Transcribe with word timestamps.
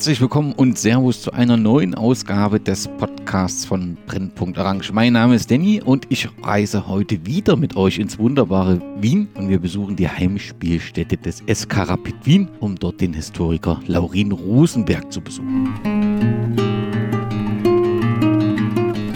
Herzlich 0.00 0.22
willkommen 0.22 0.54
und 0.54 0.78
Servus 0.78 1.20
zu 1.20 1.32
einer 1.32 1.58
neuen 1.58 1.94
Ausgabe 1.94 2.58
des 2.58 2.88
Podcasts 2.88 3.66
von 3.66 3.98
Brennpunkt 4.06 4.56
Orange. 4.56 4.94
Mein 4.94 5.12
Name 5.12 5.34
ist 5.34 5.50
Danny 5.50 5.82
und 5.82 6.06
ich 6.08 6.26
reise 6.42 6.88
heute 6.88 7.26
wieder 7.26 7.54
mit 7.54 7.76
euch 7.76 7.98
ins 7.98 8.18
wunderbare 8.18 8.80
Wien 8.96 9.28
und 9.34 9.50
wir 9.50 9.58
besuchen 9.58 9.96
die 9.96 10.08
Heimspielstätte 10.08 11.18
des 11.18 11.42
SK 11.46 11.90
Rapid 11.90 12.14
Wien, 12.24 12.48
um 12.60 12.76
dort 12.76 13.02
den 13.02 13.12
Historiker 13.12 13.78
Laurin 13.88 14.32
Rosenberg 14.32 15.12
zu 15.12 15.20
besuchen. 15.20 15.68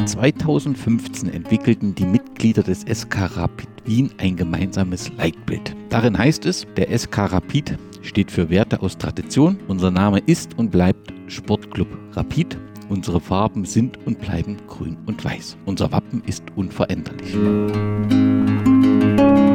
2015 0.05 1.31
entwickelten 1.31 1.95
die 1.95 2.05
Mitglieder 2.05 2.63
des 2.63 2.83
SK 2.83 3.39
Rapid 3.39 3.74
Wien 3.85 4.11
ein 4.19 4.37
gemeinsames 4.37 5.13
Leitbild. 5.17 5.75
Darin 5.91 6.17
heißt 6.17 6.47
es, 6.47 6.67
der 6.77 6.97
SK 6.97 7.19
Rapid 7.19 7.79
steht 8.03 8.31
für 8.31 8.49
Werte 8.51 8.81
aus 8.81 8.97
Tradition. 8.97 9.59
Unser 9.69 9.91
Name 9.91 10.21
ist 10.27 10.57
und 10.59 10.71
bleibt 10.71 11.13
Sportclub 11.27 11.89
Rapid. 12.13 12.57
Unsere 12.89 13.21
Farben 13.21 13.65
sind 13.65 13.99
und 14.07 14.21
bleiben 14.21 14.57
grün 14.69 14.97
und 15.07 15.25
weiß. 15.25 15.57
Unser 15.65 15.91
Wappen 15.93 16.23
ist 16.27 16.45
unveränderlich. 16.55 17.33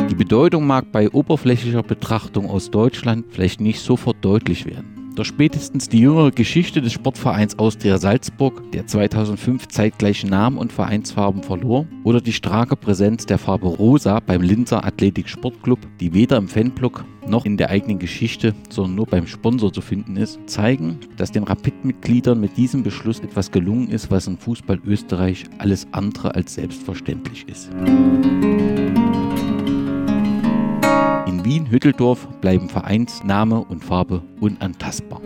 Die 0.10 0.16
Bedeutung 0.16 0.66
mag 0.66 0.92
bei 0.92 1.10
oberflächlicher 1.10 1.84
Betrachtung 1.84 2.50
aus 2.50 2.72
Deutschland 2.72 3.26
vielleicht 3.30 3.62
nicht 3.62 3.82
sofort 3.82 4.18
deutlich 4.22 4.66
werden. 4.66 4.99
Doch 5.20 5.26
spätestens 5.26 5.90
die 5.90 6.00
jüngere 6.00 6.32
Geschichte 6.32 6.82
des 6.82 6.94
Sportvereins 6.94 7.60
Austria 7.60 7.98
Salzburg, 7.98 8.72
der 8.72 8.88
2005 8.88 9.68
zeitgleich 9.68 10.26
Namen 10.26 10.58
und 10.58 10.72
Vereinsfarben 10.72 11.44
verlor, 11.44 11.86
oder 12.06 12.22
die 12.22 12.32
starke 12.32 12.78
Präsenz 12.78 13.26
der 13.26 13.38
Farbe 13.38 13.68
Rosa 13.68 14.22
beim 14.22 14.42
Linzer 14.42 14.86
Athletik 14.86 15.28
Sportclub, 15.28 15.80
die 16.00 16.14
weder 16.14 16.38
im 16.38 16.48
Fanblock 16.48 17.04
noch 17.28 17.44
in 17.44 17.58
der 17.58 17.70
eigenen 17.70 18.00
Geschichte, 18.00 18.56
sondern 18.70 18.96
nur 18.96 19.08
beim 19.08 19.28
Sponsor 19.28 19.74
zu 19.74 19.82
finden 19.82 20.16
ist, 20.16 20.40
zeigen, 20.46 21.00
dass 21.18 21.34
den 21.34 21.44
Rapid-Mitgliedern 21.44 22.40
mit 22.40 22.56
diesem 22.56 22.84
Beschluss 22.84 23.20
etwas 23.20 23.52
gelungen 23.52 23.90
ist, 23.90 24.10
was 24.10 24.26
im 24.26 24.38
Fußball 24.38 24.80
Österreich 24.86 25.44
alles 25.58 25.86
andere 25.92 26.34
als 26.34 26.54
selbstverständlich 26.54 27.46
ist. 27.50 27.70
Wien-Hütteldorf 31.50 32.28
bleiben 32.42 32.70
Vereinsname 32.70 33.58
und 33.60 33.84
Farbe 33.84 34.22
unantastbar. 34.40 35.20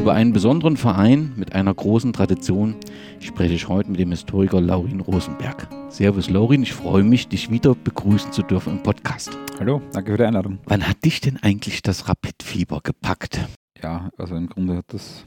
Über 0.00 0.14
einen 0.14 0.32
besonderen 0.32 0.76
Verein 0.76 1.32
mit 1.36 1.54
einer 1.54 1.72
großen 1.72 2.12
Tradition 2.12 2.74
spreche 3.20 3.54
ich 3.54 3.68
heute 3.68 3.92
mit 3.92 4.00
dem 4.00 4.10
Historiker 4.10 4.60
Laurin 4.60 4.98
Rosenberg. 4.98 5.68
Servus 5.90 6.28
Laurin, 6.28 6.64
ich 6.64 6.72
freue 6.72 7.04
mich, 7.04 7.28
dich 7.28 7.52
wieder 7.52 7.76
begrüßen 7.76 8.32
zu 8.32 8.42
dürfen 8.42 8.78
im 8.78 8.82
Podcast. 8.82 9.38
Hallo, 9.60 9.80
danke 9.92 10.10
für 10.10 10.18
die 10.18 10.24
Einladung. 10.24 10.58
Wann 10.64 10.88
hat 10.88 11.04
dich 11.04 11.20
denn 11.20 11.36
eigentlich 11.40 11.80
das 11.80 12.08
Rapid-Fieber 12.08 12.80
gepackt? 12.82 13.38
Ja, 13.80 14.10
also 14.18 14.34
im 14.34 14.48
Grunde 14.48 14.78
hat 14.78 14.92
das 14.92 15.24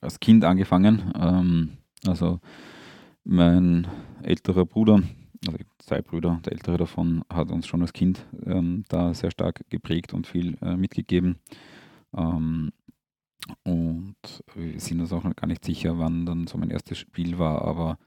als 0.00 0.18
Kind 0.18 0.44
angefangen. 0.44 1.12
Ähm, 1.16 1.68
also 2.04 2.40
mein 3.22 3.86
älterer 4.24 4.66
Bruder 4.66 5.04
also 5.46 5.58
zwei 5.78 6.02
Brüder, 6.02 6.40
der 6.44 6.52
ältere 6.52 6.76
davon 6.76 7.24
hat 7.30 7.50
uns 7.50 7.66
schon 7.66 7.82
als 7.82 7.92
Kind 7.92 8.26
ähm, 8.44 8.84
da 8.88 9.14
sehr 9.14 9.30
stark 9.30 9.64
geprägt 9.70 10.12
und 10.12 10.26
viel 10.26 10.56
äh, 10.62 10.76
mitgegeben. 10.76 11.38
Ähm, 12.16 12.72
und 13.64 14.16
wir 14.54 14.80
sind 14.80 15.00
uns 15.00 15.12
auch 15.12 15.24
noch 15.24 15.34
gar 15.34 15.46
nicht 15.46 15.64
sicher, 15.64 15.98
wann 15.98 16.26
dann 16.26 16.46
so 16.46 16.58
mein 16.58 16.70
erstes 16.70 16.98
Spiel 16.98 17.38
war, 17.38 17.62
aber 17.62 17.98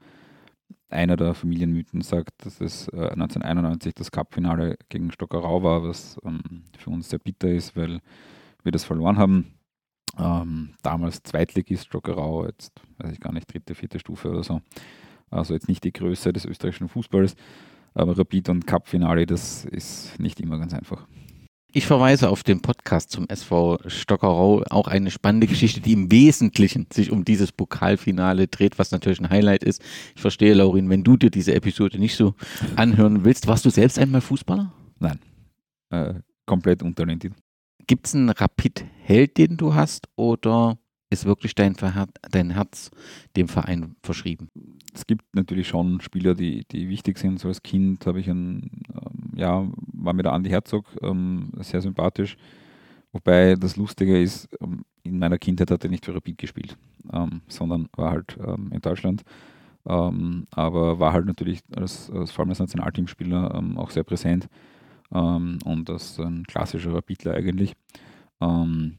einer 0.88 1.16
der 1.16 1.34
Familienmythen 1.34 2.02
sagt, 2.02 2.46
dass 2.46 2.60
es 2.60 2.88
äh, 2.88 3.08
1991 3.08 3.94
das 3.94 4.12
Cup-Finale 4.12 4.76
gegen 4.88 5.10
Stockerau 5.10 5.62
war, 5.62 5.82
was 5.82 6.18
ähm, 6.24 6.64
für 6.78 6.90
uns 6.90 7.10
sehr 7.10 7.18
bitter 7.18 7.48
ist, 7.48 7.76
weil 7.76 8.00
wir 8.62 8.72
das 8.72 8.84
verloren 8.84 9.18
haben. 9.18 9.54
Ähm, 10.16 10.74
damals 10.82 11.22
Zweitligist 11.24 11.86
Stockerau, 11.86 12.46
jetzt 12.46 12.72
weiß 12.98 13.12
ich 13.12 13.20
gar 13.20 13.32
nicht, 13.32 13.52
dritte, 13.52 13.74
vierte 13.74 13.98
Stufe 13.98 14.30
oder 14.30 14.44
so. 14.44 14.60
Also 15.34 15.54
jetzt 15.54 15.68
nicht 15.68 15.84
die 15.84 15.92
Größe 15.92 16.32
des 16.32 16.44
österreichischen 16.44 16.88
Fußballs, 16.88 17.34
aber 17.94 18.16
Rapid 18.16 18.48
und 18.50 18.66
Cup-Finale, 18.66 19.26
das 19.26 19.64
ist 19.64 20.18
nicht 20.18 20.40
immer 20.40 20.58
ganz 20.58 20.72
einfach. 20.72 21.06
Ich 21.76 21.86
verweise 21.86 22.30
auf 22.30 22.44
den 22.44 22.60
Podcast 22.60 23.10
zum 23.10 23.28
SV 23.28 23.80
Stockerau, 23.86 24.62
auch 24.70 24.86
eine 24.86 25.10
spannende 25.10 25.48
Geschichte, 25.48 25.80
die 25.80 25.92
im 25.92 26.12
Wesentlichen 26.12 26.86
sich 26.92 27.10
um 27.10 27.24
dieses 27.24 27.50
Pokalfinale 27.50 28.46
dreht, 28.46 28.78
was 28.78 28.92
natürlich 28.92 29.18
ein 29.18 29.28
Highlight 29.28 29.64
ist. 29.64 29.82
Ich 30.14 30.20
verstehe, 30.20 30.54
Laurin, 30.54 30.88
wenn 30.88 31.02
du 31.02 31.16
dir 31.16 31.30
diese 31.30 31.52
Episode 31.52 31.98
nicht 31.98 32.14
so 32.14 32.34
anhören 32.76 33.24
willst, 33.24 33.48
warst 33.48 33.64
du 33.64 33.70
selbst 33.70 33.98
einmal 33.98 34.20
Fußballer? 34.20 34.72
Nein, 35.00 35.18
äh, 35.90 36.14
komplett 36.46 36.80
untalentiert. 36.84 37.34
Gibt 37.88 38.06
es 38.06 38.14
einen 38.14 38.28
Rapid-Held, 38.28 39.36
den 39.36 39.56
du 39.56 39.74
hast, 39.74 40.06
oder 40.14 40.78
ist 41.10 41.24
wirklich 41.24 41.54
dein, 41.54 41.76
dein 42.30 42.50
Herz 42.50 42.90
dem 43.36 43.48
Verein 43.48 43.96
verschrieben? 44.02 44.48
Es 44.92 45.06
gibt 45.06 45.24
natürlich 45.34 45.68
schon 45.68 46.00
Spieler, 46.00 46.34
die, 46.34 46.64
die 46.70 46.88
wichtig 46.88 47.18
sind. 47.18 47.40
So 47.40 47.48
als 47.48 47.62
Kind 47.62 48.06
habe 48.06 48.20
ich 48.20 48.28
ein, 48.28 48.70
ähm, 48.94 49.32
ja, 49.36 49.66
war 49.92 50.12
mir 50.12 50.22
der 50.22 50.32
Andi 50.32 50.50
Herzog 50.50 50.86
ähm, 51.02 51.50
sehr 51.60 51.80
sympathisch. 51.80 52.36
Wobei 53.12 53.54
das 53.54 53.76
Lustige 53.76 54.20
ist, 54.20 54.48
ähm, 54.60 54.84
in 55.02 55.18
meiner 55.18 55.38
Kindheit 55.38 55.70
hat 55.70 55.84
er 55.84 55.90
nicht 55.90 56.04
für 56.04 56.14
Rapid 56.14 56.38
gespielt, 56.38 56.76
ähm, 57.12 57.42
sondern 57.48 57.88
war 57.96 58.10
halt 58.10 58.36
ähm, 58.44 58.70
in 58.72 58.80
Deutschland. 58.80 59.22
Ähm, 59.86 60.46
aber 60.50 60.98
war 60.98 61.12
halt 61.12 61.26
natürlich 61.26 61.60
als, 61.76 62.10
als 62.10 62.30
vor 62.32 62.42
allem 62.42 62.50
als 62.50 62.58
Nationalteamspieler 62.58 63.62
auch 63.76 63.90
sehr 63.90 64.04
präsent 64.04 64.48
und 65.10 65.90
als 65.90 66.18
ein 66.18 66.44
klassischer 66.44 66.92
Rapidler 66.94 67.34
eigentlich. 67.34 67.74
Ähm, 68.40 68.96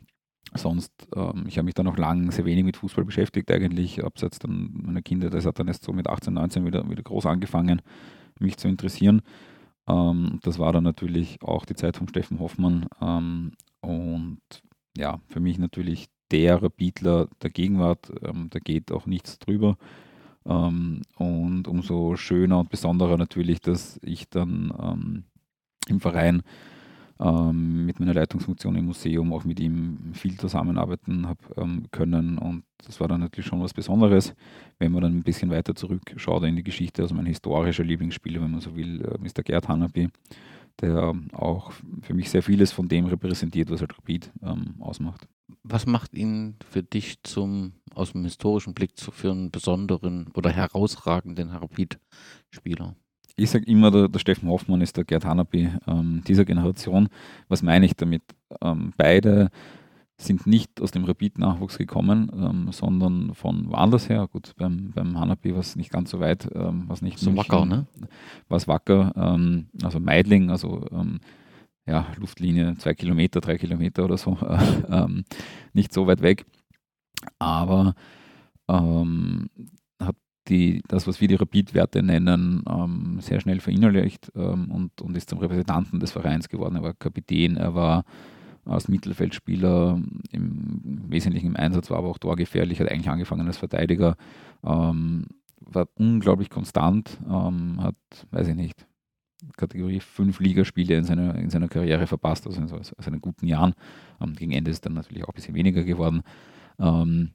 sonst, 0.58 0.92
ähm, 1.16 1.46
ich 1.48 1.58
habe 1.58 1.66
mich 1.66 1.74
dann 1.74 1.86
noch 1.86 1.98
lang 1.98 2.32
sehr 2.32 2.46
wenig 2.46 2.64
mit 2.64 2.78
Fußball 2.78 3.06
beschäftigt, 3.06 3.52
eigentlich, 3.52 4.04
abseits 4.04 4.40
dann 4.40 4.70
meiner 4.74 5.02
Kinder. 5.02 5.30
Das 5.30 5.46
hat 5.46 5.60
dann 5.60 5.68
erst 5.68 5.84
so 5.84 5.94
mit 5.94 6.08
18, 6.08 6.34
19 6.34 6.66
wieder, 6.66 6.90
wieder 6.90 7.04
groß 7.04 7.26
angefangen, 7.26 7.82
mich 8.40 8.58
zu 8.58 8.68
interessieren. 8.68 9.22
Ähm, 9.88 10.40
das 10.44 10.60
war 10.60 10.74
dann 10.74 10.84
natürlich 10.84 11.42
auch 11.42 11.66
die 11.66 11.76
Zeit 11.76 11.98
von 11.98 12.08
Steffen 12.08 12.40
Hoffmann. 12.40 12.88
Ähm, 13.02 13.52
und 13.82 14.42
ja, 14.98 15.20
für 15.28 15.40
mich 15.40 15.58
natürlich 15.58 16.08
der 16.32 16.62
Rapidler 16.62 17.28
der 17.42 17.50
Gegenwart, 17.50 18.12
ähm, 18.24 18.48
da 18.50 18.60
geht 18.60 18.92
auch 18.92 19.06
nichts 19.06 19.40
drüber. 19.40 19.78
Ähm, 20.46 21.02
und 21.18 21.68
umso 21.68 22.16
schöner 22.16 22.60
und 22.60 22.70
besonderer 22.70 23.18
natürlich, 23.18 23.62
dass 23.62 24.00
ich 24.04 24.30
dann 24.30 24.74
ähm, 24.80 25.24
im 25.88 26.00
Verein 26.00 26.44
ähm, 27.20 27.86
mit 27.86 28.00
meiner 28.00 28.14
Leitungsfunktion 28.14 28.76
im 28.76 28.86
Museum 28.86 29.32
auch 29.32 29.46
mit 29.46 29.60
ihm 29.60 30.12
viel 30.14 30.38
zusammenarbeiten 30.38 31.28
habe 31.28 31.40
ähm, 31.58 31.86
können. 31.92 32.38
Und 32.38 32.64
das 32.86 33.00
war 33.00 33.08
dann 33.08 33.22
natürlich 33.22 33.46
schon 33.46 33.62
was 33.62 33.74
Besonderes, 33.74 34.36
wenn 34.80 34.92
man 34.92 35.02
dann 35.02 35.18
ein 35.18 35.24
bisschen 35.24 35.50
weiter 35.50 35.76
zurückschaut 35.76 36.44
in 36.44 36.56
die 36.56 36.64
Geschichte. 36.64 37.02
Also 37.02 37.16
mein 37.16 37.26
historischer 37.26 37.84
Lieblingsspieler, 37.84 38.42
wenn 38.42 38.52
man 38.52 38.62
so 38.62 38.76
will, 38.76 39.02
äh, 39.02 39.18
Mr. 39.18 39.44
Gerd 39.44 39.68
Hanapi, 39.68 40.10
der 40.82 41.14
auch 41.32 41.72
für 42.02 42.14
mich 42.14 42.30
sehr 42.30 42.44
vieles 42.44 42.74
von 42.74 42.90
dem 42.90 43.06
repräsentiert, 43.06 43.70
was 43.70 43.80
halt 43.80 43.98
Rapid 43.98 44.32
ähm, 44.44 44.76
ausmacht. 44.80 45.28
Was 45.64 45.86
macht 45.86 46.14
ihn 46.14 46.58
für 46.70 46.84
dich 46.84 47.24
zum, 47.24 47.74
aus 47.94 48.12
dem 48.12 48.24
historischen 48.24 48.74
Blick 48.74 48.98
zu, 48.98 49.12
für 49.12 49.32
einen 49.32 49.52
besonderen 49.52 50.28
oder 50.34 50.50
herausragenden 50.50 51.50
Rapid-Spieler? 51.50 52.96
Ich 53.36 53.50
sage 53.50 53.66
immer, 53.66 53.92
der, 53.92 54.08
der, 54.08 54.20
Steffen 54.20 54.50
Hoffmann 54.50 54.82
ist 54.82 54.98
der 54.98 55.04
Gerd 55.04 55.26
Hanapi 55.26 55.70
ähm, 55.88 56.24
dieser 56.28 56.46
Generation. 56.46 57.10
Was 57.50 57.62
meine 57.62 57.86
ich 57.86 57.96
damit? 57.96 58.24
Ähm, 58.62 58.94
beide 58.98 59.50
sind 60.18 60.48
nicht 60.48 60.82
aus 60.82 60.92
dem 60.92 61.04
Rapid-Nachwuchs 61.04 61.78
gekommen, 61.78 62.32
ähm, 62.34 62.72
sondern 62.72 63.34
von 63.34 63.70
woanders 63.70 64.08
her. 64.08 64.28
Gut, 64.32 64.54
beim, 64.58 64.92
beim 64.96 65.20
Hanapi 65.20 65.52
war 65.52 65.60
es 65.60 65.76
nicht 65.76 65.92
ganz 65.92 66.12
so 66.12 66.20
weit, 66.22 66.48
ähm, 66.56 66.86
was 66.88 67.02
nicht 67.02 67.20
so 67.20 67.32
München, 67.32 67.52
wacker, 67.52 67.66
ne? 67.66 67.86
War 68.48 68.58
es 68.58 68.68
wacker, 68.68 69.12
ähm, 69.18 69.68
also 69.84 70.00
Meidling, 70.00 70.50
also 70.50 70.86
ähm, 70.92 71.20
ja, 71.86 72.08
Luftlinie 72.18 72.76
zwei 72.78 72.94
Kilometer, 72.94 73.42
drei 73.42 73.58
Kilometer 73.58 74.06
oder 74.06 74.18
so, 74.18 74.38
äh, 74.90 75.08
nicht 75.74 75.92
so 75.92 76.08
weit 76.08 76.22
weg. 76.22 76.46
Aber 77.38 77.96
ähm, 78.70 79.50
die, 80.48 80.82
das, 80.88 81.08
was 81.08 81.22
wir 81.22 81.28
die 81.28 81.36
Rapid-Werte 81.36 82.04
nennen, 82.04 82.64
ähm, 82.70 83.18
sehr 83.20 83.40
schnell 83.40 83.60
verinnerlicht 83.60 84.32
ähm, 84.36 84.72
und, 84.72 85.02
und 85.02 85.18
ist 85.18 85.30
zum 85.30 85.40
Repräsentanten 85.40 86.00
des 86.00 86.12
Vereins 86.12 86.50
geworden. 86.50 86.76
Er 86.76 86.84
war 86.84 86.94
Kapitän, 86.94 87.58
er 87.58 87.76
war 87.76 88.04
als 88.66 88.88
Mittelfeldspieler 88.88 90.02
im 90.32 91.04
Wesentlichen 91.08 91.48
im 91.48 91.56
Einsatz, 91.56 91.90
war 91.90 92.00
aber 92.00 92.10
auch 92.10 92.18
torgefährlich, 92.18 92.80
hat 92.80 92.92
eigentlich 92.92 93.10
angefangen 93.10 93.48
als 93.48 93.58
Verteidiger, 93.58 94.16
ähm, 94.64 95.28
war 95.60 95.88
unglaublich 95.96 96.50
konstant, 96.50 97.20
ähm, 97.30 97.82
hat, 97.82 97.96
weiß 98.32 98.48
ich 98.50 98.56
nicht, 98.56 98.88
Kategorie 99.58 100.00
5 100.00 100.40
Ligaspiele 100.40 100.96
in 100.96 101.04
seiner, 101.04 101.36
in 101.36 101.50
seiner 101.50 101.68
Karriere 101.68 102.08
verpasst, 102.08 102.48
also 102.48 102.60
in 102.60 102.68
seinen 102.68 103.22
guten 103.22 103.48
Jahren. 103.48 103.74
Ähm, 104.22 104.34
gegen 104.34 104.52
Ende 104.52 104.72
ist 104.72 104.86
dann 104.86 104.94
natürlich 104.94 105.24
auch 105.24 105.30
ein 105.30 105.36
bisschen 105.36 105.56
weniger 105.56 105.84
geworden. 105.84 106.24
Ähm, 106.80 107.32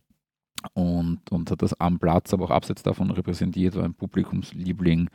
und, 0.74 1.20
und 1.30 1.50
hat 1.50 1.62
das 1.62 1.78
am 1.80 1.98
Platz, 1.98 2.32
aber 2.32 2.46
auch 2.46 2.50
abseits 2.50 2.82
davon 2.82 3.10
repräsentiert, 3.10 3.76
war 3.76 3.84
ein 3.84 3.94
Publikumsliebling, 3.94 5.08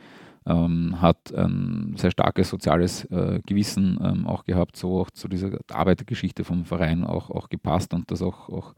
ähm, 0.46 1.00
hat 1.00 1.34
ein 1.34 1.94
sehr 1.96 2.10
starkes 2.10 2.50
soziales 2.50 3.04
äh, 3.06 3.40
Gewissen 3.46 3.98
ähm, 4.02 4.26
auch 4.26 4.44
gehabt, 4.44 4.76
so 4.76 5.00
auch 5.00 5.10
zu 5.10 5.28
dieser 5.28 5.58
Arbeitergeschichte 5.70 6.44
vom 6.44 6.64
Verein 6.64 7.04
auch, 7.04 7.30
auch 7.30 7.48
gepasst 7.48 7.94
und 7.94 8.10
das 8.10 8.22
auch, 8.22 8.48
auch 8.48 8.74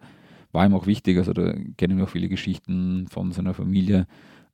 war 0.53 0.65
ihm 0.65 0.75
auch 0.75 0.87
wichtig. 0.87 1.19
Also 1.19 1.32
da 1.32 1.53
kennen 1.76 1.99
wir 1.99 2.05
auch 2.05 2.11
viele 2.11 2.29
Geschichten 2.29 3.06
von 3.09 3.32
seiner 3.32 3.55
Familie, 3.55 4.06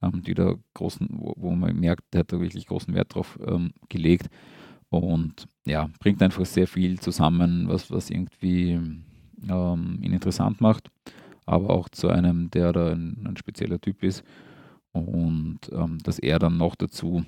ähm, 0.03 0.23
die 0.23 0.35
da 0.35 0.55
großen, 0.75 1.09
wo, 1.11 1.35
wo, 1.37 1.51
man 1.51 1.79
merkt, 1.79 2.03
der 2.13 2.21
hat 2.21 2.33
da 2.33 2.41
wirklich 2.41 2.67
großen 2.67 2.95
Wert 2.95 3.15
drauf 3.15 3.39
ähm, 3.47 3.73
gelegt 3.89 4.29
und 4.89 5.47
ja, 5.65 5.89
bringt 6.01 6.23
einfach 6.23 6.45
sehr 6.47 6.67
viel 6.67 6.99
zusammen, 6.99 7.69
was, 7.69 7.91
was 7.91 8.11
irgendwie 8.11 8.81
ähm, 9.49 9.99
ihn 10.01 10.13
interessant 10.13 10.61
macht 10.61 10.91
aber 11.47 11.71
auch 11.71 11.89
zu 11.89 12.09
einem, 12.09 12.51
der 12.51 12.73
da 12.73 12.93
ein, 12.93 13.25
ein 13.27 13.37
spezieller 13.37 13.81
Typ 13.81 14.03
ist. 14.03 14.25
Und 14.93 15.59
ähm, 15.73 15.99
dass 16.05 16.19
er 16.19 16.39
dann 16.39 16.57
noch 16.57 16.77
dazu 16.77 17.25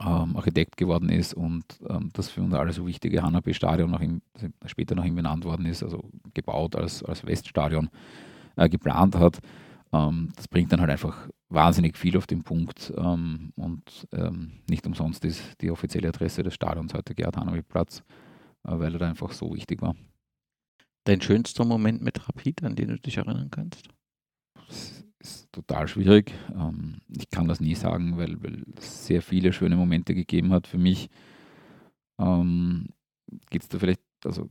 ähm, 0.00 0.36
Architekt 0.36 0.76
geworden 0.76 1.08
ist 1.10 1.34
und 1.34 1.64
ähm, 1.88 2.10
das 2.14 2.30
für 2.30 2.42
uns 2.42 2.54
alle 2.54 2.72
so 2.72 2.86
wichtige 2.86 3.22
Hanabi-Stadion 3.22 3.90
nach 3.90 4.00
ihm, 4.00 4.22
später 4.66 4.94
nach 4.94 5.04
ihm 5.04 5.14
benannt 5.14 5.44
worden 5.44 5.66
ist, 5.66 5.82
also 5.82 6.10
gebaut 6.32 6.74
als, 6.76 7.02
als 7.02 7.26
Weststadion 7.26 7.90
äh, 8.56 8.68
geplant 8.68 9.16
hat. 9.16 9.40
Ähm, 9.92 10.32
das 10.36 10.48
bringt 10.48 10.72
dann 10.72 10.80
halt 10.80 10.90
einfach 10.90 11.28
wahnsinnig 11.48 11.98
viel 11.98 12.16
auf 12.16 12.26
den 12.26 12.42
Punkt 12.42 12.92
ähm, 12.96 13.52
und 13.56 14.08
ähm, 14.12 14.52
nicht 14.68 14.86
umsonst 14.86 15.24
ist 15.24 15.60
die 15.60 15.70
offizielle 15.70 16.08
Adresse 16.08 16.42
des 16.42 16.54
Stadions 16.54 16.94
heute 16.94 17.14
Gerhard 17.14 17.36
Hanabi 17.36 17.62
Platz, 17.62 18.02
äh, 18.66 18.78
weil 18.78 18.94
er 18.94 18.98
da 18.98 19.08
einfach 19.08 19.32
so 19.32 19.54
wichtig 19.54 19.82
war. 19.82 19.94
Dein 21.04 21.20
schönster 21.20 21.66
Moment 21.66 22.00
mit 22.02 22.26
Rapid, 22.26 22.64
an 22.64 22.76
den 22.76 22.88
du 22.88 22.98
dich 22.98 23.18
erinnern 23.18 23.50
kannst? 23.50 23.88
Das 24.54 25.04
ist 25.20 25.52
total 25.52 25.86
schwierig. 25.86 26.32
Ähm, 26.54 27.02
ich 27.08 27.28
kann 27.28 27.46
das 27.46 27.60
nie 27.60 27.74
sagen, 27.74 28.16
weil, 28.16 28.38
es 28.78 29.06
sehr 29.06 29.20
viele 29.20 29.52
schöne 29.52 29.76
Momente 29.76 30.14
gegeben 30.14 30.52
hat. 30.52 30.66
Für 30.66 30.78
mich 30.78 31.10
ähm, 32.18 32.88
geht 33.50 33.62
es 33.62 33.68
da 33.68 33.78
vielleicht 33.78 34.00
also 34.24 34.48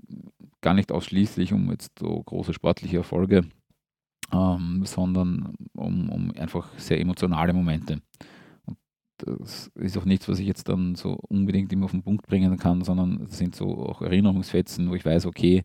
gar 0.61 0.75
nicht 0.75 0.91
ausschließlich 0.91 1.53
um 1.53 1.71
jetzt 1.71 1.97
so 1.97 2.21
große 2.21 2.53
sportliche 2.53 2.97
Erfolge, 2.97 3.49
ähm, 4.31 4.83
sondern 4.85 5.55
um, 5.73 6.09
um 6.09 6.31
einfach 6.37 6.77
sehr 6.77 6.99
emotionale 6.99 7.53
Momente. 7.53 7.99
Das 9.17 9.71
ist 9.75 9.97
auch 9.97 10.05
nichts, 10.05 10.27
was 10.27 10.37
ich 10.37 10.47
jetzt 10.47 10.69
dann 10.69 10.93
so 10.93 11.17
unbedingt 11.29 11.71
immer 11.73 11.85
auf 11.85 11.91
den 11.91 12.03
Punkt 12.03 12.27
bringen 12.27 12.57
kann, 12.57 12.83
sondern 12.83 13.21
es 13.21 13.37
sind 13.39 13.55
so 13.55 13.87
auch 13.87 14.01
Erinnerungsfetzen, 14.01 14.89
wo 14.89 14.95
ich 14.95 15.05
weiß, 15.05 15.25
okay, 15.25 15.63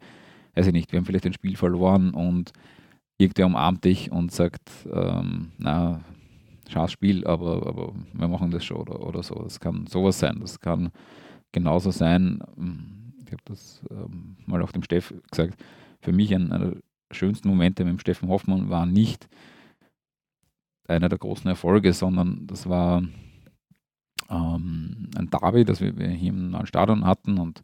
weiß 0.59 0.67
ich 0.67 0.73
nicht, 0.73 0.91
wir 0.91 0.99
haben 0.99 1.07
vielleicht 1.07 1.27
ein 1.27 1.33
Spiel 1.33 1.57
verloren 1.57 2.11
und 2.11 2.53
irgendwer 3.17 3.47
umarmt 3.47 3.85
dich 3.85 4.11
und 4.11 4.33
sagt, 4.33 4.71
ähm, 4.93 5.53
na, 5.57 6.01
scheiß 6.69 6.91
Spiel, 6.91 7.25
aber, 7.27 7.67
aber 7.67 7.93
wir 8.13 8.29
machen 8.29 8.51
das 8.51 8.65
schon 8.65 8.79
oder, 8.79 9.01
oder 9.07 9.23
so. 9.23 9.37
Das 9.37 9.61
kann 9.61 9.87
sowas 9.87 10.19
sein. 10.19 10.39
Das 10.41 10.59
kann 10.59 10.91
genauso 11.53 11.93
sein, 11.93 12.41
hm, 12.57 13.15
ich 13.25 13.33
habe 13.33 13.43
das 13.45 13.83
ähm, 13.91 14.37
mal 14.47 14.61
auch 14.63 14.73
dem 14.73 14.83
Steff 14.83 15.15
gesagt, 15.31 15.63
für 16.01 16.13
mich 16.13 16.35
einer 16.35 16.59
der 16.59 16.77
schönsten 17.13 17.49
Momente 17.49 17.85
mit 17.85 17.93
dem 17.93 18.01
Steffen 18.01 18.29
Hoffmann 18.29 18.69
war 18.69 18.85
nicht 18.85 19.29
einer 20.89 21.09
der 21.09 21.19
großen 21.19 21.49
Erfolge, 21.49 21.93
sondern 21.93 22.47
das 22.47 22.69
war 22.69 23.03
ähm, 24.29 25.11
ein 25.17 25.31
Derby, 25.31 25.65
das 25.65 25.81
wir, 25.81 25.97
wir 25.97 26.09
hier 26.09 26.31
im 26.31 26.51
neuen 26.51 26.67
Stadion 26.67 27.05
hatten 27.05 27.39
und 27.39 27.63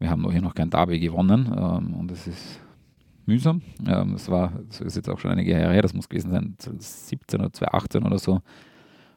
wir 0.00 0.10
haben 0.10 0.28
hier 0.30 0.42
noch 0.42 0.54
kein 0.54 0.70
Derby 0.70 0.98
gewonnen 0.98 1.54
ähm, 1.56 1.94
und 1.94 2.10
es 2.10 2.26
ist 2.26 2.60
mühsam. 3.26 3.62
Ähm, 3.86 4.12
das 4.12 4.28
war, 4.28 4.52
das 4.68 4.80
ist 4.80 4.96
jetzt 4.96 5.08
auch 5.08 5.18
schon 5.18 5.30
einige 5.30 5.52
Jahre 5.52 5.72
her, 5.72 5.82
das 5.82 5.94
muss 5.94 6.08
gewesen 6.08 6.30
sein, 6.32 6.54
2017 6.58 7.40
oder 7.40 7.52
2018 7.52 8.02
oder 8.04 8.18
so. 8.18 8.40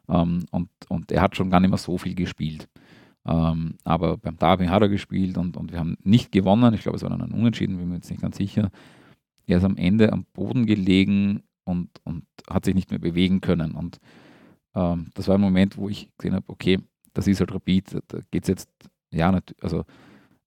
Ähm, 0.09 0.45
und, 0.51 0.69
und 0.89 1.12
er 1.12 1.21
hat 1.21 1.35
schon 1.35 1.50
gar 1.50 1.62
nicht 1.62 1.69
mehr 1.69 1.77
so 1.77 1.97
viel 1.97 2.13
gespielt. 2.13 2.68
Ähm, 3.25 3.75
aber 3.85 4.18
beim 4.18 4.38
Derby 4.38 4.65
hat 4.65 4.81
er 4.81 4.89
gespielt 4.89 5.38
und, 5.38 5.56
und 5.56 5.71
wir 5.71 5.80
haben 5.80 5.95
nicht 6.03 6.31
gewonnen. 6.31 6.74
Ich 6.74 6.81
glaube, 6.81 6.97
es 6.97 7.03
war 7.03 7.09
dann 7.09 7.21
ein 7.21 7.31
Unentschieden, 7.31 7.77
bin 7.77 7.88
mir 7.88 7.95
jetzt 7.95 8.12
nicht 8.12 8.21
ganz 8.21 8.38
sicher. 8.38 8.69
Er 9.45 9.57
ist 9.57 9.63
am 9.63 9.77
Ende 9.77 10.12
am 10.12 10.25
Boden 10.33 10.65
gelegen 10.65 11.44
und, 11.63 11.89
und 12.03 12.25
hat 12.50 12.65
sich 12.65 12.75
nicht 12.75 12.91
mehr 12.91 13.00
bewegen 13.00 13.39
können. 13.39 13.71
Und 13.71 14.00
ähm, 14.75 15.07
das 15.13 15.30
war 15.30 15.35
ein 15.35 15.41
Moment, 15.41 15.77
wo 15.77 15.88
ich 15.88 16.09
gesehen 16.18 16.35
habe, 16.35 16.45
okay, 16.47 16.80
das 17.13 17.27
ist 17.27 17.39
halt 17.39 17.53
Rapid, 17.53 18.01
da 18.07 18.19
geht 18.31 18.44
es 18.44 18.50
jetzt, 18.50 18.69
ja, 19.12 19.39
also 19.62 19.85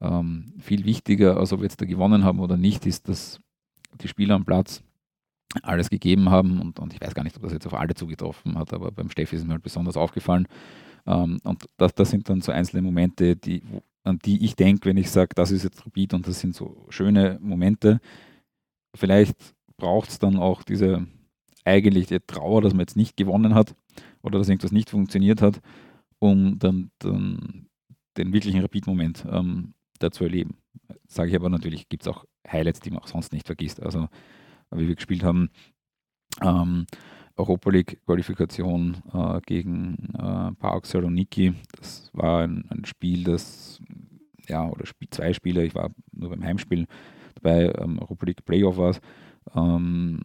ähm, 0.01 0.53
viel 0.59 0.85
wichtiger, 0.85 1.37
als 1.37 1.53
ob 1.53 1.61
wir 1.61 1.65
jetzt 1.65 1.81
da 1.81 1.87
gewonnen 1.87 2.25
haben 2.25 2.41
oder 2.41 2.57
nicht, 2.57 2.87
ist, 2.87 3.09
dass 3.09 3.41
die 4.01 4.09
Spieler 4.09 4.35
am 4.35 4.45
Platz 4.45 4.83
alles 5.63 5.91
gegeben 5.91 6.31
haben 6.31 6.61
und, 6.61 6.79
und 6.79 6.93
ich 6.93 7.01
weiß 7.01 7.15
gar 7.15 7.23
nicht, 7.23 7.37
ob 7.37 7.43
das 7.43 7.53
jetzt 7.53 7.67
auf 7.67 7.75
alle 7.75 7.95
zugetroffen 7.95 8.59
hat, 8.59 8.73
aber 8.73 8.91
beim 8.91 9.11
Steffi 9.11 9.37
ist 9.37 9.47
mir 9.47 9.53
halt 9.53 9.63
besonders 9.63 9.97
aufgefallen. 9.97 10.47
Ähm, 11.07 11.39
und 11.45 11.67
das, 11.77 11.95
das 11.95 12.11
sind 12.11 12.29
dann 12.29 12.41
so 12.41 12.53
einzelne 12.53 12.83
Momente, 12.83 13.37
die, 13.37 13.63
an 14.05 14.19
die 14.25 14.45
ich 14.45 14.57
denke, 14.57 14.89
wenn 14.89 14.97
ich 14.97 15.11
sage, 15.11 15.31
das 15.35 15.51
ist 15.51 15.65
jetzt 15.65 15.85
Rapid 15.87 16.15
und 16.15 16.27
das 16.27 16.41
sind 16.41 16.55
so 16.55 16.87
schöne 16.91 17.39
Momente. 17.41 18.01
Vielleicht 18.95 19.37
braucht 19.77 20.11
es 20.11 20.19
dann 20.19 20.37
auch 20.37 20.63
diese 20.63 21.07
eigentliche 21.65 22.25
Trauer, 22.25 22.63
dass 22.63 22.73
man 22.73 22.81
jetzt 22.81 22.97
nicht 22.97 23.17
gewonnen 23.17 23.55
hat 23.55 23.75
oder 24.23 24.39
dass 24.39 24.49
irgendwas 24.49 24.73
nicht 24.73 24.91
funktioniert 24.91 25.43
hat, 25.43 25.61
um 26.19 26.59
dann, 26.59 26.91
dann 26.99 27.67
den 28.17 28.33
wirklichen 28.33 28.61
Rapid-Moment 28.61 29.27
ähm, 29.31 29.75
da 29.99 30.11
zu 30.11 30.25
erleben. 30.25 30.57
Sage 31.07 31.31
ich 31.31 31.37
aber 31.37 31.49
natürlich, 31.49 31.89
gibt 31.89 32.03
es 32.03 32.09
auch 32.09 32.25
Highlights, 32.51 32.81
die 32.81 32.91
man 32.91 33.01
auch 33.01 33.09
sonst 33.09 33.33
nicht 33.33 33.47
vergisst. 33.47 33.83
Also, 33.83 34.09
wie 34.71 34.89
wir 34.89 34.95
gespielt 34.95 35.23
haben, 35.23 35.51
ähm, 36.43 36.87
Europa 37.37 37.71
League 37.71 38.01
Qualifikation 38.05 38.97
äh, 39.13 39.41
gegen 39.43 40.15
äh, 40.15 40.53
PAOK 40.53 40.87
Saloniki. 40.87 41.55
Das 41.79 42.11
war 42.15 42.43
ein, 42.43 42.65
ein, 42.71 42.85
Spiel, 42.85 43.25
das, 43.25 43.81
ja, 44.49 44.67
oder 44.67 44.87
Spiel, 44.87 45.09
zwei 45.11 45.33
Spiele, 45.33 45.65
ich 45.65 45.75
war 45.75 45.91
nur 46.13 46.31
beim 46.31 46.45
Heimspiel 46.45 46.87
dabei, 47.35 47.73
ähm, 47.79 47.99
Europa 47.99 48.27
League 48.27 48.45
Playoff 48.45 48.79
war 48.79 48.91
es. 48.91 49.01
Ähm, 49.55 50.21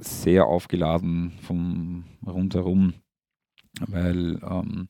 sehr 0.00 0.46
aufgeladen 0.46 1.32
vom 1.42 2.04
rundherum, 2.26 2.94
weil 3.86 4.40
ähm, 4.42 4.88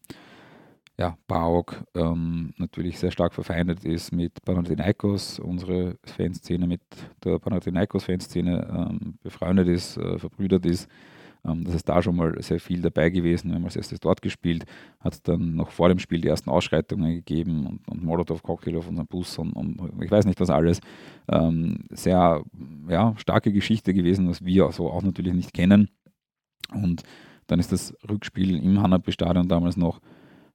ja, 0.98 1.16
PAOK 1.26 1.84
ähm, 1.94 2.52
natürlich 2.58 2.98
sehr 2.98 3.10
stark 3.10 3.34
verfeindet 3.34 3.84
ist 3.84 4.12
mit 4.12 4.44
Panathinaikos, 4.44 5.38
unsere 5.38 5.96
Fanszene 6.04 6.66
mit 6.66 6.82
der 7.24 7.38
Panathinaikos-Fanszene 7.38 8.90
ähm, 8.90 9.14
befreundet 9.22 9.68
ist, 9.68 9.96
äh, 9.96 10.18
verbrüdert 10.18 10.66
ist. 10.66 10.88
Ähm, 11.44 11.64
das 11.64 11.74
ist 11.74 11.88
da 11.88 12.02
schon 12.02 12.16
mal 12.16 12.40
sehr 12.42 12.60
viel 12.60 12.82
dabei 12.82 13.10
gewesen. 13.10 13.48
Wir 13.48 13.56
haben 13.56 13.64
als 13.64 13.76
erstes 13.76 14.00
dort 14.00 14.20
gespielt, 14.22 14.64
hat 15.00 15.14
es 15.14 15.22
dann 15.22 15.56
noch 15.56 15.70
vor 15.70 15.88
dem 15.88 15.98
Spiel 15.98 16.20
die 16.20 16.28
ersten 16.28 16.50
Ausschreitungen 16.50 17.14
gegeben 17.14 17.66
und, 17.66 17.88
und 17.88 18.04
Molotow-Cocktail 18.04 18.76
auf 18.76 18.88
unserem 18.88 19.06
Bus 19.06 19.38
und, 19.38 19.52
und, 19.54 20.02
ich 20.02 20.10
weiß 20.10 20.26
nicht 20.26 20.40
was 20.40 20.50
alles. 20.50 20.80
Ähm, 21.28 21.84
sehr 21.90 22.42
ja, 22.88 23.14
starke 23.16 23.52
Geschichte 23.52 23.94
gewesen, 23.94 24.28
was 24.28 24.44
wir 24.44 24.70
so 24.72 24.90
auch 24.90 25.02
natürlich 25.02 25.32
nicht 25.32 25.54
kennen. 25.54 25.88
Und 26.72 27.02
dann 27.46 27.58
ist 27.58 27.72
das 27.72 27.94
Rückspiel 28.08 28.62
im 28.62 28.80
Hanapi-Stadion 28.80 29.48
damals 29.48 29.76
noch 29.76 30.00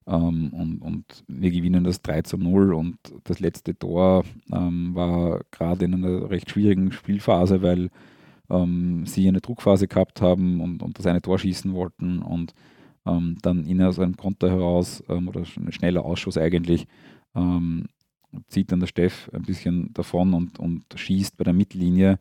ähm, 0.07 0.53
und, 0.53 0.81
und, 0.81 1.23
wir 1.27 1.51
gewinnen 1.51 1.83
das 1.83 2.01
3 2.01 2.21
zu 2.21 2.37
0 2.37 2.73
und 2.73 2.97
das 3.25 3.39
letzte 3.39 3.77
Tor 3.77 4.23
ähm, 4.51 4.95
war 4.95 5.41
gerade 5.51 5.85
in 5.85 5.93
einer 5.93 6.29
recht 6.29 6.49
schwierigen 6.49 6.91
Spielphase, 6.91 7.61
weil 7.61 7.89
ähm, 8.49 9.05
sie 9.05 9.27
eine 9.27 9.41
Druckphase 9.41 9.87
gehabt 9.87 10.21
haben 10.21 10.61
und, 10.61 10.81
und, 10.81 10.97
das 10.97 11.05
eine 11.05 11.21
Tor 11.21 11.37
schießen 11.39 11.73
wollten 11.73 12.21
und 12.21 12.53
ähm, 13.05 13.37
dann 13.41 13.65
in 13.65 13.81
aus 13.81 13.99
einem 13.99 14.15
Konter 14.15 14.49
heraus 14.49 15.03
ähm, 15.09 15.27
oder 15.27 15.41
ein 15.41 15.71
schneller 15.71 16.05
Ausschuss 16.05 16.37
eigentlich 16.37 16.87
ähm, 17.35 17.87
zieht 18.47 18.71
dann 18.71 18.79
der 18.79 18.87
Steff 18.87 19.29
ein 19.33 19.43
bisschen 19.43 19.93
davon 19.93 20.33
und, 20.33 20.59
und 20.59 20.83
schießt 20.95 21.37
bei 21.37 21.43
der 21.43 21.53
Mittellinie 21.53 22.19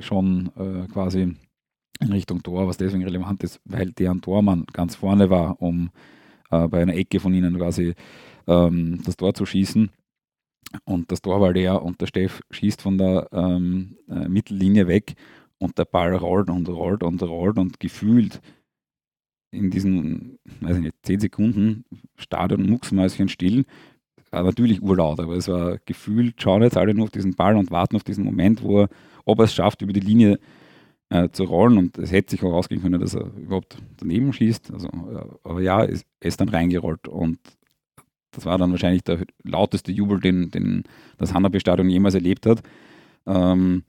schon 0.00 0.50
äh, 0.56 0.86
quasi 0.92 1.34
in 2.00 2.12
Richtung 2.12 2.42
Tor, 2.42 2.66
was 2.66 2.76
deswegen 2.76 3.04
relevant 3.04 3.42
ist, 3.42 3.60
weil 3.64 3.92
deren 3.92 4.20
Tormann 4.20 4.66
ganz 4.72 4.96
vorne 4.96 5.30
war, 5.30 5.60
um 5.62 5.90
äh, 6.50 6.68
bei 6.68 6.82
einer 6.82 6.96
Ecke 6.96 7.20
von 7.20 7.34
ihnen 7.34 7.56
quasi 7.56 7.94
ähm, 8.46 9.00
das 9.04 9.16
Tor 9.16 9.34
zu 9.34 9.46
schießen. 9.46 9.90
Und 10.84 11.10
das 11.10 11.20
Tor 11.20 11.40
war 11.40 11.52
leer 11.52 11.82
und 11.82 12.00
der 12.00 12.06
Steff 12.06 12.42
schießt 12.50 12.82
von 12.82 12.98
der 12.98 13.28
ähm, 13.32 13.96
äh, 14.08 14.28
Mittellinie 14.28 14.86
weg 14.86 15.14
und 15.58 15.78
der 15.78 15.84
Ball 15.84 16.14
rollt 16.14 16.48
und 16.48 16.68
rollt 16.68 17.02
und 17.02 17.22
rollt 17.22 17.58
und 17.58 17.80
gefühlt 17.80 18.40
in 19.52 19.70
diesen, 19.70 20.38
weiß 20.60 20.76
ich 20.76 20.82
nicht, 20.82 20.96
10 21.02 21.20
Sekunden 21.20 21.84
Stadion 22.16 22.68
mucksmäuschen 22.68 23.28
still. 23.28 23.64
War 24.30 24.44
natürlich 24.44 24.80
urlaut, 24.80 25.18
aber 25.18 25.34
es 25.34 25.48
war 25.48 25.78
gefühlt, 25.86 26.40
schauen 26.40 26.62
jetzt 26.62 26.76
alle 26.76 26.94
nur 26.94 27.04
auf 27.04 27.10
diesen 27.10 27.34
Ball 27.34 27.56
und 27.56 27.72
warten 27.72 27.96
auf 27.96 28.04
diesen 28.04 28.24
Moment, 28.24 28.62
wo 28.62 28.82
er, 28.82 28.88
ob 29.24 29.40
er 29.40 29.46
es 29.46 29.54
schafft, 29.54 29.82
über 29.82 29.92
die 29.92 29.98
Linie 30.00 30.38
äh, 31.10 31.28
zu 31.30 31.44
rollen 31.44 31.78
und 31.78 31.98
es 31.98 32.10
hätte 32.10 32.30
sich 32.30 32.42
auch 32.42 32.52
ausgehen 32.54 32.82
können, 32.82 33.00
dass 33.00 33.14
er 33.14 33.26
überhaupt 33.36 33.76
daneben 33.98 34.32
schießt. 34.32 34.72
Also, 34.72 34.88
aber 35.44 35.60
ja, 35.60 35.84
er 35.84 36.00
ist 36.20 36.40
dann 36.40 36.48
reingerollt 36.48 37.06
und 37.06 37.38
das 38.32 38.46
war 38.46 38.58
dann 38.58 38.70
wahrscheinlich 38.70 39.02
der 39.04 39.24
lauteste 39.42 39.92
Jubel, 39.92 40.20
den, 40.20 40.50
den 40.50 40.84
das 41.18 41.34
Hanabi-Stadion 41.34 41.90
jemals 41.90 42.14
erlebt 42.14 42.46
hat. 42.46 42.62
Ähm, 43.26 43.82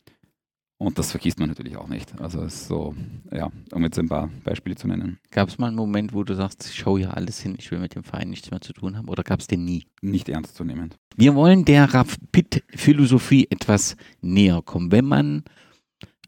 Und 0.79 0.97
das 0.97 1.11
vergisst 1.11 1.39
man 1.39 1.47
natürlich 1.49 1.77
auch 1.77 1.87
nicht. 1.87 2.19
Also 2.19 2.41
es 2.41 2.55
ist 2.55 2.67
so, 2.67 2.95
ja, 3.31 3.51
um 3.71 3.83
jetzt 3.83 3.99
ein 3.99 4.09
paar 4.09 4.31
Beispiele 4.43 4.75
zu 4.75 4.87
nennen. 4.87 5.19
Gab 5.29 5.47
es 5.47 5.59
mal 5.59 5.67
einen 5.67 5.75
Moment, 5.75 6.11
wo 6.11 6.23
du 6.23 6.33
sagst, 6.33 6.65
ich 6.65 6.73
schaue 6.75 7.01
ja 7.01 7.11
alles 7.11 7.39
hin, 7.39 7.55
ich 7.59 7.69
will 7.69 7.77
mit 7.77 7.93
dem 7.93 8.03
Verein 8.03 8.31
nichts 8.31 8.49
mehr 8.49 8.61
zu 8.61 8.73
tun 8.73 8.97
haben, 8.97 9.07
oder 9.07 9.21
gab 9.21 9.41
es 9.41 9.45
den 9.45 9.63
nie? 9.63 9.85
Nicht 10.01 10.27
ernst 10.27 10.55
zu 10.55 10.63
nehmen. 10.63 10.89
Wir 11.15 11.35
wollen 11.35 11.65
der 11.65 11.93
Rapid-Philosophie 11.93 13.45
etwas 13.51 13.95
näher 14.21 14.63
kommen. 14.65 14.91
Wenn 14.91 15.05
man 15.05 15.43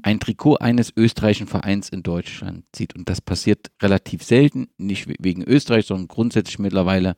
ein 0.04 0.20
Trikot 0.20 0.58
eines 0.58 0.94
österreichischen 0.96 1.48
Vereins 1.48 1.90
in 1.90 2.04
Deutschland 2.04 2.66
sieht, 2.76 2.96
und 2.96 3.10
das 3.10 3.22
passiert 3.22 3.72
relativ 3.82 4.24
selten, 4.24 4.68
nicht 4.78 5.08
wegen 5.20 5.44
Österreich, 5.44 5.86
sondern 5.86 6.08
grundsätzlich 6.08 6.60
mittlerweile 6.60 7.16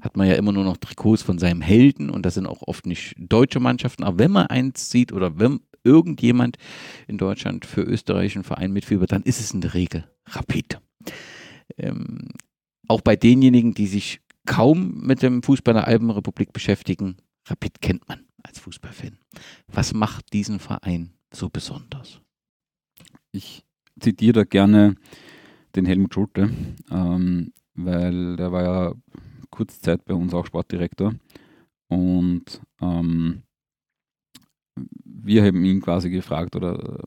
hat 0.00 0.16
man 0.16 0.28
ja 0.28 0.34
immer 0.34 0.52
nur 0.52 0.64
noch 0.64 0.76
Trikots 0.76 1.22
von 1.22 1.38
seinem 1.38 1.60
Helden 1.60 2.08
und 2.08 2.24
das 2.24 2.34
sind 2.34 2.46
auch 2.46 2.62
oft 2.62 2.86
nicht 2.86 3.14
deutsche 3.18 3.60
Mannschaften, 3.60 4.04
aber 4.04 4.18
wenn 4.18 4.30
man 4.30 4.46
eins 4.46 4.90
sieht 4.90 5.12
oder 5.12 5.38
wenn 5.38 5.60
irgendjemand 5.82 6.56
in 7.08 7.18
Deutschland 7.18 7.66
für 7.66 7.82
österreichischen 7.82 8.44
Verein 8.44 8.72
mitfiebert, 8.72 9.12
dann 9.12 9.22
ist 9.22 9.40
es 9.40 9.52
in 9.52 9.60
der 9.60 9.74
Regel 9.74 10.04
Rapid. 10.26 10.78
Ähm, 11.78 12.28
auch 12.86 13.00
bei 13.00 13.16
denjenigen, 13.16 13.74
die 13.74 13.86
sich 13.86 14.20
kaum 14.46 15.00
mit 15.00 15.22
dem 15.22 15.42
Fußball 15.42 15.74
der 15.74 15.86
Alpenrepublik 15.86 16.52
beschäftigen, 16.52 17.16
Rapid 17.46 17.80
kennt 17.80 18.08
man 18.08 18.26
als 18.42 18.58
Fußballfan. 18.60 19.18
Was 19.68 19.94
macht 19.94 20.32
diesen 20.32 20.60
Verein 20.60 21.14
so 21.32 21.48
besonders? 21.48 22.20
Ich 23.32 23.64
zitiere 23.98 24.32
da 24.32 24.44
gerne 24.44 24.96
den 25.76 25.86
Helmut 25.86 26.14
Schulte, 26.14 26.50
ähm, 26.90 27.52
weil 27.74 28.36
der 28.36 28.52
war 28.52 28.62
ja 28.62 28.94
kurze 29.50 29.80
Zeit 29.80 30.04
bei 30.04 30.14
uns 30.14 30.34
auch 30.34 30.46
Sportdirektor 30.46 31.14
und 31.88 32.60
ähm, 32.80 33.42
wir 35.04 35.44
haben 35.44 35.64
ihn 35.64 35.80
quasi 35.80 36.10
gefragt, 36.10 36.56
oder 36.56 36.78
äh, 36.78 37.02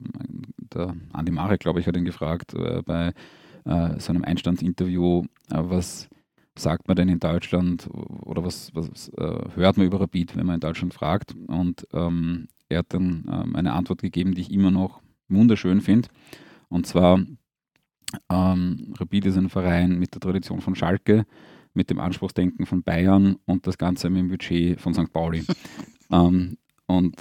der 0.74 0.96
Andi 1.14 1.32
Marek, 1.32 1.62
glaube 1.62 1.80
ich, 1.80 1.88
hat 1.88 1.98
ihn 1.98 2.06
gefragt 2.06 2.54
äh, 2.54 2.82
bei 2.84 3.14
äh, 3.66 4.00
seinem 4.00 4.24
Einstandsinterview, 4.24 5.24
äh, 5.50 5.58
was 5.58 6.10
sagt 6.56 6.88
man 6.88 6.96
denn 6.96 7.10
in 7.10 7.20
Deutschland 7.20 7.90
oder 7.92 8.44
was, 8.44 8.74
was 8.76 9.10
äh, 9.10 9.50
hört 9.56 9.78
man 9.78 9.88
über 9.88 10.00
Rapid, 10.00 10.36
wenn 10.38 10.46
man 10.46 10.56
in 10.56 10.62
Deutschland 10.62 10.94
fragt. 10.94 11.34
Und 11.48 11.88
ähm, 11.94 12.48
er 12.74 12.80
hat 12.80 12.94
dann 12.94 13.26
ähm, 13.32 13.56
eine 13.56 13.74
Antwort 13.74 14.02
gegeben, 14.02 14.34
die 14.34 14.42
ich 14.42 14.52
immer 14.52 14.72
noch 14.72 15.02
wunderschön 15.30 15.82
finde. 15.82 16.10
Und 16.70 16.86
zwar, 16.88 17.24
ähm, 18.30 18.94
Rapid 19.00 19.26
ist 19.26 19.38
ein 19.38 19.50
Verein 19.50 20.00
mit 20.00 20.14
der 20.14 20.22
Tradition 20.22 20.62
von 20.62 20.76
Schalke, 20.76 21.26
mit 21.74 21.90
dem 21.90 22.00
Anspruchsdenken 22.00 22.66
von 22.66 22.84
Bayern 22.84 23.38
und 23.46 23.66
das 23.68 23.78
Ganze 23.78 24.10
mit 24.10 24.22
dem 24.22 24.30
Budget 24.30 24.80
von 24.80 24.94
St. 24.94 25.12
Pauli. 25.12 25.44
ähm, 26.12 26.58
und 26.86 27.16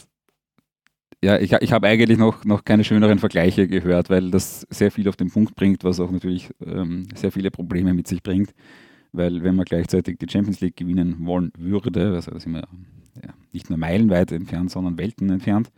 ja, 1.25 1.39
ich, 1.39 1.53
ich 1.53 1.73
habe 1.73 1.87
eigentlich 1.87 2.19
noch, 2.19 2.45
noch 2.45 2.65
keine 2.65 2.83
schöneren 2.83 3.19
Vergleiche 3.19 3.69
gehört, 3.69 4.11
weil 4.11 4.31
das 4.31 4.67
sehr 4.71 4.91
viel 4.91 5.09
auf 5.09 5.17
den 5.17 5.31
Punkt 5.31 5.55
bringt, 5.55 5.85
was 5.85 6.01
auch 6.01 6.11
natürlich 6.11 6.51
ähm, 6.65 7.07
sehr 7.15 7.31
viele 7.31 7.51
Probleme 7.51 7.95
mit 7.95 8.09
sich 8.09 8.23
bringt. 8.23 8.53
Weil 9.13 9.45
wenn 9.45 9.55
man 9.55 9.65
gleichzeitig 9.65 10.19
die 10.19 10.27
Champions 10.29 10.61
League 10.61 10.77
gewinnen 10.77 11.25
wollen 11.27 11.53
würde, 11.57 12.15
also 12.15 12.31
da 12.33 12.41
sind 12.41 12.53
wir 12.53 12.67
nicht 13.53 13.71
nur 13.71 13.79
meilenweit 13.79 14.33
entfernt, 14.33 14.71
sondern 14.71 14.99
Welten 14.99 15.31
entfernt, 15.31 15.71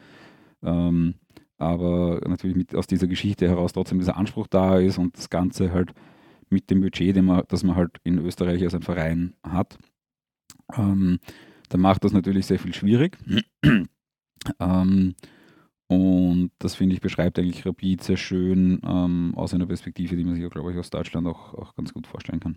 ähm, 0.62 1.14
aber 1.58 2.20
natürlich 2.26 2.56
mit, 2.56 2.74
aus 2.74 2.86
dieser 2.86 3.06
Geschichte 3.06 3.48
heraus 3.48 3.72
trotzdem 3.72 3.98
dieser 3.98 4.16
Anspruch 4.16 4.46
da 4.46 4.78
ist 4.78 4.98
und 4.98 5.16
das 5.16 5.30
Ganze 5.30 5.72
halt 5.72 5.92
mit 6.50 6.70
dem 6.70 6.80
Budget, 6.80 7.16
den 7.16 7.26
man, 7.26 7.42
das 7.48 7.64
man 7.64 7.76
halt 7.76 7.98
in 8.04 8.18
Österreich 8.18 8.62
als 8.62 8.74
ein 8.74 8.82
Verein 8.82 9.34
hat, 9.42 9.78
ähm, 10.76 11.18
dann 11.68 11.80
macht 11.80 12.04
das 12.04 12.12
natürlich 12.12 12.46
sehr 12.46 12.58
viel 12.58 12.74
schwierig. 12.74 13.18
ähm, 14.60 15.14
und 15.86 16.50
das 16.58 16.74
finde 16.74 16.94
ich 16.94 17.00
beschreibt 17.00 17.38
eigentlich 17.38 17.66
Rapid 17.66 18.02
sehr 18.02 18.16
schön 18.16 18.80
ähm, 18.86 19.32
aus 19.36 19.52
einer 19.52 19.66
Perspektive, 19.66 20.16
die 20.16 20.24
man 20.24 20.34
sich, 20.34 20.50
glaube 20.50 20.72
ich, 20.72 20.78
aus 20.78 20.90
Deutschland 20.90 21.26
auch, 21.26 21.54
auch 21.54 21.74
ganz 21.74 21.92
gut 21.92 22.06
vorstellen 22.06 22.40
kann. 22.40 22.56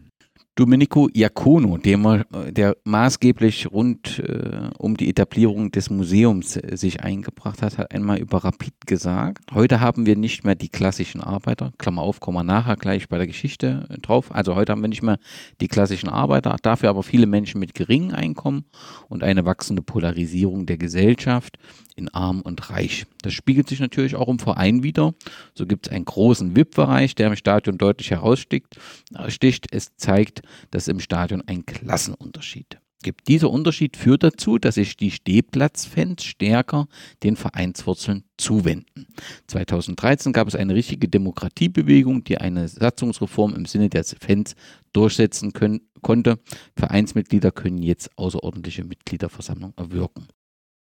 Domenico 0.57 1.07
Iacono, 1.13 1.77
der, 1.77 2.25
der 2.51 2.77
maßgeblich 2.83 3.71
rund 3.71 4.17
äh, 4.17 4.71
um 4.79 4.97
die 4.97 5.07
Etablierung 5.07 5.69
des 5.69 5.91
Museums 5.91 6.57
äh, 6.57 6.75
sich 6.75 7.01
eingebracht 7.03 7.61
hat, 7.61 7.77
hat 7.77 7.93
einmal 7.93 8.17
über 8.17 8.43
Rapid 8.43 8.73
gesagt, 8.87 9.53
heute 9.53 9.81
haben 9.81 10.07
wir 10.07 10.15
nicht 10.15 10.43
mehr 10.43 10.55
die 10.55 10.69
klassischen 10.69 11.21
Arbeiter, 11.21 11.73
Klammer 11.77 12.01
auf, 12.01 12.19
kommen 12.19 12.37
wir 12.37 12.43
nachher 12.43 12.75
gleich 12.75 13.07
bei 13.07 13.17
der 13.17 13.27
Geschichte 13.27 13.87
äh, 13.89 13.99
drauf, 13.99 14.33
also 14.33 14.55
heute 14.55 14.71
haben 14.71 14.81
wir 14.81 14.89
nicht 14.89 15.03
mehr 15.03 15.19
die 15.61 15.67
klassischen 15.67 16.09
Arbeiter, 16.09 16.55
dafür 16.63 16.89
aber 16.89 17.03
viele 17.03 17.27
Menschen 17.27 17.59
mit 17.59 17.75
geringem 17.75 18.15
Einkommen 18.15 18.65
und 19.09 19.23
eine 19.23 19.45
wachsende 19.45 19.83
Polarisierung 19.83 20.65
der 20.65 20.79
Gesellschaft 20.79 21.59
in 21.95 22.09
arm 22.09 22.41
und 22.41 22.71
reich. 22.71 23.05
Das 23.27 23.33
spiegelt 23.33 23.67
sich 23.67 23.81
natürlich 23.81 24.15
auch 24.15 24.29
im 24.29 24.39
Verein 24.39 24.83
wieder. 24.83 25.13
So 25.53 25.65
gibt 25.65 25.87
es 25.87 25.91
einen 25.91 26.05
großen 26.05 26.55
VIP-Bereich, 26.55 27.13
der 27.13 27.27
im 27.27 27.35
Stadion 27.35 27.77
deutlich 27.77 28.11
heraussticht. 28.11 28.67
Es 29.69 29.97
zeigt, 29.97 30.43
dass 30.71 30.87
im 30.87 31.01
Stadion 31.01 31.43
ein 31.45 31.65
Klassenunterschied 31.65 32.79
gibt. 33.03 33.27
Dieser 33.27 33.49
Unterschied 33.49 33.97
führt 33.97 34.23
dazu, 34.23 34.59
dass 34.59 34.75
sich 34.75 34.95
die 34.95 35.11
Stehplatzfans 35.11 36.23
stärker 36.23 36.87
den 37.21 37.35
Vereinswurzeln 37.35 38.23
zuwenden. 38.37 39.07
2013 39.47 40.31
gab 40.31 40.47
es 40.47 40.55
eine 40.55 40.73
richtige 40.73 41.09
Demokratiebewegung, 41.09 42.23
die 42.23 42.37
eine 42.37 42.69
Satzungsreform 42.69 43.55
im 43.55 43.65
Sinne 43.65 43.89
der 43.89 44.05
Fans 44.05 44.55
durchsetzen 44.93 45.51
können, 45.51 45.81
konnte. 46.01 46.39
Vereinsmitglieder 46.77 47.51
können 47.51 47.83
jetzt 47.83 48.09
außerordentliche 48.17 48.85
Mitgliederversammlungen 48.85 49.75
erwirken 49.75 50.29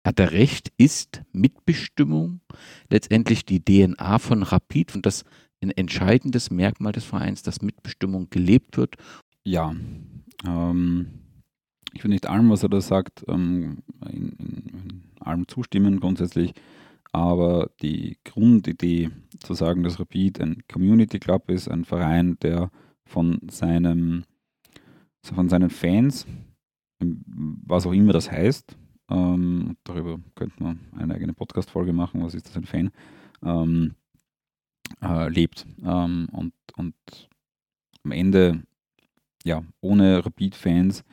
hat 0.06 0.20
er 0.20 0.32
recht, 0.32 0.72
ist 0.78 1.22
Mitbestimmung 1.32 2.40
letztendlich 2.88 3.44
die 3.44 3.64
DNA 3.64 4.18
von 4.18 4.42
Rapid 4.42 4.94
und 4.94 5.06
das 5.06 5.25
ein 5.60 5.70
entscheidendes 5.70 6.50
Merkmal 6.50 6.92
des 6.92 7.04
Vereins, 7.04 7.42
dass 7.42 7.62
Mitbestimmung 7.62 8.30
gelebt 8.30 8.76
wird. 8.76 8.96
Ja, 9.44 9.75
ähm, 10.46 11.08
ich 11.92 12.04
würde 12.04 12.12
nicht 12.12 12.28
allem, 12.28 12.50
was 12.50 12.62
er 12.62 12.68
da 12.68 12.80
sagt, 12.80 13.25
ähm, 13.28 13.82
in, 14.10 14.32
in, 14.38 14.66
in 14.68 15.02
allem 15.20 15.48
zustimmen 15.48 15.98
grundsätzlich, 15.98 16.52
aber 17.12 17.70
die 17.80 18.18
Grundidee 18.25 19.10
zu 19.40 19.54
sagen, 19.54 19.82
dass 19.82 19.98
Rapid 19.98 20.40
ein 20.40 20.62
Community 20.70 21.18
Club 21.18 21.50
ist, 21.50 21.68
ein 21.68 21.84
Verein, 21.84 22.38
der 22.42 22.70
von 23.04 23.40
seinem 23.50 24.25
von 25.22 25.48
seinen 25.48 25.70
Fans, 25.70 26.25
was 27.00 27.84
auch 27.84 27.92
immer 27.92 28.12
das 28.12 28.30
heißt, 28.30 28.76
ähm, 29.10 29.76
darüber 29.84 30.18
könnte 30.34 30.62
man 30.62 30.80
eine 30.96 31.14
eigene 31.14 31.32
Podcast-Folge 31.32 31.92
machen, 31.92 32.22
was 32.22 32.34
ist 32.34 32.48
das 32.48 32.56
ein 32.56 32.64
Fan, 32.64 32.90
ähm, 33.44 33.94
äh, 35.02 35.28
lebt. 35.28 35.66
Ähm, 35.84 36.28
und, 36.32 36.52
und 36.76 36.94
am 38.04 38.12
Ende, 38.12 38.62
ja, 39.44 39.62
ohne 39.80 40.25
Rapid-Fans 40.25 41.04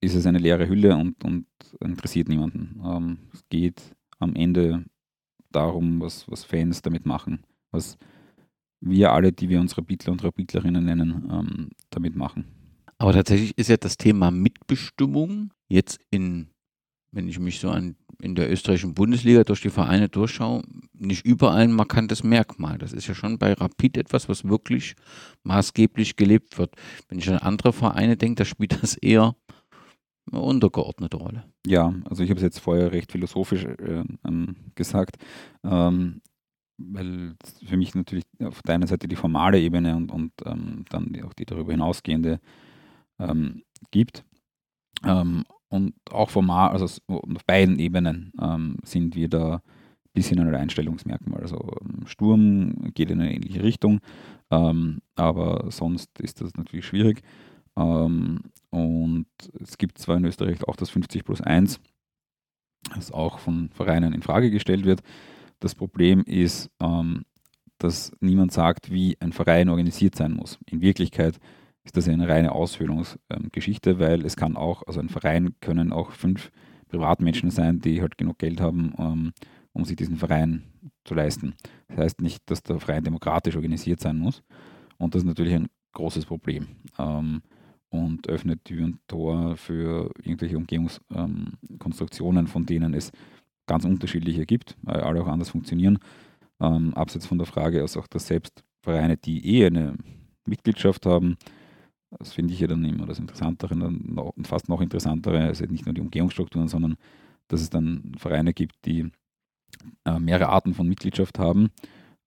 ist 0.00 0.14
es 0.14 0.26
eine 0.26 0.38
leere 0.38 0.68
Hülle 0.68 0.96
und, 0.96 1.24
und 1.24 1.46
interessiert 1.80 2.28
niemanden. 2.28 2.80
Ähm, 2.84 3.18
es 3.32 3.44
geht 3.48 3.96
am 4.18 4.34
Ende 4.34 4.84
darum, 5.50 6.00
was, 6.00 6.30
was 6.30 6.44
Fans 6.44 6.82
damit 6.82 7.06
machen, 7.06 7.44
was 7.70 7.98
wir 8.80 9.12
alle, 9.12 9.32
die 9.32 9.48
wir 9.48 9.60
uns 9.60 9.76
Rapidler 9.76 10.12
und 10.12 10.22
Rapidlerinnen 10.22 10.84
nennen, 10.84 11.28
ähm, 11.30 11.70
damit 11.90 12.14
machen. 12.14 12.46
Aber 12.98 13.12
tatsächlich 13.12 13.56
ist 13.56 13.68
ja 13.68 13.76
das 13.76 13.96
Thema 13.96 14.30
Mitbestimmung 14.30 15.52
jetzt 15.68 16.00
in, 16.10 16.48
wenn 17.12 17.28
ich 17.28 17.38
mich 17.38 17.60
so 17.60 17.70
an 17.70 17.96
in 18.20 18.34
der 18.34 18.50
österreichischen 18.50 18.94
Bundesliga 18.94 19.44
durch 19.44 19.60
die 19.60 19.70
Vereine 19.70 20.08
durchschaue, 20.08 20.62
nicht 20.92 21.24
überall 21.24 21.62
ein 21.62 21.72
markantes 21.72 22.24
Merkmal. 22.24 22.76
Das 22.78 22.92
ist 22.92 23.06
ja 23.06 23.14
schon 23.14 23.38
bei 23.38 23.52
Rapid 23.52 23.96
etwas, 23.96 24.28
was 24.28 24.44
wirklich 24.44 24.96
maßgeblich 25.44 26.16
gelebt 26.16 26.58
wird. 26.58 26.74
Wenn 27.08 27.18
ich 27.18 27.30
an 27.30 27.38
andere 27.38 27.72
Vereine 27.72 28.16
denke, 28.16 28.36
da 28.40 28.44
spielt 28.44 28.82
das 28.82 28.96
eher 28.96 29.36
eine 30.30 30.40
untergeordnete 30.40 31.16
Rolle. 31.16 31.44
Ja, 31.64 31.94
also 32.04 32.22
ich 32.22 32.30
habe 32.30 32.38
es 32.38 32.44
jetzt 32.44 32.58
vorher 32.58 32.92
recht 32.92 33.12
philosophisch 33.12 33.64
äh, 33.64 34.04
ähm, 34.26 34.56
gesagt, 34.74 35.16
ähm, 35.64 36.20
weil 36.76 37.36
für 37.64 37.76
mich 37.76 37.94
natürlich 37.94 38.24
auf 38.42 38.62
der 38.62 38.74
einen 38.74 38.86
Seite 38.86 39.08
die 39.08 39.16
formale 39.16 39.60
Ebene 39.60 39.96
und, 39.96 40.10
und 40.10 40.32
ähm, 40.44 40.84
dann 40.90 41.16
auch 41.24 41.34
die 41.34 41.44
darüber 41.44 41.72
hinausgehende 41.72 42.40
ähm, 43.18 43.62
gibt. 43.90 44.24
Ähm, 45.04 45.44
und 45.68 45.94
auch 46.10 46.30
formal, 46.30 46.70
also 46.70 46.86
auf 47.06 47.44
beiden 47.46 47.78
Ebenen 47.78 48.32
ähm, 48.40 48.76
sind 48.82 49.14
wir 49.14 49.28
da 49.28 49.56
ein 49.56 49.60
bisschen 50.14 50.40
ein 50.40 50.54
Einstellungsmerkmal. 50.54 51.40
Also 51.40 51.58
ähm, 51.82 52.06
Sturm 52.06 52.92
geht 52.94 53.10
in 53.10 53.20
eine 53.20 53.34
ähnliche 53.34 53.62
Richtung, 53.62 54.00
ähm, 54.50 55.00
aber 55.14 55.70
sonst 55.70 56.18
ist 56.20 56.40
das 56.40 56.54
natürlich 56.54 56.86
schwierig. 56.86 57.22
Ähm, 57.76 58.40
und 58.70 59.26
es 59.60 59.78
gibt 59.78 59.98
zwar 59.98 60.16
in 60.16 60.24
Österreich 60.24 60.66
auch 60.66 60.76
das 60.76 60.90
50 60.90 61.24
plus 61.24 61.40
1, 61.40 61.80
das 62.94 63.12
auch 63.12 63.38
von 63.38 63.70
Vereinen 63.70 64.14
in 64.14 64.22
Frage 64.22 64.50
gestellt 64.50 64.84
wird. 64.84 65.02
Das 65.60 65.74
Problem 65.74 66.22
ist, 66.22 66.70
ähm, 66.80 67.24
dass 67.78 68.12
niemand 68.20 68.52
sagt, 68.52 68.90
wie 68.90 69.16
ein 69.20 69.32
Verein 69.32 69.68
organisiert 69.68 70.16
sein 70.16 70.32
muss. 70.32 70.58
In 70.66 70.80
Wirklichkeit 70.80 71.38
ist 71.88 71.96
das 71.96 72.06
eine 72.06 72.28
reine 72.28 72.52
Ausführungsgeschichte, 72.52 73.98
weil 73.98 74.22
es 74.26 74.36
kann 74.36 74.56
auch, 74.56 74.82
also 74.86 75.00
ein 75.00 75.08
Verein 75.08 75.54
können 75.60 75.90
auch 75.90 76.12
fünf 76.12 76.50
Privatmenschen 76.88 77.50
sein, 77.50 77.80
die 77.80 78.02
halt 78.02 78.18
genug 78.18 78.38
Geld 78.38 78.60
haben, 78.60 78.92
ähm, 78.98 79.32
um 79.72 79.86
sich 79.86 79.96
diesen 79.96 80.16
Verein 80.16 80.64
zu 81.04 81.14
leisten. 81.14 81.54
Das 81.88 81.96
heißt 81.96 82.20
nicht, 82.20 82.42
dass 82.50 82.62
der 82.62 82.78
Verein 82.78 83.04
demokratisch 83.04 83.56
organisiert 83.56 84.00
sein 84.00 84.18
muss. 84.18 84.42
Und 84.98 85.14
das 85.14 85.22
ist 85.22 85.28
natürlich 85.28 85.54
ein 85.54 85.68
großes 85.92 86.26
Problem. 86.26 86.66
Ähm, 86.98 87.40
und 87.88 88.28
öffnet 88.28 88.66
Tür 88.66 88.84
und 88.84 88.98
Tor 89.08 89.56
für 89.56 90.10
irgendwelche 90.22 90.58
Umgehungskonstruktionen, 90.58 92.44
ähm, 92.44 92.48
von 92.48 92.66
denen 92.66 92.92
es 92.92 93.12
ganz 93.66 93.86
unterschiedliche 93.86 94.44
gibt, 94.44 94.76
weil 94.82 95.00
alle 95.00 95.22
auch 95.22 95.28
anders 95.28 95.48
funktionieren. 95.48 95.98
Ähm, 96.60 96.92
abseits 96.92 97.24
von 97.24 97.38
der 97.38 97.46
Frage, 97.46 97.80
also 97.80 98.00
auch, 98.00 98.06
dass 98.06 98.26
selbst 98.26 98.62
Vereine, 98.82 99.16
die 99.16 99.56
eh 99.56 99.64
eine 99.64 99.94
Mitgliedschaft 100.44 101.06
haben, 101.06 101.38
das 102.10 102.32
finde 102.32 102.54
ich 102.54 102.60
ja 102.60 102.66
dann 102.66 102.84
immer 102.84 103.06
das 103.06 103.18
Interessantere 103.18 103.74
und 103.74 104.46
fast 104.46 104.68
noch 104.68 104.80
interessantere, 104.80 105.40
also 105.40 105.64
nicht 105.66 105.84
nur 105.84 105.94
die 105.94 106.00
Umgehungsstrukturen, 106.00 106.68
sondern 106.68 106.96
dass 107.48 107.60
es 107.60 107.70
dann 107.70 108.12
Vereine 108.16 108.52
gibt, 108.52 108.76
die 108.84 109.10
äh, 110.04 110.18
mehrere 110.18 110.48
Arten 110.48 110.74
von 110.74 110.88
Mitgliedschaft 110.88 111.38
haben 111.38 111.70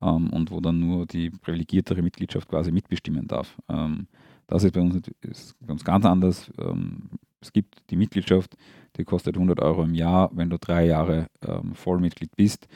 ähm, 0.01 0.29
und 0.31 0.51
wo 0.51 0.59
dann 0.61 0.79
nur 0.79 1.05
die 1.05 1.29
privilegiertere 1.29 2.01
Mitgliedschaft 2.01 2.47
quasi 2.47 2.71
mitbestimmen 2.71 3.27
darf. 3.27 3.57
Ähm, 3.69 4.07
das 4.47 4.63
ist 4.63 4.73
bei 4.73 4.81
uns, 4.81 5.01
ist 5.21 5.55
ganz, 5.65 5.83
ganz 5.83 6.05
anders. 6.05 6.51
Ähm, 6.59 7.09
es 7.39 7.51
gibt 7.51 7.89
die 7.89 7.95
Mitgliedschaft, 7.95 8.55
die 8.97 9.03
kostet 9.03 9.35
100 9.35 9.59
Euro 9.61 9.83
im 9.83 9.95
Jahr. 9.95 10.29
Wenn 10.33 10.49
du 10.49 10.59
drei 10.59 10.85
Jahre 10.85 11.27
Vollmitglied 11.73 12.35
bist, 12.35 12.67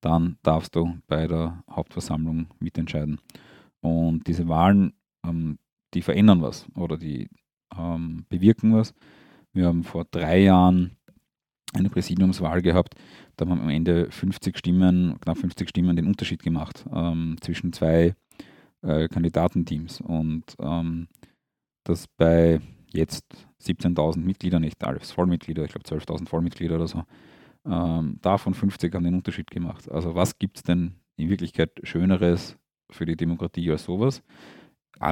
dann 0.00 0.38
darfst 0.42 0.74
du 0.76 0.96
bei 1.08 1.26
der 1.26 1.62
Hauptversammlung 1.70 2.46
mitentscheiden. 2.58 3.20
Und 3.80 4.26
diese 4.26 4.48
Wahlen, 4.48 4.94
die 5.94 6.02
verändern 6.02 6.42
was 6.42 6.66
oder 6.76 6.96
die 6.96 7.28
ähm, 7.76 8.26
bewirken 8.28 8.74
was. 8.74 8.94
Wir 9.52 9.66
haben 9.66 9.84
vor 9.84 10.04
drei 10.10 10.40
Jahren 10.40 10.96
eine 11.72 11.90
Präsidiumswahl 11.90 12.62
gehabt, 12.62 12.94
da 13.36 13.46
haben 13.46 13.60
am 13.60 13.68
Ende 13.68 14.10
50 14.10 14.58
Stimmen, 14.58 15.18
knapp 15.20 15.38
50 15.38 15.68
Stimmen 15.68 15.96
den 15.96 16.06
Unterschied 16.06 16.42
gemacht 16.42 16.84
ähm, 16.92 17.36
zwischen 17.40 17.72
zwei 17.72 18.14
äh, 18.82 19.08
Kandidatenteams. 19.08 20.00
Und 20.00 20.44
ähm, 20.60 21.08
das 21.84 22.06
bei 22.16 22.60
jetzt 22.92 23.24
17.000 23.62 24.18
Mitgliedern, 24.18 24.62
nicht 24.62 24.82
alles 24.84 25.10
Vollmitglieder, 25.10 25.64
ich 25.64 25.72
glaube 25.72 25.86
12.000 25.86 26.28
Vollmitglieder 26.28 26.76
oder 26.76 26.86
so, 26.86 27.04
ähm, 27.66 28.18
davon 28.22 28.54
50 28.54 28.94
haben 28.94 29.04
den 29.04 29.14
Unterschied 29.14 29.50
gemacht. 29.50 29.90
Also 29.90 30.14
was 30.14 30.38
gibt 30.38 30.58
es 30.58 30.62
denn 30.62 30.94
in 31.16 31.28
Wirklichkeit 31.28 31.70
Schöneres 31.82 32.56
für 32.90 33.06
die 33.06 33.16
Demokratie 33.16 33.70
als 33.70 33.84
sowas? 33.84 34.22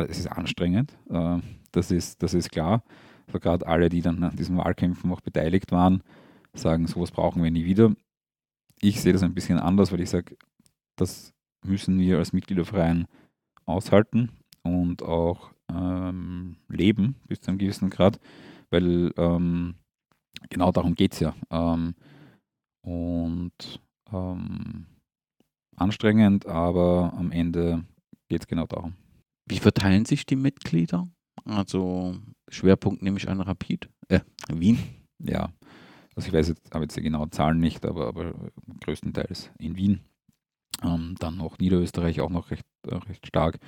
Es 0.00 0.18
ist 0.18 0.26
anstrengend, 0.26 0.96
äh, 1.10 1.38
das, 1.72 1.90
ist, 1.90 2.22
das 2.22 2.34
ist 2.34 2.50
klar. 2.50 2.82
Also 3.26 3.38
gerade 3.38 3.66
alle, 3.66 3.88
die 3.88 4.02
dann 4.02 4.22
an 4.24 4.36
diesen 4.36 4.56
Wahlkämpfen 4.56 5.10
auch 5.12 5.20
beteiligt 5.20 5.72
waren, 5.72 6.02
sagen, 6.54 6.86
sowas 6.86 7.10
brauchen 7.10 7.42
wir 7.42 7.50
nie 7.50 7.64
wieder. 7.64 7.94
Ich 8.80 9.00
sehe 9.00 9.12
das 9.12 9.22
ein 9.22 9.34
bisschen 9.34 9.58
anders, 9.58 9.92
weil 9.92 10.00
ich 10.00 10.10
sage, 10.10 10.36
das 10.96 11.32
müssen 11.64 11.98
wir 11.98 12.18
als 12.18 12.32
Mitgliederverein 12.32 13.06
aushalten 13.64 14.30
und 14.62 15.02
auch 15.02 15.52
ähm, 15.70 16.56
leben 16.68 17.16
bis 17.28 17.40
zu 17.40 17.50
einem 17.50 17.58
gewissen 17.58 17.90
Grad, 17.90 18.18
weil 18.70 19.12
ähm, 19.16 19.76
genau 20.50 20.72
darum 20.72 20.94
geht 20.94 21.12
es 21.14 21.20
ja. 21.20 21.34
Ähm, 21.50 21.94
und 22.82 23.80
ähm, 24.12 24.86
anstrengend, 25.76 26.46
aber 26.46 27.12
am 27.16 27.30
Ende 27.30 27.84
geht 28.28 28.42
es 28.42 28.46
genau 28.46 28.66
darum. 28.66 28.94
Wie 29.52 29.58
verteilen 29.58 30.04
sich 30.04 30.26
die 30.26 30.36
Mitglieder? 30.36 31.08
Also 31.44 32.16
Schwerpunkt 32.48 33.02
nehme 33.02 33.18
ich 33.18 33.28
an 33.28 33.40
Rapid, 33.40 33.88
äh, 34.08 34.20
Wien. 34.50 34.78
Ja, 35.18 35.50
also 36.14 36.28
ich 36.28 36.32
weiß 36.32 36.48
jetzt, 36.48 36.74
habe 36.74 36.84
jetzt 36.84 36.96
die 36.96 37.02
genauen 37.02 37.32
Zahlen 37.32 37.58
nicht, 37.58 37.84
aber, 37.86 38.06
aber 38.08 38.34
größtenteils 38.80 39.50
in 39.58 39.76
Wien. 39.76 40.00
Ähm, 40.82 41.14
dann 41.18 41.36
noch 41.36 41.58
Niederösterreich 41.58 42.20
auch 42.20 42.30
noch 42.30 42.50
recht, 42.50 42.66
äh, 42.86 42.94
recht 42.94 43.26
stark. 43.26 43.58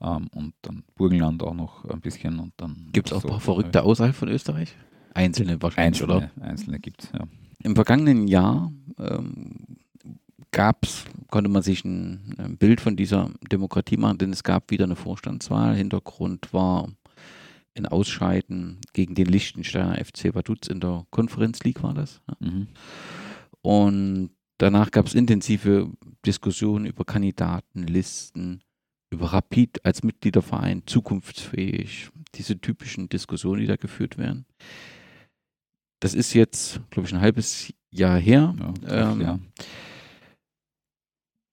Ähm, 0.00 0.28
und 0.34 0.54
dann 0.62 0.84
Burgenland 0.94 1.42
auch 1.42 1.54
noch 1.54 1.84
ein 1.86 2.00
bisschen. 2.00 2.38
und 2.38 2.52
dann 2.56 2.88
Gibt 2.92 3.08
es 3.08 3.12
auch 3.12 3.22
so 3.22 3.28
ein 3.28 3.32
paar 3.32 3.40
Verrückte 3.40 3.82
außerhalb 3.82 4.14
von 4.14 4.28
Österreich? 4.28 4.74
Einzelne 5.14 5.60
wahrscheinlich, 5.60 6.02
Einzelne, 6.02 6.30
oder? 6.36 6.44
Einzelne 6.44 6.78
gibt 6.78 7.04
es, 7.04 7.12
ja. 7.12 7.26
Im 7.64 7.74
vergangenen 7.74 8.28
Jahr 8.28 8.72
ähm, 8.98 9.78
gab's, 10.50 11.04
konnte 11.30 11.50
man 11.50 11.62
sich 11.62 11.84
ein, 11.84 12.34
ein, 12.38 12.56
Bild 12.56 12.80
von 12.80 12.96
dieser 12.96 13.30
Demokratie 13.50 13.96
machen, 13.96 14.18
denn 14.18 14.32
es 14.32 14.42
gab 14.42 14.70
wieder 14.70 14.84
eine 14.84 14.96
Vorstandswahl. 14.96 15.74
Hintergrund 15.74 16.52
war 16.52 16.88
ein 17.76 17.86
Ausscheiden 17.86 18.78
gegen 18.92 19.14
den 19.14 19.26
Liechtensteiner 19.26 20.02
FC 20.04 20.34
Vaduz 20.34 20.66
in 20.68 20.80
der 20.80 21.06
Conference 21.10 21.62
League 21.64 21.82
war 21.82 21.94
das. 21.94 22.20
Mhm. 22.40 22.68
Und 23.62 24.30
danach 24.58 24.90
gab 24.90 25.06
es 25.06 25.14
intensive 25.14 25.90
Diskussionen 26.26 26.86
über 26.86 27.04
Kandidatenlisten, 27.04 28.62
über 29.10 29.32
Rapid 29.32 29.84
als 29.84 30.02
Mitgliederverein, 30.02 30.82
zukunftsfähig, 30.86 32.10
diese 32.34 32.60
typischen 32.60 33.08
Diskussionen, 33.08 33.60
die 33.60 33.66
da 33.66 33.76
geführt 33.76 34.18
werden. 34.18 34.44
Das 36.00 36.14
ist 36.14 36.34
jetzt, 36.34 36.80
glaube 36.90 37.08
ich, 37.08 37.14
ein 37.14 37.20
halbes 37.20 37.72
Jahr 37.90 38.18
her. 38.18 38.54
Ja, 38.86 39.12
ähm, 39.12 39.20
ja. 39.20 39.38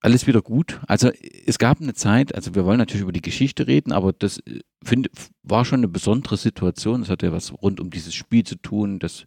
Alles 0.00 0.26
wieder 0.26 0.42
gut. 0.42 0.80
Also 0.86 1.10
es 1.46 1.58
gab 1.58 1.80
eine 1.80 1.94
Zeit, 1.94 2.34
also 2.34 2.54
wir 2.54 2.64
wollen 2.64 2.78
natürlich 2.78 3.02
über 3.02 3.12
die 3.12 3.22
Geschichte 3.22 3.66
reden, 3.66 3.92
aber 3.92 4.12
das 4.12 4.38
äh, 4.40 4.60
find, 4.84 5.08
war 5.42 5.64
schon 5.64 5.80
eine 5.80 5.88
besondere 5.88 6.36
Situation. 6.36 7.02
Es 7.02 7.08
hatte 7.08 7.26
ja 7.26 7.32
was 7.32 7.52
rund 7.52 7.80
um 7.80 7.90
dieses 7.90 8.14
Spiel 8.14 8.44
zu 8.44 8.56
tun, 8.56 8.98
dass 8.98 9.26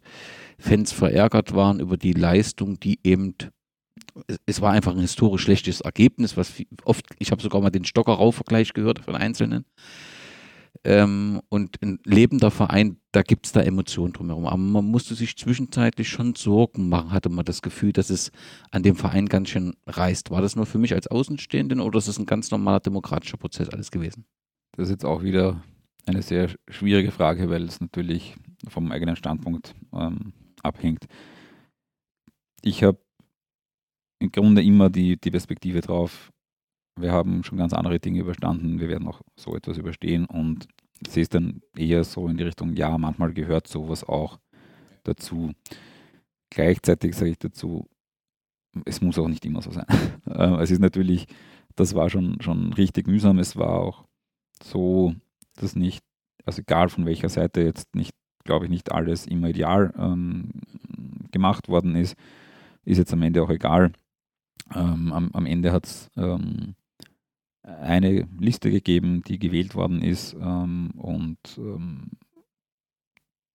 Fans 0.58 0.92
verärgert 0.92 1.54
waren 1.54 1.80
über 1.80 1.96
die 1.96 2.12
Leistung, 2.12 2.78
die 2.80 2.98
eben 3.04 3.34
es 4.46 4.60
war 4.60 4.72
einfach 4.72 4.92
ein 4.92 5.00
historisch 5.00 5.42
schlechtes 5.42 5.80
Ergebnis, 5.80 6.36
was 6.36 6.52
oft, 6.84 7.04
ich 7.18 7.30
habe 7.30 7.42
sogar 7.42 7.60
mal 7.60 7.70
den 7.70 7.84
Stockerau-Vergleich 7.84 8.72
gehört 8.72 9.00
von 9.00 9.14
Einzelnen. 9.14 9.64
Ähm, 10.82 11.42
und 11.50 11.82
ein 11.82 11.98
lebender 12.04 12.50
Verein, 12.50 12.96
da 13.12 13.22
gibt 13.22 13.46
es 13.46 13.52
da 13.52 13.60
Emotionen 13.60 14.14
drumherum. 14.14 14.46
Aber 14.46 14.56
man 14.56 14.84
musste 14.86 15.14
sich 15.14 15.36
zwischenzeitlich 15.36 16.08
schon 16.08 16.34
Sorgen 16.34 16.88
machen, 16.88 17.12
hatte 17.12 17.28
man 17.28 17.44
das 17.44 17.60
Gefühl, 17.60 17.92
dass 17.92 18.08
es 18.08 18.32
an 18.70 18.82
dem 18.82 18.96
Verein 18.96 19.26
ganz 19.26 19.50
schön 19.50 19.74
reißt. 19.86 20.30
War 20.30 20.40
das 20.40 20.56
nur 20.56 20.64
für 20.64 20.78
mich 20.78 20.94
als 20.94 21.06
Außenstehenden 21.06 21.80
oder 21.80 21.98
ist 21.98 22.08
das 22.08 22.18
ein 22.18 22.26
ganz 22.26 22.50
normaler 22.50 22.80
demokratischer 22.80 23.36
Prozess 23.36 23.68
alles 23.68 23.90
gewesen? 23.90 24.24
Das 24.72 24.88
ist 24.88 24.92
jetzt 24.92 25.04
auch 25.04 25.22
wieder 25.22 25.62
eine 26.06 26.22
sehr 26.22 26.50
schwierige 26.68 27.10
Frage, 27.10 27.50
weil 27.50 27.64
es 27.64 27.80
natürlich 27.80 28.36
vom 28.68 28.90
eigenen 28.90 29.16
Standpunkt 29.16 29.74
ähm, 29.92 30.32
abhängt. 30.62 31.06
Ich 32.62 32.82
habe 32.82 32.98
im 34.18 34.32
Grunde 34.32 34.62
immer 34.62 34.90
die, 34.90 35.18
die 35.18 35.30
Perspektive 35.30 35.80
drauf, 35.80 36.30
wir 36.96 37.12
haben 37.12 37.42
schon 37.44 37.58
ganz 37.58 37.72
andere 37.72 37.98
Dinge 37.98 38.20
überstanden, 38.20 38.80
wir 38.80 38.88
werden 38.88 39.08
auch 39.08 39.22
so 39.36 39.56
etwas 39.56 39.78
überstehen 39.78 40.26
und 40.26 40.68
es 41.06 41.28
dann 41.28 41.62
eher 41.76 42.04
so 42.04 42.28
in 42.28 42.36
die 42.36 42.44
Richtung, 42.44 42.74
ja, 42.74 42.96
manchmal 42.98 43.32
gehört 43.32 43.66
sowas 43.66 44.04
auch 44.04 44.38
dazu. 45.04 45.52
Gleichzeitig 46.50 47.14
sage 47.14 47.30
ich 47.30 47.38
dazu, 47.38 47.88
es 48.84 49.00
muss 49.00 49.18
auch 49.18 49.28
nicht 49.28 49.44
immer 49.44 49.62
so 49.62 49.70
sein. 49.70 49.86
Ähm, 50.32 50.60
es 50.60 50.70
ist 50.70 50.80
natürlich, 50.80 51.26
das 51.74 51.94
war 51.94 52.08
schon, 52.08 52.40
schon 52.40 52.72
richtig 52.74 53.08
mühsam, 53.08 53.38
es 53.38 53.56
war 53.56 53.80
auch 53.80 54.04
so, 54.62 55.14
dass 55.56 55.74
nicht, 55.74 56.04
also 56.44 56.60
egal 56.60 56.88
von 56.88 57.04
welcher 57.04 57.28
Seite 57.28 57.62
jetzt 57.62 57.96
nicht, 57.96 58.14
glaube 58.44 58.66
ich, 58.66 58.70
nicht 58.70 58.92
alles 58.92 59.26
immer 59.26 59.48
ideal 59.48 59.92
ähm, 59.98 60.50
gemacht 61.32 61.68
worden 61.68 61.96
ist, 61.96 62.16
ist 62.84 62.98
jetzt 62.98 63.12
am 63.12 63.22
Ende 63.22 63.42
auch 63.42 63.50
egal. 63.50 63.92
Ähm, 64.72 65.12
am, 65.12 65.30
am, 65.32 65.46
Ende 65.46 65.72
hat 65.72 65.86
es 65.86 66.10
ähm, 66.16 66.74
eine 67.80 68.28
Liste 68.38 68.70
gegeben, 68.70 69.22
die 69.26 69.38
gewählt 69.38 69.74
worden 69.74 70.02
ist 70.02 70.34
ähm, 70.34 70.90
und 70.96 71.38
ähm, 71.58 72.10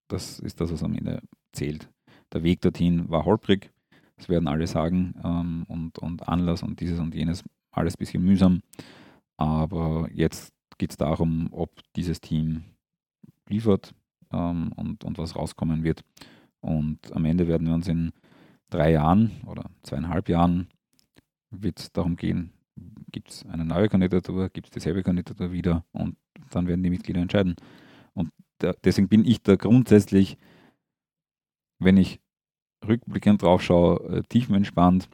das 0.08 0.40
ist 0.40 0.62
das, 0.62 0.72
was 0.72 0.84
am 0.84 0.94
Ende 0.94 1.22
zählt. 1.52 1.90
Der 2.34 2.44
Weg 2.44 2.62
dorthin 2.62 3.10
war 3.10 3.26
holprig, 3.26 3.72
das 4.18 4.30
werden 4.30 4.48
alle 4.48 4.68
sagen, 4.68 5.16
ähm, 5.24 5.66
und, 5.68 6.00
und 6.00 6.28
Anlass 6.28 6.64
und 6.64 6.80
dieses 6.80 7.00
und 7.00 7.16
jenes, 7.16 7.44
alles 7.72 7.96
ein 7.96 8.00
bisschen 8.00 8.24
mühsam, 8.24 8.62
aber 9.38 10.10
jetzt 10.12 10.54
geht 10.78 10.92
es 10.92 10.98
darum, 10.98 11.50
ob 11.52 11.72
dieses 11.96 12.22
Team 12.22 12.64
liefert 13.48 13.94
ähm, 14.32 14.72
und, 14.76 15.04
und 15.04 15.18
was 15.18 15.36
rauskommen 15.36 15.84
wird. 15.84 16.04
Und 16.62 17.12
am 17.14 17.26
Ende 17.26 17.48
werden 17.48 17.68
wir 17.68 17.74
uns 17.74 17.88
in 17.88 18.12
drei 18.70 18.92
Jahren 18.92 19.32
oder 19.46 19.70
zweieinhalb 19.84 20.30
Jahren 20.30 20.68
wird 21.52 21.80
es 21.80 21.92
darum 21.92 22.16
gehen, 22.16 22.52
gibt 23.12 23.32
es 23.32 23.46
eine 23.46 23.66
neue 23.66 23.90
Kandidatur, 23.90 24.50
gibt 24.50 24.68
es 24.68 24.74
dieselbe 24.74 25.04
Kandidatur 25.04 25.52
wieder 25.52 25.86
und 25.92 26.18
dann 26.52 26.68
werden 26.68 26.84
die 26.84 26.90
Mitglieder 26.90 27.22
entscheiden. 27.22 27.56
Und 28.14 28.32
da, 28.60 28.74
deswegen 28.84 29.08
bin 29.08 29.26
ich 29.26 29.42
da 29.42 29.56
grundsätzlich, 29.56 30.38
wenn 31.80 31.98
ich 31.98 32.20
rückblickend 32.86 33.42
drauf 33.42 33.62
schaue, 33.62 34.18
äh, 34.18 34.24
tiefenentspannt, 34.24 35.10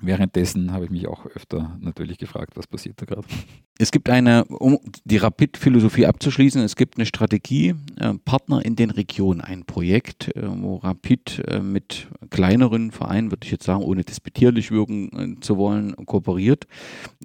währenddessen 0.00 0.72
habe 0.72 0.84
ich 0.84 0.90
mich 0.90 1.06
auch 1.06 1.26
öfter 1.26 1.76
natürlich 1.80 2.18
gefragt, 2.18 2.56
was 2.56 2.66
passiert 2.66 3.00
da 3.00 3.06
gerade. 3.06 3.26
Es 3.78 3.90
gibt 3.90 4.10
eine, 4.10 4.44
um 4.44 4.78
die 5.04 5.16
Rapid-Philosophie 5.16 6.06
abzuschließen, 6.06 6.62
es 6.62 6.76
gibt 6.76 6.98
eine 6.98 7.06
Strategie, 7.06 7.74
äh, 7.96 8.14
Partner 8.24 8.64
in 8.64 8.76
den 8.76 8.90
Regionen, 8.90 9.40
ein 9.40 9.64
Projekt, 9.64 10.34
äh, 10.36 10.42
wo 10.44 10.76
Rapid 10.76 11.42
äh, 11.48 11.60
mit 11.60 12.08
kleineren 12.30 12.90
Vereinen, 12.90 13.30
würde 13.30 13.44
ich 13.44 13.50
jetzt 13.50 13.64
sagen, 13.64 13.82
ohne 13.82 14.04
disputierlich 14.04 14.70
wirken 14.70 15.36
äh, 15.36 15.40
zu 15.40 15.56
wollen, 15.56 15.96
kooperiert, 16.06 16.66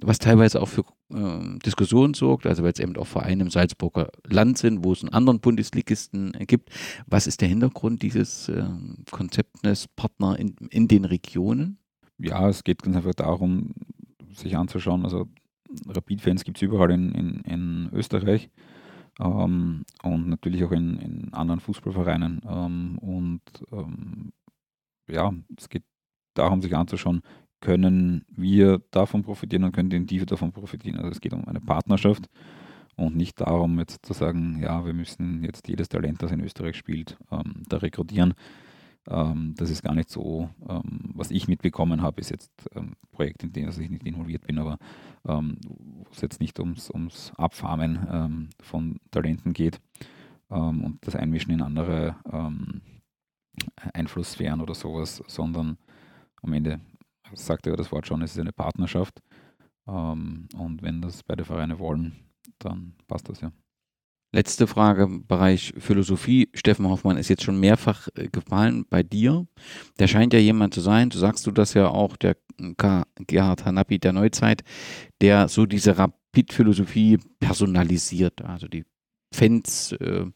was 0.00 0.18
teilweise 0.18 0.60
auch 0.62 0.68
für 0.68 0.84
äh, 1.12 1.58
Diskussionen 1.64 2.14
sorgt, 2.14 2.46
also 2.46 2.62
weil 2.62 2.72
es 2.72 2.80
eben 2.80 2.96
auch 2.96 3.06
Vereine 3.06 3.44
im 3.44 3.50
Salzburger 3.50 4.10
Land 4.26 4.58
sind, 4.58 4.84
wo 4.84 4.92
es 4.92 5.02
einen 5.02 5.12
anderen 5.12 5.40
Bundesligisten 5.40 6.34
äh, 6.34 6.46
gibt. 6.46 6.70
Was 7.06 7.26
ist 7.26 7.40
der 7.40 7.48
Hintergrund 7.48 8.02
dieses 8.02 8.50
Konzeptes 9.10 9.88
Partner 9.88 10.38
in, 10.38 10.56
in 10.70 10.88
den 10.88 11.04
Regionen? 11.04 11.77
Ja, 12.18 12.48
es 12.48 12.64
geht 12.64 12.82
ganz 12.82 12.96
einfach 12.96 13.14
darum, 13.14 13.74
sich 14.32 14.56
anzuschauen. 14.56 15.04
Also 15.04 15.28
Rapid-Fans 15.86 16.44
gibt 16.44 16.58
es 16.58 16.62
überall 16.62 16.90
in, 16.90 17.12
in, 17.12 17.40
in 17.40 17.90
Österreich 17.92 18.50
ähm, 19.20 19.84
und 20.02 20.28
natürlich 20.28 20.64
auch 20.64 20.72
in, 20.72 20.98
in 20.98 21.32
anderen 21.32 21.60
Fußballvereinen. 21.60 22.42
Ähm, 22.48 22.98
und 22.98 23.42
ähm, 23.72 24.32
ja, 25.08 25.32
es 25.56 25.68
geht 25.68 25.84
darum, 26.34 26.62
sich 26.62 26.74
anzuschauen, 26.76 27.22
können 27.60 28.24
wir 28.28 28.80
davon 28.90 29.22
profitieren 29.22 29.64
und 29.64 29.72
können 29.72 30.06
die 30.06 30.26
davon 30.26 30.52
profitieren. 30.52 30.98
Also 30.98 31.10
es 31.10 31.20
geht 31.20 31.32
um 31.32 31.46
eine 31.46 31.60
Partnerschaft 31.60 32.28
und 32.96 33.16
nicht 33.16 33.40
darum, 33.40 33.78
jetzt 33.78 34.06
zu 34.06 34.12
sagen, 34.12 34.60
ja, 34.60 34.84
wir 34.84 34.94
müssen 34.94 35.44
jetzt 35.44 35.68
jedes 35.68 35.88
Talent, 35.88 36.22
das 36.22 36.32
in 36.32 36.40
Österreich 36.40 36.76
spielt, 36.76 37.16
ähm, 37.30 37.62
da 37.68 37.78
rekrutieren. 37.78 38.34
Ähm, 39.10 39.54
das 39.56 39.70
ist 39.70 39.82
gar 39.82 39.94
nicht 39.94 40.10
so, 40.10 40.50
ähm, 40.68 41.12
was 41.14 41.30
ich 41.30 41.48
mitbekommen 41.48 42.02
habe, 42.02 42.20
ist 42.20 42.30
jetzt 42.30 42.50
ein 42.74 42.88
ähm, 42.88 42.96
Projekt, 43.10 43.42
in 43.42 43.52
dem 43.52 43.66
also 43.66 43.80
ich 43.80 43.90
nicht 43.90 44.06
involviert 44.06 44.46
bin, 44.46 44.58
aber 44.58 44.78
ähm, 45.26 45.58
wo 45.64 46.06
es 46.12 46.20
jetzt 46.20 46.40
nicht 46.40 46.58
ums, 46.60 46.90
ums 46.90 47.32
Abfarmen 47.36 48.06
ähm, 48.10 48.48
von 48.60 49.00
Talenten 49.10 49.52
geht 49.52 49.80
und 50.50 50.96
das 51.02 51.14
Einmischen 51.14 51.52
in 51.52 51.60
andere 51.60 52.16
Einflusssphären 53.92 54.62
oder 54.62 54.74
sowas, 54.74 55.22
sondern 55.26 55.76
am 56.40 56.54
Ende 56.54 56.80
sagt 57.34 57.66
ja 57.66 57.76
das 57.76 57.92
Wort 57.92 58.06
schon, 58.06 58.22
es 58.22 58.32
ist 58.32 58.40
eine 58.40 58.54
Partnerschaft. 58.54 59.20
und 59.84 60.78
wenn 60.80 61.02
das 61.02 61.22
beide 61.22 61.44
Vereine 61.44 61.78
wollen, 61.78 62.16
dann 62.58 62.94
passt 63.06 63.28
das 63.28 63.42
ja. 63.42 63.52
Letzte 64.30 64.66
Frage 64.66 65.04
im 65.04 65.26
Bereich 65.26 65.72
Philosophie. 65.78 66.50
Steffen 66.52 66.86
Hoffmann 66.86 67.16
ist 67.16 67.28
jetzt 67.28 67.44
schon 67.44 67.58
mehrfach 67.58 68.08
äh, 68.14 68.28
gefallen 68.28 68.84
bei 68.90 69.02
dir. 69.02 69.46
Der 69.98 70.06
scheint 70.06 70.34
ja 70.34 70.38
jemand 70.38 70.74
zu 70.74 70.82
sein, 70.82 71.08
du 71.08 71.18
sagst 71.18 71.46
du 71.46 71.50
das 71.50 71.72
ja 71.72 71.88
auch, 71.88 72.16
der 72.16 72.36
K. 72.76 73.04
Gerhard 73.26 73.64
Hanapi 73.64 73.98
der 73.98 74.12
Neuzeit, 74.12 74.64
der 75.22 75.48
so 75.48 75.64
diese 75.64 75.96
Rapid-Philosophie 75.96 77.18
personalisiert. 77.40 78.42
Also 78.42 78.68
die 78.68 78.84
Fans 79.32 79.92
äh, 79.92 80.26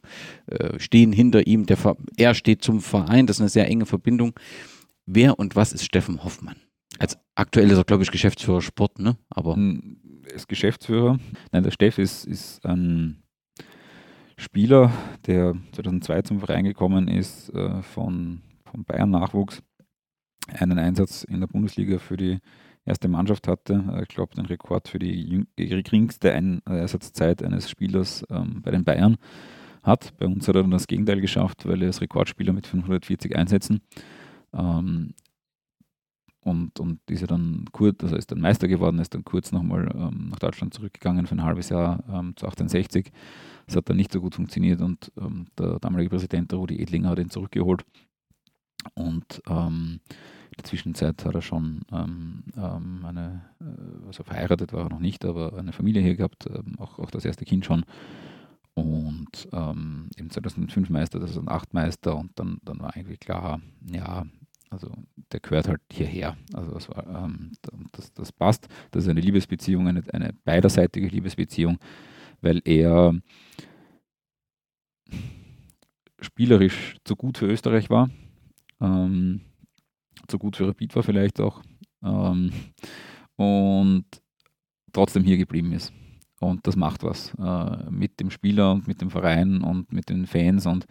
äh, 0.47 0.79
stehen 0.79 1.13
hinter 1.13 1.47
ihm, 1.47 1.67
der, 1.67 1.79
er 2.17 2.35
steht 2.35 2.63
zum 2.63 2.81
Verein, 2.81 3.27
das 3.27 3.37
ist 3.37 3.41
eine 3.41 3.49
sehr 3.51 3.69
enge 3.69 3.87
Verbindung. 3.87 4.33
Wer 5.05 5.39
und 5.39 5.55
was 5.55 5.73
ist 5.73 5.85
Steffen 5.85 6.25
Hoffmann? 6.25 6.57
Als 6.99 7.19
aktuell 7.35 7.71
ist 7.71 7.79
er, 7.79 7.85
glaube 7.85 8.05
ich, 8.05 8.11
Geschäftsführer 8.11 8.63
Sport, 8.63 8.99
ne? 9.01 9.17
Aber. 9.29 9.55
Hm, 9.55 9.99
er 10.25 10.35
ist 10.35 10.49
Geschäftsführer. 10.49 11.19
Nein, 11.51 11.63
der 11.63 11.73
Steff 11.73 11.99
ist, 11.99 12.25
ist 12.27 12.65
ein 12.65 13.22
Spieler, 14.43 14.91
der 15.27 15.55
2002 15.73 16.23
zum 16.23 16.41
Verein 16.41 16.65
gekommen 16.65 17.09
ist, 17.09 17.49
äh, 17.55 17.81
von, 17.83 18.43
von 18.65 18.85
Bayern 18.85 19.11
Nachwuchs, 19.11 19.63
einen 20.53 20.79
Einsatz 20.79 21.23
in 21.23 21.41
der 21.41 21.47
Bundesliga 21.47 21.99
für 21.99 22.17
die 22.17 22.39
erste 22.85 23.09
Mannschaft 23.09 23.47
hatte. 23.47 24.01
Ich 24.03 24.09
glaube, 24.09 24.35
den 24.35 24.47
Rekord 24.47 24.89
für 24.89 24.99
die 24.99 25.47
geringste 25.57 26.33
Einsatzzeit 26.33 27.43
eines 27.43 27.71
Spielers 27.71 28.25
ähm, 28.31 28.63
bei 28.63 28.73
den 28.73 28.85
Bayern 28.85 29.17
hat. 29.85 30.17
Bei 30.19 30.27
uns 30.27 30.49
hat 30.49 30.57
er 30.57 30.63
dann 30.63 30.73
das 30.73 30.89
Gegenteil 30.89 31.21
geschafft, 31.21 31.65
weil 31.67 31.81
er 31.81 31.91
ist 31.91 32.01
Rekordspieler 32.01 32.53
mit 32.53 32.67
540 32.67 33.37
Einsätzen. 33.37 33.81
Ähm, 34.53 35.15
und, 36.45 36.81
und 36.81 36.99
ist 37.09 37.21
ja 37.21 37.29
dann 37.29 37.67
kurz, 37.71 38.03
also 38.03 38.17
ist 38.17 38.33
dann 38.33 38.41
Meister 38.41 38.67
geworden, 38.67 38.99
ist 38.99 39.15
dann 39.15 39.25
kurz 39.25 39.53
nochmal 39.53 39.89
ähm, 39.95 40.31
nach 40.31 40.41
Deutschland 40.41 40.75
zurückgegangen 40.75 41.29
für 41.29 41.37
ein 41.37 41.45
halbes 41.45 41.69
Jahr 41.69 42.03
ähm, 42.09 42.35
zu 42.37 42.47
1860. 42.47 43.13
Das 43.67 43.77
hat 43.77 43.89
dann 43.89 43.97
nicht 43.97 44.13
so 44.13 44.21
gut 44.21 44.35
funktioniert 44.35 44.81
und 44.81 45.13
ähm, 45.19 45.47
der 45.59 45.79
damalige 45.79 46.11
Präsident, 46.11 46.51
der 46.51 46.59
Rudi 46.59 46.81
Edlinger, 46.81 47.11
hat 47.11 47.19
ihn 47.19 47.31
zurückgeholt. 47.31 47.85
Und 48.95 49.43
ähm, 49.49 50.01
in 50.51 50.57
der 50.57 50.65
Zwischenzeit 50.65 51.25
hat 51.25 51.35
er 51.35 51.43
schon 51.43 51.83
ähm, 51.93 52.45
ähm, 52.57 53.05
eine, 53.07 53.43
also 54.07 54.25
verheiratet 54.25 54.73
war 54.73 54.85
er 54.85 54.91
noch 54.91 54.99
nicht, 54.99 55.25
aber 55.25 55.55
eine 55.57 55.73
Familie 55.73 56.03
hier 56.03 56.17
gehabt, 56.17 56.49
auch, 56.79 56.99
auch 56.99 57.11
das 57.11 57.25
erste 57.25 57.45
Kind 57.45 57.65
schon. 57.65 57.85
Und 58.75 59.49
ähm, 59.53 60.09
im 60.17 60.31
2005 60.31 60.91
Meister, 60.91 61.21
2008 61.21 61.75
Meister 61.75 62.17
und 62.17 62.33
dann, 62.37 62.59
dann 62.65 62.81
war 62.81 62.97
eigentlich 62.97 63.21
klar, 63.21 63.61
ja, 63.91 64.25
also 64.71 64.91
der 65.31 65.41
gehört 65.41 65.69
halt 65.69 65.83
hierher. 65.91 66.37
Also 66.55 66.73
das, 66.73 66.89
war, 66.89 67.07
ähm, 67.07 67.53
das, 67.93 68.13
das, 68.15 68.33
passt. 68.33 68.69
Das 68.91 69.05
ist 69.05 69.11
eine 69.11 69.21
Liebesbeziehung, 69.21 69.89
eine, 69.89 70.03
eine 70.13 70.33
beiderseitige 70.45 71.09
Liebesbeziehung, 71.09 71.79
weil 72.43 72.61
er 72.65 73.15
spielerisch 76.21 76.97
zu 77.05 77.17
gut 77.17 77.39
für 77.39 77.47
Österreich 77.47 77.91
war, 77.91 78.11
ähm, 78.81 79.41
zu 80.29 80.39
gut 80.39 80.57
für 80.57 80.69
Rapid 80.69 80.95
war 80.95 81.03
vielleicht 81.03 81.41
auch 81.41 81.63
ähm, 82.03 82.53
und 83.37 84.05
trotzdem 84.93 85.25
hier 85.25 85.37
geblieben 85.37 85.73
ist. 85.73 85.93
Und 86.41 86.67
das 86.67 86.77
macht 86.77 87.05
was 87.05 87.33
äh, 87.39 87.91
mit 87.91 88.19
dem 88.19 88.31
Spieler 88.31 88.73
und 88.73 88.89
mit 88.89 89.01
dem 89.01 89.11
Verein 89.11 89.63
und 89.63 89.93
mit 89.93 90.09
den 90.09 90.27
Fans 90.27 90.67
und 90.67 90.87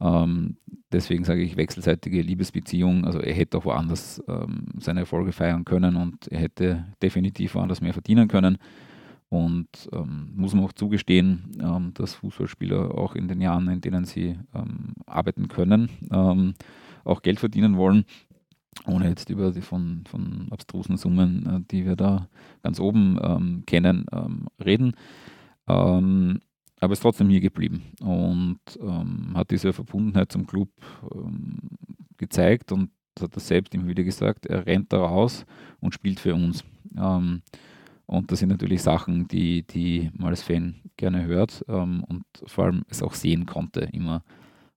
ähm, 0.00 0.56
deswegen 0.92 1.24
sage 1.24 1.42
ich 1.42 1.56
wechselseitige 1.56 2.22
Liebesbeziehung. 2.22 3.04
Also 3.04 3.20
er 3.20 3.34
hätte 3.34 3.58
auch 3.58 3.64
woanders 3.64 4.22
ähm, 4.28 4.66
seine 4.78 5.00
Erfolge 5.00 5.32
feiern 5.32 5.64
können 5.64 5.96
und 5.96 6.28
er 6.28 6.40
hätte 6.40 6.86
definitiv 7.02 7.54
woanders 7.54 7.80
mehr 7.80 7.92
verdienen 7.92 8.28
können. 8.28 8.58
Und 9.34 9.88
ähm, 9.92 10.30
muss 10.36 10.54
man 10.54 10.64
auch 10.64 10.72
zugestehen, 10.72 11.58
ähm, 11.60 11.90
dass 11.94 12.14
Fußballspieler 12.14 12.96
auch 12.96 13.16
in 13.16 13.26
den 13.26 13.40
Jahren, 13.40 13.66
in 13.66 13.80
denen 13.80 14.04
sie 14.04 14.38
ähm, 14.54 14.94
arbeiten 15.06 15.48
können, 15.48 15.88
ähm, 16.12 16.54
auch 17.02 17.20
Geld 17.20 17.40
verdienen 17.40 17.76
wollen, 17.76 18.04
ohne 18.86 19.08
jetzt 19.08 19.30
über 19.30 19.50
die 19.50 19.60
von, 19.60 20.04
von 20.06 20.46
abstrusen 20.52 20.96
Summen, 20.96 21.46
äh, 21.46 21.60
die 21.68 21.84
wir 21.84 21.96
da 21.96 22.28
ganz 22.62 22.78
oben 22.78 23.64
kennen, 23.66 24.06
reden. 24.64 24.94
Aber 25.66 26.92
ist 26.92 27.02
trotzdem 27.02 27.28
hier 27.28 27.40
geblieben. 27.40 27.82
Und 28.00 28.60
ähm, 28.80 29.32
hat 29.34 29.50
diese 29.50 29.72
Verbundenheit 29.72 30.32
zum 30.32 30.46
Club 30.46 30.70
ähm, 31.14 31.58
gezeigt 32.16 32.72
und 32.72 32.90
hat 33.20 33.36
das 33.36 33.48
selbst 33.48 33.74
immer 33.74 33.88
wieder 33.88 34.04
gesagt, 34.04 34.46
er 34.46 34.64
rennt 34.64 34.92
da 34.92 34.98
raus 34.98 35.44
und 35.80 35.92
spielt 35.92 36.20
für 36.20 36.34
uns. 36.34 36.64
Und 38.06 38.30
das 38.30 38.40
sind 38.40 38.50
natürlich 38.50 38.82
Sachen, 38.82 39.28
die, 39.28 39.62
die 39.62 40.10
man 40.14 40.28
als 40.28 40.42
Fan 40.42 40.82
gerne 40.96 41.24
hört 41.24 41.64
ähm, 41.68 42.04
und 42.06 42.24
vor 42.46 42.64
allem 42.64 42.84
es 42.88 43.02
auch 43.02 43.14
sehen 43.14 43.46
konnte 43.46 43.80
immer. 43.92 44.22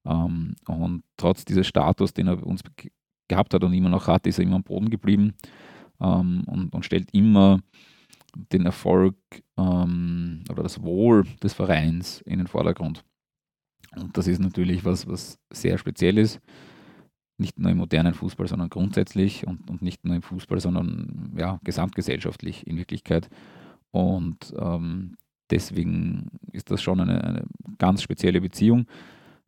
Ähm, 0.05 0.55
und 0.67 1.03
trotz 1.17 1.43
dieses 1.43 1.67
Status, 1.67 2.13
den 2.13 2.27
er 2.27 2.45
uns 2.45 2.61
gehabt 3.27 3.53
hat 3.53 3.63
und 3.63 3.73
immer 3.73 3.89
noch 3.89 4.07
hat, 4.07 4.25
ist 4.27 4.39
er 4.39 4.45
immer 4.45 4.55
am 4.55 4.63
Boden 4.63 4.89
geblieben 4.89 5.33
ähm, 5.99 6.43
und, 6.45 6.73
und 6.73 6.85
stellt 6.85 7.13
immer 7.13 7.59
den 8.51 8.65
Erfolg 8.65 9.15
ähm, 9.57 10.43
oder 10.49 10.63
das 10.63 10.81
Wohl 10.81 11.25
des 11.43 11.53
Vereins 11.53 12.21
in 12.21 12.37
den 12.37 12.47
Vordergrund. 12.47 13.03
Und 13.95 14.17
das 14.17 14.27
ist 14.27 14.39
natürlich 14.39 14.85
was, 14.85 15.07
was 15.07 15.39
sehr 15.51 15.77
speziell 15.77 16.17
ist. 16.17 16.39
Nicht 17.37 17.59
nur 17.59 17.71
im 17.71 17.77
modernen 17.77 18.13
Fußball, 18.13 18.47
sondern 18.47 18.69
grundsätzlich 18.69 19.45
und, 19.45 19.69
und 19.69 19.81
nicht 19.81 20.05
nur 20.05 20.15
im 20.15 20.23
Fußball, 20.23 20.59
sondern 20.59 21.33
ja, 21.37 21.59
gesamtgesellschaftlich 21.63 22.65
in 22.65 22.77
Wirklichkeit. 22.77 23.29
Und 23.91 24.53
ähm, 24.59 25.17
deswegen 25.49 26.31
ist 26.51 26.71
das 26.71 26.81
schon 26.81 26.99
eine, 26.99 27.23
eine 27.23 27.45
ganz 27.77 28.01
spezielle 28.01 28.41
Beziehung 28.41 28.87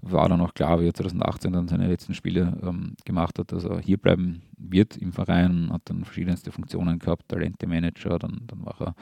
war 0.01 0.29
dann 0.29 0.41
auch 0.41 0.53
klar, 0.53 0.79
wie 0.79 0.87
er 0.87 0.93
2018 0.93 1.51
dann 1.51 1.67
seine 1.67 1.87
letzten 1.87 2.13
Spiele 2.13 2.57
ähm, 2.63 2.95
gemacht 3.05 3.37
hat, 3.37 3.51
dass 3.51 3.65
er 3.65 3.79
hier 3.79 3.97
bleiben 3.97 4.41
wird 4.57 4.97
im 4.97 5.11
Verein, 5.11 5.69
hat 5.71 5.81
dann 5.85 6.05
verschiedenste 6.05 6.51
Funktionen 6.51 6.99
gehabt, 6.99 7.27
Talente-Manager, 7.27 8.17
dann, 8.19 8.41
dann 8.47 8.65
war 8.65 8.75
er 8.79 8.95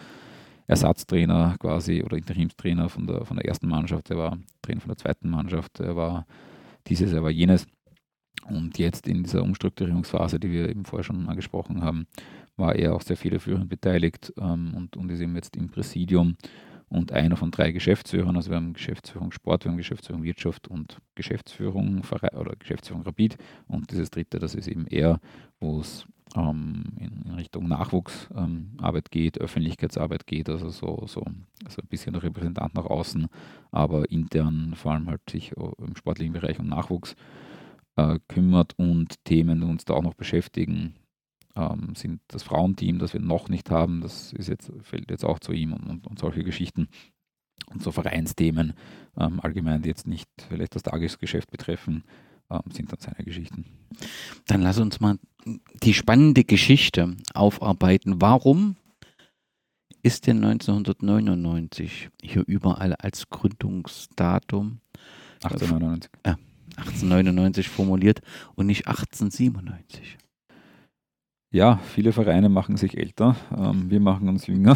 Ersatztrainer 0.66 1.56
quasi 1.60 2.04
oder 2.04 2.18
Interimstrainer 2.18 2.90
von 2.90 3.08
der, 3.08 3.26
von 3.26 3.38
der 3.38 3.46
ersten 3.46 3.68
Mannschaft, 3.68 4.10
er 4.10 4.18
war 4.18 4.38
Trainer 4.62 4.82
von 4.82 4.90
der 4.90 4.98
zweiten 4.98 5.30
Mannschaft, 5.30 5.80
er 5.80 5.96
war 5.96 6.26
dieses, 6.88 7.14
er 7.14 7.24
war 7.24 7.32
jenes. 7.32 7.68
Und 8.46 8.78
jetzt 8.78 9.08
in 9.08 9.24
dieser 9.24 9.44
Umstrukturierungsphase, 9.44 10.40
die 10.40 10.52
wir 10.52 10.70
eben 10.70 10.86
vorher 10.86 11.04
schon 11.04 11.28
angesprochen 11.28 11.84
haben, 11.84 12.08
war 12.56 12.76
er 12.76 12.96
auch 12.96 13.02
sehr 13.02 13.18
federführend 13.18 13.70
beteiligt 13.70 14.34
ähm, 14.38 14.74
und, 14.76 14.98
und 14.98 15.12
ist 15.12 15.20
eben 15.20 15.36
jetzt 15.36 15.56
im 15.56 15.70
Präsidium 15.70 16.38
und 16.90 17.12
einer 17.12 17.36
von 17.36 17.52
drei 17.52 17.72
Geschäftsführern. 17.72 18.36
Also 18.36 18.50
wir 18.50 18.58
haben 18.58 18.74
Geschäftsführung 18.74 19.32
Sport, 19.32 19.66
wir 19.66 19.72
haben 19.72 19.78
Geschäftsführung 19.78 20.24
Wirtschaft 20.24 20.68
und 20.68 21.00
Geschäftsführung 21.16 22.02
oder 22.34 22.56
Geschäftsführung 22.58 23.04
Rapid. 23.04 23.38
Und 23.68 23.92
dieses 23.92 24.10
dritte, 24.10 24.40
das 24.40 24.56
ist 24.56 24.68
eben 24.68 24.88
er, 24.88 25.20
wo 25.60 25.82
es 25.82 26.06
ähm, 26.36 26.84
in, 26.98 27.24
in, 27.26 27.36
Richtung 27.36 27.68
Nachwuchsarbeit 27.68 29.06
ähm, 29.06 29.12
geht, 29.12 29.40
Öffentlichkeitsarbeit 29.40 30.28
geht, 30.28 30.50
also 30.50 30.70
so, 30.70 31.04
so 31.08 31.24
also 31.66 31.82
ein 31.82 31.88
bisschen 31.90 32.16
Repräsentant 32.16 32.74
nach 32.74 32.86
außen, 32.86 33.28
aber 33.72 34.10
intern 34.10 34.74
vor 34.76 34.94
allem 34.94 35.08
halt 35.08 35.22
sich 35.30 35.54
im 35.56 35.96
sportlichen 35.96 36.34
Bereich 36.34 36.60
um 36.60 36.68
Nachwuchs 36.68 37.16
äh, 37.98 38.20
kümmert 38.28 38.74
und 38.78 39.24
Themen, 39.26 39.60
die 39.60 39.68
uns 39.68 39.86
da 39.86 39.96
auch 39.96 40.04
noch 40.04 40.14
beschäftigen, 40.14 40.96
ähm, 41.56 41.94
sind 41.96 42.22
das 42.28 42.44
Frauenteam, 42.44 43.00
das 43.00 43.14
wir 43.14 43.22
noch 43.22 43.50
nicht 43.50 43.70
haben, 43.70 44.02
das 44.02 44.34
ist 44.34 44.48
jetzt, 44.48 44.72
fällt 44.84 45.12
jetzt 45.12 45.26
auch 45.26 45.40
zu 45.40 45.52
ihm 45.52 45.74
und, 45.74 45.84
und, 45.84 46.08
und 46.08 46.20
solche 46.20 46.44
Geschichten 46.44 46.88
und 47.72 47.82
so 47.84 47.92
Vereinsthemen 47.92 48.74
ähm, 49.18 49.40
allgemein, 49.42 49.82
die 49.82 49.90
jetzt 49.90 50.08
nicht 50.08 50.30
vielleicht 50.48 50.76
das 50.76 50.84
Tagesgeschäft 50.84 51.52
betreffen, 51.52 52.04
ähm, 52.50 52.62
sind 52.72 52.92
dann 52.92 53.00
seine 53.00 53.26
Geschichten. 53.26 53.66
Dann 54.46 54.62
lass 54.62 54.80
uns 54.80 55.00
mal 55.00 55.18
die 55.84 55.94
spannende 55.94 56.44
Geschichte 56.44 57.16
aufarbeiten. 57.34 58.22
Warum 58.22 58.76
ist 60.04 60.28
denn 60.28 60.44
1999 60.44 62.10
hier 62.22 62.44
überall 62.46 62.94
als 62.94 63.30
Gründungsdatum 63.30 64.80
1899. 65.44 66.12
Äh, 66.24 66.36
1899 66.78 67.70
formuliert 67.70 68.22
und 68.56 68.68
nicht 68.68 68.88
1897? 68.88 70.18
Ja, 71.52 71.78
viele 71.78 72.12
Vereine 72.12 72.50
machen 72.50 72.78
sich 72.78 72.98
älter, 72.98 73.36
ähm, 73.56 73.90
wir 73.90 74.00
machen 74.00 74.28
uns 74.28 74.48
jünger. 74.48 74.76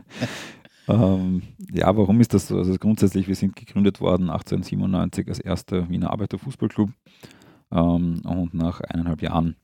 ähm, 0.88 1.42
ja, 1.72 1.96
warum 1.96 2.20
ist 2.20 2.34
das 2.34 2.48
so? 2.48 2.58
Also 2.58 2.74
grundsätzlich, 2.74 3.28
wir 3.28 3.34
sind 3.34 3.56
gegründet 3.56 4.00
worden 4.00 4.30
1897 4.30 5.28
als 5.28 5.38
erster 5.38 5.88
Wiener 5.90 6.10
Arbeiterfußballclub 6.10 6.90
ähm, 7.70 8.22
und 8.24 8.54
nach 8.54 8.80
eineinhalb 8.80 9.22
Jahren 9.22 9.56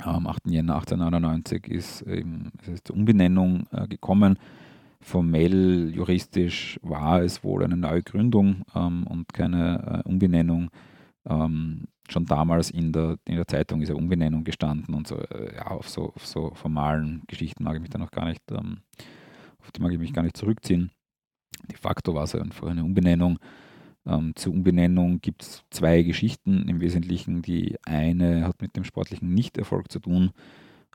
am 0.00 0.26
8. 0.26 0.48
Jänner 0.48 0.76
1899 0.76 1.68
ist, 1.68 2.02
eben, 2.02 2.52
ist 2.70 2.88
die 2.88 2.92
Umbenennung 2.92 3.66
äh, 3.70 3.88
gekommen. 3.88 4.38
Formell, 5.06 5.92
juristisch 5.94 6.80
war 6.82 7.22
es 7.22 7.44
wohl 7.44 7.62
eine 7.62 7.76
neue 7.76 8.02
Gründung 8.02 8.64
ähm, 8.74 9.06
und 9.06 9.32
keine 9.32 10.02
äh, 10.04 10.08
Umbenennung. 10.08 10.70
Ähm, 11.24 11.84
schon 12.10 12.26
damals 12.26 12.72
in 12.72 12.90
der, 12.90 13.16
in 13.24 13.36
der 13.36 13.46
Zeitung 13.46 13.82
ist 13.82 13.88
ja 13.88 13.94
Umbenennung 13.94 14.42
gestanden 14.42 14.96
und 14.96 15.06
so, 15.06 15.16
äh, 15.16 15.54
ja, 15.54 15.68
auf 15.68 15.88
so, 15.88 16.12
auf 16.12 16.26
so 16.26 16.50
formalen 16.54 17.22
Geschichten 17.28 17.62
mag 17.62 17.76
ich 17.76 17.82
mich 17.82 17.90
da 17.90 17.98
noch 17.98 18.10
gar 18.10 18.26
nicht, 18.26 18.42
ähm, 18.50 18.78
auf 19.60 19.70
die 19.70 19.80
mag 19.80 19.92
ich 19.92 19.98
mich 20.00 20.12
gar 20.12 20.22
nicht 20.22 20.36
zurückziehen. 20.36 20.90
De 21.70 21.76
facto 21.76 22.12
war 22.12 22.24
es 22.24 22.34
einfach 22.34 22.66
eine 22.66 22.82
Umbenennung. 22.82 23.38
Ähm, 24.06 24.32
zur 24.34 24.54
Umbenennung 24.54 25.20
gibt 25.20 25.42
es 25.42 25.62
zwei 25.70 26.02
Geschichten 26.02 26.68
im 26.68 26.80
Wesentlichen. 26.80 27.42
Die 27.42 27.76
eine 27.84 28.44
hat 28.44 28.60
mit 28.60 28.74
dem 28.76 28.82
sportlichen 28.82 29.32
Nichterfolg 29.32 29.88
zu 29.88 30.00
tun. 30.00 30.32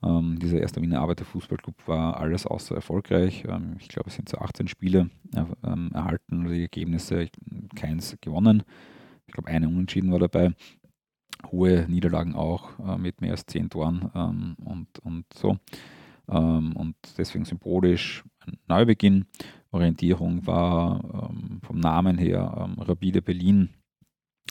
Ähm, 0.03 0.39
dieser 0.39 0.59
erste 0.59 0.81
Wiener 0.81 1.01
Arbeiterfußballclub 1.01 1.87
war 1.87 2.17
alles 2.17 2.45
außer 2.47 2.75
erfolgreich. 2.75 3.45
Ähm, 3.47 3.75
ich 3.79 3.87
glaube, 3.87 4.09
es 4.09 4.15
sind 4.15 4.29
so 4.29 4.37
18 4.37 4.67
Spiele 4.67 5.09
äh, 5.35 5.43
ähm, 5.63 5.91
erhalten 5.93 6.45
oder 6.45 6.55
die 6.55 6.63
Ergebnisse, 6.63 7.29
keins 7.75 8.17
gewonnen. 8.21 8.63
Ich 9.27 9.33
glaube, 9.33 9.49
eine 9.49 9.67
Unentschieden 9.67 10.11
war 10.11 10.19
dabei. 10.19 10.53
Hohe 11.51 11.85
Niederlagen 11.87 12.35
auch 12.35 12.79
äh, 12.79 12.97
mit 12.97 13.21
mehr 13.21 13.31
als 13.31 13.45
10 13.45 13.69
Toren 13.69 14.11
ähm, 14.15 14.55
und, 14.63 14.99
und 14.99 15.25
so. 15.33 15.57
Ähm, 16.29 16.75
und 16.75 16.95
deswegen 17.17 17.45
symbolisch 17.45 18.23
ein 18.45 18.57
Neubeginn. 18.67 19.25
Orientierung 19.71 20.45
war 20.47 21.29
ähm, 21.29 21.61
vom 21.63 21.79
Namen 21.79 22.17
her 22.17 22.69
Rapide 22.79 23.21
Berlin. 23.21 23.69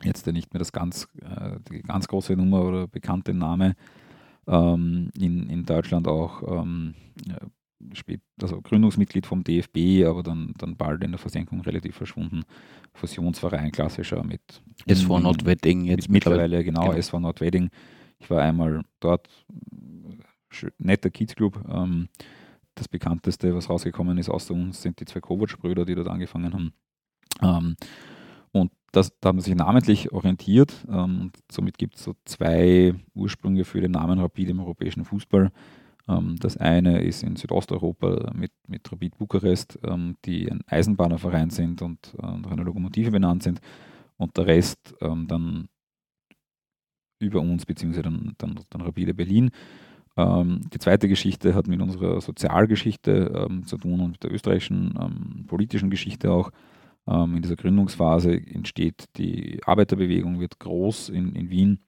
Jetzt 0.02 0.26
nicht 0.28 0.54
mehr 0.54 0.58
das 0.60 0.72
ganz, 0.72 1.08
äh, 1.20 1.58
die 1.70 1.82
ganz 1.82 2.08
große 2.08 2.34
Nummer 2.34 2.64
oder 2.64 2.86
bekannte 2.86 3.34
Name. 3.34 3.74
Ähm, 4.46 5.11
in, 5.18 5.48
in 5.48 5.64
Deutschland 5.64 6.09
auch 6.09 6.42
ähm, 6.62 6.94
spät, 7.92 8.20
also 8.40 8.61
Gründungsmitglied 8.61 9.26
vom 9.26 9.44
DFB, 9.44 10.07
aber 10.07 10.22
dann, 10.22 10.53
dann 10.59 10.76
bald 10.76 11.03
in 11.05 11.12
der 11.12 11.18
Versenkung 11.18 11.61
relativ 11.61 11.96
verschwunden. 11.96 12.44
Fusionsverein 12.94 13.72
klassischer 13.72 14.22
mit 14.24 14.40
SV 14.87 15.20
Nordwedding 15.20 15.85
jetzt 15.85 16.09
mittlerweile, 16.09 16.64
genau, 16.64 16.83
genau, 16.83 16.94
SV 16.94 17.20
Nordwedding. 17.20 17.70
Ich 18.18 18.29
war 18.29 18.42
einmal 18.42 18.83
dort, 19.00 19.29
netter 20.79 21.11
Kiezclub. 21.11 21.62
Ähm, 21.70 22.09
das 22.74 22.88
bekannteste, 22.88 23.55
was 23.55 23.68
rausgekommen 23.68 24.18
ist 24.18 24.29
außer 24.29 24.55
uns, 24.55 24.83
sind 24.83 25.00
die 25.00 25.05
zwei 25.05 25.20
Kovac-Brüder, 25.20 25.85
die 25.85 25.94
dort 25.94 26.09
angefangen 26.09 26.53
haben. 26.53 26.72
Ähm, 27.42 27.76
und 28.53 28.72
das, 28.92 29.12
da 29.20 29.29
haben 29.29 29.40
sie 29.40 29.50
sich 29.50 29.59
namentlich 29.59 30.12
orientiert. 30.12 30.87
Ähm, 30.90 31.33
somit 31.50 31.79
gibt 31.79 31.96
es 31.96 32.05
so 32.05 32.14
zwei 32.24 32.94
Ursprünge 33.14 33.64
für 33.64 33.81
den 33.81 33.92
Namen 33.92 34.18
Rapid 34.18 34.50
im 34.50 34.61
europäischen 34.61 35.05
Fußball. 35.05 35.50
Ähm, 36.09 36.37
das 36.40 36.57
eine 36.57 37.03
ist 37.03 37.22
in 37.22 37.37
Südosteuropa 37.37 38.33
mit, 38.35 38.53
mit 38.66 38.90
Rapid 38.90 39.18
Bukarest, 39.18 39.79
ähm, 39.85 40.16
die 40.24 40.50
ein 40.50 40.62
Eisenbahnerverein 40.66 41.50
sind 41.50 41.83
und 41.83 42.14
äh, 42.20 42.26
nach 42.38 42.50
einer 42.50 42.64
Lokomotive 42.64 43.11
benannt 43.11 43.42
sind. 43.42 43.61
Und 44.16 44.37
der 44.37 44.46
Rest 44.46 44.94
ähm, 45.00 45.26
dann 45.29 45.68
über 47.20 47.40
uns, 47.40 47.66
beziehungsweise 47.66 48.03
dann, 48.03 48.35
dann, 48.38 48.61
dann 48.70 48.81
Rapide 48.81 49.14
Berlin. 49.14 49.50
Ähm, 50.16 50.62
die 50.72 50.79
zweite 50.79 51.07
Geschichte 51.07 51.55
hat 51.55 51.68
mit 51.68 51.81
unserer 51.81 52.20
Sozialgeschichte 52.20 53.46
ähm, 53.48 53.66
zu 53.66 53.76
tun 53.79 54.00
und 54.00 54.12
mit 54.12 54.22
der 54.22 54.33
österreichischen 54.33 55.44
politischen 55.46 55.90
Geschichte 55.90 56.33
auch. 56.33 56.50
Ähm, 57.06 57.36
in 57.36 57.42
dieser 57.42 57.56
Gründungsphase 57.56 58.32
entsteht 58.32 59.04
die 59.16 59.60
Arbeiterbewegung, 59.64 60.40
wird 60.40 60.58
groß 60.58 61.08
in, 61.08 61.34
in 61.34 61.50
Wien 61.50 61.80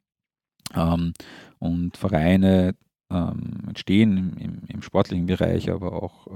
ähm, 0.74 1.12
und 1.58 1.96
Vereine 1.96 2.74
ähm, 3.10 3.64
entstehen 3.68 4.16
im, 4.16 4.36
im, 4.38 4.62
im, 4.68 4.82
sportlichen 4.82 5.26
Bereich, 5.26 5.70
aber 5.70 6.02
auch 6.02 6.26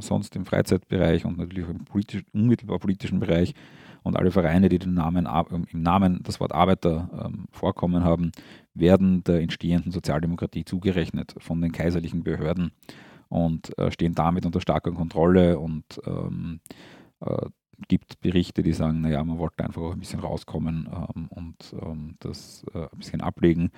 sonst 0.00 0.36
im 0.36 0.44
Freizeitbereich 0.44 1.24
und 1.24 1.38
natürlich 1.38 1.68
im 1.68 1.84
politisch, 1.84 2.22
unmittelbar 2.32 2.78
politischen 2.78 3.18
Bereich. 3.18 3.54
Und 4.04 4.16
alle 4.16 4.30
Vereine, 4.30 4.68
die 4.68 4.78
den 4.78 4.94
Namen, 4.94 5.26
im 5.50 5.82
Namen 5.82 6.20
das 6.22 6.38
Wort 6.38 6.52
Arbeiter 6.52 7.30
vorkommen 7.50 8.04
haben, 8.04 8.30
werden 8.72 9.24
der 9.24 9.40
entstehenden 9.40 9.90
Sozialdemokratie 9.90 10.64
zugerechnet 10.64 11.34
von 11.38 11.60
den 11.60 11.72
kaiserlichen 11.72 12.22
Behörden 12.22 12.70
und 13.28 13.76
äh, 13.78 13.90
stehen 13.90 14.14
damit 14.14 14.46
unter 14.46 14.60
starker 14.60 14.92
Kontrolle 14.92 15.58
und 15.58 15.84
ähm, 16.06 16.60
äh, 17.20 17.46
gibt 17.86 18.20
Berichte, 18.20 18.62
die 18.62 18.72
sagen, 18.72 19.02
naja, 19.02 19.22
man 19.22 19.38
wollte 19.38 19.64
einfach 19.64 19.82
auch 19.82 19.92
ein 19.92 20.00
bisschen 20.00 20.20
rauskommen 20.20 20.88
ähm, 20.92 21.28
und 21.28 21.74
ähm, 21.80 22.16
das 22.18 22.64
äh, 22.74 22.82
ein 22.82 22.98
bisschen 22.98 23.20
ablegen 23.20 23.70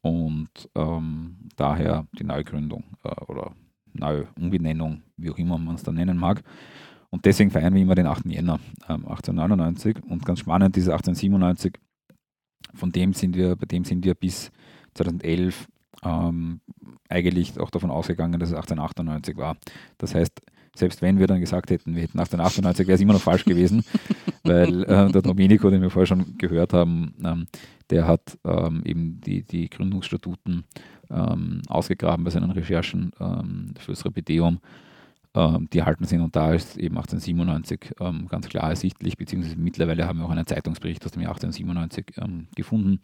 und 0.00 0.70
ähm, 0.74 1.36
daher 1.56 2.06
die 2.18 2.24
Neugründung 2.24 2.84
äh, 3.04 3.24
oder 3.26 3.52
neue 3.92 4.28
Umbenennung, 4.38 5.02
wie 5.16 5.30
auch 5.30 5.38
immer 5.38 5.58
man 5.58 5.76
es 5.76 5.82
dann 5.82 5.94
nennen 5.94 6.18
mag. 6.18 6.42
Und 7.10 7.24
deswegen 7.26 7.50
feiern 7.50 7.74
wir 7.74 7.82
immer 7.82 7.94
den 7.94 8.06
8. 8.06 8.26
Jänner 8.26 8.58
1899 8.88 9.96
ähm, 9.96 10.10
und 10.10 10.24
ganz 10.24 10.40
spannend, 10.40 10.74
diese 10.74 10.92
1897 10.92 11.78
von 12.74 12.90
dem 12.90 13.12
sind 13.12 13.36
wir, 13.36 13.56
bei 13.56 13.66
dem 13.66 13.84
sind 13.84 14.04
wir 14.04 14.14
bis 14.14 14.50
2011 14.94 15.68
ähm, 16.02 16.60
eigentlich 17.08 17.58
auch 17.58 17.70
davon 17.70 17.90
ausgegangen, 17.90 18.40
dass 18.40 18.50
es 18.50 18.56
1898 18.56 19.36
war. 19.36 19.56
Das 19.98 20.14
heißt, 20.14 20.40
selbst 20.74 21.02
wenn 21.02 21.18
wir 21.18 21.26
dann 21.26 21.40
gesagt 21.40 21.70
hätten, 21.70 21.94
wir 21.94 22.02
hätten 22.02 22.18
1898, 22.18 22.86
wäre 22.86 22.94
es 22.96 23.00
immer 23.00 23.12
noch 23.12 23.20
falsch 23.20 23.44
gewesen, 23.44 23.84
weil 24.44 24.84
äh, 24.84 25.10
der 25.10 25.22
Domenico, 25.22 25.70
den 25.70 25.82
wir 25.82 25.90
vorher 25.90 26.06
schon 26.06 26.36
gehört 26.38 26.72
haben, 26.72 27.14
ähm, 27.24 27.46
der 27.90 28.06
hat 28.06 28.38
ähm, 28.44 28.82
eben 28.84 29.20
die, 29.20 29.42
die 29.42 29.68
Gründungsstatuten 29.68 30.64
ähm, 31.10 31.62
ausgegraben 31.68 32.24
bei 32.24 32.30
seinen 32.30 32.50
Recherchen 32.50 33.12
ähm, 33.20 33.74
fürs 33.78 34.04
Repeteum 34.04 34.58
ähm, 35.34 35.68
die 35.72 35.78
erhalten 35.78 36.04
sind. 36.04 36.20
Und 36.20 36.36
da 36.36 36.52
ist 36.52 36.76
eben 36.76 36.96
1897 36.96 37.94
ähm, 38.00 38.28
ganz 38.28 38.48
klar 38.48 38.70
ersichtlich, 38.70 39.16
beziehungsweise 39.16 39.56
mittlerweile 39.56 40.06
haben 40.06 40.20
wir 40.20 40.26
auch 40.26 40.30
einen 40.30 40.46
Zeitungsbericht 40.46 41.04
aus 41.04 41.12
dem 41.12 41.22
Jahr 41.22 41.32
1897 41.32 42.16
ähm, 42.18 42.46
gefunden. 42.54 43.00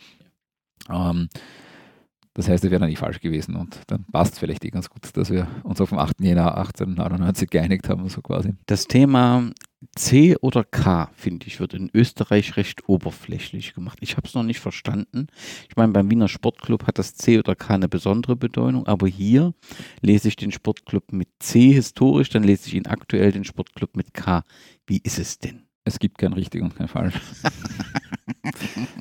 Das 2.35 2.49
heißt, 2.49 2.65
es 2.65 2.71
wäre 2.71 2.81
dann 2.81 2.89
nicht 2.89 2.99
falsch 2.99 3.21
gewesen 3.21 3.57
und 3.57 3.81
dann 3.89 4.05
passt 4.13 4.35
es 4.35 4.39
vielleicht 4.39 4.65
eh 4.65 4.71
ganz 4.71 4.89
gut, 4.89 5.05
dass 5.17 5.31
wir 5.31 5.49
uns 5.65 5.81
auf 5.81 5.89
dem 5.89 5.99
8. 5.99 6.21
Jänner 6.21 6.57
1899 6.57 7.51
geeinigt 7.51 7.89
haben, 7.89 8.09
so 8.09 8.23
quasi. 8.23 8.55
Das 8.67 8.87
Thema 8.87 9.51
C 9.97 10.37
oder 10.37 10.63
K, 10.63 11.11
finde 11.15 11.47
ich, 11.47 11.59
wird 11.59 11.75
in 11.75 11.91
Österreich 11.93 12.57
recht 12.57 12.89
oberflächlich 12.89 13.75
gemacht. 13.75 13.99
Ich 14.03 14.17
habe 14.17 14.29
es 14.29 14.35
noch 14.35 14.43
nicht 14.43 14.61
verstanden. 14.61 15.27
Ich 15.69 15.77
meine, 15.77 15.93
beim 15.93 16.11
Wiener 16.11 16.29
Sportclub 16.29 16.87
hat 16.87 16.99
das 16.99 17.15
C 17.15 17.39
oder 17.39 17.57
K 17.57 17.75
eine 17.75 17.89
besondere 17.89 18.37
Bedeutung, 18.37 18.87
aber 18.87 19.09
hier 19.09 19.55
lese 20.03 20.29
ich 20.29 20.37
den 20.37 20.53
Sportclub 20.53 21.13
mit 21.13 21.29
C 21.41 21.73
historisch, 21.73 22.29
dann 22.29 22.45
lese 22.45 22.69
ich 22.69 22.75
ihn 22.75 22.87
aktuell 22.87 23.33
den 23.33 23.45
Sportclub 23.45 23.97
mit 23.97 24.15
K. 24.15 24.45
Wie 24.87 25.01
ist 25.03 25.19
es 25.19 25.39
denn? 25.39 25.70
Es 25.85 25.99
gibt 25.99 26.19
kein 26.19 26.33
richtig 26.33 26.63
und 26.63 26.77
kein 26.77 26.89
falsch. 26.89 27.15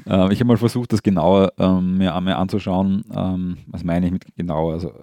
äh, 0.05 0.33
ich 0.33 0.39
habe 0.39 0.45
mal 0.45 0.57
versucht, 0.57 0.93
das 0.93 1.03
genauer 1.03 1.53
ähm, 1.57 1.97
mir, 1.97 2.19
mir, 2.21 2.37
anzuschauen. 2.37 3.03
Ähm, 3.13 3.57
was 3.67 3.83
meine 3.83 4.05
ich 4.05 4.11
mit 4.11 4.35
genauer? 4.35 4.73
Also, 4.73 4.93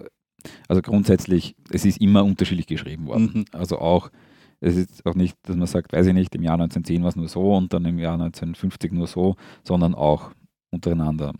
also 0.67 0.81
grundsätzlich, 0.81 1.55
es 1.71 1.85
ist 1.85 2.01
immer 2.01 2.23
unterschiedlich 2.23 2.67
geschrieben 2.67 3.05
worden. 3.07 3.31
Mhm. 3.33 3.45
Also 3.51 3.79
auch 3.79 4.09
es 4.59 4.75
ist 4.75 5.05
auch 5.05 5.15
nicht, 5.15 5.37
dass 5.43 5.55
man 5.55 5.67
sagt, 5.67 5.93
weiß 5.93 6.07
ich 6.07 6.13
nicht, 6.13 6.33
im 6.33 6.41
Jahr 6.41 6.55
1910 6.55 7.03
war 7.03 7.09
es 7.09 7.15
nur 7.15 7.27
so 7.27 7.55
und 7.55 7.73
dann 7.73 7.85
im 7.85 7.99
Jahr 7.99 8.13
1950 8.13 8.91
nur 8.91 9.07
so, 9.07 9.35
sondern 9.63 9.93
auch 9.93 10.31
untereinander 10.71 11.33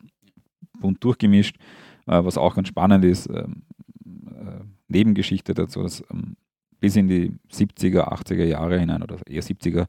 bunt 0.79 1.03
durchgemischt. 1.03 1.57
Äh, 2.05 2.23
was 2.23 2.37
auch 2.37 2.55
ganz 2.55 2.67
spannend 2.67 3.03
ist, 3.05 3.27
ähm, 3.27 3.63
äh, 4.05 4.63
Nebengeschichte 4.87 5.53
dazu, 5.53 5.81
dass 5.81 6.03
ähm, 6.11 6.35
bis 6.79 6.95
in 6.95 7.07
die 7.07 7.33
70er, 7.51 8.07
80er 8.11 8.45
Jahre 8.45 8.79
hinein 8.79 9.01
oder 9.01 9.17
eher 9.27 9.41
70er 9.41 9.87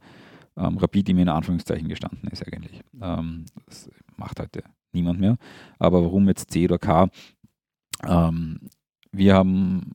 ähm, 0.58 0.78
Rapid 0.78 1.08
immer 1.08 1.22
in 1.22 1.28
Anführungszeichen 1.28 1.88
gestanden 1.88 2.28
ist 2.30 2.46
eigentlich. 2.46 2.82
Ähm, 3.00 3.46
das 3.66 3.90
macht 4.16 4.40
heute 4.40 4.62
niemand 4.92 5.20
mehr. 5.20 5.36
Aber 5.78 6.02
warum 6.02 6.28
jetzt 6.28 6.50
C 6.50 6.64
oder 6.64 6.78
K? 6.78 7.08
Ähm, 8.06 8.60
wir 9.12 9.34
haben, 9.34 9.92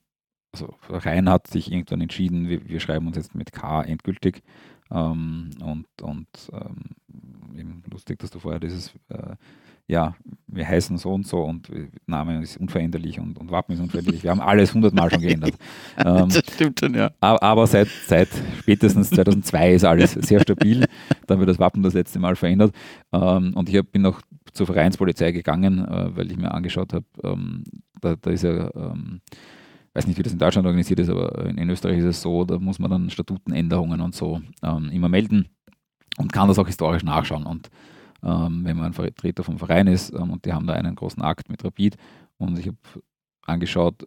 also 0.53 0.73
Rhein 0.89 1.29
hat 1.29 1.47
sich 1.47 1.71
irgendwann 1.71 2.01
entschieden, 2.01 2.47
wir, 2.47 2.67
wir 2.67 2.79
schreiben 2.79 3.07
uns 3.07 3.17
jetzt 3.17 3.35
mit 3.35 3.51
K 3.51 3.83
endgültig. 3.83 4.43
Ähm, 4.91 5.49
und 5.61 5.87
und 6.01 6.27
ähm, 6.51 7.57
eben 7.57 7.83
lustig, 7.91 8.19
dass 8.19 8.31
du 8.31 8.39
vorher 8.39 8.59
dieses 8.59 8.93
äh, 9.09 9.35
ja, 9.87 10.15
wir 10.47 10.67
heißen 10.67 10.97
so 10.97 11.13
und 11.13 11.27
so 11.27 11.43
und 11.43 11.69
Name 12.07 12.41
ist 12.41 12.57
unveränderlich 12.57 13.19
und, 13.19 13.37
und 13.37 13.51
Wappen 13.51 13.73
ist 13.73 13.81
unveränderlich. 13.81 14.23
Wir 14.23 14.31
haben 14.31 14.39
alles 14.39 14.73
hundertmal 14.73 15.09
schon 15.09 15.21
geändert. 15.21 15.53
Ähm, 15.97 16.29
das 16.29 16.43
stimmt 16.53 16.79
schon, 16.79 16.95
ja. 16.95 17.11
Aber 17.19 17.67
seit, 17.67 17.87
seit 18.07 18.27
spätestens 18.59 19.09
2002 19.11 19.73
ist 19.73 19.85
alles 19.85 20.13
sehr 20.13 20.41
stabil. 20.41 20.85
Da 21.27 21.37
wird 21.37 21.49
das 21.49 21.59
Wappen 21.59 21.83
das 21.83 21.93
letzte 21.93 22.19
Mal 22.19 22.35
verändert. 22.35 22.73
Ähm, 23.11 23.53
und 23.53 23.69
ich 23.69 23.77
hab, 23.77 23.91
bin 23.91 24.01
noch 24.01 24.21
zur 24.53 24.65
Vereinspolizei 24.65 25.31
gegangen, 25.31 25.85
äh, 25.85 26.15
weil 26.15 26.31
ich 26.31 26.37
mir 26.37 26.51
angeschaut 26.51 26.93
habe, 26.93 27.05
ähm, 27.23 27.63
da, 28.01 28.15
da, 28.15 28.31
ist 28.31 28.43
ja, 28.43 28.69
ähm, 28.75 29.21
weiß 29.93 30.07
nicht, 30.07 30.17
wie 30.17 30.23
das 30.23 30.33
in 30.33 30.39
Deutschland 30.39 30.65
organisiert 30.65 30.99
ist, 30.99 31.09
aber 31.09 31.45
in, 31.45 31.69
Österreich 31.69 31.99
ist 31.99 32.05
es 32.05 32.21
so, 32.21 32.43
da 32.43 32.57
muss 32.57 32.79
man 32.79 32.89
dann 32.89 33.09
Statutenänderungen 33.09 34.01
und 34.01 34.15
so 34.15 34.41
ähm, 34.63 34.89
immer 34.91 35.09
melden 35.09 35.47
und 36.17 36.33
kann 36.33 36.47
das 36.47 36.59
auch 36.59 36.67
historisch 36.67 37.03
nachschauen. 37.03 37.45
Und 37.45 37.69
wenn 38.63 38.77
man 38.77 38.85
ein 38.87 38.93
Vertreter 38.93 39.43
vom 39.43 39.59
Verein 39.59 39.87
ist 39.87 40.13
ähm, 40.13 40.31
und 40.31 40.45
die 40.45 40.53
haben 40.53 40.67
da 40.67 40.73
einen 40.73 40.95
großen 40.95 41.21
Akt 41.21 41.49
mit 41.49 41.63
Rapid 41.63 41.97
und 42.37 42.57
ich 42.57 42.67
habe 42.67 42.77
angeschaut, 43.41 44.03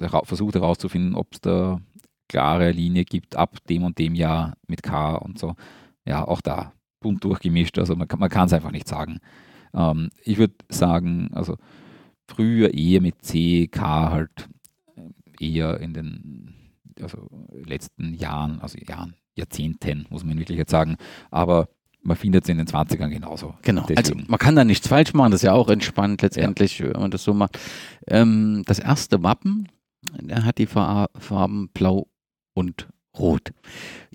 äh, 0.00 0.08
versucht 0.24 0.54
herauszufinden, 0.54 1.14
ob 1.14 1.32
es 1.32 1.40
da 1.40 1.80
klare 2.28 2.70
Linie 2.70 3.04
gibt 3.04 3.36
ab 3.36 3.58
dem 3.68 3.84
und 3.84 3.98
dem 3.98 4.14
Jahr 4.14 4.54
mit 4.66 4.82
K 4.82 5.14
und 5.14 5.38
so. 5.38 5.54
Ja, 6.04 6.26
auch 6.26 6.40
da 6.40 6.72
bunt 7.00 7.24
durchgemischt, 7.24 7.78
also 7.78 7.96
man 7.96 8.08
kann 8.08 8.46
es 8.46 8.52
einfach 8.52 8.70
nicht 8.70 8.88
sagen. 8.88 9.20
Ähm, 9.72 10.10
ich 10.22 10.38
würde 10.38 10.54
sagen, 10.68 11.30
also 11.32 11.56
früher 12.26 12.72
eher 12.72 13.00
mit 13.00 13.22
C, 13.22 13.68
K 13.68 14.10
halt 14.10 14.48
äh, 14.96 15.56
eher 15.56 15.80
in 15.80 15.94
den 15.94 16.54
also 17.00 17.28
letzten 17.52 18.14
Jahren, 18.14 18.60
also 18.60 18.78
Jahren, 18.78 19.14
Jahrzehnten, 19.34 20.06
muss 20.10 20.24
man 20.24 20.38
wirklich 20.38 20.58
jetzt 20.58 20.70
sagen, 20.70 20.96
aber 21.30 21.68
man 22.04 22.16
findet 22.16 22.44
es 22.44 22.50
in 22.50 22.58
den 22.58 22.66
20ern 22.66 23.08
genauso. 23.08 23.54
Genau. 23.62 23.82
Deswegen. 23.88 23.98
Also 23.98 24.14
man 24.28 24.38
kann 24.38 24.56
da 24.56 24.64
nichts 24.64 24.86
falsch 24.86 25.14
machen, 25.14 25.32
das 25.32 25.40
ist 25.40 25.46
ja 25.46 25.52
auch 25.52 25.68
entspannt 25.68 26.22
letztendlich, 26.22 26.78
ja. 26.78 26.92
wenn 26.92 27.00
man 27.00 27.10
das 27.10 27.24
so 27.24 27.34
macht. 27.34 27.58
Ähm, 28.06 28.62
das 28.66 28.78
erste 28.78 29.22
Wappen, 29.22 29.68
der 30.20 30.44
hat 30.44 30.58
die 30.58 30.66
Farben 30.66 31.68
blau 31.72 32.08
und 32.54 32.88
rot. 33.18 33.52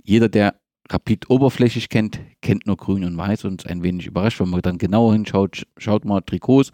Jeder, 0.04 0.30
der 0.30 0.56
Rapid 0.91 1.30
oberflächlich 1.30 1.89
kennt, 1.89 2.19
kennt 2.41 2.65
nur 2.65 2.78
grün 2.78 3.04
und 3.04 3.15
weiß 3.15 3.45
und 3.45 3.63
ist 3.63 3.69
ein 3.69 3.84
wenig 3.84 4.08
überrascht, 4.08 4.39
wenn 4.39 4.49
man 4.49 4.62
dann 4.62 4.78
genauer 4.78 5.13
hinschaut, 5.13 5.65
schaut 5.78 6.06
mal 6.06 6.21
Trikots. 6.21 6.71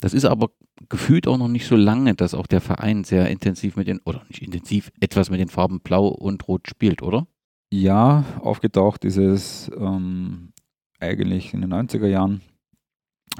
Das 0.00 0.14
ist 0.14 0.24
aber 0.24 0.50
gefühlt 0.88 1.26
auch 1.26 1.38
noch 1.38 1.48
nicht 1.48 1.66
so 1.66 1.76
lange, 1.76 2.14
dass 2.14 2.34
auch 2.34 2.46
der 2.46 2.60
Verein 2.60 3.04
sehr 3.04 3.28
intensiv 3.28 3.76
mit 3.76 3.88
den, 3.88 4.00
oder 4.04 4.24
nicht 4.28 4.42
intensiv, 4.42 4.90
etwas 5.00 5.28
mit 5.28 5.40
den 5.40 5.48
Farben 5.48 5.80
blau 5.80 6.08
und 6.08 6.48
rot 6.48 6.68
spielt, 6.68 7.02
oder? 7.02 7.26
Ja, 7.70 8.24
aufgetaucht 8.40 9.04
ist 9.04 9.18
es 9.18 9.70
ähm, 9.78 10.52
eigentlich 11.00 11.54
in 11.54 11.60
den 11.60 11.72
90er 11.72 12.06
Jahren, 12.06 12.40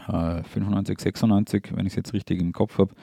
äh, 0.06 0.42
95, 0.42 1.00
96, 1.00 1.70
wenn 1.74 1.86
ich 1.86 1.92
es 1.92 1.96
jetzt 1.96 2.12
richtig 2.12 2.40
im 2.40 2.52
Kopf 2.52 2.78
habe, 2.78 2.94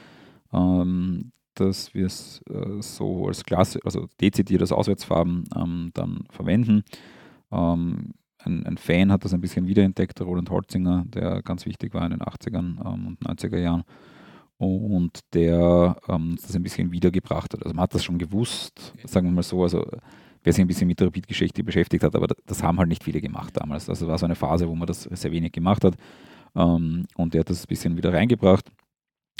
ähm, 0.53 1.31
dass 1.55 1.93
wir 1.93 2.05
es 2.05 2.41
äh, 2.49 2.81
so 2.81 3.27
als 3.27 3.43
Klasse, 3.43 3.79
also 3.85 4.07
dezidiert 4.19 4.61
als 4.61 4.71
Auswärtsfarben 4.71 5.45
ähm, 5.55 5.91
dann 5.93 6.25
verwenden. 6.29 6.83
Ähm, 7.51 8.13
ein, 8.39 8.65
ein, 8.65 8.77
Fan 8.77 9.11
hat 9.11 9.25
das 9.25 9.33
ein 9.33 9.41
bisschen 9.41 9.67
wiederentdeckt, 9.67 10.19
der 10.19 10.27
Roland 10.27 10.49
Holzinger, 10.49 11.05
der 11.07 11.41
ganz 11.41 11.65
wichtig 11.65 11.93
war 11.93 12.05
in 12.05 12.11
den 12.11 12.21
80ern 12.21 12.85
ähm, 12.85 13.07
und 13.07 13.19
90er 13.21 13.57
Jahren 13.57 13.83
und 14.57 15.19
der 15.33 15.97
ähm, 16.07 16.37
das 16.41 16.55
ein 16.55 16.63
bisschen 16.63 16.91
wiedergebracht 16.91 17.53
hat. 17.53 17.63
Also 17.63 17.73
man 17.73 17.83
hat 17.83 17.93
das 17.93 18.03
schon 18.03 18.17
gewusst, 18.17 18.93
sagen 19.03 19.27
wir 19.27 19.33
mal 19.33 19.43
so, 19.43 19.63
also 19.63 19.85
wer 20.45 20.53
sich 20.53 20.61
ein 20.61 20.67
bisschen 20.67 20.87
mit 20.87 20.99
der 20.99 21.07
Rapid-Geschichte 21.07 21.63
beschäftigt 21.63 22.03
hat, 22.03 22.15
aber 22.15 22.27
das 22.45 22.63
haben 22.63 22.77
halt 22.77 22.87
nicht 22.87 23.03
viele 23.03 23.19
gemacht 23.19 23.57
damals. 23.57 23.89
Also 23.89 24.07
war 24.07 24.17
so 24.17 24.25
eine 24.25 24.35
Phase, 24.35 24.69
wo 24.69 24.75
man 24.75 24.87
das 24.87 25.03
sehr 25.03 25.31
wenig 25.31 25.51
gemacht 25.51 25.83
hat. 25.83 25.95
Ähm, 26.55 27.05
und 27.15 27.33
der 27.33 27.41
hat 27.41 27.49
das 27.49 27.63
ein 27.63 27.67
bisschen 27.67 27.97
wieder 27.97 28.13
reingebracht. 28.13 28.71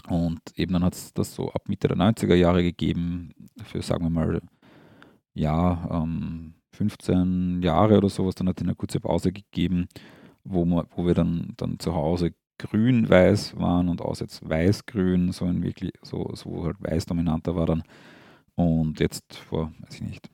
Und 0.09 0.39
eben 0.55 0.73
dann 0.73 0.83
hat 0.83 0.93
es 0.95 1.13
das 1.13 1.35
so 1.35 1.51
ab 1.51 1.69
Mitte 1.69 1.87
der 1.87 1.97
90er 1.97 2.33
Jahre 2.33 2.63
gegeben, 2.63 3.33
für 3.63 3.81
sagen 3.81 4.03
wir 4.03 4.09
mal, 4.09 4.41
ja, 5.33 5.87
ähm, 5.91 6.55
15 6.73 7.61
Jahre 7.61 7.97
oder 7.97 8.09
sowas. 8.09 8.35
Dann 8.35 8.49
hat 8.49 8.59
es 8.59 8.65
eine 8.65 8.75
kurze 8.75 8.99
Pause 8.99 9.31
gegeben, 9.31 9.87
wo, 10.43 10.65
man, 10.65 10.87
wo 10.95 11.05
wir 11.05 11.13
dann, 11.13 11.53
dann 11.57 11.79
zu 11.79 11.93
Hause 11.93 12.33
grün-weiß 12.57 13.57
waren 13.57 13.89
und 13.89 14.01
aus 14.01 14.21
jetzt 14.21 14.47
weiß-grün, 14.47 15.31
so 15.33 15.45
wirklich, 15.61 15.91
so, 16.01 16.31
so 16.33 16.63
halt 16.63 16.77
weiß 16.79 17.05
dominanter 17.05 17.55
war 17.55 17.67
dann. 17.67 17.83
Und 18.55 18.99
jetzt 18.99 19.35
vor, 19.35 19.71
weiß 19.79 19.95
ich 19.95 20.01
nicht, 20.01 20.29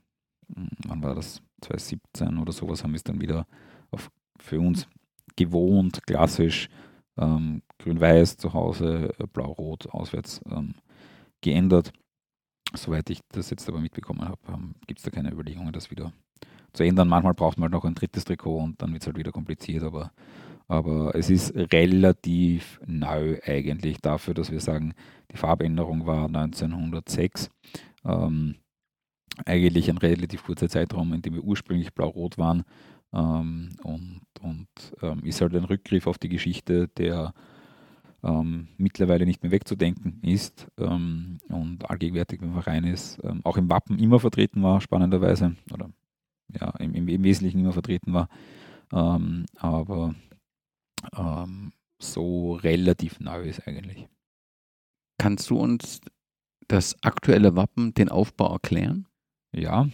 wann 0.87 1.03
war 1.03 1.15
das, 1.15 1.41
2017 1.61 2.37
oder 2.37 2.51
sowas, 2.51 2.83
haben 2.83 2.91
wir 2.91 2.97
es 2.97 3.03
dann 3.03 3.21
wieder 3.21 3.45
auf, 3.91 4.09
für 4.39 4.59
uns 4.59 4.87
gewohnt, 5.35 6.05
klassisch 6.05 6.69
ähm, 7.17 7.61
grün-weiß 7.79 8.37
zu 8.37 8.53
Hause, 8.53 9.13
äh, 9.19 9.27
blau-rot 9.27 9.87
auswärts 9.89 10.41
ähm, 10.49 10.75
geändert. 11.41 11.91
Soweit 12.73 13.09
ich 13.09 13.19
das 13.29 13.49
jetzt 13.49 13.67
aber 13.67 13.79
mitbekommen 13.79 14.21
habe, 14.21 14.39
ähm, 14.47 14.75
gibt 14.87 14.99
es 14.99 15.05
da 15.05 15.11
keine 15.11 15.31
Überlegungen, 15.31 15.73
das 15.73 15.91
wieder 15.91 16.13
zu 16.73 16.83
ändern. 16.83 17.09
Manchmal 17.09 17.33
braucht 17.33 17.57
man 17.57 17.65
halt 17.65 17.73
noch 17.73 17.85
ein 17.85 17.95
drittes 17.95 18.25
Trikot 18.25 18.57
und 18.57 18.81
dann 18.81 18.93
wird 18.93 19.03
es 19.03 19.07
halt 19.07 19.17
wieder 19.17 19.31
kompliziert, 19.31 19.83
aber, 19.83 20.11
aber 20.67 21.15
es 21.15 21.29
ist 21.29 21.53
relativ 21.55 22.79
neu 22.85 23.39
eigentlich 23.45 23.99
dafür, 23.99 24.33
dass 24.33 24.51
wir 24.51 24.61
sagen, 24.61 24.93
die 25.31 25.37
Farbänderung 25.37 26.05
war 26.05 26.25
1906. 26.25 27.49
Ähm, 28.05 28.55
eigentlich 29.45 29.89
ein 29.89 29.97
relativ 29.97 30.43
kurzer 30.43 30.69
Zeitraum, 30.69 31.13
in 31.13 31.21
dem 31.21 31.33
wir 31.33 31.43
ursprünglich 31.43 31.93
blau-rot 31.93 32.37
waren. 32.37 32.63
Ähm, 33.13 33.69
und 33.83 34.21
und 34.41 34.67
ähm, 35.01 35.23
ist 35.23 35.41
halt 35.41 35.55
ein 35.55 35.65
Rückgriff 35.65 36.07
auf 36.07 36.17
die 36.17 36.29
Geschichte, 36.29 36.87
der 36.87 37.33
ähm, 38.23 38.67
mittlerweile 38.77 39.25
nicht 39.25 39.43
mehr 39.43 39.51
wegzudenken 39.51 40.19
ist 40.23 40.67
ähm, 40.77 41.39
und 41.49 41.89
allgegenwärtig 41.89 42.41
im 42.41 42.53
Verein 42.53 42.83
ist, 42.83 43.19
ähm, 43.23 43.41
auch 43.43 43.57
im 43.57 43.69
Wappen 43.69 43.99
immer 43.99 44.19
vertreten 44.19 44.61
war, 44.63 44.81
spannenderweise, 44.81 45.55
oder 45.73 45.89
ja, 46.49 46.69
im, 46.79 46.93
im, 46.93 47.23
Wesentlichen 47.23 47.59
immer 47.59 47.73
vertreten 47.73 48.13
war, 48.13 48.29
ähm, 48.91 49.45
aber 49.55 50.15
so 51.97 52.53
relativ 52.53 53.19
neu 53.19 53.41
ist 53.41 53.67
eigentlich. 53.67 54.07
Kannst 55.17 55.49
du 55.49 55.57
uns 55.57 55.99
das 56.67 56.95
aktuelle 57.03 57.55
Wappen, 57.55 57.93
den 57.95 58.09
Aufbau 58.09 58.53
erklären? 58.53 59.07
Ja. 59.51 59.87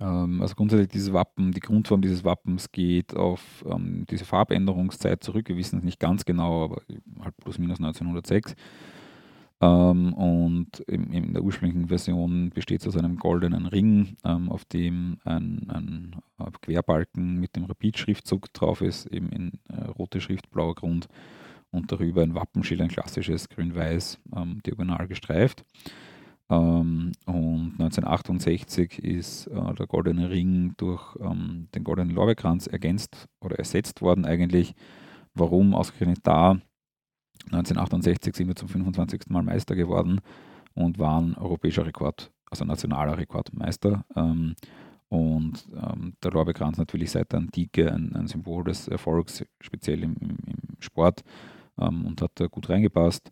Ähm, 0.00 0.42
also 0.42 0.54
grundsätzlich 0.54 0.88
dieses 0.88 1.12
Wappen, 1.12 1.52
die 1.52 1.60
Grundform 1.60 2.02
dieses 2.02 2.24
Wappens 2.24 2.72
geht 2.72 3.14
auf 3.14 3.64
ähm, 3.68 4.04
diese 4.10 4.24
Farbänderungszeit 4.24 5.22
zurück. 5.22 5.48
Wir 5.48 5.56
wissen 5.56 5.78
es 5.78 5.84
nicht 5.84 6.00
ganz 6.00 6.24
genau, 6.24 6.64
aber 6.64 6.82
halt 7.20 7.36
plus 7.38 7.58
minus 7.58 7.78
1906. 7.78 8.54
Ähm, 9.60 10.12
und 10.14 10.80
in, 10.88 11.12
in, 11.12 11.32
der 11.34 11.44
ursprünglichen 11.44 11.86
Version 11.86 12.50
besteht 12.50 12.80
es 12.80 12.88
aus 12.88 12.96
einem 12.96 13.16
goldenen 13.16 13.66
Ring, 13.66 14.16
ähm, 14.24 14.50
auf 14.50 14.64
dem 14.64 15.18
ein, 15.24 15.70
ein 15.70 16.16
Querbalken 16.62 17.38
mit 17.38 17.54
dem 17.54 17.66
Rapid-Schriftzug 17.66 18.52
drauf 18.52 18.80
ist, 18.80 19.06
eben 19.06 19.28
in 19.30 19.52
äh, 19.68 19.84
rote 19.84 20.20
Schrift, 20.20 20.50
blauer 20.50 20.74
Grund 20.74 21.06
und 21.70 21.92
darüber 21.92 22.22
ein 22.22 22.34
Wappenschild, 22.34 22.80
ein 22.80 22.88
klassisches 22.88 23.48
grün-weiß, 23.48 24.18
ähm, 24.36 24.60
diagonal 24.66 25.06
gestreift. 25.06 25.64
Ähm, 26.52 27.12
und 27.24 27.72
1968 27.78 28.98
ist 28.98 29.46
äh, 29.46 29.74
der 29.74 29.86
Goldene 29.86 30.28
Ring 30.28 30.74
durch 30.76 31.16
ähm, 31.20 31.68
den 31.74 31.82
Goldenen 31.82 32.14
Lorbeerkranz 32.14 32.66
ergänzt 32.66 33.26
oder 33.40 33.58
ersetzt 33.58 34.02
worden 34.02 34.26
eigentlich. 34.26 34.74
Warum 35.34 35.74
ausgerechnet 35.74 36.20
da? 36.24 36.58
1968 37.46 38.36
sind 38.36 38.48
wir 38.48 38.54
zum 38.54 38.68
25. 38.68 39.22
Mal 39.28 39.42
Meister 39.42 39.74
geworden 39.74 40.20
und 40.74 40.98
waren 40.98 41.34
europäischer 41.36 41.86
Rekord, 41.86 42.30
also 42.50 42.66
nationaler 42.66 43.16
Rekordmeister. 43.16 44.04
Ähm, 44.14 44.54
und 45.08 45.66
ähm, 45.74 46.14
der 46.22 46.32
Lorbeerkranz 46.32 46.76
natürlich 46.76 47.10
seit 47.10 47.32
der 47.32 47.40
Antike 47.40 47.90
ein, 47.90 48.14
ein 48.14 48.26
Symbol 48.26 48.64
des 48.64 48.88
Erfolgs, 48.88 49.44
speziell 49.60 50.02
im, 50.02 50.16
im, 50.20 50.36
im 50.46 50.76
Sport, 50.80 51.22
ähm, 51.78 52.06
und 52.06 52.20
hat 52.20 52.32
da 52.34 52.46
gut 52.46 52.68
reingepasst. 52.68 53.30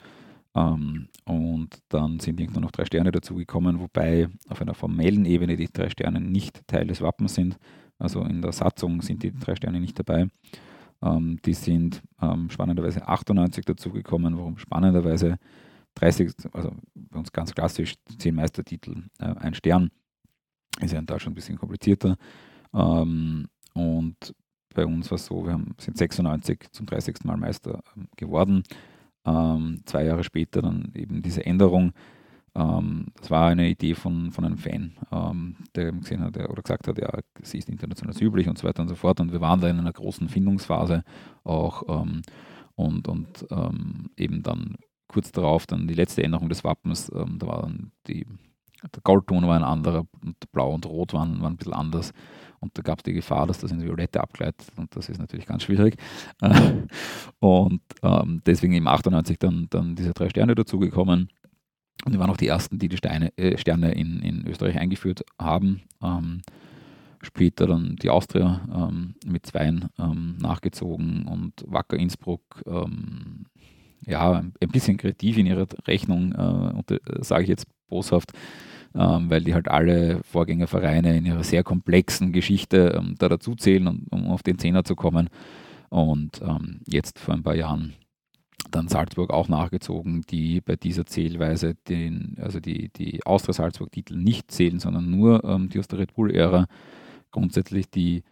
Ähm, 0.55 1.09
und 1.25 1.79
dann 1.89 2.19
sind 2.19 2.41
irgendwann 2.41 2.63
noch 2.63 2.73
drei 2.73 2.85
Sterne 2.85 3.13
dazugekommen, 3.13 3.81
wobei 3.81 4.29
auf 4.49 4.61
einer 4.61 4.75
formellen 4.75 5.25
Ebene 5.25 5.57
die 5.57 5.73
drei 5.73 5.91
Sterne 5.91 6.21
nicht 6.21 6.67
Teil 6.67 6.87
des 6.87 7.01
Wappens 7.01 7.35
sind. 7.35 7.57
Also 7.99 8.23
in 8.23 8.43
der 8.43 8.53
Satzung 8.53 9.03
sind 9.03 9.23
die 9.23 9.33
drei 9.33 9.55
Sterne 9.55 9.81
nicht 9.81 9.99
dabei. 9.99 10.29
Ähm, 11.03 11.39
die 11.45 11.55
sind 11.55 12.03
ähm, 12.21 12.51
spannenderweise 12.51 13.07
98 13.07 13.65
dazugekommen. 13.65 14.37
Warum 14.37 14.59
spannenderweise 14.59 15.39
30, 15.95 16.33
also 16.53 16.73
bei 16.95 17.19
uns 17.19 17.33
ganz 17.33 17.55
klassisch 17.55 17.95
10 18.19 18.35
Meistertitel, 18.35 19.05
äh, 19.19 19.35
ein 19.37 19.55
Stern. 19.55 19.91
Ist 20.81 20.93
ja 20.93 20.99
in 20.99 21.07
Deutschland 21.07 21.33
ein 21.33 21.37
bisschen 21.37 21.59
komplizierter. 21.59 22.17
Ähm, 22.73 23.49
und 23.75 24.35
bei 24.75 24.87
uns 24.87 25.11
war 25.11 25.17
es 25.17 25.27
so, 25.27 25.45
wir 25.45 25.53
haben, 25.53 25.75
sind 25.79 25.99
96 25.99 26.69
zum 26.71 26.87
30. 26.87 27.25
Mal 27.25 27.37
Meister 27.37 27.83
ähm, 27.97 28.09
geworden. 28.17 28.63
Ähm, 29.25 29.81
zwei 29.85 30.05
Jahre 30.05 30.25
später 30.25 30.62
dann 30.62 30.93
eben 30.95 31.23
diese 31.23 31.45
Änderung. 31.45 31.93
Ähm, 32.55 33.07
das 33.16 33.31
war 33.31 33.49
eine 33.49 33.68
Idee 33.68 33.95
von, 33.95 34.33
von 34.33 34.45
einem 34.45 34.59
Fan, 34.59 34.93
ähm, 35.12 35.57
der 35.75 35.93
gesehen 35.93 36.21
hat 36.23 36.37
oder 36.37 36.62
gesagt 36.62 36.89
hat, 36.89 36.99
ja, 36.99 37.11
sie 37.43 37.59
ist 37.59 37.68
international 37.68 38.16
üblich 38.21 38.49
und 38.49 38.59
so 38.59 38.66
weiter 38.66 38.83
und 38.83 38.89
so 38.89 38.95
fort. 38.95 39.21
Und 39.21 39.33
wir 39.33 39.41
waren 39.41 39.61
da 39.61 39.68
in 39.68 39.79
einer 39.79 39.93
großen 39.93 40.29
Findungsphase 40.29 41.05
auch 41.45 41.83
ähm, 41.89 42.23
und, 42.75 43.09
und 43.09 43.47
ähm, 43.51 44.11
eben 44.16 44.43
dann 44.43 44.77
kurz 45.07 45.33
darauf 45.33 45.66
dann 45.66 45.87
die 45.87 45.95
letzte 45.95 46.23
Änderung 46.23 46.49
des 46.49 46.64
Wappens, 46.64 47.11
ähm, 47.14 47.39
da 47.39 47.47
war 47.47 47.62
dann 47.62 47.93
die, 48.07 48.27
der 48.83 49.03
Goldton 49.03 49.47
war 49.47 49.57
ein 49.57 49.64
anderer 49.64 50.07
und 50.25 50.37
Blau 50.53 50.73
und 50.73 50.87
Rot 50.87 51.12
waren, 51.12 51.41
waren 51.43 51.55
ein 51.55 51.57
bisschen 51.57 51.75
anders. 51.75 52.12
Und 52.61 52.77
da 52.77 52.83
gab 52.83 52.99
es 52.99 53.05
die 53.05 53.15
Gefahr, 53.15 53.47
dass 53.47 53.59
das 53.59 53.73
in 53.73 53.83
Violette 53.83 54.21
abgleitet 54.21 54.69
und 54.77 54.95
das 54.95 55.09
ist 55.09 55.19
natürlich 55.19 55.47
ganz 55.47 55.63
schwierig. 55.63 55.97
und 57.41 57.81
ähm, 58.03 58.43
deswegen 58.45 58.75
im 58.75 58.87
98 58.87 59.39
dann, 59.39 59.67
dann 59.71 59.97
diese 59.97 60.13
drei 60.13 60.29
Sterne 60.29 60.55
dazugekommen. 60.55 61.31
Und 62.05 62.15
die 62.15 62.19
waren 62.19 62.31
auch 62.31 62.37
die 62.37 62.49
ersten, 62.49 62.79
die 62.79 62.89
die 62.89 62.97
Steine, 62.97 63.37
äh, 63.37 63.57
Sterne 63.59 63.93
in, 63.93 64.21
in 64.21 64.47
Österreich 64.47 64.79
eingeführt 64.79 65.23
haben. 65.39 65.83
Ähm, 66.03 66.43
später 67.23 67.67
dann 67.67 67.97
die 67.97 68.11
Austria 68.11 68.61
ähm, 68.75 69.15
mit 69.27 69.47
Zweien 69.47 69.89
ähm, 69.99 70.37
nachgezogen 70.41 71.27
und 71.27 71.53
Wacker 71.67 71.99
Innsbruck, 71.99 72.63
ähm, 72.67 73.47
ja, 74.07 74.33
ein 74.33 74.71
bisschen 74.71 74.97
kreativ 74.97 75.37
in 75.37 75.47
ihrer 75.47 75.67
Rechnung, 75.87 76.33
äh, 76.33 76.95
äh 76.95 77.23
sage 77.23 77.43
ich 77.43 77.49
jetzt 77.51 77.67
boshaft, 77.89 78.33
ähm, 78.95 79.30
weil 79.30 79.43
die 79.43 79.55
halt 79.55 79.68
alle 79.68 80.22
Vorgängervereine 80.24 81.16
in 81.16 81.26
ihrer 81.26 81.45
sehr 81.45 81.62
komplexen 81.62 82.32
Geschichte 82.32 82.95
ähm, 82.99 83.14
da 83.18 83.28
dazuzählen, 83.28 83.86
um, 83.86 84.07
um 84.11 84.26
auf 84.28 84.43
den 84.43 84.59
Zehner 84.59 84.84
zu 84.84 84.97
kommen. 84.97 85.28
Und 85.88 86.41
ähm, 86.43 86.80
jetzt 86.86 87.18
vor 87.18 87.34
ein 87.34 87.43
paar 87.43 87.57
Jahren 87.57 87.95
dann 88.70 88.88
Salzburg 88.88 89.30
auch 89.30 89.49
nachgezogen, 89.49 90.22
die 90.30 90.61
bei 90.61 90.76
dieser 90.76 91.07
Zählweise 91.07 91.74
den, 91.88 92.36
also 92.41 92.61
die, 92.61 92.91
die 92.91 93.24
Austria 93.26 93.55
Salzburg-Titel 93.55 94.16
nicht 94.16 94.51
zählen, 94.51 94.78
sondern 94.78 95.11
nur 95.11 95.45
ähm, 95.45 95.68
die 95.68 95.78
aus 95.78 95.88
der 95.88 95.99
Red 95.99 96.14
Bull-Ära 96.14 96.66
grundsätzlich 97.30 97.91
die 97.91 98.22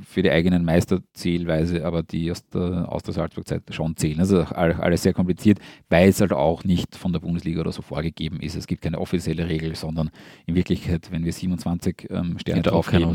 für 0.00 0.22
die 0.22 0.30
eigenen 0.30 0.64
Meisterzählweise, 0.64 1.84
aber 1.84 2.02
die 2.02 2.30
aus 2.30 2.46
der, 2.48 2.90
aus 2.90 3.02
der 3.02 3.14
Salzburg-Zeit 3.14 3.62
schon 3.70 3.96
zählen. 3.96 4.20
Also 4.20 4.42
alles 4.42 5.02
sehr 5.02 5.12
kompliziert, 5.12 5.58
weil 5.88 6.08
es 6.08 6.20
halt 6.20 6.32
auch 6.32 6.64
nicht 6.64 6.96
von 6.96 7.12
der 7.12 7.20
Bundesliga 7.20 7.60
oder 7.60 7.72
so 7.72 7.82
vorgegeben 7.82 8.40
ist. 8.40 8.56
Es 8.56 8.66
gibt 8.66 8.82
keine 8.82 8.98
offizielle 8.98 9.48
Regel, 9.48 9.74
sondern 9.74 10.10
in 10.46 10.54
Wirklichkeit, 10.54 11.10
wenn 11.10 11.24
wir 11.24 11.32
27 11.32 12.08
ähm, 12.10 12.38
Sterne 12.38 12.62
draufgeben, 12.62 13.14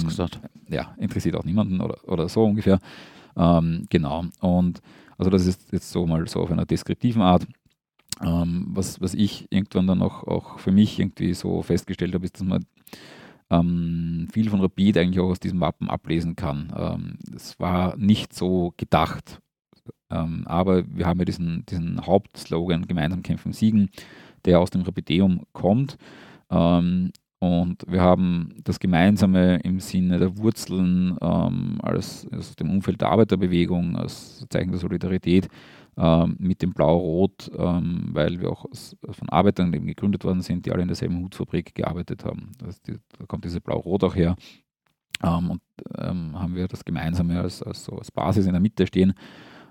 ja, 0.69 0.95
interessiert 0.97 1.35
auch 1.35 1.45
niemanden 1.45 1.81
oder, 1.81 1.97
oder 2.07 2.29
so 2.29 2.43
ungefähr. 2.43 2.79
Ähm, 3.35 3.85
genau. 3.89 4.25
Und 4.39 4.81
also 5.17 5.29
das 5.29 5.45
ist 5.45 5.71
jetzt 5.71 5.91
so 5.91 6.05
mal 6.05 6.27
so 6.27 6.41
auf 6.41 6.51
einer 6.51 6.65
deskriptiven 6.65 7.21
Art. 7.21 7.45
Ähm, 8.21 8.67
was, 8.69 9.01
was 9.01 9.13
ich 9.13 9.47
irgendwann 9.49 9.87
dann 9.87 10.01
auch, 10.01 10.23
auch 10.23 10.59
für 10.59 10.71
mich 10.71 10.99
irgendwie 10.99 11.33
so 11.33 11.61
festgestellt 11.61 12.13
habe, 12.13 12.25
ist, 12.25 12.35
dass 12.35 12.47
man 12.47 12.65
ähm, 13.53 14.27
viel 14.31 14.49
von 14.49 14.61
Rapid 14.61 14.97
eigentlich 14.97 15.19
auch 15.19 15.29
aus 15.29 15.39
diesem 15.39 15.61
Wappen 15.61 15.89
ablesen 15.89 16.35
kann. 16.35 16.73
Ähm, 16.75 17.17
es 17.35 17.59
war 17.59 17.95
nicht 17.97 18.33
so 18.33 18.73
gedacht, 18.77 19.39
ähm, 20.09 20.43
aber 20.45 20.83
wir 20.87 21.05
haben 21.05 21.19
ja 21.19 21.25
diesen, 21.25 21.65
diesen 21.65 22.05
Hauptslogan 22.05 22.87
Gemeinsam 22.87 23.23
kämpfen, 23.23 23.53
siegen, 23.53 23.89
der 24.45 24.59
aus 24.59 24.69
dem 24.69 24.81
Rapideum 24.81 25.41
kommt. 25.51 25.97
Ähm, 26.49 27.11
und 27.39 27.83
wir 27.87 27.99
haben 27.99 28.55
das 28.63 28.79
Gemeinsame 28.79 29.57
im 29.63 29.81
Sinne 29.81 30.17
der 30.17 30.37
Wurzeln 30.37 31.17
ähm, 31.21 31.77
als, 31.81 32.25
aus 32.31 32.55
dem 32.55 32.71
Umfeld 32.71 33.01
der 33.01 33.09
Arbeiterbewegung, 33.09 33.97
als 33.97 34.45
Zeichen 34.49 34.71
der 34.71 34.79
Solidarität 34.79 35.49
ähm, 35.97 36.35
mit 36.39 36.61
dem 36.61 36.73
Blau-Rot, 36.73 37.51
ähm, 37.57 38.09
weil 38.11 38.41
wir 38.41 38.51
auch 38.51 38.65
von 38.71 39.29
Arbeitern 39.29 39.73
eben 39.73 39.87
gegründet 39.87 40.23
worden 40.23 40.41
sind, 40.41 40.65
die 40.65 40.71
alle 40.71 40.81
in 40.81 40.87
derselben 40.87 41.23
Hutfabrik 41.23 41.75
gearbeitet 41.75 42.25
haben. 42.25 42.51
Da 42.57 43.25
kommt 43.27 43.45
diese 43.45 43.61
Blau-Rot 43.61 44.03
auch 44.03 44.15
her. 44.15 44.35
Ähm, 45.23 45.51
und 45.51 45.61
haben 45.97 46.55
wir 46.55 46.67
das 46.67 46.83
Gemeinsame 46.83 47.39
als, 47.39 47.63
als, 47.63 47.85
so 47.85 47.97
als 47.97 48.11
Basis 48.11 48.45
in 48.45 48.51
der 48.53 48.61
Mitte 48.61 48.87
stehen. 48.87 49.13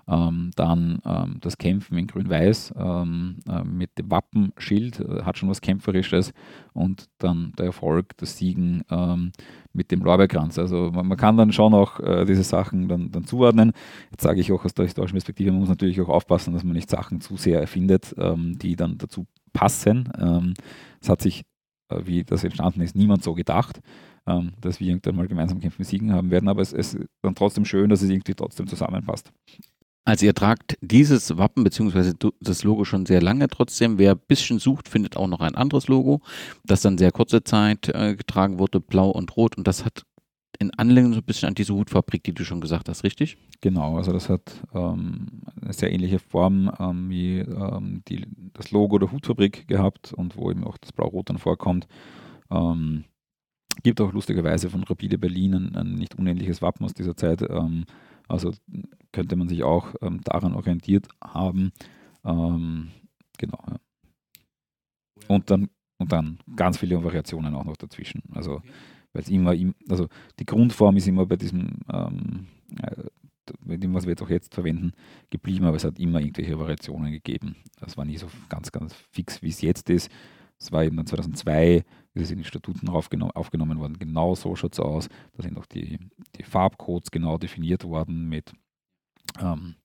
Ähm, 0.07 0.51
dann 0.55 0.99
ähm, 1.05 1.37
das 1.39 1.57
Kämpfen 1.57 1.97
in 1.97 2.07
Grün-Weiß 2.07 2.73
ähm, 2.77 3.37
äh, 3.47 3.63
mit 3.63 3.97
dem 3.97 4.11
Wappenschild 4.11 4.99
äh, 4.99 5.23
hat 5.23 5.37
schon 5.37 5.49
was 5.49 5.61
Kämpferisches 5.61 6.33
und 6.73 7.07
dann 7.19 7.53
der 7.57 7.67
Erfolg, 7.67 8.17
das 8.17 8.37
Siegen 8.37 8.83
ähm, 8.89 9.31
mit 9.71 9.91
dem 9.91 10.01
Lorbeerkranz. 10.01 10.59
Also 10.59 10.91
man, 10.91 11.07
man, 11.07 11.17
kann 11.17 11.37
dann 11.37 11.53
schon 11.53 11.73
auch 11.73 12.01
äh, 12.01 12.25
diese 12.25 12.43
Sachen 12.43 12.89
dann, 12.89 13.11
dann 13.11 13.23
zuordnen. 13.23 13.71
Jetzt 14.11 14.23
sage 14.23 14.41
ich 14.41 14.51
auch 14.51 14.65
aus 14.65 14.73
der 14.73 14.85
historischen 14.85 15.15
Perspektive, 15.15 15.51
man 15.51 15.61
muss 15.61 15.69
natürlich 15.69 16.01
auch 16.01 16.09
aufpassen, 16.09 16.53
dass 16.53 16.65
man 16.65 16.75
nicht 16.75 16.89
Sachen 16.89 17.21
zu 17.21 17.37
sehr 17.37 17.61
erfindet, 17.61 18.13
ähm, 18.17 18.57
die 18.59 18.75
dann 18.75 18.97
dazu 18.97 19.25
passen. 19.53 20.11
Ähm, 20.19 20.53
es 20.99 21.07
hat 21.07 21.21
sich, 21.21 21.43
äh, 21.89 22.01
wie 22.03 22.25
das 22.25 22.43
entstanden 22.43 22.81
ist, 22.81 22.95
niemand 22.95 23.23
so 23.23 23.33
gedacht 23.33 23.79
dass 24.25 24.79
wir 24.79 24.87
irgendwann 24.87 25.17
mal 25.17 25.27
gemeinsam 25.27 25.59
kämpfen, 25.59 25.83
siegen 25.83 26.13
haben 26.13 26.31
werden, 26.31 26.47
aber 26.47 26.61
es 26.61 26.71
ist 26.71 26.97
dann 27.21 27.35
trotzdem 27.35 27.65
schön, 27.65 27.89
dass 27.89 28.01
es 28.01 28.09
irgendwie 28.09 28.33
trotzdem 28.33 28.67
zusammenpasst. 28.67 29.33
Also 30.05 30.25
ihr 30.25 30.33
tragt 30.33 30.77
dieses 30.81 31.37
Wappen 31.37 31.63
bzw. 31.63 32.13
das 32.41 32.63
Logo 32.63 32.83
schon 32.83 33.05
sehr 33.05 33.21
lange. 33.21 33.47
Trotzdem, 33.47 33.97
wer 33.97 34.11
ein 34.11 34.21
bisschen 34.27 34.59
sucht, 34.59 34.89
findet 34.89 35.15
auch 35.15 35.27
noch 35.27 35.39
ein 35.39 35.55
anderes 35.55 35.87
Logo, 35.87 36.21
das 36.65 36.81
dann 36.81 36.97
sehr 36.97 37.11
kurze 37.11 37.43
Zeit 37.43 37.87
äh, 37.89 38.15
getragen 38.15 38.59
wurde, 38.59 38.81
blau 38.81 39.09
und 39.09 39.35
rot. 39.37 39.57
Und 39.57 39.65
das 39.65 39.85
hat 39.85 40.05
in 40.59 40.71
Anlehnung 40.77 41.13
so 41.13 41.19
ein 41.19 41.25
bisschen 41.25 41.47
an 41.47 41.55
diese 41.55 41.73
Hutfabrik, 41.73 42.23
die 42.23 42.33
du 42.33 42.43
schon 42.43 42.61
gesagt 42.61 42.89
hast, 42.89 43.03
richtig? 43.03 43.37
Genau, 43.61 43.97
also 43.97 44.11
das 44.11 44.29
hat 44.29 44.61
ähm, 44.73 45.41
eine 45.61 45.73
sehr 45.73 45.91
ähnliche 45.91 46.19
Form 46.19 46.71
ähm, 46.79 47.09
wie 47.09 47.39
ähm, 47.39 48.01
die, 48.07 48.25
das 48.53 48.71
Logo 48.71 48.99
der 48.99 49.11
Hutfabrik 49.11 49.67
gehabt 49.67 50.13
und 50.13 50.35
wo 50.35 50.51
eben 50.51 50.65
auch 50.65 50.77
das 50.77 50.91
Blau-Rot 50.91 51.29
dann 51.29 51.37
vorkommt. 51.37 51.87
Ähm, 52.51 53.05
gibt 53.83 54.01
auch 54.01 54.13
lustigerweise 54.13 54.69
von 54.69 54.83
Rapide 54.83 55.17
Berlin 55.17 55.53
ein, 55.55 55.75
ein, 55.75 55.93
nicht 55.95 56.15
unähnliches 56.15 56.61
Wappen 56.61 56.85
aus 56.85 56.93
dieser 56.93 57.15
Zeit. 57.15 57.41
Ähm, 57.41 57.85
also 58.27 58.51
könnte 59.13 59.37
man 59.37 59.47
sich 59.47 59.63
auch 59.63 59.95
ähm, 60.01 60.19
daran 60.23 60.53
orientiert 60.53 61.07
haben. 61.23 61.71
Ähm, 62.25 62.89
genau. 63.37 63.59
Ja. 63.69 63.77
Und 65.29 65.49
dann 65.49 65.69
und 65.99 66.11
dann 66.11 66.39
ganz 66.57 66.77
viele 66.77 67.01
Variationen 67.01 67.55
auch 67.55 67.63
noch 67.63 67.77
dazwischen. 67.77 68.23
Also 68.33 68.61
weil 69.13 69.21
es 69.21 69.29
immer, 69.29 69.55
also 69.89 70.07
die 70.39 70.45
Grundform 70.45 70.97
ist 70.97 71.07
immer 71.07 71.25
bei 71.25 71.37
diesem, 71.37 71.79
ähm, 71.91 72.47
äh, 72.81 73.77
dem, 73.77 73.93
was 73.93 74.05
wir 74.05 74.11
jetzt 74.11 74.23
auch 74.23 74.29
jetzt 74.29 74.53
verwenden, 74.53 74.93
geblieben, 75.29 75.65
aber 75.65 75.77
es 75.77 75.83
hat 75.83 75.99
immer 75.99 76.19
irgendwelche 76.19 76.57
Variationen 76.57 77.11
gegeben. 77.11 77.55
Das 77.79 77.95
war 77.95 78.05
nie 78.05 78.17
so 78.17 78.27
ganz, 78.49 78.71
ganz 78.71 78.93
fix, 79.11 79.41
wie 79.41 79.49
es 79.49 79.61
jetzt 79.61 79.89
ist. 79.89 80.11
Es 80.59 80.71
war 80.71 80.83
eben 80.83 80.95
dann 80.97 81.05
2002, 81.05 81.83
ist 82.13 82.23
es 82.23 82.31
in 82.31 82.37
die 82.39 82.43
Statuten 82.43 82.89
aufgenommen 82.89 83.79
worden. 83.79 83.99
Genau 83.99 84.33
so 84.33 84.55
schaut 84.55 84.73
es 84.73 84.79
aus. 84.79 85.09
Da 85.33 85.43
sind 85.43 85.57
auch 85.57 85.65
die, 85.65 85.99
die 86.35 86.43
Farbcodes 86.43 87.11
genau 87.11 87.37
definiert 87.37 87.83
worden 87.83 88.29
mit 88.29 88.53
ähm, 89.39 89.75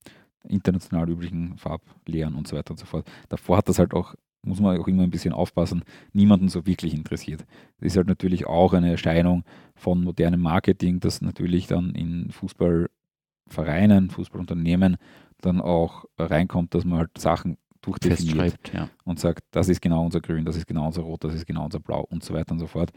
international 0.44 1.08
üblichen 1.08 1.56
Farblehren 1.58 2.34
und 2.34 2.48
so 2.48 2.56
weiter 2.56 2.72
und 2.72 2.78
so 2.78 2.86
fort. 2.86 3.10
Davor 3.28 3.58
hat 3.58 3.68
das 3.68 3.78
halt 3.78 3.94
auch, 3.94 4.14
muss 4.42 4.60
man 4.60 4.78
auch 4.78 4.88
immer 4.88 5.02
ein 5.02 5.10
bisschen 5.10 5.32
aufpassen, 5.32 5.82
niemanden 6.12 6.48
so 6.48 6.66
wirklich 6.66 6.94
interessiert. 6.94 7.44
Das 7.80 7.92
ist 7.92 7.96
halt 7.96 8.08
natürlich 8.08 8.46
auch 8.46 8.72
eine 8.72 8.90
Erscheinung 8.90 9.44
von 9.74 10.02
modernem 10.02 10.40
Marketing, 10.40 11.00
das 11.00 11.20
natürlich 11.20 11.66
dann 11.66 11.94
in 11.94 12.30
Fußballvereinen, 12.30 14.10
Fußballunternehmen 14.10 14.96
dann 15.40 15.60
auch 15.60 16.04
reinkommt, 16.18 16.74
dass 16.74 16.84
man 16.84 16.98
halt 16.98 17.18
Sachen 17.18 17.58
durchdefiniert 17.80 18.72
ja. 18.72 18.88
und 19.04 19.20
sagt, 19.20 19.44
das 19.52 19.68
ist 19.68 19.80
genau 19.80 20.04
unser 20.04 20.20
Grün, 20.20 20.44
das 20.44 20.56
ist 20.56 20.66
genau 20.66 20.86
unser 20.86 21.02
Rot, 21.02 21.24
das 21.24 21.34
ist 21.34 21.46
genau 21.46 21.64
unser 21.64 21.80
Blau 21.80 22.04
und 22.10 22.24
so 22.24 22.34
weiter 22.34 22.52
und 22.52 22.58
so 22.58 22.66
fort. 22.66 22.90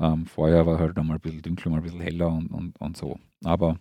Ähm, 0.00 0.26
vorher 0.26 0.66
war 0.66 0.78
halt 0.78 0.98
einmal 0.98 1.18
ein 1.18 1.20
bisschen 1.20 1.42
dunkler, 1.42 1.70
mal 1.70 1.76
ein 1.76 1.82
bisschen 1.84 2.00
heller 2.00 2.28
und, 2.28 2.48
und, 2.48 2.80
und 2.80 2.96
so. 2.96 3.18
Aber 3.44 3.78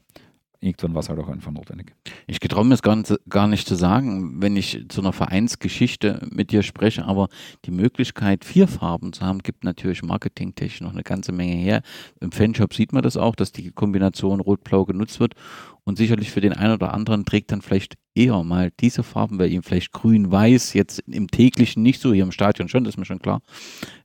irgendwann 0.63 0.93
war 0.93 1.01
es 1.01 1.09
halt 1.09 1.19
auch 1.19 1.27
einfach 1.27 1.51
notwendig. 1.51 1.93
Ich 2.27 2.39
getraue 2.39 2.65
mir 2.65 2.73
es 2.73 2.81
gar 2.81 3.01
gar 3.27 3.47
nicht 3.47 3.67
zu 3.67 3.75
sagen, 3.75 4.41
wenn 4.41 4.55
ich 4.55 4.85
zu 4.89 5.01
einer 5.01 5.13
Vereinsgeschichte 5.13 6.27
mit 6.31 6.51
dir 6.51 6.63
spreche, 6.63 7.05
aber 7.05 7.27
die 7.65 7.71
Möglichkeit, 7.71 8.45
vier 8.45 8.67
Farben 8.67 9.13
zu 9.13 9.25
haben, 9.25 9.39
gibt 9.39 9.63
natürlich 9.63 10.03
marketingtechnisch 10.03 10.81
noch 10.81 10.93
eine 10.93 11.03
ganze 11.03 11.31
Menge 11.31 11.55
her. 11.55 11.81
Im 12.21 12.31
Fanshop 12.31 12.73
sieht 12.73 12.93
man 12.93 13.03
das 13.03 13.17
auch, 13.17 13.35
dass 13.35 13.51
die 13.51 13.71
Kombination 13.71 14.39
Rot-Blau 14.39 14.85
genutzt 14.85 15.19
wird 15.19 15.33
und 15.83 15.97
sicherlich 15.97 16.31
für 16.31 16.41
den 16.41 16.53
einen 16.53 16.73
oder 16.73 16.93
anderen 16.93 17.25
trägt 17.25 17.51
dann 17.51 17.61
vielleicht 17.61 17.95
eher 18.15 18.43
mal 18.43 18.71
diese 18.79 19.03
Farben, 19.03 19.39
weil 19.39 19.51
ihm 19.51 19.63
vielleicht 19.63 19.91
grün-weiß 19.91 20.73
jetzt 20.73 20.99
im 21.07 21.27
täglichen 21.27 21.83
nicht 21.83 21.99
so, 21.99 22.13
hier 22.13 22.23
im 22.23 22.31
Stadion 22.31 22.69
schon, 22.69 22.83
das 22.83 22.93
ist 22.93 22.97
mir 22.97 23.05
schon 23.05 23.19
klar. 23.19 23.41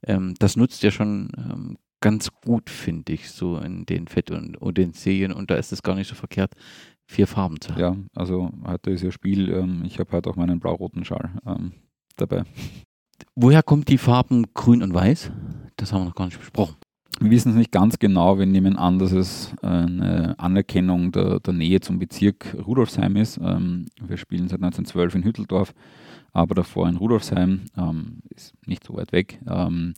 Ähm, 0.03 0.35
das 0.39 0.57
nutzt 0.57 0.83
ja 0.83 0.91
schon 0.91 1.31
ähm, 1.37 1.79
ganz 2.01 2.31
gut, 2.45 2.71
finde 2.71 3.13
ich, 3.13 3.31
so 3.31 3.59
in 3.59 3.87
den 3.87 4.07
Fett- 4.07 4.31
und 4.31 4.61
Utensilien. 4.61 5.33
Und 5.33 5.51
da 5.51 5.57
ist 5.57 5.73
es 5.73 5.83
gar 5.83 5.95
nicht 5.95 6.09
so 6.09 6.15
verkehrt, 6.15 6.55
vier 7.07 7.27
Farben 7.27 7.61
zu 7.61 7.71
haben. 7.71 7.81
Ja, 7.81 7.97
also 8.15 8.51
heute 8.67 8.91
ist 8.91 9.03
ja 9.03 9.11
Spiel. 9.11 9.51
Ähm, 9.51 9.83
ich 9.85 9.99
habe 9.99 10.13
heute 10.13 10.31
auch 10.31 10.37
meinen 10.37 10.61
blau-roten 10.61 11.05
Schal 11.05 11.31
ähm, 11.47 11.73
dabei. 12.17 12.45
Woher 13.35 13.63
kommt 13.63 13.89
die 13.89 13.99
Farben 13.99 14.47
Grün 14.55 14.83
und 14.83 14.95
Weiß? 14.95 15.31
Das 15.77 15.93
haben 15.93 16.03
wir 16.03 16.07
noch 16.07 16.15
gar 16.15 16.27
nicht 16.27 16.39
besprochen. 16.39 16.77
Wir 17.21 17.31
wissen 17.33 17.51
es 17.51 17.57
nicht 17.57 17.73
ganz 17.73 17.99
genau. 17.99 18.39
Wir 18.39 18.47
nehmen 18.47 18.77
an, 18.77 19.01
dass 19.01 19.11
es 19.11 19.53
eine 19.61 20.39
Anerkennung 20.39 21.11
der, 21.11 21.41
der 21.41 21.55
Nähe 21.55 21.81
zum 21.81 21.99
Bezirk 21.99 22.57
Rudolfsheim 22.65 23.17
ist. 23.17 23.39
Ähm, 23.43 23.87
wir 24.01 24.17
spielen 24.19 24.49
seit 24.49 24.61
1912 24.63 25.17
in 25.17 25.25
Hütteldorf, 25.25 25.75
aber 26.33 26.55
davor 26.55 26.89
in 26.89 26.97
Rudolfsheim. 26.97 27.63
Ähm, 27.77 28.21
ist 28.31 28.55
nicht 28.67 28.85
so 28.85 28.95
weit 28.95 29.11
weg. 29.11 29.41
Ähm, 29.49 29.95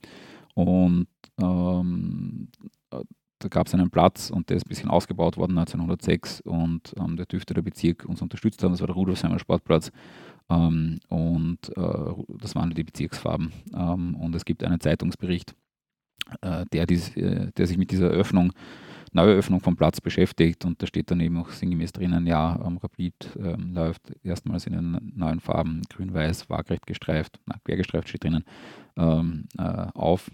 und 0.54 1.08
ähm, 1.42 2.48
da 2.90 3.48
gab 3.48 3.68
es 3.68 3.74
einen 3.74 3.90
Platz 3.90 4.30
und 4.30 4.50
der 4.50 4.58
ist 4.58 4.66
ein 4.66 4.68
bisschen 4.68 4.90
ausgebaut 4.90 5.38
worden 5.38 5.56
1906 5.56 6.42
und 6.42 6.92
ähm, 6.98 7.16
der 7.16 7.26
dürfte 7.26 7.54
der 7.54 7.62
Bezirk 7.62 8.04
uns 8.04 8.20
unterstützt 8.20 8.62
haben. 8.62 8.72
Das 8.72 8.80
war 8.80 8.86
der 8.86 8.96
Rudolfsheimer 8.96 9.38
Sportplatz. 9.38 9.90
Ähm, 10.50 10.98
und 11.08 11.58
äh, 11.76 12.12
das 12.38 12.54
waren 12.54 12.70
die 12.70 12.84
Bezirksfarben. 12.84 13.52
und 13.72 14.34
es 14.34 14.44
gibt 14.44 14.62
einen 14.62 14.80
Zeitungsbericht 14.80 15.54
äh, 16.42 16.64
der, 16.72 16.86
dies, 16.86 17.16
äh, 17.16 17.50
der 17.56 17.66
sich 17.66 17.78
mit 17.78 17.90
dieser 17.90 18.10
Eröffnung, 18.10 18.52
Neueröffnung 19.12 19.60
vom 19.60 19.76
Platz 19.76 20.00
beschäftigt 20.00 20.64
und 20.64 20.80
da 20.80 20.86
steht 20.86 21.10
dann 21.10 21.20
eben 21.20 21.38
auch 21.38 21.50
sinngemäß 21.50 21.92
drinnen, 21.92 22.26
ja, 22.26 22.60
ähm, 22.64 22.78
Rapid 22.78 23.14
ähm, 23.36 23.74
läuft 23.74 24.12
erstmals 24.22 24.66
in 24.66 24.74
den 24.74 25.12
neuen 25.16 25.40
Farben, 25.40 25.82
grün-weiß, 25.88 26.48
waagrecht 26.48 26.86
gestreift, 26.86 27.40
na, 27.46 27.56
quergestreift 27.64 28.08
steht 28.08 28.22
drinnen, 28.22 28.44
ähm, 28.96 29.46
äh, 29.58 29.86
auf 29.94 30.30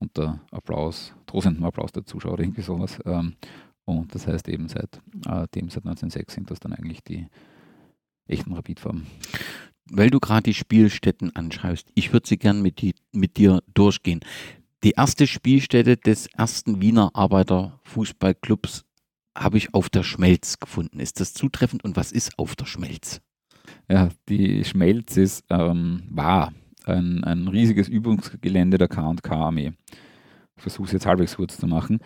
unter 0.00 0.40
Applaus, 0.50 1.14
tosendem 1.26 1.64
Applaus 1.64 1.92
der 1.92 2.04
Zuschauer 2.04 2.40
irgendwie 2.40 2.62
sowas. 2.62 2.98
Ähm, 3.04 3.36
und 3.84 4.14
das 4.14 4.26
heißt 4.26 4.48
eben 4.48 4.68
seit 4.68 5.00
äh, 5.26 5.46
dem, 5.54 5.68
seit 5.68 5.84
1906 5.84 6.34
sind 6.34 6.50
das 6.50 6.58
dann 6.60 6.72
eigentlich 6.72 7.04
die 7.04 7.26
echten 8.26 8.52
Rapidfarben. 8.52 9.06
Weil 9.92 10.10
du 10.10 10.20
gerade 10.20 10.44
die 10.44 10.54
Spielstätten 10.54 11.34
anschreibst, 11.34 11.90
ich 11.94 12.12
würde 12.12 12.28
sie 12.28 12.38
gern 12.38 12.62
mit, 12.62 12.80
die, 12.80 12.94
mit 13.12 13.36
dir 13.36 13.62
durchgehen 13.74 14.20
die 14.82 14.92
erste 14.92 15.26
Spielstätte 15.26 15.96
des 15.96 16.26
ersten 16.28 16.80
Wiener 16.80 17.10
Arbeiterfußballclubs 17.14 18.84
habe 19.36 19.58
ich 19.58 19.74
auf 19.74 19.90
der 19.90 20.02
Schmelz 20.02 20.58
gefunden. 20.58 21.00
Ist 21.00 21.20
das 21.20 21.34
zutreffend 21.34 21.84
und 21.84 21.96
was 21.96 22.12
ist 22.12 22.38
auf 22.38 22.56
der 22.56 22.66
Schmelz? 22.66 23.20
Ja, 23.88 24.08
die 24.28 24.64
Schmelz 24.64 25.16
ist, 25.16 25.44
ähm, 25.50 26.02
war 26.08 26.52
ein, 26.90 27.24
ein 27.24 27.48
riesiges 27.48 27.88
Übungsgelände 27.88 28.78
der 28.78 28.88
KK-Armee. 28.88 29.72
Ich 30.56 30.62
versuche 30.62 30.86
es 30.86 30.92
jetzt 30.92 31.06
halbwegs 31.06 31.36
kurz 31.36 31.56
zu 31.56 31.66
machen. 31.66 32.00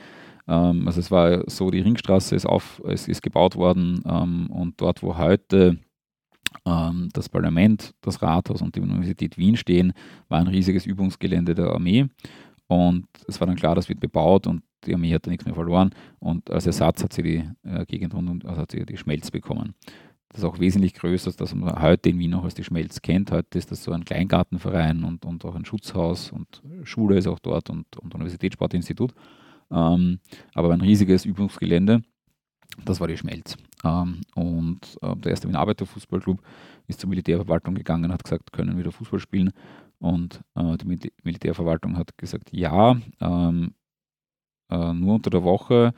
Ähm, 0.47 0.87
also 0.87 1.01
es 1.01 1.11
war 1.11 1.49
so, 1.49 1.71
die 1.71 1.81
Ringstraße 1.81 2.37
ist, 2.37 2.47
auf, 2.47 2.83
es 2.87 3.09
ist 3.09 3.23
gebaut 3.23 3.57
worden 3.57 4.03
ähm, 4.07 4.49
und 4.51 4.81
dort, 4.81 5.03
wo 5.03 5.17
heute 5.17 5.79
ähm, 6.67 7.09
das 7.13 7.29
Parlament, 7.29 7.95
das 8.01 8.23
Rathaus 8.23 8.63
und 8.63 8.75
die 8.77 8.81
Universität 8.81 9.37
Wien 9.39 9.57
stehen, 9.57 9.93
war 10.29 10.41
ein 10.41 10.49
riesiges 10.49 10.87
Übungsgelände 10.87 11.55
der 11.55 11.71
Armee. 11.71 12.07
Und 12.67 13.07
es 13.29 13.41
war 13.41 13.47
dann 13.47 13.57
klar, 13.57 13.75
das 13.75 13.89
wird 13.89 14.01
bebaut 14.01 14.47
und 14.47 14.63
die 14.87 14.95
Armee 14.95 15.13
hat 15.13 15.27
da 15.27 15.31
nichts 15.31 15.45
mehr 15.45 15.55
verloren. 15.55 15.91
Und 16.19 16.51
als 16.51 16.67
Ersatz 16.67 17.03
hat 17.03 17.13
sie 17.13 17.23
die 17.23 17.45
äh, 17.63 17.85
Gegend 17.87 18.15
rund 18.15 18.31
und 18.31 18.47
also 18.47 18.63
hat 18.63 18.73
sie 18.73 18.85
die 18.85 18.97
Schmelz 18.97 19.31
bekommen. 19.31 19.75
Das 20.35 20.43
ist 20.43 20.49
auch 20.49 20.59
wesentlich 20.59 20.95
größer, 20.95 21.29
als 21.29 21.37
das 21.37 21.55
man 21.55 21.81
heute 21.81 22.09
in 22.09 22.19
Wien 22.19 22.33
noch 22.33 22.43
als 22.43 22.55
die 22.55 22.65
Schmelz 22.65 23.01
kennt. 23.01 23.31
Heute 23.31 23.57
ist 23.57 23.71
das 23.71 23.85
so 23.85 23.93
ein 23.93 24.05
Kleingartenverein 24.05 25.05
und, 25.05 25.25
und 25.25 25.45
auch 25.45 25.55
ein 25.55 25.65
Schutzhaus 25.65 26.33
und 26.33 26.61
Schule 26.83 27.17
ist 27.17 27.29
auch 27.29 27.39
dort 27.39 27.71
und, 27.71 27.87
und 27.99 28.17
Universitätssportinstitut. 28.17 29.15
Ähm, 29.71 30.19
aber 30.53 30.73
ein 30.73 30.81
riesiges 30.81 31.25
Übungsgelände, 31.25 32.03
das 32.85 32.99
war 32.99 33.07
die 33.07 33.17
Schmelz. 33.17 33.57
Ähm, 33.85 34.23
und 34.35 34.81
äh, 35.03 35.15
der 35.15 35.31
erste 35.31 35.47
Wiener 35.47 35.61
Arbeiterfußballclub 35.61 36.43
ist 36.89 36.99
zur 36.99 37.11
Militärverwaltung 37.11 37.77
gegangen, 37.77 38.13
hat 38.13 38.25
gesagt, 38.25 38.53
können 38.53 38.77
wir 38.77 38.83
da 38.83 38.91
Fußball 38.91 39.21
spielen. 39.21 39.53
Und 40.01 40.41
äh, 40.57 40.77
die 40.79 40.87
Mil 40.87 40.99
Militärverwaltung 41.23 41.97
hat 41.97 42.19
gesagt, 42.19 42.49
ja, 42.51 42.97
ähm, 43.21 43.75
äh, 44.69 44.93
nur 44.95 45.15
unter 45.15 45.31
der 45.31 45.45
Woche, 45.45 45.95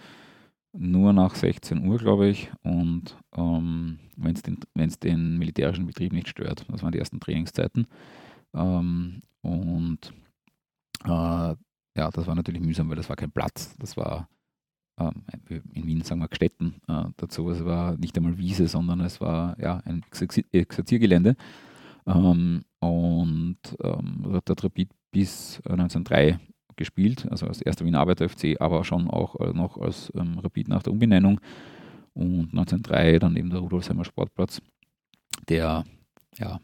nur 0.79 1.13
nach 1.13 1.35
16 1.35 1.87
Uhr, 1.87 1.99
glaube 1.99 2.29
ich, 2.29 2.51
und 2.63 3.17
ähm, 3.37 3.99
wenn 4.17 4.35
es 4.35 4.43
den, 4.43 4.59
den 5.03 5.39
militärischen 5.39 5.87
Betrieb 5.87 6.13
nicht 6.13 6.29
stört. 6.29 6.65
Das 6.69 6.83
waren 6.83 6.93
die 6.93 6.99
ersten 6.99 7.21
Trainingszeiten. 7.21 7.87
Ähm, 8.55 9.23
und 9.43 10.13
äh, 11.05 11.09
ja, 11.09 12.11
das 12.11 12.27
war 12.27 12.35
natürlich 12.35 12.61
mühsam, 12.61 12.89
weil 12.89 12.97
das 12.97 13.09
war 13.09 13.17
kein 13.17 13.31
Platz. 13.31 13.77
Das 13.79 13.97
war 13.97 14.29
ähm, 14.99 15.25
in 15.73 15.87
Wien 15.87 16.03
sagen 16.03 16.21
wir 16.21 16.29
Gstetten 16.29 16.75
äh, 16.89 17.05
dazu. 17.17 17.51
Es 17.51 17.65
war 17.65 17.97
nicht 17.97 18.17
einmal 18.17 18.39
Wiese, 18.39 18.69
sondern 18.69 19.01
es 19.01 19.21
war 19.21 19.59
ja 19.61 19.83
ein 19.85 20.05
Exerziergelände. 20.53 21.37
Ähm, 22.07 22.65
und 22.81 23.59
ähm, 23.83 24.33
hat 24.33 24.49
der 24.49 24.57
Rapid 24.63 24.91
bis 25.11 25.61
1903 25.65 26.39
gespielt, 26.77 27.27
also 27.31 27.47
als 27.47 27.63
erster 27.63 27.85
Wiener 27.85 28.01
Arbeiter 28.01 28.29
FC, 28.29 28.61
aber 28.61 28.85
schon 28.85 29.09
auch 29.09 29.39
äh, 29.41 29.53
noch 29.53 29.79
als 29.79 30.13
ähm, 30.17 30.39
Rapid 30.39 30.69
nach 30.69 30.83
der 30.83 30.93
Umbenennung. 30.93 31.41
Und 32.15 32.51
1903 32.53 33.19
dann 33.19 33.37
eben 33.37 33.51
der 33.51 33.61
Rudolfsheimer 33.61 34.05
Sportplatz, 34.05 34.63
der 35.49 35.85
ja 36.39 36.61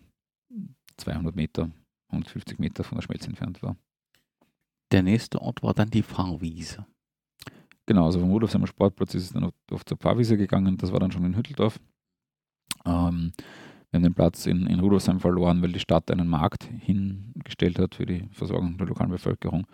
200 0.96 1.36
Meter, 1.36 1.70
150 2.08 2.58
Meter 2.58 2.84
von 2.84 2.96
der 2.96 3.02
Schmelz 3.02 3.26
entfernt 3.26 3.62
war. 3.62 3.76
Der 4.92 5.02
nächste 5.02 5.40
Ort 5.40 5.62
war 5.62 5.74
dann 5.74 5.90
die 5.90 6.02
Pfarrwiese. 6.02 6.86
Genau, 7.86 8.06
also 8.06 8.20
vom 8.20 8.30
Rudolfsheimer 8.30 8.66
Sportplatz 8.66 9.14
ist 9.14 9.24
es 9.24 9.32
dann 9.32 9.50
auf, 9.70 9.84
zur 9.84 9.96
Pfarrwiese 9.98 10.36
gegangen, 10.36 10.76
das 10.76 10.92
war 10.92 11.00
dann 11.00 11.12
schon 11.12 11.24
in 11.24 11.36
Hütteldorf. 11.36 11.80
Ähm, 12.84 13.32
wir 13.92 13.98
haben 13.98 14.04
den 14.04 14.14
Platz 14.14 14.46
in, 14.46 14.66
in 14.66 14.80
Rudolfsheim 14.80 15.20
verloren, 15.20 15.60
weil 15.60 15.72
die 15.72 15.78
Stadt 15.78 16.10
einen 16.10 16.26
Markt 16.26 16.64
hingestellt 16.64 17.78
hat 17.78 17.94
für 17.94 18.06
die 18.06 18.26
Versorgung 18.32 18.78
der 18.78 18.86
lokalen 18.86 19.10
Bevölkerung. 19.10 19.66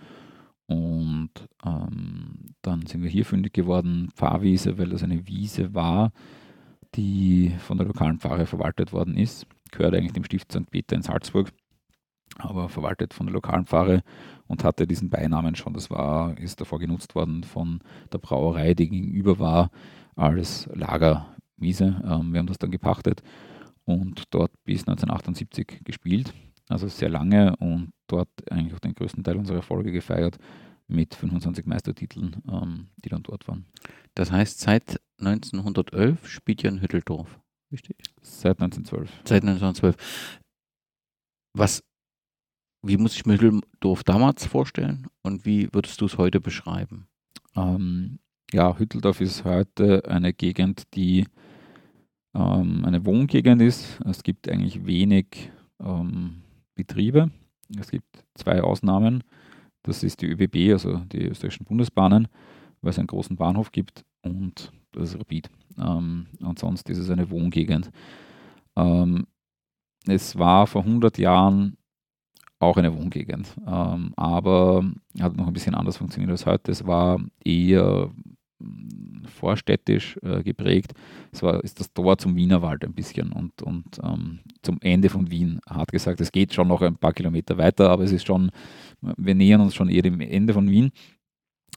Und 0.68 1.30
ähm, 1.64 2.54
dann 2.60 2.86
sind 2.86 3.02
wir 3.02 3.08
hier 3.08 3.24
fündig 3.24 3.54
geworden, 3.54 4.10
Pfarrwiese, 4.14 4.76
weil 4.78 4.90
das 4.90 5.02
eine 5.02 5.26
Wiese 5.26 5.74
war, 5.74 6.12
die 6.94 7.54
von 7.58 7.78
der 7.78 7.86
lokalen 7.86 8.18
Pfarre 8.18 8.44
verwaltet 8.46 8.92
worden 8.92 9.16
ist. 9.16 9.46
Gehört 9.72 9.94
eigentlich 9.94 10.12
dem 10.12 10.24
Stift 10.24 10.52
St. 10.52 10.70
Peter 10.70 10.94
in 10.94 11.02
Salzburg, 11.02 11.50
aber 12.36 12.68
verwaltet 12.68 13.14
von 13.14 13.26
der 13.26 13.32
lokalen 13.32 13.64
Pfarre 13.64 14.02
und 14.46 14.62
hatte 14.62 14.86
diesen 14.86 15.08
Beinamen 15.08 15.54
schon. 15.54 15.72
Das 15.72 15.90
war, 15.90 16.36
ist 16.36 16.60
davor 16.60 16.78
genutzt 16.78 17.14
worden 17.14 17.44
von 17.44 17.80
der 18.12 18.18
Brauerei, 18.18 18.74
die 18.74 18.90
gegenüber 18.90 19.38
war, 19.38 19.70
als 20.16 20.68
Lagerwiese. 20.74 22.02
Ähm, 22.04 22.32
wir 22.32 22.40
haben 22.40 22.46
das 22.46 22.58
dann 22.58 22.70
gepachtet 22.70 23.22
und 23.84 24.24
dort 24.30 24.52
bis 24.64 24.80
1978 24.80 25.80
gespielt. 25.82 26.34
Also 26.68 26.88
sehr 26.88 27.08
lange 27.08 27.56
und 27.56 27.90
dort 28.08 28.28
eigentlich 28.50 28.74
auch 28.74 28.80
den 28.80 28.94
größten 28.94 29.22
Teil 29.24 29.36
unserer 29.36 29.58
Erfolge 29.58 29.92
gefeiert 29.92 30.38
mit 30.88 31.14
25 31.14 31.66
Meistertiteln, 31.66 32.42
ähm, 32.50 32.88
die 33.04 33.08
dann 33.08 33.22
dort 33.22 33.46
waren. 33.46 33.66
Das 34.14 34.32
heißt, 34.32 34.60
seit 34.60 35.00
1911 35.18 36.26
spielt 36.28 36.64
ihr 36.64 36.70
in 36.70 36.80
Hütteldorf, 36.80 37.38
richtig? 37.70 37.96
Seit 38.22 38.60
1912. 38.60 39.10
Seit 39.24 39.42
1912. 39.42 39.96
Was, 41.54 41.82
wie 42.82 42.96
muss 42.96 43.14
ich 43.14 43.26
mir 43.26 43.34
Hütteldorf 43.34 44.02
damals 44.04 44.46
vorstellen 44.46 45.06
und 45.22 45.44
wie 45.44 45.72
würdest 45.72 46.00
du 46.00 46.06
es 46.06 46.18
heute 46.18 46.40
beschreiben? 46.40 47.06
Ähm, 47.54 48.18
ja, 48.52 48.78
Hütteldorf 48.78 49.20
ist 49.20 49.44
heute 49.44 50.08
eine 50.08 50.32
Gegend, 50.32 50.84
die 50.94 51.26
ähm, 52.34 52.84
eine 52.84 53.04
Wohngegend 53.04 53.60
ist. 53.60 54.00
Es 54.06 54.22
gibt 54.22 54.48
eigentlich 54.48 54.86
wenig 54.86 55.50
ähm, 55.80 56.42
Betriebe. 56.74 57.30
Es 57.78 57.90
gibt 57.90 58.24
zwei 58.34 58.62
Ausnahmen. 58.62 59.24
Das 59.82 60.02
ist 60.02 60.20
die 60.22 60.26
ÖBB, 60.26 60.72
also 60.72 60.98
die 61.12 61.26
österreichischen 61.26 61.64
Bundesbahnen, 61.64 62.28
weil 62.80 62.90
es 62.90 62.98
einen 62.98 63.06
großen 63.06 63.36
Bahnhof 63.36 63.72
gibt 63.72 64.04
und 64.22 64.72
das 64.92 65.10
ist 65.10 65.20
Rapid. 65.20 65.50
Ähm, 65.78 66.26
und 66.40 66.58
sonst 66.58 66.88
ist 66.90 66.98
es 66.98 67.10
eine 67.10 67.30
Wohngegend. 67.30 67.90
Ähm, 68.76 69.26
es 70.06 70.38
war 70.38 70.66
vor 70.66 70.82
100 70.82 71.18
Jahren 71.18 71.76
auch 72.60 72.76
eine 72.76 72.94
Wohngegend, 72.96 73.54
ähm, 73.66 74.12
aber 74.16 74.84
hat 75.20 75.36
noch 75.36 75.46
ein 75.46 75.52
bisschen 75.52 75.74
anders 75.74 75.96
funktioniert 75.96 76.30
als 76.30 76.46
heute. 76.46 76.72
Es 76.72 76.86
war 76.86 77.20
eher 77.44 78.10
vorstädtisch 79.26 80.18
äh, 80.22 80.42
geprägt. 80.42 80.92
Es 81.32 81.42
war, 81.42 81.62
ist 81.62 81.80
das 81.80 81.92
Tor 81.92 82.18
zum 82.18 82.36
Wienerwald 82.36 82.84
ein 82.84 82.92
bisschen 82.92 83.32
und, 83.32 83.62
und 83.62 83.84
ähm, 84.02 84.40
zum 84.62 84.78
Ende 84.80 85.08
von 85.08 85.30
Wien, 85.30 85.60
hart 85.68 85.92
gesagt. 85.92 86.20
Es 86.20 86.32
geht 86.32 86.54
schon 86.54 86.68
noch 86.68 86.82
ein 86.82 86.96
paar 86.96 87.12
Kilometer 87.12 87.56
weiter, 87.58 87.90
aber 87.90 88.04
es 88.04 88.12
ist 88.12 88.26
schon, 88.26 88.50
wir 89.00 89.34
nähern 89.34 89.60
uns 89.60 89.74
schon 89.74 89.88
eher 89.88 90.02
dem 90.02 90.20
Ende 90.20 90.54
von 90.54 90.68
Wien. 90.70 90.90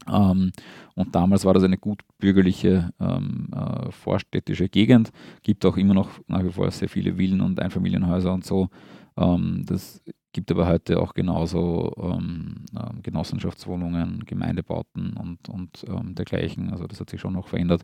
Ähm, 0.10 0.52
und 0.96 1.16
damals 1.16 1.46
war 1.46 1.54
das 1.54 1.64
eine 1.64 1.78
gut 1.78 2.02
bürgerliche 2.18 2.92
ähm, 3.00 3.50
äh, 3.54 3.92
vorstädtische 3.92 4.70
Gegend. 4.70 5.12
Gibt 5.44 5.66
auch 5.66 5.78
immer 5.78 5.94
noch 5.94 6.10
nach 6.28 6.44
wie 6.44 6.52
vor 6.52 6.70
sehr 6.72 6.90
viele 6.90 7.18
Villen 7.18 7.42
und 7.42 7.60
Einfamilienhäuser 7.60 8.34
und 8.34 8.46
so. 8.46 8.70
Ähm, 9.18 9.64
das 9.68 10.02
gibt 10.32 10.52
aber 10.52 10.68
heute 10.68 11.00
auch 11.00 11.14
genauso 11.14 11.94
ähm, 11.98 12.66
ähm, 12.76 13.02
Genossenschaftswohnungen, 13.02 14.26
Gemeindebauten 14.26 15.14
und, 15.14 15.50
und 15.50 15.86
ähm, 15.88 16.16
dergleichen. 16.16 16.72
Also 16.72 16.88
das 16.88 17.00
hat 17.00 17.10
sich 17.10 17.22
schon 17.22 17.34
noch 17.34 17.48
verändert. 17.48 17.84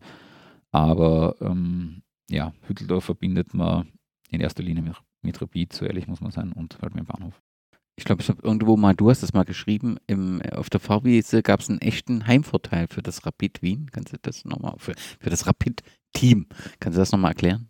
Aber 0.72 1.36
ähm, 1.42 2.04
ja, 2.30 2.54
Hütteldorf 2.68 3.06
verbindet 3.06 3.54
man 3.54 3.88
in 4.30 4.42
erster 4.42 4.64
Linie 4.64 4.84
mit, 4.84 4.96
mit 5.22 5.42
Rapid, 5.42 5.74
so 5.74 5.86
ehrlich 5.86 6.08
muss 6.08 6.22
man 6.22 6.32
sein, 6.32 6.52
und 6.52 6.78
halt 6.82 6.96
mit 6.96 7.06
dem 7.06 7.08
Bahnhof. 7.08 7.42
Ich 7.96 8.06
glaube, 8.06 8.22
ich 8.22 8.30
habe 8.30 8.44
irgendwo 8.44 8.78
mal, 8.78 8.94
du 8.94 9.10
hast 9.10 9.24
das 9.24 9.34
mal 9.34 9.44
geschrieben, 9.44 9.98
im, 10.06 10.42
auf 10.52 10.70
der 10.70 10.80
Fahrwiese 10.80 11.42
gab 11.42 11.62
es 11.62 11.70
einen 11.70 11.82
echten 11.82 12.28
Heimvorteil 12.28 12.88
für 12.88 13.02
das 13.02 13.26
Rapid 13.26 13.62
Wien. 13.64 13.90
Kannst 13.92 14.14
du 14.14 14.18
das 14.22 14.46
nochmal, 14.46 14.76
für, 14.78 14.94
für 15.20 15.30
das 15.30 15.48
Rapid-Team, 15.48 16.46
kannst 16.80 16.98
du 16.98 17.02
das 17.02 17.12
nochmal 17.12 17.32
erklären? 17.32 17.70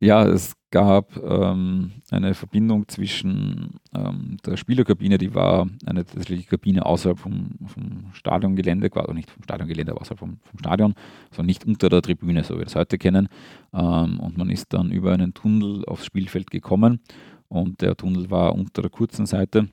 Ja, 0.00 0.24
es 0.24 0.54
gab 0.70 1.16
ähm, 1.16 1.90
eine 2.10 2.34
Verbindung 2.34 2.86
zwischen 2.86 3.80
ähm, 3.92 4.36
der 4.46 4.56
Spielerkabine, 4.56 5.18
die 5.18 5.34
war 5.34 5.68
eine 5.86 6.04
tatsächliche 6.04 6.48
Kabine 6.48 6.86
außerhalb 6.86 7.18
vom, 7.18 7.50
vom 7.66 8.12
Stadiongelände, 8.12 8.90
quasi 8.90 9.12
nicht 9.12 9.28
vom 9.30 9.42
Stadiongelände, 9.42 9.90
aber 9.90 10.02
außerhalb 10.02 10.20
vom, 10.20 10.38
vom 10.44 10.58
Stadion, 10.60 10.94
also 11.30 11.42
nicht 11.42 11.64
unter 11.66 11.88
der 11.88 12.02
Tribüne, 12.02 12.44
so 12.44 12.54
wie 12.54 12.58
wir 12.58 12.64
das 12.66 12.76
heute 12.76 12.96
kennen. 12.96 13.28
Ähm, 13.74 14.20
und 14.20 14.38
man 14.38 14.50
ist 14.50 14.72
dann 14.72 14.92
über 14.92 15.12
einen 15.12 15.34
Tunnel 15.34 15.84
aufs 15.86 16.06
Spielfeld 16.06 16.52
gekommen 16.52 17.00
und 17.48 17.80
der 17.80 17.96
Tunnel 17.96 18.30
war 18.30 18.54
unter 18.54 18.82
der 18.82 18.90
kurzen 18.92 19.26
Seite. 19.26 19.68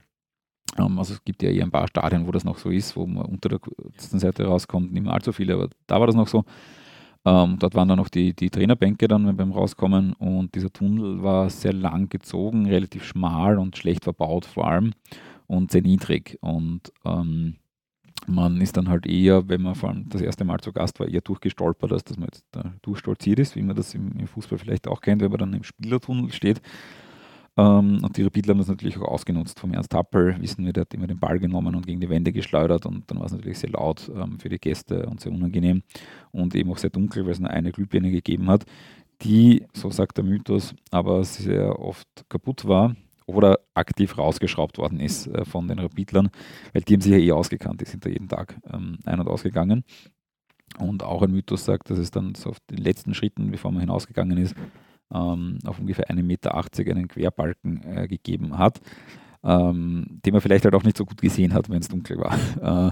Ähm, 0.79 0.97
also 0.97 1.13
es 1.13 1.23
gibt 1.23 1.43
ja 1.43 1.51
eher 1.51 1.65
ein 1.65 1.71
paar 1.71 1.87
Stadien, 1.87 2.25
wo 2.25 2.31
das 2.31 2.45
noch 2.45 2.57
so 2.57 2.71
ist, 2.71 2.95
wo 2.95 3.05
man 3.05 3.25
unter 3.25 3.49
der 3.49 3.59
kurzen 3.59 4.17
Seite 4.17 4.45
rauskommt, 4.45 4.91
nicht 4.91 5.03
mehr 5.03 5.13
allzu 5.13 5.33
viele, 5.33 5.53
aber 5.53 5.69
da 5.85 5.99
war 5.99 6.07
das 6.07 6.15
noch 6.15 6.27
so. 6.27 6.45
Ähm, 7.25 7.57
dort 7.57 7.73
waren 7.73 7.87
dann 7.87 7.97
noch 7.97 8.09
die, 8.09 8.35
die 8.35 8.49
Trainerbänke 8.49 9.07
dann 9.07 9.35
beim 9.35 9.51
Rauskommen 9.51 10.13
und 10.13 10.53
dieser 10.53 10.71
Tunnel 10.71 11.23
war 11.23 11.49
sehr 11.49 11.73
lang 11.73 12.07
gezogen, 12.09 12.67
relativ 12.67 13.03
schmal 13.03 13.57
und 13.57 13.75
schlecht 13.75 14.03
verbaut 14.03 14.45
vor 14.45 14.67
allem 14.67 14.93
und 15.47 15.71
sehr 15.71 15.81
niedrig. 15.81 16.37
Und 16.41 16.93
ähm, 17.03 17.55
man 18.27 18.61
ist 18.61 18.77
dann 18.77 18.89
halt 18.89 19.05
eher, 19.05 19.49
wenn 19.49 19.61
man 19.61 19.75
vor 19.75 19.89
allem 19.89 20.07
das 20.09 20.21
erste 20.21 20.45
Mal 20.45 20.59
zu 20.59 20.71
Gast 20.71 20.99
war, 20.99 21.07
eher 21.07 21.21
durchgestolpert, 21.21 21.91
als 21.91 22.03
dass 22.03 22.17
man 22.17 22.27
jetzt 22.27 22.45
da 22.51 22.73
durchstolziert 22.81 23.39
ist, 23.39 23.55
wie 23.55 23.61
man 23.61 23.75
das 23.75 23.93
im, 23.93 24.11
im 24.17 24.27
Fußball 24.27 24.57
vielleicht 24.57 24.87
auch 24.87 25.01
kennt, 25.01 25.21
wenn 25.21 25.31
man 25.31 25.39
dann 25.39 25.53
im 25.53 25.63
Spielertunnel 25.63 26.31
steht. 26.31 26.61
Ähm, 27.57 27.99
und 28.03 28.17
die 28.17 28.23
Rapidler 28.23 28.51
haben 28.51 28.59
das 28.59 28.67
natürlich 28.67 28.97
auch 28.97 29.07
ausgenutzt. 29.07 29.59
Vom 29.59 29.73
Ernst 29.73 29.93
Happel 29.93 30.35
wissen 30.41 30.65
wir, 30.65 30.73
der 30.73 30.81
hat 30.81 30.93
immer 30.93 31.07
den 31.07 31.19
Ball 31.19 31.39
genommen 31.39 31.75
und 31.75 31.87
gegen 31.87 32.01
die 32.01 32.09
Wände 32.09 32.31
geschleudert 32.31 32.85
und 32.85 33.09
dann 33.09 33.19
war 33.19 33.25
es 33.25 33.31
natürlich 33.31 33.59
sehr 33.59 33.69
laut 33.71 34.11
ähm, 34.13 34.39
für 34.39 34.49
die 34.49 34.59
Gäste 34.59 35.05
und 35.05 35.21
sehr 35.21 35.31
unangenehm 35.31 35.83
und 36.31 36.55
eben 36.55 36.71
auch 36.71 36.77
sehr 36.77 36.89
dunkel, 36.89 37.23
weil 37.25 37.31
es 37.31 37.39
nur 37.39 37.49
eine 37.49 37.71
Glühbirne 37.71 38.11
gegeben 38.11 38.49
hat, 38.49 38.65
die, 39.21 39.65
so 39.73 39.89
sagt 39.89 40.17
der 40.17 40.25
Mythos, 40.25 40.75
aber 40.91 41.23
sehr 41.23 41.79
oft 41.79 42.07
kaputt 42.29 42.67
war 42.67 42.95
oder 43.25 43.59
aktiv 43.73 44.17
rausgeschraubt 44.17 44.77
worden 44.77 44.99
ist 44.99 45.27
äh, 45.27 45.45
von 45.45 45.67
den 45.67 45.79
Rapidlern, 45.79 46.29
weil 46.73 46.81
die 46.83 46.93
haben 46.93 47.01
sich 47.01 47.11
ja 47.13 47.17
eh 47.17 47.31
ausgekannt, 47.31 47.81
die 47.81 47.85
sind 47.85 48.05
da 48.05 48.09
jeden 48.09 48.27
Tag 48.27 48.57
ähm, 48.71 48.99
ein- 49.05 49.19
und 49.19 49.27
ausgegangen. 49.27 49.83
Und 50.77 51.03
auch 51.03 51.21
ein 51.21 51.31
Mythos 51.31 51.63
sagt, 51.63 51.89
dass 51.89 51.97
es 51.97 52.11
dann 52.11 52.35
so 52.35 52.49
auf 52.49 52.57
den 52.69 52.77
letzten 52.79 53.13
Schritten, 53.13 53.49
bevor 53.49 53.71
man 53.71 53.81
hinausgegangen 53.81 54.37
ist, 54.37 54.55
ähm, 55.13 55.59
auf 55.65 55.79
ungefähr 55.79 56.09
1,80 56.09 56.23
Meter 56.23 56.55
einen 56.55 57.07
Querbalken 57.07 57.83
äh, 57.83 58.07
gegeben 58.07 58.57
hat, 58.57 58.81
ähm, 59.43 60.19
den 60.25 60.33
man 60.33 60.41
vielleicht 60.41 60.65
halt 60.65 60.75
auch 60.75 60.83
nicht 60.83 60.97
so 60.97 61.05
gut 61.05 61.21
gesehen 61.21 61.53
hat, 61.53 61.69
wenn 61.69 61.79
es 61.79 61.87
dunkel 61.87 62.17
war. 62.17 62.37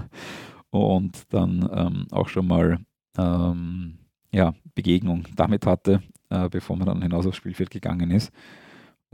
und 0.70 1.32
dann 1.32 1.68
ähm, 1.72 2.06
auch 2.10 2.28
schon 2.28 2.48
mal 2.48 2.80
ähm, 3.16 3.98
ja, 4.32 4.54
Begegnung 4.74 5.24
damit 5.36 5.66
hatte, 5.66 6.02
äh, 6.30 6.48
bevor 6.48 6.76
man 6.76 6.86
dann 6.86 7.02
hinaus 7.02 7.26
aufs 7.26 7.36
Spielfeld 7.36 7.70
gegangen 7.70 8.10
ist 8.10 8.32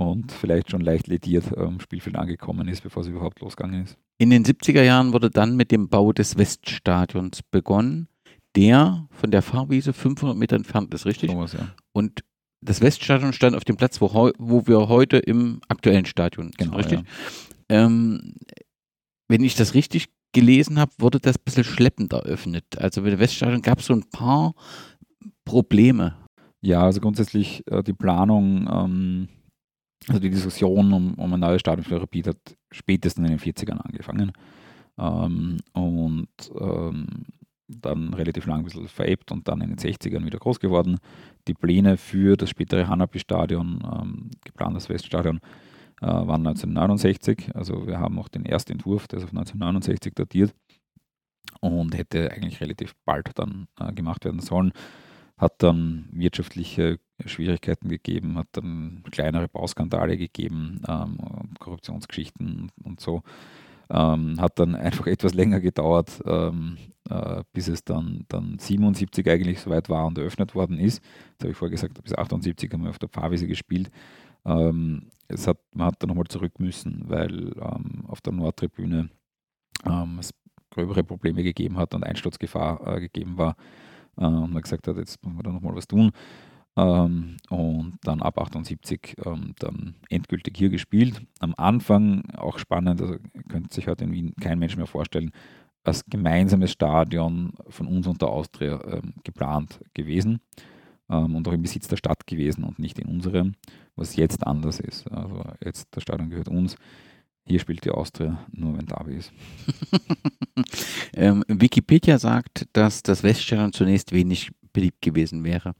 und 0.01 0.33
vielleicht 0.33 0.71
schon 0.71 0.81
leicht 0.81 1.07
lediert 1.07 1.57
am 1.57 1.79
Spielfeld 1.81 2.17
angekommen 2.17 2.67
ist, 2.69 2.83
bevor 2.83 3.03
es 3.03 3.09
überhaupt 3.09 3.41
losgegangen 3.41 3.85
ist. 3.85 3.99
In 4.17 4.31
den 4.31 4.45
70er 4.45 4.83
Jahren 4.83 5.13
wurde 5.13 5.31
dann 5.31 5.57
mit 5.57 5.71
dem 5.71 5.89
Bau 5.89 6.13
des 6.13 6.39
Weststadions 6.39 7.43
begonnen, 7.43 8.09
der 8.57 9.07
von 9.11 9.31
der 9.31 9.43
Fahrwiese 9.43 9.93
500 9.93 10.37
Meter 10.37 10.57
entfernt 10.57 10.93
ist, 10.95 11.05
richtig? 11.05 11.31
Sowas, 11.31 11.53
ja. 11.53 11.69
Und 11.93 12.25
das 12.61 12.81
Weststadion 12.81 13.33
stand 13.33 13.57
auf 13.57 13.65
dem 13.65 13.77
Platz, 13.77 14.01
wo, 14.01 14.33
wo 14.39 14.67
wir 14.67 14.89
heute 14.89 15.19
im 15.19 15.61
aktuellen 15.69 16.05
Stadion 16.05 16.51
genau, 16.57 16.73
sind, 16.73 16.79
richtig? 16.79 17.01
Ja. 17.71 17.87
Ähm, 17.87 18.35
wenn 19.29 19.43
ich 19.43 19.55
das 19.55 19.75
richtig 19.75 20.09
gelesen 20.33 20.79
habe, 20.79 20.93
wurde 20.99 21.21
das 21.21 21.37
ein 21.37 21.45
bisschen 21.45 21.65
schleppend 21.65 22.13
eröffnet. 22.13 22.65
Also 22.77 23.03
bei 23.03 23.11
dem 23.11 23.19
Weststadion 23.19 23.63
gab 23.63 23.81
es 23.81 23.87
so 23.87 23.95
ein 23.95 24.05
paar 24.11 24.55
Probleme. 25.45 26.17
Ja, 26.61 26.83
also 26.83 27.01
grundsätzlich 27.01 27.67
äh, 27.71 27.83
die 27.83 27.95
Planung, 27.95 28.69
ähm, 28.71 29.29
also 30.09 30.21
die 30.21 30.31
Diskussion 30.31 30.93
um, 30.93 31.15
um 31.15 31.33
ein 31.33 31.41
neues 31.41 31.61
Stadion 31.61 31.85
für 31.85 32.01
Rapid 32.01 32.29
hat 32.29 32.57
spätestens 32.71 33.29
in 33.29 33.37
den 33.37 33.41
40ern 33.41 33.79
angefangen. 33.79 34.33
Ähm, 34.99 35.59
und 35.73 36.29
ähm, 36.59 37.07
dann 37.69 38.13
relativ 38.15 38.47
lang 38.47 38.61
ein 38.61 38.65
bisschen 38.65 38.89
verebbt 38.89 39.33
und 39.33 39.49
dann 39.49 39.61
in 39.61 39.71
den 39.71 39.79
60ern 39.79 40.25
wieder 40.25 40.39
groß 40.39 40.61
geworden. 40.61 40.99
Die 41.49 41.55
Pläne 41.55 41.97
für 41.97 42.37
das 42.37 42.51
spätere 42.51 42.89
Hanapi-Stadion, 42.89 43.83
ähm, 43.85 44.31
geplantes 44.45 44.89
Weststadion, 44.89 45.41
äh, 46.01 46.07
waren 46.07 46.43
1969. 46.43 47.55
Also 47.55 47.87
wir 47.87 47.99
haben 47.99 48.19
auch 48.19 48.29
den 48.29 48.45
ersten 48.45 48.73
Entwurf, 48.73 49.09
der 49.09 49.19
ist 49.19 49.25
auf 49.25 49.33
1969 49.33 50.15
datiert 50.15 50.55
und 51.61 51.97
hätte 51.97 52.31
eigentlich 52.31 52.61
relativ 52.61 52.95
bald 53.05 53.31
dann 53.39 53.69
äh, 53.79 53.93
gemacht 53.93 54.25
werden 54.25 54.41
sollen. 54.41 54.73
Hat 55.37 55.63
dann 55.63 56.09
wirtschaftliche 56.13 56.99
Schwierigkeiten 57.25 57.89
gegeben, 57.89 58.37
hat 58.37 58.49
dann 58.53 59.03
kleinere 59.11 59.49
Bauskandale 59.49 60.17
gegeben, 60.17 60.83
ähm, 60.87 61.19
Korruptionsgeschichten 61.59 62.71
und 62.85 63.01
so. 63.01 63.23
Ähm, 63.91 64.41
hat 64.41 64.59
dann 64.59 64.77
einfach 64.77 65.07
etwas 65.09 65.35
länger 65.35 65.61
gedauert, 65.61 66.23
ähm, 66.25 66.77
äh, 67.09 67.43
bis 67.53 67.67
es 67.69 67.85
dann, 67.85 68.25
dann 68.29 68.57
77 68.59 69.29
eigentlich 69.29 69.61
soweit 69.61 69.89
war 69.89 70.07
und 70.07 70.17
eröffnet 70.17 70.55
worden 70.55 70.79
ist. 70.79 71.03
Das 71.39 71.47
habe 71.47 71.51
ich 71.53 71.57
vorher 71.57 71.73
gesagt, 71.73 72.03
bis 72.03 72.15
78 72.15 72.73
haben 72.73 72.85
wir 72.85 72.91
auf 72.91 73.01
der 73.01 73.09
Pfarrwiese 73.09 73.49
gespielt. 73.49 73.91
Ähm, 74.45 75.11
es 75.29 75.47
hat, 75.47 75.59
man 75.75 75.89
hat 75.89 76.03
dann 76.03 76.09
nochmal 76.09 76.27
zurück 76.29 76.59
müssen, 76.61 77.05
weil 77.07 77.53
ähm, 77.61 78.05
auf 78.07 78.21
der 78.21 78.33
Nordtribüne 78.33 79.11
ähm, 79.85 80.19
es 80.21 80.31
gröbere 80.71 81.03
Probleme 81.03 81.43
gegeben 81.43 81.77
hat 81.77 81.95
und 81.95 82.05
Einsturzgefahr 82.05 82.97
äh, 82.97 83.01
gegeben 83.01 83.39
war. 83.39 83.57
Äh, 84.17 84.27
und 84.27 84.53
man 84.53 84.63
gesagt 84.63 84.87
hat, 84.89 84.97
jetzt 84.97 85.25
müssen 85.25 85.39
wir 85.39 85.43
da 85.43 85.53
nochmal 85.53 85.75
was 85.75 85.89
tun. 85.89 86.13
Ähm, 86.77 87.37
und 87.49 87.99
dann 88.03 88.23
ab 88.23 88.39
78 88.39 89.17
ähm, 89.25 89.55
dann 89.59 89.97
endgültig 90.09 90.57
hier 90.57 90.71
gespielt. 90.71 91.21
Am 91.41 91.55
Anfang 91.57 92.31
auch 92.37 92.59
spannend, 92.59 93.01
also 93.01 93.17
könnte 93.49 93.75
sich 93.75 93.89
heute 93.89 94.05
in 94.05 94.13
Wien 94.13 94.35
kein 94.41 94.59
Mensch 94.59 94.77
mehr 94.77 94.87
vorstellen, 94.87 95.33
als 95.83 96.05
gemeinsames 96.07 96.73
Stadion 96.73 97.55
von 97.69 97.87
uns 97.87 98.07
und 98.07 98.21
der 98.23 98.29
Austria 98.29 98.81
ähm, 98.87 99.15
geplant 99.25 99.81
gewesen 99.95 100.41
ähm, 101.09 101.35
und 101.35 101.49
auch 101.49 101.53
im 101.53 101.63
Besitz 101.63 101.89
der 101.89 101.97
Stadt 101.97 102.27
gewesen 102.27 102.65
und 102.65 102.79
nicht 102.79 102.99
in 102.99 103.09
unserem, 103.09 103.55
was 103.97 104.17
jetzt 104.17 104.47
anders 104.47 104.81
ist. 104.81 105.11
Also 105.11 105.43
jetzt 105.65 105.89
das 105.91 106.03
Stadion 106.03 106.31
gehört 106.31 106.49
uns. 106.49 106.77
Hier 107.47 107.59
spielt 107.59 107.85
die 107.85 107.91
Austria 107.91 108.47
nur, 108.53 108.77
wenn 108.77 108.87
Derby 108.87 109.17
ist. 109.17 109.33
ähm, 111.15 111.43
Wikipedia 111.49 112.19
sagt, 112.19 112.69
dass 112.75 113.03
das 113.03 113.23
Weststadion 113.23 113.73
zunächst 113.73 114.13
wenig 114.13 114.51
beliebt 114.73 115.03
gewesen 115.03 115.45
wäre. 115.45 115.75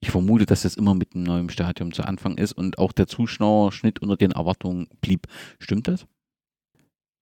Ich 0.00 0.10
vermute, 0.10 0.46
dass 0.46 0.62
das 0.62 0.76
immer 0.76 0.94
mit 0.94 1.14
einem 1.14 1.24
neuen 1.24 1.50
Stadion 1.50 1.92
zu 1.92 2.02
Anfang 2.04 2.38
ist 2.38 2.52
und 2.52 2.78
auch 2.78 2.92
der 2.92 3.06
Zuschauerschnitt 3.06 4.00
unter 4.00 4.16
den 4.16 4.32
Erwartungen 4.32 4.88
blieb. 5.00 5.26
Stimmt 5.58 5.88
das? 5.88 6.06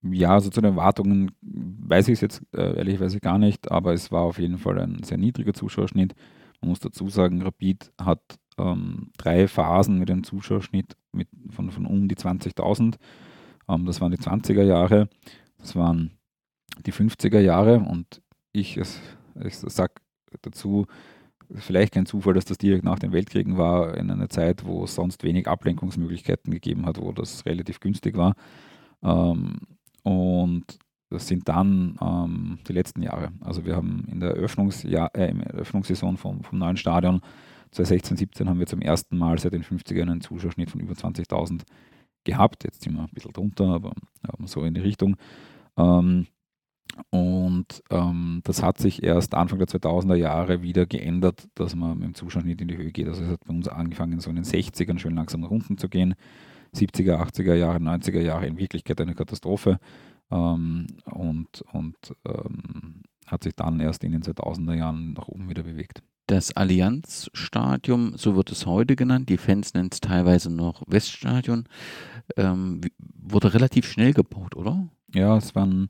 Ja, 0.02 0.34
also 0.34 0.50
zu 0.50 0.60
den 0.60 0.72
Erwartungen 0.72 1.30
weiß 1.40 2.08
ich 2.08 2.14
es 2.14 2.20
jetzt 2.20 2.42
äh, 2.52 2.76
ehrlicherweise 2.76 3.20
gar 3.20 3.38
nicht, 3.38 3.70
aber 3.70 3.94
es 3.94 4.12
war 4.12 4.22
auf 4.22 4.38
jeden 4.38 4.58
Fall 4.58 4.78
ein 4.78 5.02
sehr 5.02 5.16
niedriger 5.16 5.54
Zuschauerschnitt. 5.54 6.14
Man 6.60 6.68
muss 6.68 6.80
dazu 6.80 7.08
sagen, 7.08 7.40
Rapid 7.40 7.90
hat 7.98 8.20
ähm, 8.58 9.10
drei 9.16 9.48
Phasen 9.48 9.98
mit 9.98 10.10
einem 10.10 10.22
Zuschauerschnitt 10.22 10.96
mit, 11.12 11.28
von, 11.50 11.70
von 11.70 11.86
um 11.86 12.08
die 12.08 12.16
20.000. 12.16 12.96
Ähm, 13.68 13.86
das 13.86 14.00
waren 14.02 14.12
die 14.12 14.18
20er 14.18 14.62
Jahre, 14.62 15.08
das 15.58 15.74
waren 15.74 16.10
die 16.84 16.92
50er 16.92 17.40
Jahre 17.40 17.80
und 17.80 18.20
ich, 18.52 18.76
ich 18.76 19.56
sage 19.56 19.94
dazu, 20.42 20.86
vielleicht 21.54 21.94
kein 21.94 22.06
Zufall, 22.06 22.34
dass 22.34 22.44
das 22.44 22.58
direkt 22.58 22.84
nach 22.84 22.98
den 22.98 23.12
Weltkriegen 23.12 23.58
war, 23.58 23.96
in 23.96 24.10
einer 24.10 24.28
Zeit, 24.28 24.64
wo 24.64 24.84
es 24.84 24.94
sonst 24.94 25.22
wenig 25.24 25.46
Ablenkungsmöglichkeiten 25.46 26.52
gegeben 26.52 26.86
hat, 26.86 27.00
wo 27.00 27.12
das 27.12 27.44
relativ 27.46 27.80
günstig 27.80 28.16
war. 28.16 28.34
Ähm, 29.02 29.58
und 30.02 30.64
das 31.10 31.28
sind 31.28 31.48
dann 31.48 31.96
ähm, 32.00 32.58
die 32.66 32.72
letzten 32.72 33.02
Jahre. 33.02 33.30
Also 33.40 33.64
wir 33.64 33.76
haben 33.76 34.06
in 34.10 34.20
der 34.20 34.30
Eröffnungsjahr, 34.30 35.14
äh, 35.14 35.32
Eröffnungssaison 35.32 36.16
vom, 36.16 36.42
vom 36.42 36.58
neuen 36.58 36.76
Stadion 36.76 37.20
2016, 37.74 38.16
17 38.16 38.48
haben 38.48 38.58
wir 38.60 38.66
zum 38.66 38.80
ersten 38.80 39.18
Mal 39.18 39.38
seit 39.38 39.52
den 39.52 39.64
50ern 39.64 40.02
einen 40.02 40.20
Zuschauerschnitt 40.20 40.70
von 40.70 40.80
über 40.80 40.94
20.000 40.94 41.62
gehabt. 42.22 42.64
Jetzt 42.64 42.82
sind 42.82 42.94
wir 42.94 43.02
ein 43.02 43.08
bisschen 43.12 43.32
drunter, 43.32 43.66
aber 43.66 43.92
ja, 44.22 44.46
so 44.46 44.62
in 44.62 44.74
die 44.74 44.80
Richtung. 44.80 45.16
Ähm, 45.76 46.28
und 47.10 47.82
ähm, 47.90 48.40
das 48.44 48.62
hat 48.62 48.78
sich 48.78 49.02
erst 49.02 49.34
Anfang 49.34 49.58
der 49.58 49.68
2000er 49.68 50.14
Jahre 50.14 50.62
wieder 50.62 50.86
geändert, 50.86 51.48
dass 51.54 51.74
man 51.74 51.98
mit 51.98 52.06
dem 52.06 52.14
Zuschauerschnitt 52.14 52.60
in 52.60 52.68
die 52.68 52.76
Höhe 52.76 52.92
geht. 52.92 53.08
Also 53.08 53.24
es 53.24 53.30
hat 53.30 53.44
bei 53.44 53.54
uns 53.54 53.68
angefangen, 53.68 54.20
so 54.20 54.30
in 54.30 54.36
den 54.36 54.44
60ern 54.44 54.98
schön 54.98 55.14
langsam 55.14 55.40
nach 55.40 55.50
unten 55.50 55.76
zu 55.76 55.88
gehen. 55.88 56.14
70er, 56.74 57.20
80er 57.20 57.54
Jahre, 57.54 57.78
90er 57.78 58.20
Jahre 58.20 58.46
in 58.46 58.58
Wirklichkeit 58.58 59.00
eine 59.00 59.14
Katastrophe 59.14 59.78
ähm, 60.30 60.86
und, 61.04 61.62
und 61.72 61.96
ähm, 62.26 63.02
hat 63.26 63.44
sich 63.44 63.54
dann 63.54 63.80
erst 63.80 64.04
in 64.04 64.12
den 64.12 64.22
2000er 64.22 64.74
Jahren 64.74 65.14
nach 65.14 65.28
oben 65.28 65.48
wieder 65.48 65.62
bewegt. 65.62 66.02
Das 66.26 66.56
Allianzstadion, 66.56 68.14
so 68.16 68.34
wird 68.34 68.50
es 68.50 68.66
heute 68.66 68.96
genannt, 68.96 69.28
die 69.28 69.36
Fans 69.36 69.74
nennen 69.74 69.90
es 69.92 70.00
teilweise 70.00 70.50
noch 70.50 70.82
Weststadion, 70.86 71.64
ähm, 72.36 72.80
wurde 72.98 73.52
relativ 73.52 73.86
schnell 73.86 74.14
gebaut, 74.14 74.56
oder? 74.56 74.88
Ja, 75.12 75.36
es 75.36 75.54
waren 75.54 75.88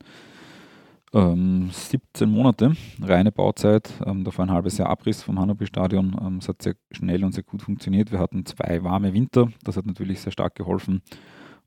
ähm, 1.15 1.69
17 1.71 2.29
Monate 2.29 2.75
reine 3.01 3.31
Bauzeit. 3.31 3.89
Ähm, 4.05 4.25
da 4.25 4.31
ein 4.37 4.51
halbes 4.51 4.77
Jahr 4.77 4.89
Abriss 4.89 5.23
vom 5.23 5.39
Hanabi-Stadion. 5.39 6.15
Ähm, 6.21 6.37
es 6.37 6.49
hat 6.49 6.61
sehr 6.61 6.75
schnell 6.91 7.23
und 7.23 7.33
sehr 7.33 7.43
gut 7.43 7.61
funktioniert. 7.61 8.11
Wir 8.11 8.19
hatten 8.19 8.45
zwei 8.45 8.83
warme 8.83 9.13
Winter, 9.13 9.47
das 9.63 9.77
hat 9.77 9.85
natürlich 9.85 10.19
sehr 10.19 10.33
stark 10.33 10.55
geholfen. 10.55 11.01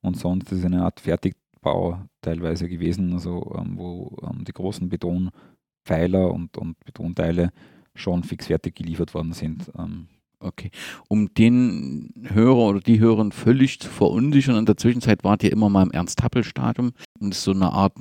Und 0.02 0.18
sonst 0.18 0.52
ist 0.52 0.58
es 0.58 0.64
eine 0.64 0.84
Art 0.84 1.00
Fertigbau 1.00 1.98
teilweise 2.20 2.68
gewesen, 2.68 3.14
also 3.14 3.56
ähm, 3.58 3.78
wo 3.78 4.16
ähm, 4.22 4.44
die 4.44 4.52
großen 4.52 4.88
Betonpfeiler 4.88 6.32
und, 6.32 6.56
und 6.58 6.78
Betonteile 6.84 7.50
schon 7.94 8.22
fix 8.24 8.46
fertig 8.46 8.76
geliefert 8.76 9.14
worden 9.14 9.32
sind. 9.32 9.72
Ähm, 9.78 10.08
okay. 10.40 10.70
Um 11.08 11.32
den 11.32 12.12
Hörer 12.22 12.68
oder 12.68 12.80
die 12.80 13.00
Hörer 13.00 13.30
völlig 13.30 13.80
zu 13.80 13.88
verunsichern, 13.88 14.56
in 14.56 14.66
der 14.66 14.76
Zwischenzeit 14.76 15.24
wart 15.24 15.42
ihr 15.42 15.52
immer 15.52 15.70
mal 15.70 15.84
im 15.84 15.90
Ernst-Happel-Stadion 15.90 16.92
und 17.18 17.32
ist 17.32 17.42
so 17.42 17.52
eine 17.52 17.72
Art 17.72 17.98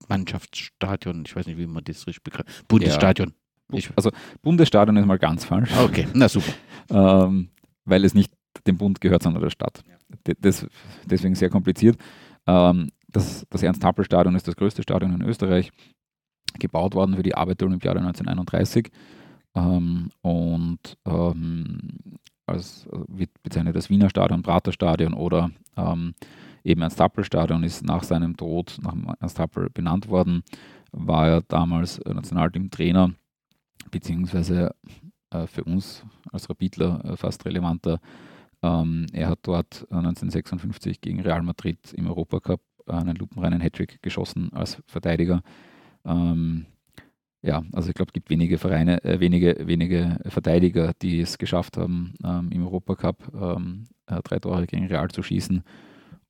Nationalmannschaftsstadion, 0.00 1.24
ich 1.26 1.34
weiß 1.34 1.46
nicht, 1.46 1.58
wie 1.58 1.66
man 1.66 1.84
das 1.84 2.06
richtig 2.06 2.22
begreift. 2.22 2.66
Bundesstadion. 2.68 3.32
Ja. 3.72 3.80
Also 3.96 4.10
Bundesstadion 4.42 4.96
ist 4.96 5.06
mal 5.06 5.18
ganz 5.18 5.44
falsch. 5.44 5.70
Okay, 5.78 6.06
na 6.14 6.28
super. 6.28 6.52
ähm, 6.90 7.48
weil 7.84 8.04
es 8.04 8.14
nicht 8.14 8.32
dem 8.66 8.78
Bund 8.78 9.00
gehört, 9.00 9.22
sondern 9.22 9.42
der 9.42 9.50
Stadt. 9.50 9.82
Ja. 9.88 10.34
Das, 10.40 10.66
deswegen 11.04 11.34
sehr 11.34 11.50
kompliziert. 11.50 11.98
Ähm, 12.46 12.90
das, 13.08 13.46
das 13.50 13.62
Ernst-Happel-Stadion 13.62 14.34
ist 14.34 14.46
das 14.46 14.56
größte 14.56 14.82
Stadion 14.82 15.14
in 15.14 15.22
Österreich 15.22 15.70
gebaut 16.58 16.94
worden 16.94 17.16
für 17.16 17.22
die 17.22 17.34
Arbeiterolympiade 17.34 17.98
1931 17.98 18.90
ähm, 19.54 20.10
und 20.22 20.96
ähm, 21.06 21.78
als, 22.46 22.86
also 22.90 23.04
wird 23.08 23.30
bezeichnet 23.42 23.74
das 23.74 23.90
Wiener 23.90 24.10
Stadion, 24.10 24.42
Praterstadion 24.42 25.12
oder 25.14 25.50
eben 26.66 26.82
Ernst-Happel-Stadion 26.82 27.62
ist 27.62 27.84
nach 27.84 28.02
seinem 28.02 28.36
Tod, 28.36 28.76
nach 28.82 28.94
Ernst 29.20 29.38
Happel 29.38 29.70
benannt 29.70 30.08
worden, 30.08 30.42
war 30.92 31.28
er 31.28 31.42
damals 31.42 32.00
Nationalteam-Trainer, 32.04 33.12
beziehungsweise 33.90 34.74
äh, 35.30 35.46
für 35.46 35.64
uns 35.64 36.04
als 36.32 36.48
Rapidler 36.48 37.04
äh, 37.04 37.16
fast 37.16 37.44
relevanter. 37.44 38.00
Ähm, 38.62 39.06
er 39.12 39.28
hat 39.28 39.40
dort 39.42 39.86
1956 39.90 41.00
gegen 41.00 41.20
Real 41.20 41.42
Madrid 41.42 41.92
im 41.92 42.06
Europacup 42.06 42.60
einen 42.86 43.16
lupenreinen 43.16 43.60
Hattrick 43.60 44.00
geschossen 44.02 44.52
als 44.52 44.82
Verteidiger. 44.86 45.42
Ähm, 46.04 46.66
ja, 47.42 47.62
also 47.72 47.88
ich 47.88 47.94
glaube, 47.94 48.10
es 48.10 48.12
gibt 48.12 48.30
wenige 48.30 48.58
Vereine, 48.58 49.02
äh, 49.04 49.20
wenige, 49.20 49.56
wenige 49.66 50.18
Verteidiger, 50.26 50.92
die 51.02 51.20
es 51.20 51.38
geschafft 51.38 51.76
haben, 51.76 52.14
ähm, 52.24 52.50
im 52.50 52.64
Europacup 52.64 53.32
ähm, 53.34 53.86
äh, 54.06 54.20
drei 54.22 54.38
Tore 54.38 54.66
gegen 54.66 54.86
Real 54.86 55.08
zu 55.08 55.22
schießen. 55.22 55.62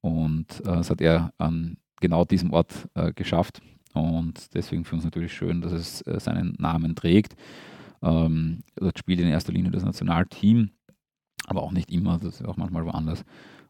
Und 0.06 0.60
äh, 0.60 0.76
das 0.76 0.90
hat 0.90 1.00
er 1.00 1.32
an 1.36 1.78
genau 2.00 2.24
diesem 2.24 2.52
Ort 2.52 2.88
äh, 2.94 3.12
geschafft. 3.12 3.60
Und 3.92 4.54
deswegen 4.54 4.84
für 4.84 4.94
uns 4.94 5.04
natürlich 5.04 5.32
schön, 5.32 5.62
dass 5.62 5.72
es 5.72 6.02
äh, 6.02 6.20
seinen 6.20 6.54
Namen 6.60 6.94
trägt. 6.94 7.34
Ähm, 8.02 8.62
dort 8.76 9.00
spielt 9.00 9.18
in 9.18 9.26
erster 9.26 9.52
Linie 9.52 9.72
das 9.72 9.84
Nationalteam, 9.84 10.70
aber 11.46 11.64
auch 11.64 11.72
nicht 11.72 11.90
immer, 11.90 12.18
das 12.18 12.40
ist 12.40 12.46
auch 12.46 12.56
manchmal 12.56 12.84
woanders. 12.84 13.24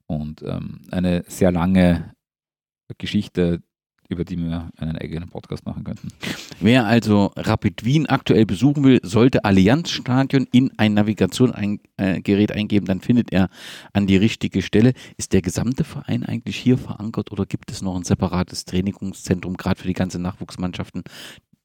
Und 0.04 0.42
ähm, 0.42 0.82
eine 0.90 1.24
sehr 1.26 1.52
lange 1.52 2.14
Geschichte, 2.98 3.62
über 4.08 4.24
die 4.24 4.38
wir 4.38 4.70
einen 4.76 4.96
eigenen 4.96 5.28
Podcast 5.28 5.66
machen 5.66 5.84
könnten. 5.84 6.08
Wer 6.60 6.86
also 6.86 7.32
Rapid 7.36 7.84
Wien 7.84 8.06
aktuell 8.06 8.46
besuchen 8.46 8.84
will, 8.84 9.00
sollte 9.02 9.44
Allianz 9.44 9.90
Stadion 9.90 10.46
in 10.52 10.70
ein 10.76 10.94
Navigationsgerät 10.94 12.52
eingeben, 12.52 12.86
dann 12.86 13.00
findet 13.00 13.32
er 13.32 13.48
an 13.92 14.06
die 14.06 14.16
richtige 14.16 14.62
Stelle. 14.62 14.92
Ist 15.16 15.32
der 15.32 15.42
gesamte 15.42 15.84
Verein 15.84 16.24
eigentlich 16.24 16.56
hier 16.56 16.78
verankert 16.78 17.32
oder 17.32 17.46
gibt 17.46 17.70
es 17.70 17.82
noch 17.82 17.96
ein 17.96 18.04
separates 18.04 18.64
Trainingszentrum, 18.64 19.56
gerade 19.56 19.80
für 19.80 19.88
die 19.88 19.94
ganzen 19.94 20.22
Nachwuchsmannschaften? 20.22 21.04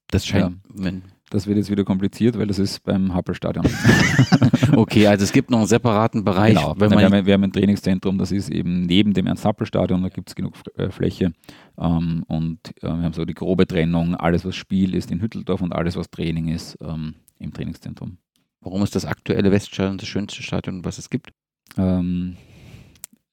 Das 0.07 0.25
scheint, 0.25 0.57
ja. 0.77 0.91
das 1.29 1.47
wird 1.47 1.57
jetzt 1.57 1.71
wieder 1.71 1.85
kompliziert, 1.85 2.37
weil 2.37 2.47
das 2.47 2.59
ist 2.59 2.83
beim 2.83 3.13
Happelstadion. 3.13 3.65
okay, 4.75 5.07
also 5.07 5.23
es 5.23 5.31
gibt 5.31 5.49
noch 5.49 5.59
einen 5.59 5.67
separaten 5.67 6.23
Bereich. 6.23 6.55
Genau, 6.55 6.75
wenn 6.77 6.91
wir, 6.91 7.03
haben, 7.03 7.25
wir 7.25 7.33
haben 7.33 7.43
ein 7.43 7.51
Trainingszentrum, 7.51 8.17
das 8.17 8.31
ist 8.31 8.49
eben 8.49 8.81
neben 8.81 9.13
dem 9.13 9.27
Ernst-Happel-Stadion, 9.27 10.01
da 10.01 10.09
gibt 10.09 10.29
es 10.29 10.35
genug 10.35 10.55
äh, 10.75 10.89
Fläche. 10.89 11.33
Ähm, 11.77 12.23
und 12.27 12.59
äh, 12.81 12.87
wir 12.87 13.03
haben 13.03 13.13
so 13.13 13.25
die 13.25 13.33
grobe 13.33 13.67
Trennung, 13.67 14.15
alles 14.15 14.45
was 14.45 14.55
Spiel 14.55 14.95
ist 14.95 15.11
in 15.11 15.21
Hütteldorf 15.21 15.61
und 15.61 15.73
alles 15.73 15.95
was 15.95 16.09
Training 16.09 16.49
ist 16.49 16.77
ähm, 16.81 17.15
im 17.39 17.53
Trainingszentrum. 17.53 18.17
Warum 18.61 18.83
ist 18.83 18.95
das 18.95 19.05
aktuelle 19.05 19.51
Weststadion 19.51 19.97
das 19.97 20.07
schönste 20.07 20.43
Stadion, 20.43 20.85
was 20.85 20.97
es 20.97 21.09
gibt? 21.09 21.31
Ähm, 21.77 22.37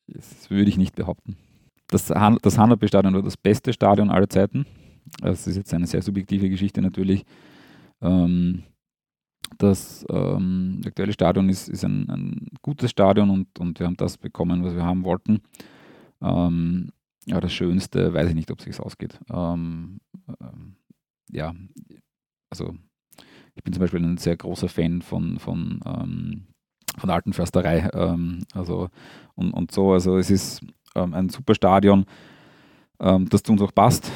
das 0.06 0.50
würde 0.50 0.70
ich 0.70 0.78
nicht 0.78 0.94
behaupten. 0.94 1.36
Das, 1.88 2.10
Han 2.10 2.38
das 2.42 2.58
Hanapi-Stadion 2.58 3.14
war 3.14 3.22
das 3.22 3.36
beste 3.36 3.72
Stadion 3.72 4.10
aller 4.10 4.28
Zeiten. 4.28 4.66
Das 5.20 5.46
ist 5.46 5.56
jetzt 5.56 5.72
eine 5.72 5.86
sehr 5.86 6.02
subjektive 6.02 6.48
Geschichte 6.50 6.82
natürlich. 6.82 7.24
Ähm, 8.00 8.62
das 9.56 10.04
ähm, 10.10 10.80
aktuelle 10.86 11.12
Stadion 11.12 11.48
ist, 11.48 11.68
ist 11.68 11.84
ein, 11.84 12.08
ein, 12.10 12.46
gutes 12.62 12.90
Stadion 12.90 13.30
und, 13.30 13.58
und 13.58 13.78
wir 13.78 13.86
haben 13.86 13.96
das 13.96 14.18
bekommen, 14.18 14.64
was 14.64 14.74
wir 14.74 14.84
haben 14.84 15.04
wollten. 15.04 15.40
Ähm, 16.20 16.90
ja, 17.26 17.40
das 17.40 17.52
Schönste, 17.52 18.12
weiß 18.12 18.28
ich 18.28 18.34
nicht, 18.34 18.50
ob 18.50 18.58
es 18.58 18.64
sich 18.64 18.80
ausgeht. 18.80 19.18
Ähm, 19.30 20.00
ähm, 20.40 20.76
ja, 21.30 21.54
also 22.50 22.74
ich 23.54 23.62
bin 23.64 23.72
zum 23.72 23.80
Beispiel 23.80 24.02
ein 24.02 24.18
sehr 24.18 24.36
großer 24.36 24.68
Fan 24.68 25.02
von, 25.02 25.38
von, 25.38 25.80
ähm, 25.84 26.46
von 26.96 27.08
der 27.08 27.16
alten 27.16 27.32
Försterei. 27.32 27.88
Ähm, 27.92 28.44
also 28.54 28.88
und, 29.34 29.52
und 29.52 29.72
so. 29.72 29.92
Also 29.92 30.18
es 30.18 30.30
ist 30.30 30.64
ein 30.94 31.28
super 31.28 31.54
Stadion, 31.54 32.06
das 32.98 33.42
zu 33.44 33.52
uns 33.52 33.62
auch 33.62 33.72
passt, 33.72 34.10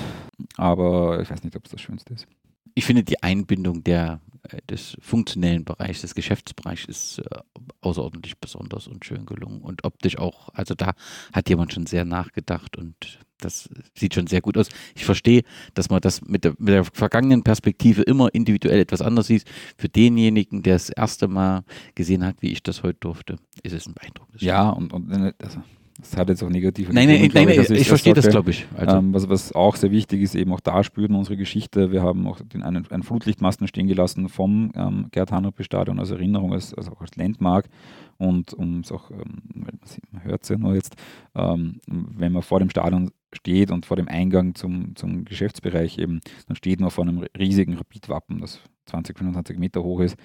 aber 0.56 1.20
ich 1.20 1.30
weiß 1.30 1.44
nicht, 1.44 1.54
ob 1.54 1.64
es 1.66 1.70
das 1.70 1.80
Schönste 1.80 2.14
ist 2.14 2.26
ich 2.74 2.84
finde 2.84 3.04
die 3.04 3.22
Einbindung 3.22 3.84
der, 3.84 4.20
äh, 4.48 4.58
des 4.68 4.96
funktionellen 5.00 5.64
Bereichs, 5.64 6.02
des 6.02 6.14
Geschäftsbereichs 6.14 6.84
ist 6.86 7.18
äh, 7.18 7.38
außerordentlich 7.80 8.38
besonders 8.38 8.88
und 8.88 9.04
schön 9.04 9.26
gelungen 9.26 9.60
und 9.62 9.84
optisch 9.84 10.18
auch, 10.18 10.48
also 10.54 10.74
da 10.74 10.92
hat 11.32 11.48
jemand 11.48 11.72
schon 11.72 11.86
sehr 11.86 12.04
nachgedacht 12.04 12.76
und 12.76 13.18
das 13.38 13.68
sieht 13.94 14.14
schon 14.14 14.28
sehr 14.28 14.40
gut 14.40 14.56
aus. 14.56 14.68
Ich 14.94 15.04
verstehe, 15.04 15.42
dass 15.74 15.90
man 15.90 16.00
das 16.00 16.22
mit 16.22 16.44
der, 16.44 16.54
mit 16.58 16.68
der 16.68 16.84
vergangenen 16.84 17.42
Perspektive 17.42 18.02
immer 18.02 18.32
individuell 18.32 18.80
etwas 18.80 19.02
anders 19.02 19.26
sieht. 19.26 19.44
Für 19.76 19.88
denjenigen, 19.88 20.62
der 20.62 20.74
das 20.74 20.90
erste 20.90 21.26
Mal 21.26 21.64
gesehen 21.96 22.24
hat, 22.24 22.36
wie 22.40 22.52
ich 22.52 22.62
das 22.62 22.84
heute 22.84 22.98
durfte, 23.00 23.36
ist 23.64 23.72
es 23.72 23.86
ein 23.86 23.94
beeindruckendes 23.94 24.42
Ja, 24.42 24.70
und, 24.70 24.92
und 24.92 25.34
also 25.42 25.60
das 25.98 26.16
hat 26.16 26.28
jetzt 26.28 26.42
auch 26.42 26.48
negative 26.48 26.92
Nein, 26.92 27.08
nein, 27.08 27.30
nein, 27.32 27.48
ich, 27.50 27.70
ich 27.70 27.88
verstehe 27.88 28.14
das, 28.14 28.28
glaube 28.28 28.50
ich. 28.50 28.66
Also. 28.76 28.96
Ähm, 28.96 29.12
was, 29.12 29.28
was 29.28 29.52
auch 29.52 29.76
sehr 29.76 29.90
wichtig 29.90 30.22
ist, 30.22 30.34
eben 30.34 30.52
auch 30.52 30.60
da 30.60 30.82
spüren 30.82 31.14
unsere 31.14 31.36
Geschichte. 31.36 31.92
Wir 31.92 32.02
haben 32.02 32.26
auch 32.26 32.40
den, 32.40 32.62
einen, 32.62 32.90
einen 32.90 33.02
Flutlichtmasten 33.02 33.68
stehen 33.68 33.86
gelassen 33.86 34.28
vom 34.28 34.72
ähm, 34.74 35.06
Gerd 35.10 35.32
Hanrupe 35.32 35.64
Stadion 35.64 35.98
als 35.98 36.10
Erinnerung, 36.10 36.52
als, 36.52 36.72
also 36.74 36.92
auch 36.92 37.00
als 37.00 37.14
Landmark. 37.16 37.68
Und 38.16 38.54
um 38.54 38.80
es 38.80 38.90
auch, 38.90 39.10
ähm, 39.10 39.42
man 39.54 40.22
hört 40.22 40.44
es 40.44 40.48
ja 40.48 40.56
nur 40.56 40.74
jetzt, 40.74 40.96
ähm, 41.34 41.80
wenn 41.86 42.32
man 42.32 42.42
vor 42.42 42.58
dem 42.58 42.70
Stadion 42.70 43.10
steht 43.32 43.70
und 43.70 43.86
vor 43.86 43.96
dem 43.96 44.08
Eingang 44.08 44.54
zum, 44.54 44.94
zum 44.96 45.24
Geschäftsbereich 45.24 45.98
eben, 45.98 46.20
dann 46.46 46.56
steht 46.56 46.80
man 46.80 46.90
vor 46.90 47.04
einem 47.04 47.24
riesigen 47.38 47.74
Rapidwappen, 47.74 48.40
das 48.40 48.60
20, 48.86 49.18
25 49.18 49.58
Meter 49.58 49.82
hoch 49.82 50.00
ist. 50.00 50.16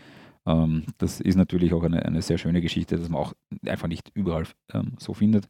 Ähm, 0.47 0.83
das 0.97 1.19
ist 1.19 1.35
natürlich 1.35 1.73
auch 1.73 1.83
eine, 1.83 2.03
eine 2.03 2.21
sehr 2.21 2.37
schöne 2.37 2.61
Geschichte, 2.61 2.97
dass 2.97 3.09
man 3.09 3.21
auch 3.21 3.33
einfach 3.65 3.87
nicht 3.87 4.09
überall 4.15 4.45
ähm, 4.73 4.93
so 4.97 5.13
findet. 5.13 5.47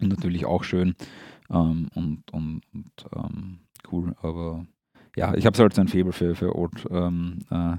Und 0.00 0.08
natürlich 0.08 0.46
auch 0.46 0.64
schön 0.64 0.94
ähm, 1.50 1.88
und, 1.94 2.32
und, 2.32 2.62
und 2.72 2.90
ähm, 3.14 3.58
cool. 3.90 4.14
Aber 4.22 4.64
ja, 5.16 5.34
ich 5.34 5.44
habe 5.44 5.58
halt 5.58 5.74
so 5.74 5.80
ein 5.80 5.88
Faible 5.88 6.12
für, 6.12 6.34
für 6.34 6.56
Old, 6.56 6.86
ähm, 6.90 7.40
äh, 7.50 7.76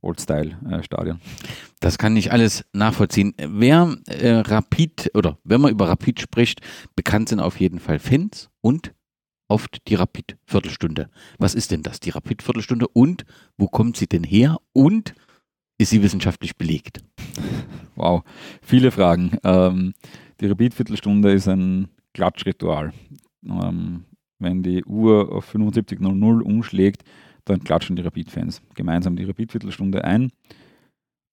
Old-Style-Stadion. 0.00 1.16
Äh, 1.16 1.48
das 1.80 1.98
kann 1.98 2.16
ich 2.16 2.32
alles 2.32 2.64
nachvollziehen. 2.72 3.34
Wer 3.38 3.96
äh, 4.06 4.40
Rapid 4.40 5.10
oder 5.14 5.38
wenn 5.42 5.60
man 5.60 5.72
über 5.72 5.88
Rapid 5.88 6.20
spricht, 6.20 6.60
bekannt 6.94 7.30
sind 7.30 7.40
auf 7.40 7.58
jeden 7.58 7.80
Fall 7.80 7.98
Fans 7.98 8.50
und 8.60 8.94
oft 9.48 9.88
die 9.88 9.94
Rapid-Viertelstunde. 9.94 11.08
Was 11.38 11.54
ist 11.54 11.70
denn 11.70 11.82
das, 11.82 12.00
die 12.00 12.10
Rapid-Viertelstunde 12.10 12.86
und 12.88 13.24
wo 13.56 13.66
kommt 13.66 13.96
sie 13.96 14.06
denn 14.06 14.24
her 14.24 14.58
und 14.72 15.14
ist 15.78 15.90
sie 15.90 16.02
wissenschaftlich 16.02 16.56
belegt? 16.56 17.02
Wow, 18.00 18.22
viele 18.62 18.92
Fragen. 18.92 19.38
Ähm, 19.42 19.92
die 20.40 20.46
Repeat-Viertelstunde 20.46 21.32
ist 21.32 21.48
ein 21.48 21.88
Klatschritual. 22.14 22.92
Ähm, 23.44 24.04
wenn 24.38 24.62
die 24.62 24.84
Uhr 24.84 25.32
auf 25.32 25.52
75.00 25.52 26.40
umschlägt, 26.42 27.02
dann 27.44 27.64
klatschen 27.64 27.96
die 27.96 28.02
Rapid-Fans 28.02 28.62
gemeinsam 28.76 29.16
die 29.16 29.24
Repeat-Viertelstunde 29.24 30.04
ein. 30.04 30.30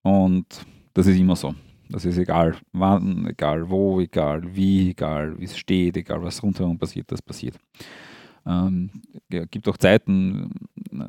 Und 0.02 0.66
das 0.96 1.06
ist 1.06 1.20
immer 1.20 1.36
so. 1.36 1.54
Das 1.90 2.06
ist 2.06 2.18
egal 2.18 2.56
wann, 2.72 3.28
egal 3.28 3.70
wo, 3.70 4.02
egal 4.02 4.56
wie, 4.56 4.90
egal 4.90 5.40
wie 5.40 5.46
es 5.46 5.58
steht, 5.58 5.98
egal 5.98 6.24
was 6.24 6.42
rundherum 6.42 6.80
passiert, 6.80 7.12
das 7.12 7.22
passiert. 7.22 7.60
Ähm, 8.46 8.90
ja, 9.32 9.46
gibt 9.46 9.68
auch 9.68 9.78
Zeiten, 9.78 10.52
äh, 10.92 11.06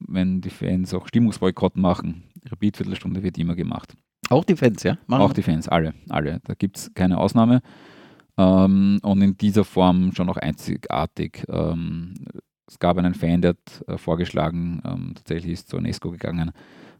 wenn 0.00 0.40
die 0.40 0.50
Fans 0.50 0.94
auch 0.94 1.06
Stimmungsboykott 1.06 1.76
machen, 1.76 2.24
Rapid-Viertelstunde 2.50 3.22
wird 3.22 3.38
immer 3.38 3.54
gemacht. 3.54 3.94
Auch 4.28 4.44
die 4.44 4.56
Fans, 4.56 4.82
ja? 4.82 4.98
Machen 5.06 5.22
auch 5.22 5.32
die 5.32 5.42
Fans, 5.42 5.68
alle, 5.68 5.94
alle. 6.08 6.40
Da 6.44 6.54
gibt 6.54 6.76
es 6.78 6.94
keine 6.94 7.18
Ausnahme. 7.18 7.62
Ähm, 8.38 8.98
und 9.02 9.22
in 9.22 9.36
dieser 9.36 9.64
Form 9.64 10.12
schon 10.12 10.28
auch 10.28 10.36
einzigartig. 10.36 11.44
Ähm, 11.48 12.14
es 12.68 12.78
gab 12.78 12.98
einen 12.98 13.14
Fan, 13.14 13.40
der 13.40 13.50
hat 13.50 13.84
äh, 13.86 13.96
vorgeschlagen, 13.96 14.82
ähm, 14.84 15.12
tatsächlich 15.14 15.52
ist 15.52 15.68
zur 15.68 15.78
UNESCO 15.78 16.10
gegangen 16.10 16.50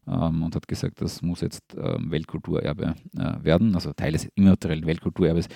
ähm, 0.06 0.44
und 0.44 0.54
hat 0.54 0.68
gesagt, 0.68 1.00
das 1.00 1.22
muss 1.22 1.40
jetzt 1.40 1.76
ähm, 1.76 2.10
Weltkulturerbe 2.10 2.94
äh, 3.18 3.44
werden, 3.44 3.74
also 3.74 3.92
Teil 3.92 4.12
des 4.12 4.26
immateriellen 4.36 4.86
Weltkulturerbes. 4.86 5.48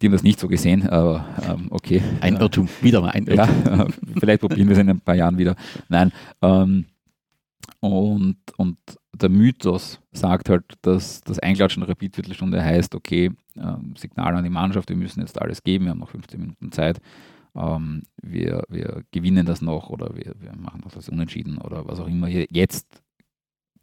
Die 0.00 0.06
haben 0.06 0.12
das 0.12 0.24
nicht 0.24 0.40
so 0.40 0.48
gesehen, 0.48 0.88
aber 0.88 1.24
ähm, 1.48 1.68
okay. 1.70 2.02
Ein 2.20 2.34
Irrtum, 2.36 2.68
wieder 2.80 3.00
mal 3.00 3.10
ein 3.10 3.26
Irrtum. 3.26 3.64
Ja, 3.64 3.86
vielleicht 4.18 4.40
probieren 4.40 4.66
wir 4.66 4.72
es 4.72 4.80
in 4.80 4.90
ein 4.90 5.00
paar 5.00 5.14
Jahren 5.14 5.38
wieder. 5.38 5.54
Nein. 5.88 6.10
und, 6.40 8.36
und 8.56 8.78
der 9.14 9.28
Mythos 9.28 10.00
sagt 10.12 10.48
halt, 10.48 10.64
dass 10.82 11.20
das 11.20 11.38
Einklatschen 11.38 11.80
der 11.82 11.90
Rapid-Viertelstunde 11.90 12.62
heißt, 12.62 12.94
okay, 12.94 13.30
ähm, 13.56 13.94
Signal 13.96 14.36
an 14.36 14.44
die 14.44 14.50
Mannschaft, 14.50 14.88
wir 14.88 14.96
müssen 14.96 15.20
jetzt 15.20 15.40
alles 15.40 15.62
geben, 15.62 15.84
wir 15.84 15.90
haben 15.90 15.98
noch 15.98 16.08
15 16.08 16.40
Minuten 16.40 16.72
Zeit, 16.72 17.00
ähm, 17.54 18.02
wir, 18.22 18.64
wir 18.68 19.04
gewinnen 19.10 19.44
das 19.44 19.60
noch 19.60 19.90
oder 19.90 20.16
wir, 20.16 20.34
wir 20.40 20.54
machen 20.56 20.80
das 20.82 20.96
als 20.96 21.08
unentschieden 21.08 21.58
oder 21.58 21.86
was 21.86 22.00
auch 22.00 22.08
immer. 22.08 22.28
Jetzt 22.28 23.02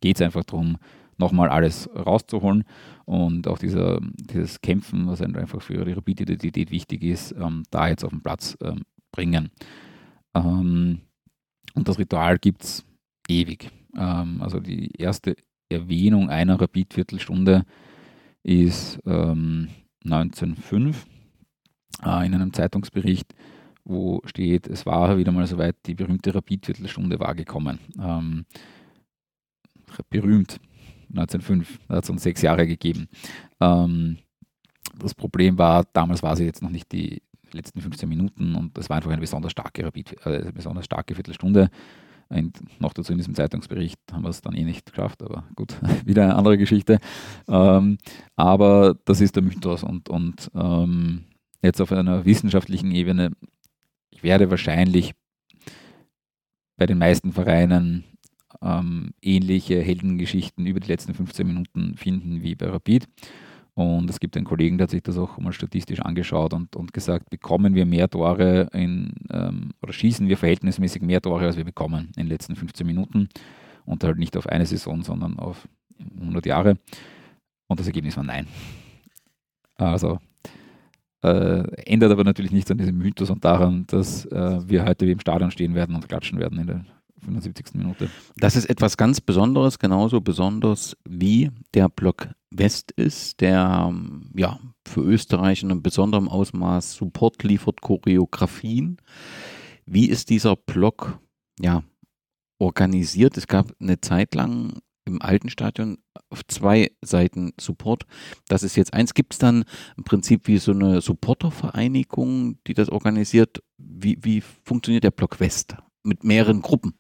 geht 0.02 0.16
es 0.16 0.22
einfach 0.22 0.44
darum, 0.44 0.78
nochmal 1.18 1.50
alles 1.50 1.90
rauszuholen 1.94 2.64
und 3.06 3.48
auch 3.48 3.60
dieser, 3.60 4.00
dieses 4.02 4.62
Kämpfen, 4.62 5.08
was 5.08 5.22
einfach 5.22 5.62
für 5.62 5.86
die 5.86 5.92
Rapid-Identität 5.92 6.72
wichtig 6.72 7.04
ist, 7.04 7.34
ähm, 7.34 7.64
da 7.70 7.88
jetzt 7.88 8.04
auf 8.04 8.12
den 8.12 8.22
Platz 8.22 8.58
ähm, 8.62 8.84
bringen. 9.12 9.52
Ähm, 10.34 11.02
und 11.76 11.88
das 11.88 12.00
Ritual 12.00 12.40
gibt 12.40 12.64
es 12.64 12.86
ewig. 13.28 13.70
Ähm, 13.96 14.42
also 14.42 14.60
die 14.60 14.92
erste 14.98 15.36
Erwähnung 15.70 16.30
einer 16.30 16.60
Rapid-Viertelstunde 16.60 17.66
ist 18.44 19.00
ähm, 19.06 19.70
1905 20.04 21.06
äh, 22.04 22.26
in 22.26 22.34
einem 22.34 22.54
Zeitungsbericht, 22.54 23.34
wo 23.84 24.22
steht, 24.26 24.68
es 24.68 24.86
war 24.86 25.18
wieder 25.18 25.32
mal 25.32 25.48
soweit, 25.48 25.76
die 25.86 25.96
berühmte 25.96 26.34
Rapid-Viertelstunde 26.34 27.20
war 27.20 27.36
gekommen. 27.36 27.80
Ähm, 28.00 28.46
berühmt, 30.10 30.60
1905, 31.10 31.80
da 31.88 31.96
hat 31.96 32.04
es 32.04 32.10
uns 32.10 32.24
sechs 32.24 32.42
Jahre 32.42 32.68
gegeben. 32.68 33.08
Ähm, 33.60 34.18
das 34.98 35.14
Problem 35.14 35.58
war, 35.58 35.86
damals 35.94 36.24
war 36.24 36.36
sie 36.36 36.46
jetzt 36.46 36.62
noch 36.62 36.70
nicht 36.70 36.92
die 36.92 37.22
letzten 37.52 37.82
15 37.82 38.08
Minuten 38.08 38.56
und 38.56 38.78
es 38.78 38.90
war 38.90 38.98
einfach 38.98 39.12
eine 39.12 39.22
besonders 39.22 39.52
starke, 39.52 39.84
Rapid, 39.86 40.26
äh, 40.26 40.52
besonders 40.54 40.86
starke 40.86 41.16
Viertelstunde. 41.16 41.70
Noch 42.80 42.94
dazu 42.94 43.12
in 43.12 43.18
diesem 43.18 43.34
Zeitungsbericht 43.34 44.00
haben 44.12 44.24
wir 44.24 44.30
es 44.30 44.42
dann 44.42 44.54
eh 44.54 44.64
nicht 44.64 44.86
geschafft, 44.86 45.24
aber 45.24 45.46
gut, 45.56 45.76
wieder 46.06 46.24
eine 46.24 46.36
andere 46.36 46.58
Geschichte. 46.58 47.00
Ähm, 47.48 47.98
aber 48.36 48.96
das 49.06 49.20
ist 49.20 49.36
der 49.36 49.44
Mythos 49.44 49.84
und, 49.84 50.10
und 50.10 50.52
ähm, 50.54 51.26
jetzt 51.62 51.82
auf 51.82 51.92
einer 51.92 52.26
wissenschaftlichen 52.26 52.92
Ebene, 52.92 53.32
ich 54.12 54.22
werde 54.22 54.52
wahrscheinlich 54.52 55.14
bei 56.78 56.86
den 56.86 57.00
meisten 57.00 57.34
Vereinen 57.34 58.04
ähm, 58.62 59.12
ähnliche 59.22 59.82
Heldengeschichten 59.82 60.66
über 60.66 60.80
die 60.80 60.88
letzten 60.88 61.14
15 61.14 61.48
Minuten 61.48 61.98
finden 61.98 62.44
wie 62.44 62.56
bei 62.56 62.68
Rapid. 62.68 63.08
Und 63.76 64.10
es 64.10 64.20
gibt 64.20 64.36
einen 64.36 64.46
Kollegen, 64.46 64.78
der 64.78 64.86
hat 64.86 64.92
sich 64.92 65.04
das 65.04 65.18
auch 65.18 65.38
mal 65.38 65.54
statistisch 65.54 66.02
angeschaut 66.02 66.54
und, 66.54 66.76
und 66.76 66.94
gesagt, 66.94 67.30
bekommen 67.30 67.76
wir 67.76 67.86
mehr 67.86 68.10
Tore 68.10 68.68
in, 68.74 69.14
ähm, 69.32 69.72
oder 69.82 69.94
schießen 69.94 70.28
wir 70.28 70.38
verhältnismäßig 70.38 71.02
mehr 71.02 71.22
Tore, 71.22 71.46
als 71.46 71.58
wir 71.58 71.64
bekommen 71.64 72.12
in 72.18 72.24
den 72.24 72.28
letzten 72.28 72.56
15 72.56 72.86
Minuten. 72.86 73.30
Und 73.86 74.04
halt 74.04 74.18
nicht 74.18 74.38
auf 74.38 74.48
eine 74.48 74.66
Saison, 74.66 75.02
sondern 75.02 75.40
auf 75.40 75.68
100 76.20 76.46
Jahre. 76.46 76.78
Und 77.68 77.80
das 77.80 77.88
Ergebnis 77.88 78.18
war 78.18 78.24
nein. 78.24 78.48
Also 79.76 80.20
äh, 81.24 81.64
ändert 81.86 82.12
aber 82.12 82.24
natürlich 82.24 82.52
nichts 82.52 82.72
an 82.72 82.78
diesem 82.78 82.98
Mythos 82.98 83.30
und 83.30 83.44
daran, 83.44 83.86
dass 83.88 84.26
äh, 84.26 84.60
wir 84.68 84.86
heute 84.86 85.08
wie 85.08 85.12
im 85.12 85.20
Stadion 85.20 85.52
stehen 85.52 85.76
werden 85.76 85.96
und 85.96 86.08
klatschen 86.08 86.40
werden 86.40 86.60
in 86.60 86.68
der 86.68 86.86
75. 87.24 87.76
Minute. 87.76 88.10
Das 88.38 88.56
ist 88.56 88.70
etwas 88.70 88.98
ganz 88.98 89.22
Besonderes, 89.22 89.80
genauso 89.80 90.22
besonders 90.22 90.98
wie 91.08 91.52
der 91.74 91.90
Block 91.90 92.30
West 92.52 92.92
ist, 92.92 93.42
der 93.42 93.94
ja 94.36 94.60
für 94.88 95.02
Österreich 95.02 95.64
in 95.64 95.72
einem 95.72 95.84
besonderen 95.84 96.28
Ausmaß 96.28 96.94
Support 96.94 97.44
liefert, 97.44 97.82
Choreografien. 97.82 98.98
Wie 99.86 100.10
ist 100.10 100.30
dieser 100.30 100.56
Block 100.56 101.20
ja 101.60 101.84
organisiert? 102.60 103.38
Es 103.38 103.48
gab 103.48 103.74
eine 103.80 104.02
Zeit 104.02 104.36
lang 104.36 104.80
im 105.06 105.22
alten 105.22 105.50
Stadion 105.50 105.98
auf 106.30 106.46
zwei 106.48 106.92
Seiten 107.02 107.54
Support. 107.60 108.06
Das 108.48 108.64
ist 108.64 108.76
jetzt 108.76 108.94
eins. 108.94 109.14
Gibt 109.14 109.34
es 109.34 109.40
dann 109.40 109.66
im 109.98 110.04
Prinzip 110.04 110.48
wie 110.48 110.58
so 110.58 110.72
eine 110.72 111.02
Supportervereinigung, 111.02 112.60
die 112.68 112.74
das 112.74 112.90
organisiert? 112.90 113.64
Wie, 113.78 114.18
wie 114.22 114.42
funktioniert 114.42 115.04
der 115.04 115.12
Block 115.12 115.40
West 115.40 115.76
mit 116.04 116.24
mehreren 116.24 116.62
Gruppen? 116.62 116.94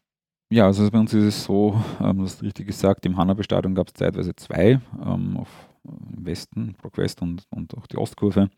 Ja, 0.51 0.65
also 0.65 0.89
bei 0.89 0.99
uns 0.99 1.13
ist 1.13 1.23
es 1.25 1.43
so, 1.43 1.79
ähm, 2.01 2.17
du 2.17 2.23
hast 2.23 2.41
richtig 2.41 2.65
gesagt, 2.67 3.05
im 3.05 3.17
Hannabestadion 3.17 3.75
gab 3.75 3.87
es 3.87 3.93
zeitweise 3.93 4.35
zwei, 4.35 4.81
ähm, 5.05 5.37
auf, 5.37 5.69
im 5.83 6.25
Westen, 6.25 6.75
West 6.95 7.21
und, 7.21 7.43
und 7.51 7.77
auch 7.77 7.85
die 7.85 7.97
Ostkurve, 7.97 8.49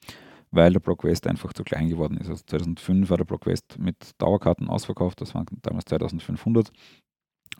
weil 0.52 0.72
der 0.72 0.82
West 0.86 1.28
einfach 1.28 1.52
zu 1.52 1.64
klein 1.64 1.90
geworden 1.90 2.16
ist. 2.18 2.30
Also 2.30 2.44
2005 2.46 3.10
war 3.10 3.18
der 3.18 3.28
West 3.46 3.78
mit 3.78 3.98
Dauerkarten 4.20 4.70
ausverkauft, 4.70 5.20
das 5.20 5.36
waren 5.36 5.46
damals 5.64 5.86
2500 5.86 6.72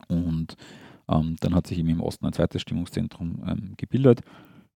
und 0.08 0.56
ähm, 1.10 1.36
dann 1.42 1.54
hat 1.54 1.68
sich 1.68 1.80
eben 1.80 1.90
im 1.90 2.02
Osten 2.02 2.26
ein 2.26 2.34
zweites 2.34 2.62
Stimmungszentrum 2.62 3.44
ähm, 3.46 3.74
gebildet. 3.76 4.22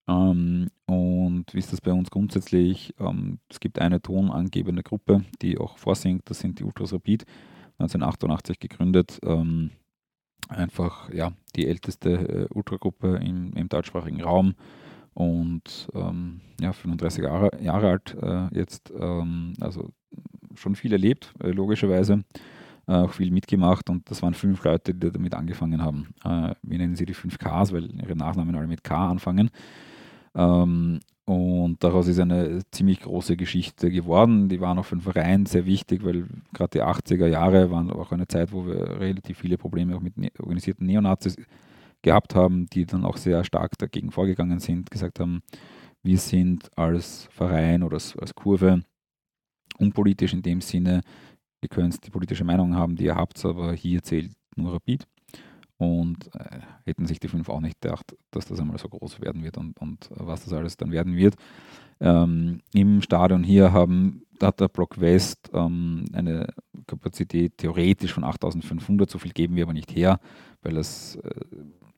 Ähm, 0.10 0.68
und 0.86 1.45
wie 1.53 1.60
ist 1.60 1.72
das 1.72 1.80
bei 1.80 1.93
uns 1.93 2.12
grundsätzlich? 2.12 2.93
Ähm, 2.99 3.39
es 3.49 3.62
gibt 3.62 3.80
eine 3.80 4.01
tonangebende 4.01 4.84
Gruppe, 4.84 5.24
die 5.41 5.58
auch 5.58 5.78
vorsingt, 5.78 6.30
das 6.30 6.39
sind 6.39 6.60
die 6.60 6.66
Ultras 6.66 6.91
Rapid 6.91 7.26
1988 7.80 8.59
gegründet. 8.59 9.19
Ähm, 9.23 9.71
einfach 10.49 11.11
ja, 11.13 11.32
die 11.55 11.67
älteste 11.67 12.09
äh, 12.11 12.47
Ultragruppe 12.53 13.17
im, 13.17 13.53
im 13.53 13.69
deutschsprachigen 13.69 14.21
Raum 14.21 14.55
und 15.13 15.89
ähm, 15.93 16.41
ja, 16.59 16.73
35 16.73 17.23
Jahre, 17.23 17.51
Jahre 17.61 17.89
alt 17.89 18.15
äh, 18.21 18.47
jetzt, 18.57 18.93
ähm, 18.97 19.53
also 19.59 19.89
schon 20.55 20.76
viel 20.76 20.91
erlebt, 20.91 21.34
äh, 21.41 21.51
logischerweise, 21.51 22.23
äh, 22.88 22.93
auch 22.93 23.13
viel 23.13 23.32
mitgemacht 23.32 23.89
und 23.89 24.09
das 24.09 24.21
waren 24.21 24.34
fünf 24.34 24.63
Leute, 24.63 24.93
die 24.93 25.11
damit 25.11 25.34
angefangen 25.34 25.82
haben. 25.82 26.13
Äh, 26.23 26.53
wir 26.61 26.78
nennen 26.78 26.95
sie 26.95 27.05
die 27.05 27.13
5 27.13 27.38
Ks, 27.38 27.71
weil 27.71 27.91
ihre 27.95 28.15
Nachnamen 28.15 28.55
alle 28.55 28.67
mit 28.67 28.84
K 28.84 29.09
anfangen. 29.09 29.49
Ähm, 30.36 30.99
und 31.26 31.84
daraus 31.84 32.07
ist 32.07 32.19
eine 32.19 32.61
ziemlich 32.71 32.99
große 33.01 33.36
Geschichte 33.36 33.89
geworden. 33.89 34.47
Die 34.47 34.61
waren 34.61 34.78
auch 34.78 34.86
für 34.86 34.95
den 34.95 35.01
Verein 35.01 35.47
sehr 35.47 35.65
wichtig, 35.65 36.05
weil 36.05 36.28
gerade 36.53 36.69
die 36.69 36.84
80er 36.84 37.26
Jahre 37.26 37.71
waren 37.71 37.91
auch 37.91 38.11
eine 38.11 38.28
Zeit, 38.28 38.51
wo 38.51 38.67
wir 38.67 38.99
relativ 38.99 39.39
viele 39.39 39.57
Probleme 39.57 39.95
auch 39.95 40.01
mit 40.01 40.17
ne 40.17 40.32
organisierten 40.38 40.86
Neonazis 40.86 41.36
gehabt 42.03 42.36
haben, 42.36 42.67
die 42.67 42.86
dann 42.86 43.05
auch 43.05 43.17
sehr 43.17 43.43
stark 43.43 43.76
dagegen 43.80 44.11
vorgegangen 44.11 44.59
sind, 44.59 44.91
gesagt 44.91 45.19
haben, 45.19 45.41
wir 46.03 46.19
sind 46.19 46.69
als 46.78 47.28
Verein 47.32 47.82
oder 47.82 47.95
als, 47.95 48.15
als 48.17 48.36
Kurve 48.36 48.84
unpolitisch 49.80 50.34
in 50.34 50.43
dem 50.43 50.61
Sinne, 50.61 51.01
ihr 51.63 51.69
könnt 51.69 52.05
die 52.05 52.11
politische 52.11 52.43
Meinung 52.43 52.76
haben, 52.76 52.95
die 52.95 53.05
ihr 53.05 53.15
habt, 53.15 53.43
aber 53.43 53.73
hier 53.73 54.03
zählt 54.03 54.32
nur 54.55 54.73
Rapid 54.73 55.07
und 55.78 56.34
äh, 56.36 56.59
hätten 56.86 57.05
sich 57.05 57.19
die 57.19 57.28
fünf 57.28 57.49
auch 57.49 57.59
nicht 57.59 57.82
gedacht, 57.82 58.15
dass 58.32 58.45
das 58.45 58.59
einmal 58.59 58.78
so 58.78 58.88
groß 58.88 59.21
werden 59.21 59.43
wird 59.43 59.57
und, 59.57 59.78
und 59.80 60.09
was 60.11 60.43
das 60.45 60.53
alles 60.53 60.78
dann 60.78 60.91
werden 60.91 61.15
wird. 61.15 61.36
Ähm, 61.99 62.61
Im 62.73 63.01
Stadion 63.01 63.43
hier 63.43 63.71
haben, 63.73 64.23
hat 64.41 64.59
der 64.59 64.67
Block 64.67 64.99
West 64.99 65.49
ähm, 65.53 66.05
eine 66.13 66.47
Kapazität 66.88 67.57
theoretisch 67.57 68.13
von 68.13 68.23
8500, 68.23 69.09
so 69.09 69.17
viel 69.17 69.32
geben 69.32 69.55
wir 69.55 69.63
aber 69.63 69.73
nicht 69.73 69.95
her, 69.95 70.19
weil 70.61 70.73
das 70.73 71.15
äh, 71.17 71.32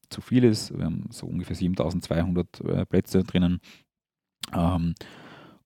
zu 0.09 0.21
viel 0.21 0.43
ist. 0.43 0.75
Wir 0.77 0.85
haben 0.85 1.05
so 1.11 1.27
ungefähr 1.27 1.55
7200 1.55 2.61
äh, 2.61 2.85
Plätze 2.85 3.23
drinnen. 3.23 3.59
Ähm, 4.53 4.95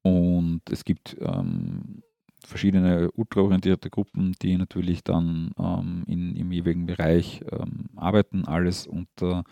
und 0.02 0.62
es 0.72 0.84
gibt 0.84 1.16
ähm, 1.20 2.02
verschiedene 2.46 3.12
ultraorientierte 3.12 3.90
Gruppen, 3.90 4.36
die 4.42 4.58
natürlich 4.58 5.04
dann 5.04 5.52
ähm, 5.58 6.04
in, 6.08 6.36
im 6.36 6.52
jeweiligen 6.52 6.86
Bereich 6.86 7.42
ähm, 7.52 7.86
arbeiten, 7.96 8.46
alles 8.46 8.88
unter 8.88 9.44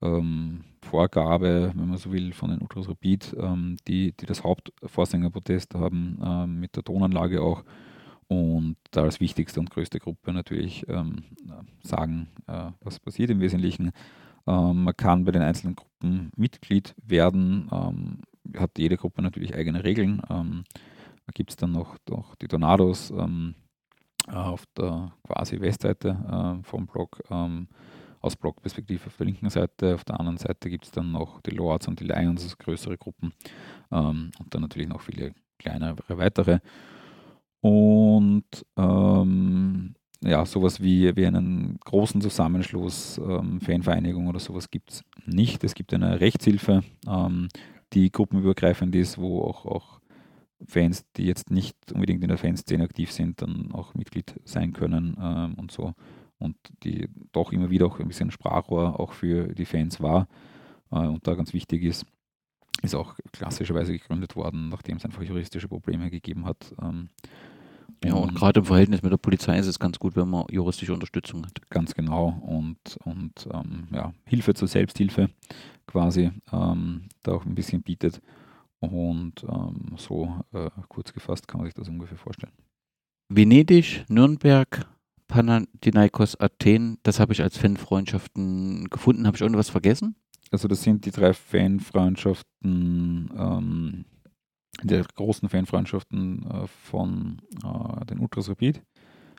ähm, 0.00 0.64
Vorgabe, 0.82 1.72
wenn 1.74 1.88
man 1.88 1.98
so 1.98 2.12
will, 2.12 2.32
von 2.32 2.50
den 2.50 2.60
Ultras 2.60 2.88
Rapid, 2.88 3.36
ähm, 3.38 3.76
die, 3.86 4.12
die 4.12 4.26
das 4.26 4.42
Hauptvorsängerprotest 4.44 5.74
haben, 5.74 6.18
ähm, 6.24 6.60
mit 6.60 6.76
der 6.76 6.84
Tonanlage 6.84 7.42
auch. 7.42 7.64
Und 8.28 8.76
da 8.92 9.02
als 9.02 9.20
wichtigste 9.20 9.60
und 9.60 9.70
größte 9.70 9.98
Gruppe 9.98 10.32
natürlich 10.32 10.88
ähm, 10.88 11.24
sagen, 11.82 12.28
äh, 12.46 12.70
was 12.80 12.98
passiert 12.98 13.30
im 13.30 13.40
Wesentlichen. 13.40 13.92
man 14.44 14.96
kann 14.96 15.24
bei 15.24 15.30
den 15.30 15.42
einzelnen 15.42 15.76
Gruppen 15.76 16.32
Mitglied 16.34 16.96
werden, 16.96 17.70
hat 18.56 18.76
jede 18.76 18.96
Gruppe 18.96 19.22
natürlich 19.22 19.54
eigene 19.54 19.84
Regeln 19.84 20.20
gibt 21.34 21.50
es 21.50 21.56
dann 21.56 21.72
noch, 21.72 21.96
noch 22.08 22.34
die 22.36 22.48
Tornados 22.48 23.10
ähm, 23.10 23.54
auf 24.28 24.64
der 24.76 25.12
quasi 25.24 25.60
Westseite 25.60 26.60
äh, 26.60 26.64
vom 26.64 26.86
Block. 26.86 27.22
Ähm, 27.30 27.68
aus 28.22 28.36
Blockperspektive 28.36 29.08
auf 29.08 29.16
der 29.16 29.26
linken 29.26 29.50
Seite. 29.50 29.96
Auf 29.96 30.04
der 30.04 30.18
anderen 30.18 30.38
Seite 30.38 30.70
gibt 30.70 30.84
es 30.84 30.90
dann 30.90 31.12
noch 31.12 31.40
die 31.42 31.50
Lords 31.50 31.88
und 31.88 32.00
die 32.00 32.04
Lions, 32.04 32.44
also 32.44 32.56
größere 32.56 32.96
Gruppen. 32.96 33.32
Ähm, 33.90 34.30
und 34.38 34.54
dann 34.54 34.62
natürlich 34.62 34.88
noch 34.88 35.00
viele 35.00 35.34
kleinere 35.58 35.96
weitere. 36.16 36.60
Und 37.60 38.44
ähm, 38.76 39.94
ja, 40.22 40.46
sowas 40.46 40.80
wie, 40.80 41.14
wie 41.16 41.26
einen 41.26 41.78
großen 41.84 42.20
Zusammenschluss, 42.20 43.18
ähm, 43.18 43.60
Fanvereinigung 43.60 44.28
oder 44.28 44.38
sowas 44.38 44.70
gibt 44.70 44.92
es 44.92 45.04
nicht. 45.26 45.64
Es 45.64 45.74
gibt 45.74 45.92
eine 45.92 46.20
Rechtshilfe, 46.20 46.82
ähm, 47.06 47.48
die 47.92 48.10
gruppenübergreifend 48.10 48.94
ist, 48.94 49.18
wo 49.18 49.42
auch, 49.42 49.66
auch 49.66 50.00
Fans, 50.66 51.04
die 51.16 51.24
jetzt 51.24 51.50
nicht 51.50 51.76
unbedingt 51.92 52.22
in 52.22 52.28
der 52.28 52.38
Fanszene 52.38 52.84
aktiv 52.84 53.12
sind, 53.12 53.42
dann 53.42 53.72
auch 53.72 53.94
Mitglied 53.94 54.34
sein 54.44 54.72
können 54.72 55.16
ähm, 55.20 55.54
und 55.54 55.70
so. 55.70 55.94
Und 56.38 56.56
die 56.82 57.08
doch 57.32 57.52
immer 57.52 57.70
wieder 57.70 57.86
auch 57.86 58.00
ein 58.00 58.08
bisschen 58.08 58.30
Sprachrohr 58.30 58.98
auch 58.98 59.12
für 59.12 59.54
die 59.54 59.64
Fans 59.64 60.00
war 60.00 60.28
äh, 60.90 60.96
und 60.96 61.26
da 61.26 61.34
ganz 61.34 61.52
wichtig 61.52 61.82
ist. 61.82 62.06
Ist 62.82 62.94
auch 62.94 63.14
klassischerweise 63.32 63.92
gegründet 63.92 64.34
worden, 64.34 64.68
nachdem 64.68 64.96
es 64.96 65.04
einfach 65.04 65.22
juristische 65.22 65.68
Probleme 65.68 66.10
gegeben 66.10 66.46
hat. 66.46 66.74
Ähm, 66.82 67.10
ja, 68.04 68.14
und, 68.14 68.30
und 68.30 68.34
gerade 68.34 68.60
im 68.60 68.66
Verhältnis 68.66 69.02
mit 69.02 69.12
der 69.12 69.18
Polizei 69.18 69.58
ist 69.58 69.66
es 69.66 69.78
ganz 69.78 69.98
gut, 69.98 70.16
wenn 70.16 70.28
man 70.28 70.46
juristische 70.50 70.92
Unterstützung 70.92 71.44
hat. 71.44 71.60
Ganz 71.70 71.94
genau. 71.94 72.42
Und, 72.44 72.96
und 73.04 73.48
ähm, 73.52 73.86
ja, 73.92 74.12
Hilfe 74.24 74.54
zur 74.54 74.68
Selbsthilfe 74.68 75.30
quasi 75.86 76.30
ähm, 76.52 77.02
da 77.22 77.32
auch 77.32 77.44
ein 77.44 77.54
bisschen 77.54 77.82
bietet. 77.82 78.20
Und 78.82 79.44
ähm, 79.44 79.94
so 79.96 80.44
äh, 80.52 80.68
kurz 80.88 81.12
gefasst 81.12 81.46
kann 81.46 81.60
man 81.60 81.66
sich 81.66 81.74
das 81.74 81.88
ungefähr 81.88 82.18
vorstellen. 82.18 82.52
Venedig, 83.28 84.04
Nürnberg, 84.08 84.86
Panathinaikos, 85.28 86.38
Athen, 86.40 86.98
das 87.04 87.20
habe 87.20 87.32
ich 87.32 87.42
als 87.42 87.56
Fanfreundschaften 87.56 88.90
gefunden. 88.90 89.26
Habe 89.26 89.36
ich 89.36 89.40
irgendwas 89.40 89.70
vergessen? 89.70 90.16
Also 90.50 90.68
das 90.68 90.82
sind 90.82 91.06
die 91.06 91.12
drei 91.12 91.32
Fanfreundschaften, 91.32 93.30
ähm, 93.34 94.04
die 94.82 95.00
großen 95.14 95.48
Fanfreundschaften 95.48 96.44
äh, 96.50 96.66
von 96.66 97.40
äh, 97.64 98.04
den 98.06 98.18
Ultras 98.18 98.50
Rapid. 98.50 98.82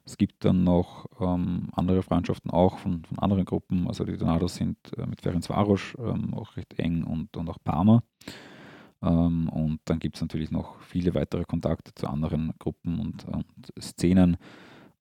Es 0.05 0.17
gibt 0.17 0.43
dann 0.43 0.63
noch 0.63 1.05
ähm, 1.19 1.69
andere 1.73 2.01
Freundschaften 2.01 2.49
auch 2.49 2.77
von, 2.79 3.05
von, 3.05 3.19
anderen 3.19 3.45
Gruppen. 3.45 3.87
Also 3.87 4.03
die 4.03 4.17
Donados 4.17 4.55
sind 4.55 4.77
äh, 4.97 5.05
mit 5.05 5.21
Ferenc 5.21 5.47
Varos 5.49 5.95
ähm, 5.99 6.33
auch 6.33 6.57
recht 6.57 6.77
eng 6.79 7.03
und, 7.03 7.37
und 7.37 7.49
auch 7.49 7.57
Parma. 7.63 8.03
Ähm, 9.03 9.49
und 9.49 9.79
dann 9.85 9.99
gibt 9.99 10.15
es 10.15 10.21
natürlich 10.21 10.51
noch 10.51 10.79
viele 10.81 11.13
weitere 11.13 11.43
Kontakte 11.43 11.93
zu 11.93 12.07
anderen 12.07 12.53
Gruppen 12.57 12.99
und, 12.99 13.25
und 13.25 13.45
Szenen. 13.79 14.37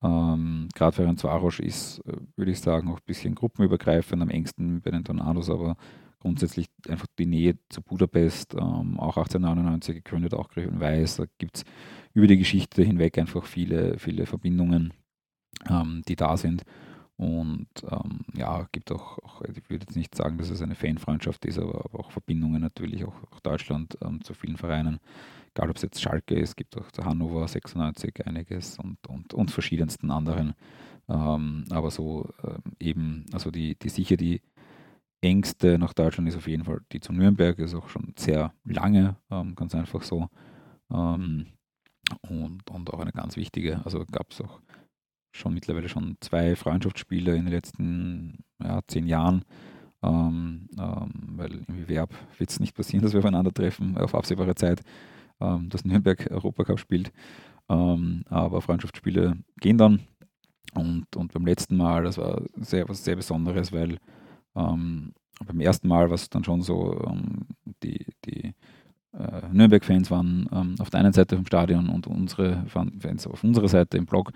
Ähm, 0.03 0.69
Gerade 0.75 0.97
Ferenc 0.97 1.23
Varos 1.23 1.61
ist, 1.61 2.01
äh, 2.01 2.17
würde 2.37 2.51
ich 2.51 2.61
sagen, 2.61 2.89
auch 2.89 2.99
ein 2.99 3.07
bisschen 3.07 3.35
gruppenübergreifend, 3.35 4.21
am 4.21 4.31
engsten 4.31 4.81
bei 4.83 4.91
den 4.91 5.05
Tornados, 5.05 5.49
aber 5.49 5.77
grundsätzlich 6.19 6.67
einfach 6.89 7.07
die 7.19 7.27
Nähe 7.27 7.59
zu 7.69 7.83
Budapest, 7.83 8.55
ähm, 8.55 8.99
auch 8.99 9.17
1899 9.17 9.97
gegründet, 9.97 10.35
auch 10.35 10.49
Gräfin 10.49 10.81
Weiß. 10.81 11.17
Da 11.17 11.25
gibt 11.39 11.59
es 11.59 11.65
über 12.15 12.27
die 12.27 12.39
Geschichte 12.39 12.83
hinweg 12.83 13.19
einfach 13.19 13.45
viele, 13.45 13.99
viele 13.99 14.27
Verbindungen, 14.27 14.93
ähm, 15.69 16.03
die 16.09 16.17
da 16.17 16.37
sind. 16.37 16.65
Und 17.17 17.69
ähm, 17.89 18.21
ja, 18.35 18.67
gibt 18.73 18.91
auch, 18.91 19.19
auch, 19.19 19.43
ich 19.43 19.71
würde 19.71 19.85
jetzt 19.85 19.97
nicht 19.97 20.15
sagen, 20.15 20.39
dass 20.39 20.51
es 20.51 20.63
eine 20.63 20.75
Fanfreundschaft 20.75 21.45
ist, 21.45 21.59
aber, 21.59 21.85
aber 21.85 22.01
auch 22.01 22.11
Verbindungen 22.11 22.61
natürlich, 22.61 23.05
auch, 23.05 23.15
auch 23.31 23.41
Deutschland 23.41 23.97
ähm, 24.03 24.23
zu 24.23 24.35
vielen 24.35 24.57
Vereinen. 24.57 24.99
Egal 25.55 25.71
ob 25.71 25.77
es 25.77 25.83
jetzt 25.83 26.01
Schalke 26.01 26.35
ist, 26.35 26.57
gibt 26.57 26.77
auch 26.77 26.91
zu 26.91 27.05
Hannover 27.05 27.47
96 27.47 28.27
einiges 28.27 28.79
und, 28.79 28.97
und, 29.07 29.35
und 29.35 29.51
verschiedensten 29.51 30.11
anderen. 30.11 30.55
Ähm, 31.09 31.65
aber 31.71 31.91
so 31.91 32.31
äh, 32.43 32.85
eben, 32.85 33.27
also 33.33 33.51
die, 33.51 33.77
die 33.77 33.89
sicher 33.91 34.17
die 34.17 34.41
engste 35.21 35.79
nach 35.79 35.93
Deutschland 35.93 36.29
ist 36.29 36.37
auf 36.37 36.49
jeden 36.49 36.65
Fall 36.65 36.81
die 36.93 37.01
zu 37.01 37.13
Nürnberg, 37.13 37.59
ist 37.59 37.75
auch 37.75 37.89
schon 37.89 38.15
sehr 38.17 38.53
lange, 38.65 39.17
ähm, 39.31 39.55
ganz 39.55 39.75
einfach 39.75 40.03
so. 40.03 40.29
Ähm, 40.91 41.47
und, 42.29 42.71
und 42.71 42.93
auch 42.93 42.99
eine 42.99 43.13
ganz 43.13 43.37
wichtige, 43.37 43.85
also 43.85 44.05
gab 44.11 44.33
es 44.33 44.41
auch 44.41 44.61
schon 45.33 45.55
mittlerweile 45.55 45.89
schon 45.89 46.17
zwei 46.21 46.55
Freundschaftsspiele 46.57 47.35
in 47.35 47.47
den 47.47 47.53
letzten 47.53 48.45
ja, 48.63 48.81
zehn 48.87 49.07
Jahren. 49.07 49.45
Ähm, 50.03 50.69
ähm, 50.79 51.11
weil 51.37 51.63
im 51.69 51.89
Werb 51.89 52.13
wird 52.39 52.51
es 52.51 52.61
nicht 52.61 52.75
passieren, 52.75 53.03
dass 53.03 53.13
wir 53.13 53.21
aufeinandertreffen 53.21 53.97
auf 53.99 54.15
absehbare 54.15 54.55
Zeit, 54.55 54.83
ähm, 55.41 55.69
dass 55.69 55.85
Nürnberg 55.85 56.31
Europacup 56.31 56.79
spielt. 56.79 57.13
Ähm, 57.69 58.25
aber 58.29 58.61
Freundschaftsspiele 58.61 59.37
gehen 59.61 59.79
dann. 59.79 60.01
Und, 60.75 61.17
und 61.17 61.33
beim 61.33 61.47
letzten 61.47 61.77
Mal, 61.77 62.05
das 62.05 62.19
war 62.19 62.43
sehr, 62.57 62.89
was 62.89 63.05
sehr 63.05 63.17
Besonderes, 63.17 63.73
weil 63.73 63.99
ähm, 64.57 65.13
beim 65.47 65.61
ersten 65.61 65.89
Mal 65.89 66.09
war 66.09 66.15
es 66.15 66.31
dann 66.31 66.45
schon 66.45 66.63
so, 66.63 67.01
ähm, 67.07 67.47
die, 67.83 68.07
die 68.25 68.55
äh, 69.13 69.43
Nürnberg-Fans 69.53 70.11
waren 70.11 70.49
ähm, 70.53 70.75
auf 70.79 70.91
der 70.91 71.01
einen 71.01 71.13
Seite 71.13 71.37
vom 71.37 71.47
Stadion 71.47 71.89
und 71.89 72.07
unsere 72.07 72.65
Fans 72.67 73.27
auf 73.27 73.45
unserer 73.45 73.69
Seite 73.69 73.99
im 73.99 74.07
Block 74.07 74.33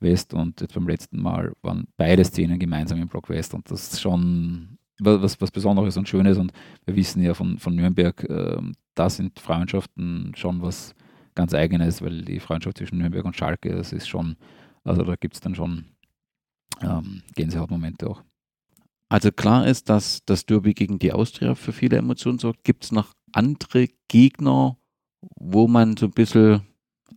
West 0.00 0.34
und 0.34 0.60
jetzt 0.60 0.74
beim 0.74 0.88
letzten 0.88 1.20
Mal 1.20 1.52
waren 1.62 1.86
beide 1.96 2.24
Szenen 2.24 2.58
gemeinsam 2.58 3.00
im 3.00 3.08
Block 3.08 3.28
West 3.28 3.54
und 3.54 3.70
das 3.70 3.92
ist 3.92 4.00
schon 4.00 4.78
was, 5.00 5.40
was 5.40 5.50
Besonderes 5.50 5.96
und 5.96 6.08
Schönes 6.08 6.38
und 6.38 6.52
wir 6.84 6.96
wissen 6.96 7.22
ja 7.22 7.34
von, 7.34 7.58
von 7.58 7.74
Nürnberg, 7.74 8.24
äh, 8.24 8.60
da 8.94 9.10
sind 9.10 9.38
Freundschaften 9.38 10.32
schon 10.34 10.60
was 10.62 10.94
ganz 11.34 11.54
Eigenes, 11.54 12.02
weil 12.02 12.22
die 12.22 12.40
Freundschaft 12.40 12.78
zwischen 12.78 12.98
Nürnberg 12.98 13.24
und 13.24 13.36
Schalke, 13.36 13.74
das 13.74 13.92
ist 13.92 14.08
schon, 14.08 14.36
also 14.82 15.02
da 15.04 15.14
gibt 15.14 15.34
es 15.34 15.40
dann 15.40 15.54
schon 15.54 15.84
ähm, 16.82 17.22
Gänsehautmomente 17.36 18.10
auch. 18.10 18.22
Also 19.08 19.30
klar 19.30 19.66
ist, 19.66 19.88
dass 19.88 20.24
das 20.26 20.44
Derby 20.44 20.74
gegen 20.74 20.98
die 20.98 21.12
Austria 21.12 21.54
für 21.54 21.72
viele 21.72 21.96
Emotionen 21.96 22.38
sorgt. 22.38 22.64
Gibt 22.64 22.84
es 22.84 22.92
noch 22.92 23.14
andere 23.32 23.88
Gegner, 24.08 24.76
wo 25.36 25.68
man 25.68 25.96
so 25.96 26.06
ein 26.06 26.12
bisschen 26.12 26.62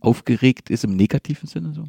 aufgeregt 0.00 0.70
ist 0.70 0.84
im 0.84 0.96
negativen 0.96 1.48
Sinne 1.48 1.72
so? 1.72 1.84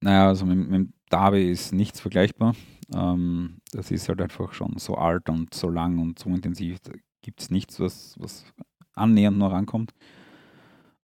Naja, 0.00 0.28
also 0.28 0.44
mit, 0.46 0.68
mit 0.68 0.88
Derby 1.10 1.50
ist 1.50 1.72
nichts 1.72 2.00
vergleichbar. 2.00 2.54
Ähm, 2.94 3.58
das 3.72 3.90
ist 3.90 4.08
halt 4.08 4.20
einfach 4.20 4.52
schon 4.52 4.74
so 4.78 4.96
alt 4.96 5.28
und 5.28 5.54
so 5.54 5.68
lang 5.68 5.98
und 5.98 6.18
so 6.18 6.30
intensiv. 6.30 6.80
Da 6.80 6.92
gibt 7.22 7.40
es 7.40 7.50
nichts, 7.50 7.80
was, 7.80 8.14
was 8.18 8.44
annähernd 8.92 9.38
noch 9.38 9.52
rankommt. 9.52 9.92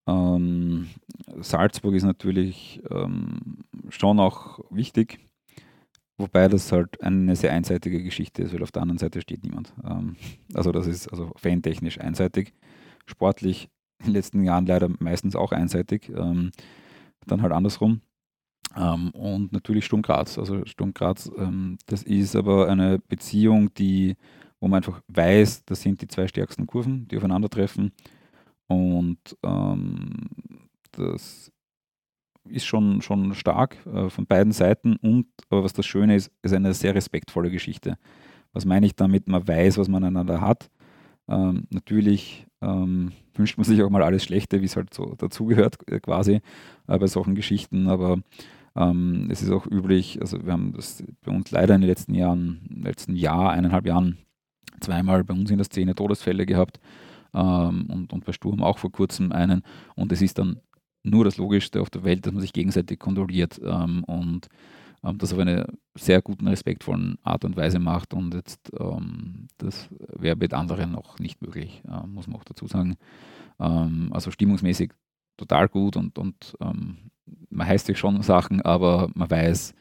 Ähm, 0.07 0.89
Salzburg 1.41 1.95
ist 1.95 2.03
natürlich 2.03 2.83
ähm, 2.91 3.65
schon 3.89 4.19
auch 4.21 4.61
wichtig. 4.71 5.21
Wobei 6.23 6.47
das 6.47 6.71
halt 6.71 7.03
eine 7.03 7.35
sehr 7.35 7.53
einseitige 7.53 8.01
Geschichte 8.01 8.45
ist, 8.45 8.55
weil 8.55 8.63
auf 8.63 8.71
der 8.71 8.83
anderen 8.83 8.99
Seite 8.99 9.21
steht 9.21 9.43
niemand. 9.43 9.75
Ähm, 9.85 10.15
also 10.55 10.71
das 10.71 10.87
ist 10.87 11.09
also 11.09 11.33
fantechnisch 11.35 11.99
einseitig. 12.01 12.55
Sportlich 13.07 13.69
in 13.99 14.07
den 14.07 14.13
letzten 14.15 14.45
Jahren 14.45 14.65
leider 14.65 14.89
meistens 15.01 15.35
auch 15.35 15.51
einseitig. 15.51 16.11
Ähm, 16.11 16.53
dann 17.27 17.43
halt 17.43 17.53
andersrum. 17.53 18.03
Ähm, 18.77 19.11
und 19.11 19.53
natürlich 19.53 19.85
Sturm 19.85 20.03
Graz. 20.03 20.39
Also 20.39 20.65
Sturm 20.65 20.95
Graz, 20.95 21.29
das 21.87 22.05
ist 22.05 22.37
aber 22.37 22.69
eine 22.69 23.01
Beziehung, 23.01 23.75
die, 23.75 24.15
wo 24.61 24.69
man 24.69 24.77
einfach 24.77 25.03
weiß, 25.09 25.65
das 25.65 25.83
sind 25.83 26.03
die 26.03 26.07
zwei 26.07 26.29
stärksten 26.29 26.69
Kurven, 26.69 27.09
die 27.09 27.17
aufeinandertreffen. 27.17 27.91
Und 28.69 29.19
das 30.93 31.53
ist 32.49 32.67
schon, 32.67 33.03
schon 33.03 33.35
stark 33.35 33.77
äh, 33.87 34.09
von 34.09 34.27
beiden 34.27 34.53
Seiten 34.53 34.97
und, 34.97 35.27
aber 35.49 35.65
was 35.65 35.73
das 35.73 35.87
Schöne 35.87 36.17
ist, 36.17 36.31
ist 36.43 36.53
eine 36.53 36.75
sehr 36.75 36.95
respektvolle 36.95 37.51
Geschichte. 37.51 37.97
Was 38.53 38.65
meine 38.65 38.87
ich 38.87 38.95
damit? 38.95 39.29
Man 39.29 39.47
weiß, 39.47 39.79
was 39.79 39.89
man 39.89 40.05
einander 40.05 40.41
hat. 40.41 40.71
Ähm, 41.29 41.65
natürlich 41.71 42.47
ähm, 42.61 43.13
wünscht 43.35 43.57
man 43.57 43.65
sich 43.65 43.83
auch 43.83 43.91
mal 43.91 44.03
alles 44.03 44.25
Schlechte, 44.25 44.61
wie 44.61 44.67
es 44.67 44.77
halt 44.77 44.93
so 44.93 45.15
dazugehört, 45.17 45.77
äh, 45.89 46.01
quasi 46.01 46.41
äh, 46.89 46.99
bei 46.99 47.07
solchen 47.07 47.35
Geschichten, 47.35 47.89
aber 47.89 48.19
ähm, 48.75 49.29
es 49.31 49.43
ist 49.43 49.51
auch 49.51 49.67
üblich, 49.67 50.21
also 50.21 50.45
wir 50.45 50.53
haben 50.53 50.73
das 50.75 51.05
bei 51.25 51.33
uns 51.33 51.51
leider 51.51 51.75
in 51.75 51.83
den 51.83 51.89
letzten 51.89 52.15
Jahren, 52.15 52.61
letzten 52.83 53.15
Jahr, 53.15 53.51
eineinhalb 53.51 53.87
Jahren, 53.87 54.19
zweimal 54.81 55.25
bei 55.25 55.35
uns 55.35 55.51
in 55.51 55.59
der 55.59 55.65
Szene 55.65 55.95
Todesfälle 55.95 56.47
gehabt 56.47 56.81
ähm, 57.35 57.87
und, 57.89 58.13
und 58.13 58.25
bei 58.25 58.33
Sturm 58.33 58.63
auch 58.63 58.79
vor 58.79 58.91
kurzem 58.91 59.33
einen 59.33 59.63
und 59.95 60.11
es 60.13 60.23
ist 60.23 60.39
dann 60.39 60.61
nur 61.03 61.25
das 61.25 61.37
Logischste 61.37 61.81
auf 61.81 61.91
der 61.91 62.05
Welt, 62.05 62.27
dass 62.27 62.33
man 62.33 62.43
sich 62.43 62.53
gegenseitig 62.53 62.99
kontrolliert 62.99 63.61
ähm, 63.65 64.05
und 64.05 64.49
ähm, 65.05 65.19
das 65.19 65.33
auf 65.33 65.39
eine 65.39 65.67
sehr 65.95 66.23
guten, 66.23 66.47
respektvollen 66.49 67.19
Art 67.23 67.45
und 67.45 67.57
Weise 67.57 67.79
macht. 67.79 68.15
Und 68.15 68.35
jetzt, 68.35 68.71
ähm, 68.79 69.49
das 69.59 69.89
wäre 69.99 70.37
mit 70.37 70.55
anderen 70.55 70.93
noch 70.93 71.19
nicht 71.19 71.43
möglich, 71.43 71.83
äh, 71.89 72.07
muss 72.07 72.27
man 72.27 72.37
auch 72.37 72.45
dazu 72.45 72.67
sagen. 72.67 72.97
Ähm, 73.59 74.11
also 74.13 74.31
stimmungsmäßig 74.31 74.93
total 75.37 75.69
gut 75.69 75.97
und, 75.97 76.19
und 76.19 76.57
ähm, 76.61 77.11
man 77.51 77.67
heißt 77.67 77.87
sich 77.87 77.99
schon 77.99 78.23
Sachen, 78.23 78.61
aber 78.63 79.11
man 79.15 79.31
weiß, 79.31 79.75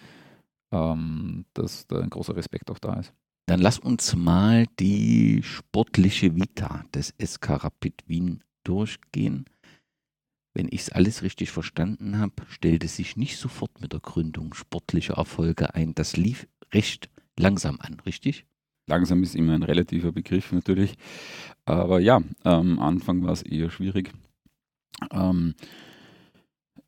ähm, 0.72 1.46
dass 1.54 1.88
da 1.88 2.00
ein 2.00 2.10
großer 2.10 2.36
Respekt 2.36 2.70
auch 2.72 2.80
da 2.80 2.94
ist. 2.96 3.14
Dann 3.48 3.60
lass 3.60 3.80
uns 3.80 4.16
mal 4.16 4.66
die 4.80 5.42
sportliche 5.44 6.36
Vita 6.36 6.86
des 6.94 7.14
SK 7.22 7.64
Rapid 7.64 8.04
Wien 8.08 8.44
durchgehen. 8.64 9.46
Wenn 10.54 10.68
ich 10.70 10.82
es 10.82 10.90
alles 10.90 11.24
richtig 11.24 11.52
verstanden 11.52 12.18
habe, 12.18 12.34
stellte 12.50 12.88
sich 12.88 13.16
nicht 13.16 13.38
sofort 13.38 13.82
mit 13.82 13.94
der 13.94 14.02
Gründung 14.02 14.54
sportlicher 14.54 15.14
Erfolge 15.14 15.76
ein. 15.76 15.96
Das 15.96 16.18
lief 16.18 16.48
recht 16.74 17.10
langsam 17.38 17.78
an, 17.80 18.00
richtig? 18.06 18.46
Langsam 18.88 19.24
ist 19.24 19.36
immer 19.36 19.54
ein 19.54 19.64
relativer 19.64 20.12
Begriff 20.12 20.52
natürlich. 20.52 20.96
Aber 21.66 22.00
ja, 22.00 22.22
am 22.44 22.80
Anfang 22.80 23.24
war 23.24 23.32
es 23.32 23.44
eher 23.44 23.70
schwierig. 23.70 24.12
Ähm, 25.12 25.56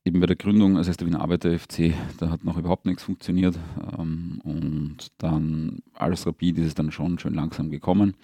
eben 0.04 0.20
bei 0.20 0.26
der 0.26 0.36
Gründung, 0.36 0.76
also 0.78 0.92
der 0.92 1.08
Wiener 1.08 1.22
Arbeiter 1.22 1.58
FC, 1.58 1.94
da 2.20 2.30
hat 2.30 2.44
noch 2.44 2.58
überhaupt 2.58 2.86
nichts 2.86 3.04
funktioniert. 3.04 3.58
Ähm, 3.98 4.42
und 4.44 5.12
dann 5.20 5.80
als 5.94 6.28
Rapid 6.28 6.58
ist 6.58 6.68
es 6.68 6.76
dann 6.76 6.92
schon 6.92 7.20
schön 7.20 7.34
langsam 7.34 7.70
gekommen. 7.70 8.16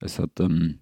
Es 0.00 0.18
hat 0.18 0.32
dann 0.34 0.80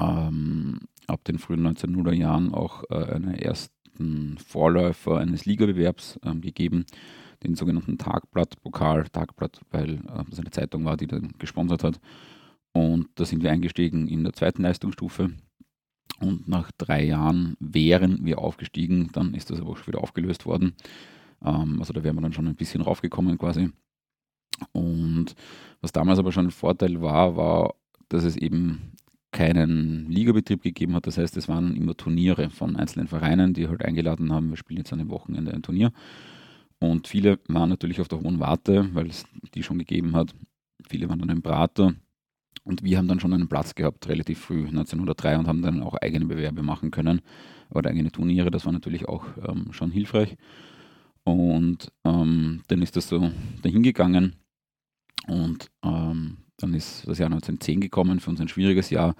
ähm, 0.00 0.80
ab 1.06 1.24
den 1.24 1.38
frühen 1.38 1.66
1900er 1.66 2.12
Jahren 2.12 2.52
auch 2.52 2.84
äh, 2.90 3.12
einen 3.14 3.34
ersten 3.34 4.38
Vorläufer 4.38 5.18
eines 5.18 5.46
Ligabewerbs 5.46 6.18
ähm, 6.24 6.40
gegeben, 6.40 6.86
den 7.42 7.54
sogenannten 7.54 7.98
Tagblatt-Pokal, 7.98 9.04
Tagblatt, 9.08 9.60
weil 9.70 9.94
äh, 9.94 10.24
das 10.28 10.40
eine 10.40 10.50
Zeitung 10.50 10.84
war, 10.84 10.96
die 10.96 11.06
dann 11.06 11.32
gesponsert 11.38 11.84
hat. 11.84 12.00
Und 12.72 13.08
da 13.14 13.24
sind 13.24 13.42
wir 13.42 13.50
eingestiegen 13.50 14.06
in 14.08 14.24
der 14.24 14.32
zweiten 14.32 14.62
Leistungsstufe. 14.62 15.30
Und 16.20 16.48
nach 16.48 16.70
drei 16.78 17.04
Jahren 17.04 17.56
wären 17.60 18.24
wir 18.24 18.38
aufgestiegen, 18.38 19.10
dann 19.12 19.34
ist 19.34 19.50
das 19.50 19.60
aber 19.60 19.70
auch 19.70 19.76
schon 19.76 19.88
wieder 19.88 20.02
aufgelöst 20.02 20.46
worden. 20.46 20.74
Ähm, 21.44 21.76
also 21.78 21.92
da 21.92 22.02
wären 22.02 22.16
wir 22.16 22.22
dann 22.22 22.32
schon 22.32 22.46
ein 22.46 22.56
bisschen 22.56 22.82
raufgekommen 22.82 23.38
quasi. 23.38 23.70
Und 24.72 25.34
was 25.80 25.92
damals 25.92 26.18
aber 26.18 26.32
schon 26.32 26.46
ein 26.46 26.50
Vorteil 26.50 27.02
war, 27.02 27.36
war, 27.36 27.74
dass 28.08 28.24
es 28.24 28.36
eben 28.36 28.92
keinen 29.36 30.10
Ligabetrieb 30.10 30.62
gegeben 30.62 30.94
hat. 30.94 31.06
Das 31.06 31.18
heißt, 31.18 31.36
es 31.36 31.46
waren 31.46 31.76
immer 31.76 31.94
Turniere 31.94 32.48
von 32.48 32.74
einzelnen 32.74 33.06
Vereinen, 33.06 33.52
die 33.52 33.68
halt 33.68 33.84
eingeladen 33.84 34.32
haben, 34.32 34.48
wir 34.48 34.56
spielen 34.56 34.78
jetzt 34.78 34.94
an 34.94 34.98
dem 34.98 35.10
Wochenende 35.10 35.52
ein 35.52 35.62
Turnier. 35.62 35.92
Und 36.78 37.06
viele 37.06 37.38
waren 37.46 37.68
natürlich 37.68 38.00
auf 38.00 38.08
der 38.08 38.22
hohen 38.22 38.40
Warte, 38.40 38.88
weil 38.94 39.08
es 39.08 39.26
die 39.54 39.62
schon 39.62 39.78
gegeben 39.78 40.16
hat. 40.16 40.34
Viele 40.88 41.10
waren 41.10 41.18
dann 41.18 41.28
im 41.28 41.42
Prater. 41.42 41.94
Und 42.64 42.82
wir 42.82 42.96
haben 42.96 43.08
dann 43.08 43.20
schon 43.20 43.34
einen 43.34 43.46
Platz 43.46 43.74
gehabt, 43.74 44.08
relativ 44.08 44.40
früh, 44.40 44.66
1903, 44.66 45.38
und 45.38 45.48
haben 45.48 45.60
dann 45.60 45.82
auch 45.82 45.94
eigene 45.96 46.24
Bewerbe 46.24 46.62
machen 46.62 46.90
können 46.90 47.20
oder 47.68 47.90
eigene 47.90 48.10
Turniere. 48.10 48.50
Das 48.50 48.64
war 48.64 48.72
natürlich 48.72 49.06
auch 49.06 49.26
ähm, 49.46 49.66
schon 49.72 49.90
hilfreich. 49.90 50.34
Und 51.24 51.92
ähm, 52.04 52.62
dann 52.68 52.80
ist 52.80 52.96
das 52.96 53.08
so 53.08 53.30
dahingegangen. 53.60 54.36
Und 55.26 55.70
ähm, 55.84 56.38
dann 56.58 56.74
ist 56.74 57.06
das 57.06 57.18
Jahr 57.18 57.26
1910 57.26 57.80
gekommen, 57.80 58.20
für 58.20 58.30
uns 58.30 58.40
ein 58.40 58.48
schwieriges 58.48 58.90
Jahr, 58.90 59.14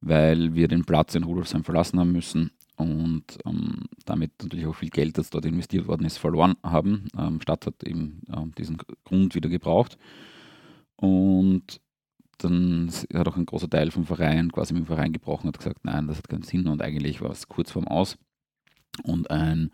weil 0.00 0.54
wir 0.54 0.68
den 0.68 0.84
Platz 0.84 1.14
in 1.14 1.24
Rudolfsheim 1.24 1.64
verlassen 1.64 1.98
haben 1.98 2.12
müssen 2.12 2.50
und 2.76 3.24
ähm, 3.46 3.84
damit 4.04 4.32
natürlich 4.42 4.66
auch 4.66 4.74
viel 4.74 4.90
Geld, 4.90 5.16
das 5.16 5.30
dort 5.30 5.46
investiert 5.46 5.86
worden 5.86 6.04
ist, 6.04 6.18
verloren 6.18 6.56
haben. 6.62 7.08
Ähm, 7.18 7.40
Stadt 7.40 7.66
hat 7.66 7.82
eben 7.84 8.20
äh, 8.30 8.46
diesen 8.58 8.78
Grund 9.04 9.34
wieder 9.34 9.48
gebraucht. 9.48 9.96
Und 10.96 11.80
dann 12.38 12.90
hat 13.14 13.28
auch 13.28 13.36
ein 13.36 13.46
großer 13.46 13.70
Teil 13.70 13.90
vom 13.90 14.04
Verein 14.04 14.52
quasi 14.52 14.74
mit 14.74 14.82
dem 14.82 14.86
Verein 14.86 15.12
gebrochen, 15.12 15.48
hat 15.48 15.58
gesagt, 15.58 15.84
nein, 15.84 16.06
das 16.06 16.18
hat 16.18 16.28
keinen 16.28 16.42
Sinn 16.42 16.68
und 16.68 16.82
eigentlich 16.82 17.22
war 17.22 17.30
es 17.30 17.48
kurz 17.48 17.70
vorm 17.70 17.88
Aus. 17.88 18.18
Und 19.02 19.30
ein 19.30 19.70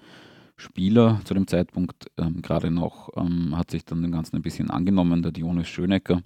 Spieler 0.57 1.20
zu 1.24 1.34
dem 1.34 1.48
Zeitpunkt 1.48 2.07
ähm, 2.18 2.40
gerade 2.40 2.70
noch 2.70 3.11
ähm, 3.16 3.57
hat 3.57 3.72
sich 3.72 3.84
dann 3.84 4.03
dem 4.03 4.12
Ganzen 4.12 4.36
ein 4.36 4.42
bisschen 4.42 4.70
angenommen, 4.70 5.22
der 5.22 5.32
Dionys 5.32 5.66
Schönecker. 5.66 6.22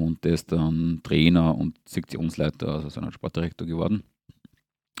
Und 0.00 0.24
der 0.24 0.34
ist 0.34 0.52
dann 0.52 1.00
Trainer 1.02 1.56
und 1.56 1.76
Sektionsleiter, 1.86 2.68
also 2.68 2.88
seiner 2.88 3.12
Sportdirektor 3.12 3.66
geworden. 3.66 4.02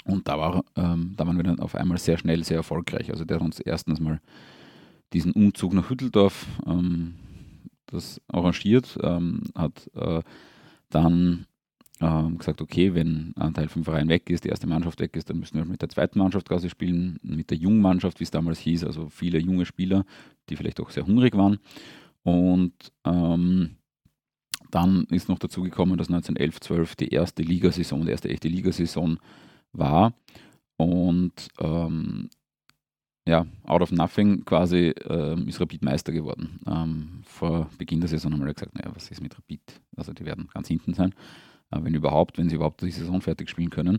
Und 0.04 0.26
da, 0.26 0.38
war, 0.38 0.64
ähm, 0.76 1.14
da 1.16 1.26
waren 1.26 1.36
wir 1.36 1.44
dann 1.44 1.60
auf 1.60 1.74
einmal 1.74 1.98
sehr 1.98 2.18
schnell 2.18 2.42
sehr 2.44 2.58
erfolgreich. 2.58 3.10
Also 3.10 3.24
der 3.24 3.36
hat 3.36 3.44
uns 3.44 3.60
erstens 3.60 4.00
mal 4.00 4.20
diesen 5.12 5.32
Umzug 5.32 5.74
nach 5.74 5.90
Hütteldorf 5.90 6.46
ähm, 6.66 7.14
das 7.86 8.20
arrangiert, 8.28 8.98
ähm, 9.02 9.42
hat 9.54 9.90
äh, 9.94 10.22
dann 10.88 11.46
ähm, 12.00 12.38
gesagt, 12.38 12.60
okay, 12.60 12.94
wenn 12.94 13.32
ein 13.36 13.54
Teil 13.54 13.68
vom 13.68 13.84
Verein 13.84 14.08
weg 14.08 14.28
ist, 14.30 14.44
die 14.44 14.48
erste 14.48 14.66
Mannschaft 14.66 14.98
weg 15.00 15.14
ist, 15.14 15.30
dann 15.30 15.38
müssen 15.38 15.56
wir 15.56 15.64
mit 15.64 15.82
der 15.82 15.88
zweiten 15.88 16.18
Mannschaft 16.18 16.48
quasi 16.48 16.68
spielen, 16.68 17.18
mit 17.22 17.50
der 17.50 17.58
Jungmannschaft, 17.58 18.18
wie 18.18 18.24
es 18.24 18.30
damals 18.30 18.58
hieß, 18.58 18.84
also 18.84 19.08
viele 19.08 19.38
junge 19.38 19.66
Spieler, 19.66 20.04
die 20.48 20.56
vielleicht 20.56 20.80
auch 20.80 20.90
sehr 20.90 21.06
hungrig 21.06 21.36
waren. 21.36 21.58
Und 22.22 22.72
ähm, 23.04 23.76
dann 24.72 25.04
ist 25.10 25.28
noch 25.28 25.38
dazu 25.38 25.62
gekommen, 25.62 25.98
dass 25.98 26.08
1911, 26.08 26.60
12 26.60 26.96
die 26.96 27.08
erste 27.08 27.42
Ligasaison, 27.42 28.04
die 28.04 28.10
erste 28.10 28.30
echte 28.30 28.48
Ligasaison 28.48 29.18
war. 29.72 30.14
Und 30.76 31.48
ähm, 31.60 32.30
ja, 33.28 33.46
out 33.64 33.82
of 33.82 33.92
nothing 33.92 34.44
quasi 34.44 34.94
ähm, 35.08 35.46
ist 35.46 35.60
Rapid 35.60 35.82
Meister 35.82 36.10
geworden. 36.10 36.58
Ähm, 36.66 37.22
vor 37.24 37.68
Beginn 37.78 38.00
der 38.00 38.08
Saison 38.08 38.32
haben 38.32 38.44
wir 38.44 38.54
gesagt, 38.54 38.74
naja, 38.74 38.90
was 38.94 39.10
ist 39.10 39.22
mit 39.22 39.36
Rapid? 39.36 39.60
Also 39.94 40.12
die 40.12 40.24
werden 40.24 40.48
ganz 40.52 40.68
hinten 40.68 40.94
sein, 40.94 41.14
äh, 41.70 41.78
wenn 41.82 41.94
überhaupt, 41.94 42.38
wenn 42.38 42.48
sie 42.48 42.56
überhaupt 42.56 42.80
die 42.80 42.90
Saison 42.90 43.20
fertig 43.20 43.50
spielen 43.50 43.70
können. 43.70 43.98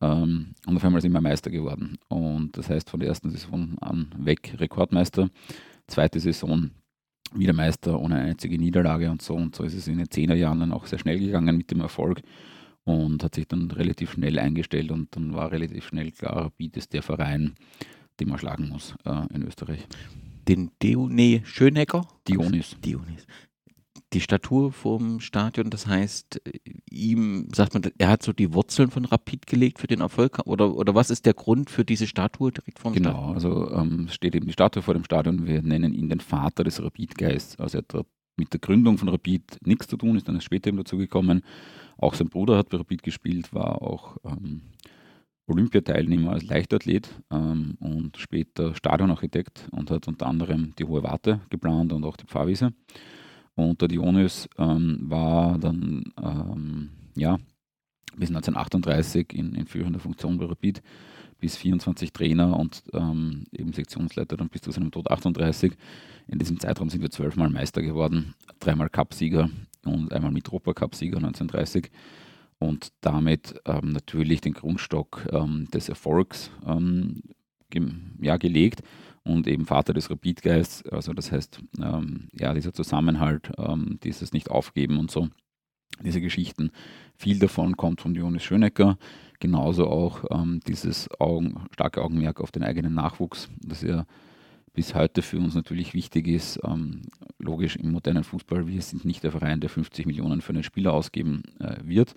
Ähm, 0.00 0.54
und 0.66 0.76
auf 0.76 0.84
einmal 0.84 1.00
sind 1.00 1.12
wir 1.12 1.20
Meister 1.20 1.50
geworden. 1.50 1.98
Und 2.08 2.56
das 2.56 2.68
heißt 2.68 2.90
von 2.90 2.98
der 2.98 3.08
ersten 3.08 3.30
Saison 3.30 3.78
an 3.80 4.12
weg 4.18 4.56
Rekordmeister. 4.58 5.30
Zweite 5.86 6.18
Saison 6.18 6.70
wieder 7.34 7.52
Meister 7.52 7.98
ohne 8.00 8.16
einzige 8.16 8.58
Niederlage 8.58 9.10
und 9.10 9.22
so. 9.22 9.34
Und 9.34 9.54
so 9.54 9.64
ist 9.64 9.74
es 9.74 9.88
in 9.88 9.98
den 9.98 10.10
Zehnerjahren 10.10 10.60
dann 10.60 10.72
auch 10.72 10.86
sehr 10.86 10.98
schnell 10.98 11.18
gegangen 11.18 11.56
mit 11.56 11.70
dem 11.70 11.80
Erfolg 11.80 12.22
und 12.84 13.22
hat 13.22 13.34
sich 13.34 13.46
dann 13.46 13.70
relativ 13.70 14.12
schnell 14.12 14.38
eingestellt 14.38 14.90
und 14.90 15.14
dann 15.14 15.34
war 15.34 15.52
relativ 15.52 15.88
schnell 15.88 16.10
klar, 16.10 16.44
Rapid 16.44 16.76
ist 16.76 16.92
der 16.92 17.02
Verein, 17.02 17.54
den 18.18 18.28
man 18.28 18.38
schlagen 18.38 18.68
muss 18.68 18.94
äh, 19.04 19.34
in 19.34 19.42
Österreich. 19.42 19.86
Den 20.48 20.70
Dione 20.82 21.42
Schönecker? 21.44 22.06
Dionis. 22.26 22.76
Dionis. 22.84 23.26
Die 24.12 24.20
Statur 24.20 24.72
vom 24.72 25.20
Stadion, 25.20 25.70
das 25.70 25.86
heißt, 25.86 26.40
ihm, 26.90 27.48
sagt 27.54 27.74
man, 27.74 27.84
er 27.96 28.08
hat 28.08 28.24
so 28.24 28.32
die 28.32 28.52
Wurzeln 28.52 28.90
von 28.90 29.04
Rapid 29.04 29.46
gelegt 29.46 29.78
für 29.78 29.86
den 29.86 30.00
Erfolg? 30.00 30.40
Oder, 30.46 30.74
oder 30.74 30.96
was 30.96 31.10
ist 31.10 31.26
der 31.26 31.34
Grund 31.34 31.70
für 31.70 31.84
diese 31.84 32.08
Statue 32.08 32.50
direkt 32.50 32.80
vor 32.80 32.90
dem 32.90 33.02
genau, 33.02 33.34
Stadion? 33.34 33.38
Genau, 33.38 33.70
also 33.70 33.80
ähm, 33.80 34.08
steht 34.08 34.34
eben 34.34 34.46
die 34.46 34.52
Statue 34.52 34.82
vor 34.82 34.94
dem 34.94 35.04
Stadion. 35.04 35.46
Wir 35.46 35.62
nennen 35.62 35.92
ihn 35.92 36.08
den 36.08 36.20
Vater 36.20 36.64
des 36.64 36.82
Rapid-Geists. 36.82 37.60
Also 37.60 37.78
er 37.78 37.84
hat 37.98 38.06
mit 38.36 38.52
der 38.52 38.60
Gründung 38.60 38.98
von 38.98 39.08
Rapid 39.08 39.58
nichts 39.64 39.86
zu 39.86 39.96
tun, 39.96 40.16
ist 40.16 40.26
dann 40.26 40.40
später 40.40 40.68
eben 40.68 40.78
dazu 40.78 40.96
gekommen. 40.96 41.42
Auch 41.96 42.14
sein 42.14 42.28
Bruder 42.28 42.56
hat 42.56 42.70
bei 42.70 42.78
Rapid 42.78 43.02
gespielt, 43.04 43.54
war 43.54 43.82
auch 43.82 44.16
ähm, 44.24 44.62
Olympiateilnehmer 45.46 46.32
als 46.32 46.44
Leichtathlet 46.44 47.08
ähm, 47.30 47.76
und 47.80 48.16
später 48.16 48.74
Stadionarchitekt 48.74 49.68
und 49.70 49.90
hat 49.90 50.08
unter 50.08 50.26
anderem 50.26 50.74
die 50.78 50.84
Hohe 50.84 51.02
Warte 51.02 51.40
geplant 51.50 51.92
und 51.92 52.04
auch 52.04 52.16
die 52.16 52.26
Pfarrwiese. 52.26 52.72
Und 53.68 53.80
der 53.80 53.88
Dionys 53.88 54.48
ähm, 54.58 54.98
war 55.02 55.58
dann 55.58 56.04
ähm, 56.22 56.90
ja, 57.14 57.38
bis 58.16 58.30
1938 58.30 59.32
in, 59.34 59.54
in 59.54 59.66
führender 59.66 60.00
Funktion 60.00 60.38
bei 60.38 60.46
Rapid, 60.46 60.82
bis 61.38 61.56
24 61.56 62.12
Trainer 62.12 62.58
und 62.58 62.82
ähm, 62.92 63.44
eben 63.52 63.72
Sektionsleiter 63.72 64.36
dann 64.36 64.48
bis 64.48 64.62
zu 64.62 64.70
seinem 64.70 64.90
Tod 64.90 65.10
38. 65.10 65.72
In 66.26 66.38
diesem 66.38 66.58
Zeitraum 66.58 66.88
sind 66.88 67.02
wir 67.02 67.10
zwölfmal 67.10 67.50
Meister 67.50 67.82
geworden, 67.82 68.34
dreimal 68.60 68.88
Cupsieger 68.88 69.50
und 69.84 70.12
einmal 70.12 70.30
Mitropa-Cup-Sieger 70.32 71.18
1930 71.18 71.90
und 72.58 72.92
damit 73.00 73.60
ähm, 73.66 73.90
natürlich 73.92 74.40
den 74.40 74.52
Grundstock 74.54 75.26
ähm, 75.32 75.68
des 75.72 75.88
Erfolgs 75.88 76.50
ähm, 76.66 77.22
ja, 78.20 78.36
gelegt 78.36 78.82
und 79.30 79.46
eben 79.46 79.66
Vater 79.66 79.92
des 79.92 80.10
Rapidgeists, 80.10 80.86
also 80.88 81.12
das 81.12 81.32
heißt, 81.32 81.60
ähm, 81.82 82.28
ja, 82.32 82.52
dieser 82.54 82.72
Zusammenhalt, 82.72 83.50
ähm, 83.58 83.98
dieses 84.02 84.32
Nicht-Aufgeben 84.32 84.98
und 84.98 85.10
so, 85.10 85.28
diese 86.02 86.20
Geschichten, 86.20 86.70
viel 87.16 87.38
davon 87.38 87.76
kommt 87.76 88.00
von 88.00 88.14
Jonas 88.14 88.42
Schönecker, 88.42 88.98
genauso 89.38 89.86
auch 89.88 90.24
ähm, 90.30 90.60
dieses 90.66 91.08
Augen, 91.20 91.64
starke 91.72 92.02
Augenmerk 92.02 92.40
auf 92.40 92.50
den 92.50 92.62
eigenen 92.62 92.94
Nachwuchs, 92.94 93.48
das 93.60 93.82
er 93.82 94.06
bis 94.72 94.94
heute 94.94 95.22
für 95.22 95.38
uns 95.38 95.54
natürlich 95.54 95.94
wichtig 95.94 96.28
ist. 96.28 96.60
Ähm, 96.64 97.02
logisch 97.38 97.76
im 97.76 97.92
modernen 97.92 98.24
Fußball, 98.24 98.66
wir 98.66 98.82
sind 98.82 99.04
nicht 99.04 99.22
der 99.24 99.32
Verein, 99.32 99.60
der 99.60 99.70
50 99.70 100.06
Millionen 100.06 100.40
für 100.40 100.52
einen 100.52 100.62
Spieler 100.62 100.92
ausgeben 100.92 101.42
äh, 101.58 101.76
wird. 101.82 102.14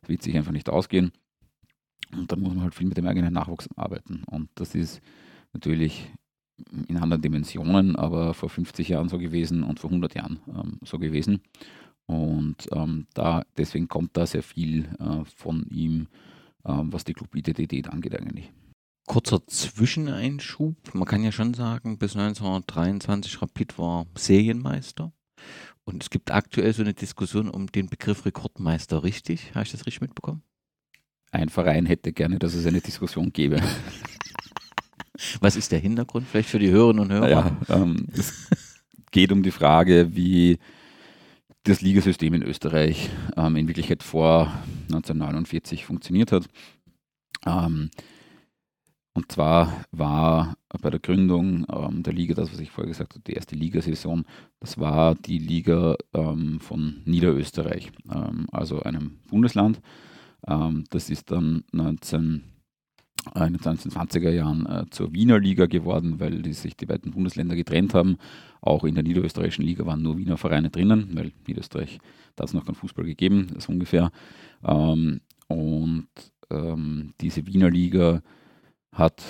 Das 0.00 0.08
wird 0.08 0.22
sich 0.22 0.36
einfach 0.36 0.52
nicht 0.52 0.68
ausgehen. 0.70 1.12
Und 2.12 2.30
da 2.30 2.36
muss 2.36 2.54
man 2.54 2.62
halt 2.62 2.74
viel 2.74 2.86
mit 2.86 2.96
dem 2.96 3.06
eigenen 3.06 3.32
Nachwuchs 3.32 3.68
arbeiten. 3.76 4.22
Und 4.26 4.48
das 4.54 4.74
ist 4.74 5.00
natürlich 5.52 6.08
in 6.88 6.96
anderen 6.96 7.22
Dimensionen, 7.22 7.96
aber 7.96 8.34
vor 8.34 8.48
50 8.48 8.88
Jahren 8.88 9.08
so 9.08 9.18
gewesen 9.18 9.62
und 9.62 9.80
vor 9.80 9.90
100 9.90 10.14
Jahren 10.14 10.40
ähm, 10.48 10.78
so 10.82 10.98
gewesen. 10.98 11.40
Und 12.06 12.68
ähm, 12.72 13.06
da, 13.14 13.42
deswegen 13.56 13.88
kommt 13.88 14.16
da 14.16 14.26
sehr 14.26 14.42
viel 14.42 14.88
äh, 15.00 15.24
von 15.24 15.66
ihm, 15.70 16.06
ähm, 16.64 16.92
was 16.92 17.04
die 17.04 17.14
Clubidentität 17.14 17.88
angeht 17.88 18.18
eigentlich. 18.18 18.52
Kurzer 19.06 19.46
Zwischeneinschub. 19.46 20.76
Man 20.94 21.06
kann 21.06 21.22
ja 21.22 21.32
schon 21.32 21.54
sagen, 21.54 21.98
bis 21.98 22.16
1923 22.16 23.40
Rapid 23.42 23.78
war 23.78 24.06
Serienmeister. 24.16 25.12
Und 25.84 26.02
es 26.02 26.10
gibt 26.10 26.32
aktuell 26.32 26.72
so 26.72 26.82
eine 26.82 26.94
Diskussion 26.94 27.48
um 27.48 27.66
den 27.68 27.88
Begriff 27.88 28.24
Rekordmeister, 28.24 29.04
richtig? 29.04 29.54
Habe 29.54 29.64
ich 29.64 29.70
das 29.70 29.86
richtig 29.86 30.00
mitbekommen? 30.00 30.42
Ein 31.30 31.48
Verein 31.48 31.86
hätte 31.86 32.12
gerne, 32.12 32.38
dass 32.38 32.54
es 32.54 32.66
eine 32.66 32.80
Diskussion 32.80 33.32
gäbe. 33.32 33.60
Was 35.40 35.56
ist 35.56 35.72
der 35.72 35.78
Hintergrund 35.78 36.26
vielleicht 36.28 36.48
für 36.48 36.58
die 36.58 36.70
Hörerinnen 36.70 37.02
und 37.02 37.12
Hörer? 37.12 37.28
Ja, 37.28 37.56
ähm, 37.68 38.08
es 38.12 38.48
geht 39.10 39.32
um 39.32 39.42
die 39.42 39.50
Frage, 39.50 40.14
wie 40.14 40.58
das 41.64 41.80
Ligasystem 41.80 42.34
in 42.34 42.42
Österreich 42.42 43.10
ähm, 43.36 43.56
in 43.56 43.66
Wirklichkeit 43.66 44.02
vor 44.02 44.52
1949 44.88 45.84
funktioniert 45.84 46.32
hat. 46.32 46.46
Ähm, 47.44 47.90
und 49.14 49.32
zwar 49.32 49.84
war 49.92 50.56
bei 50.82 50.90
der 50.90 51.00
Gründung 51.00 51.66
ähm, 51.72 52.02
der 52.02 52.12
Liga, 52.12 52.34
das 52.34 52.52
was 52.52 52.60
ich 52.60 52.70
vorher 52.70 52.90
gesagt 52.90 53.14
habe, 53.14 53.24
die 53.26 53.32
erste 53.32 53.56
Ligasaison, 53.56 54.24
das 54.60 54.78
war 54.78 55.14
die 55.14 55.38
Liga 55.38 55.96
ähm, 56.12 56.60
von 56.60 57.00
Niederösterreich, 57.06 57.92
ähm, 58.12 58.46
also 58.52 58.82
einem 58.82 59.18
Bundesland. 59.30 59.80
Ähm, 60.46 60.84
das 60.90 61.08
ist 61.08 61.30
dann 61.30 61.64
19 61.72 62.42
in 63.34 63.54
den 63.54 63.58
1920er 63.58 64.30
Jahren 64.30 64.66
äh, 64.66 64.84
zur 64.90 65.12
Wiener 65.12 65.38
Liga 65.38 65.66
geworden, 65.66 66.20
weil 66.20 66.42
die 66.42 66.52
sich 66.52 66.76
die 66.76 66.86
beiden 66.86 67.12
Bundesländer 67.12 67.56
getrennt 67.56 67.94
haben. 67.94 68.18
Auch 68.60 68.84
in 68.84 68.94
der 68.94 69.04
niederösterreichischen 69.04 69.64
Liga 69.64 69.86
waren 69.86 70.02
nur 70.02 70.18
Wiener 70.18 70.36
Vereine 70.36 70.70
drinnen, 70.70 71.10
weil 71.14 71.32
Niederösterreich, 71.46 71.98
da 72.36 72.44
es 72.44 72.52
noch 72.52 72.64
keinen 72.64 72.74
Fußball 72.74 73.04
gegeben, 73.04 73.48
das 73.54 73.68
ungefähr. 73.68 74.10
Ähm, 74.64 75.20
und 75.48 76.08
ähm, 76.50 77.12
diese 77.20 77.46
Wiener 77.46 77.70
Liga 77.70 78.22
hat 78.92 79.22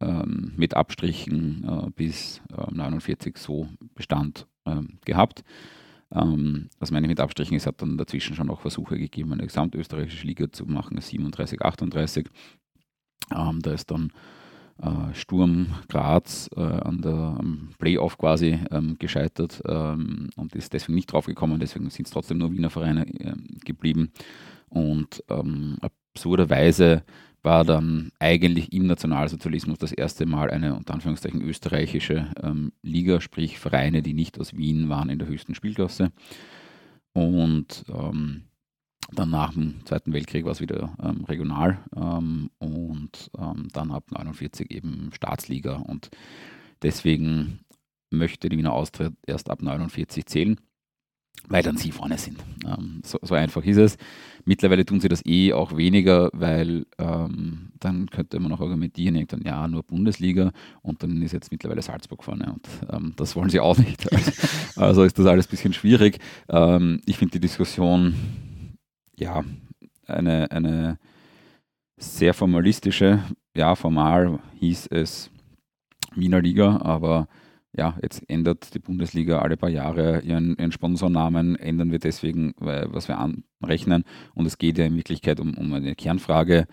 ähm, 0.00 0.52
mit 0.56 0.74
Abstrichen 0.74 1.64
äh, 1.64 1.90
bis 1.90 2.40
1949 2.50 3.36
äh, 3.36 3.38
so 3.38 3.68
Bestand 3.94 4.46
ähm, 4.66 4.98
gehabt. 5.04 5.44
Ähm, 6.12 6.68
was 6.78 6.90
meine 6.90 7.06
ich 7.06 7.08
mit 7.08 7.20
Abstrichen? 7.20 7.56
Es 7.56 7.66
hat 7.66 7.80
dann 7.82 7.96
dazwischen 7.96 8.36
schon 8.36 8.46
noch 8.46 8.60
Versuche 8.60 8.98
gegeben, 8.98 9.32
eine 9.32 9.44
gesamtösterreichische 9.44 10.26
Liga 10.26 10.50
zu 10.50 10.66
machen, 10.66 11.00
37, 11.00 11.62
38. 11.62 12.28
Ähm, 13.32 13.60
da 13.62 13.72
ist 13.72 13.90
dann 13.90 14.12
äh, 14.82 15.14
Sturm 15.14 15.68
Graz 15.88 16.50
äh, 16.56 16.60
an 16.60 17.00
der 17.00 17.38
Playoff 17.78 18.18
quasi 18.18 18.58
ähm, 18.70 18.96
gescheitert 18.98 19.62
ähm, 19.66 20.30
und 20.36 20.54
ist 20.54 20.72
deswegen 20.72 20.96
nicht 20.96 21.12
draufgekommen. 21.12 21.60
Deswegen 21.60 21.88
sind 21.90 22.06
es 22.06 22.12
trotzdem 22.12 22.38
nur 22.38 22.52
Wiener 22.52 22.70
Vereine 22.70 23.06
äh, 23.06 23.34
geblieben. 23.64 24.10
Und 24.68 25.22
ähm, 25.28 25.78
absurderweise 25.80 27.04
war 27.44 27.64
dann 27.64 28.10
eigentlich 28.18 28.72
im 28.72 28.86
Nationalsozialismus 28.86 29.78
das 29.78 29.92
erste 29.92 30.26
Mal 30.26 30.50
eine 30.50 30.74
unter 30.74 30.94
Anführungszeichen 30.94 31.42
österreichische 31.42 32.32
ähm, 32.42 32.72
Liga, 32.82 33.20
sprich 33.20 33.58
Vereine, 33.58 34.02
die 34.02 34.14
nicht 34.14 34.40
aus 34.40 34.56
Wien 34.56 34.88
waren 34.88 35.10
in 35.10 35.18
der 35.18 35.28
höchsten 35.28 35.54
Spielklasse. 35.54 36.10
Und 37.12 37.84
ähm, 37.88 38.44
dann 39.12 39.30
nach 39.30 39.52
dem 39.52 39.84
Zweiten 39.84 40.12
Weltkrieg 40.12 40.44
war 40.44 40.52
es 40.52 40.60
wieder 40.60 40.94
ähm, 41.02 41.24
regional 41.24 41.78
ähm, 41.96 42.50
und 42.58 43.30
ähm, 43.38 43.68
dann 43.72 43.90
ab 43.90 44.04
49 44.10 44.70
eben 44.70 45.10
Staatsliga. 45.12 45.76
Und 45.76 46.10
deswegen 46.82 47.60
möchte 48.10 48.48
die 48.48 48.58
Wiener 48.58 48.72
Austria 48.72 49.10
erst 49.26 49.50
ab 49.50 49.62
49 49.62 50.26
zählen, 50.26 50.56
weil 51.48 51.62
dann 51.62 51.76
sie 51.76 51.90
vorne 51.90 52.16
sind. 52.16 52.38
Ähm, 52.64 53.02
so, 53.04 53.18
so, 53.20 53.34
einfach 53.34 53.64
ist 53.64 53.76
es. 53.76 53.96
Mittlerweile 54.46 54.86
tun 54.86 55.00
sie 55.00 55.08
das 55.08 55.24
eh 55.26 55.52
auch 55.52 55.76
weniger, 55.76 56.30
weil 56.32 56.86
ähm, 56.98 57.72
dann 57.80 58.08
könnte 58.08 58.40
man 58.40 58.52
auch 58.52 58.60
argumentieren, 58.60 59.26
dann, 59.26 59.42
ja, 59.42 59.66
nur 59.68 59.82
Bundesliga 59.82 60.52
und 60.82 61.02
dann 61.02 61.20
ist 61.22 61.32
jetzt 61.32 61.50
mittlerweile 61.50 61.82
Salzburg 61.82 62.24
vorne 62.24 62.52
und 62.52 62.68
ähm, 62.90 63.12
das 63.16 63.36
wollen 63.36 63.50
sie 63.50 63.60
auch 63.60 63.76
nicht. 63.76 64.06
also 64.76 65.02
ist 65.02 65.18
das 65.18 65.26
alles 65.26 65.46
ein 65.46 65.50
bisschen 65.50 65.72
schwierig. 65.72 66.18
ich 67.06 67.16
finde 67.16 67.32
die 67.32 67.40
Diskussion 67.40 68.14
ja, 69.16 69.44
eine, 70.06 70.50
eine 70.50 70.98
sehr 71.96 72.34
formalistische, 72.34 73.22
ja, 73.56 73.74
formal 73.74 74.40
hieß 74.58 74.88
es 74.88 75.30
Wiener 76.14 76.40
Liga, 76.40 76.78
aber 76.78 77.28
ja, 77.76 77.98
jetzt 78.02 78.22
ändert 78.28 78.72
die 78.74 78.78
Bundesliga 78.78 79.40
alle 79.40 79.56
paar 79.56 79.70
Jahre 79.70 80.20
ihren, 80.20 80.56
ihren 80.56 80.72
Sponsornamen, 80.72 81.56
ändern 81.56 81.90
wir 81.90 81.98
deswegen, 81.98 82.54
was 82.58 83.08
wir 83.08 83.18
anrechnen. 83.18 84.04
Und 84.34 84.46
es 84.46 84.58
geht 84.58 84.78
ja 84.78 84.84
in 84.84 84.96
Wirklichkeit 84.96 85.40
um, 85.40 85.54
um 85.54 85.72
eine 85.72 85.96
Kernfrage, 85.96 86.66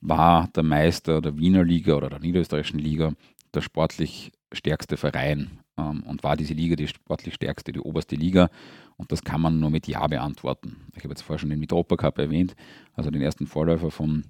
war 0.00 0.48
der 0.54 0.62
Meister 0.62 1.20
der 1.20 1.38
Wiener 1.38 1.64
Liga 1.64 1.94
oder 1.94 2.08
der 2.08 2.20
Niederösterreichischen 2.20 2.78
Liga 2.78 3.14
der 3.52 3.62
sportlich 3.62 4.32
stärkste 4.52 4.96
Verein 4.96 5.63
und 5.76 6.22
war 6.22 6.36
diese 6.36 6.54
Liga 6.54 6.76
die 6.76 6.86
sportlich 6.86 7.34
stärkste, 7.34 7.72
die 7.72 7.80
oberste 7.80 8.16
Liga. 8.16 8.48
Und 8.96 9.10
das 9.10 9.24
kann 9.24 9.40
man 9.40 9.58
nur 9.58 9.70
mit 9.70 9.88
Ja 9.88 10.06
beantworten. 10.06 10.76
Ich 10.94 11.02
habe 11.02 11.10
jetzt 11.10 11.22
vorher 11.22 11.38
schon 11.38 11.50
den 11.50 11.58
Mitropa 11.58 11.96
Cup 11.96 12.18
erwähnt, 12.18 12.54
also 12.94 13.10
den 13.10 13.22
ersten 13.22 13.46
Vorläufer 13.46 13.90
von, 13.90 14.24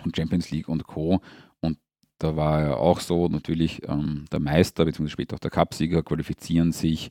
von 0.00 0.14
Champions 0.14 0.50
League 0.50 0.68
und 0.68 0.84
Co. 0.86 1.20
Und 1.60 1.78
da 2.18 2.36
war 2.36 2.60
ja 2.60 2.76
auch 2.76 3.00
so, 3.00 3.28
natürlich 3.28 3.88
ähm, 3.88 4.26
der 4.30 4.40
Meister 4.40 4.84
bzw. 4.84 5.08
später 5.08 5.34
auch 5.34 5.40
der 5.40 5.50
Cupsieger 5.50 6.02
qualifizieren 6.02 6.72
sich 6.72 7.10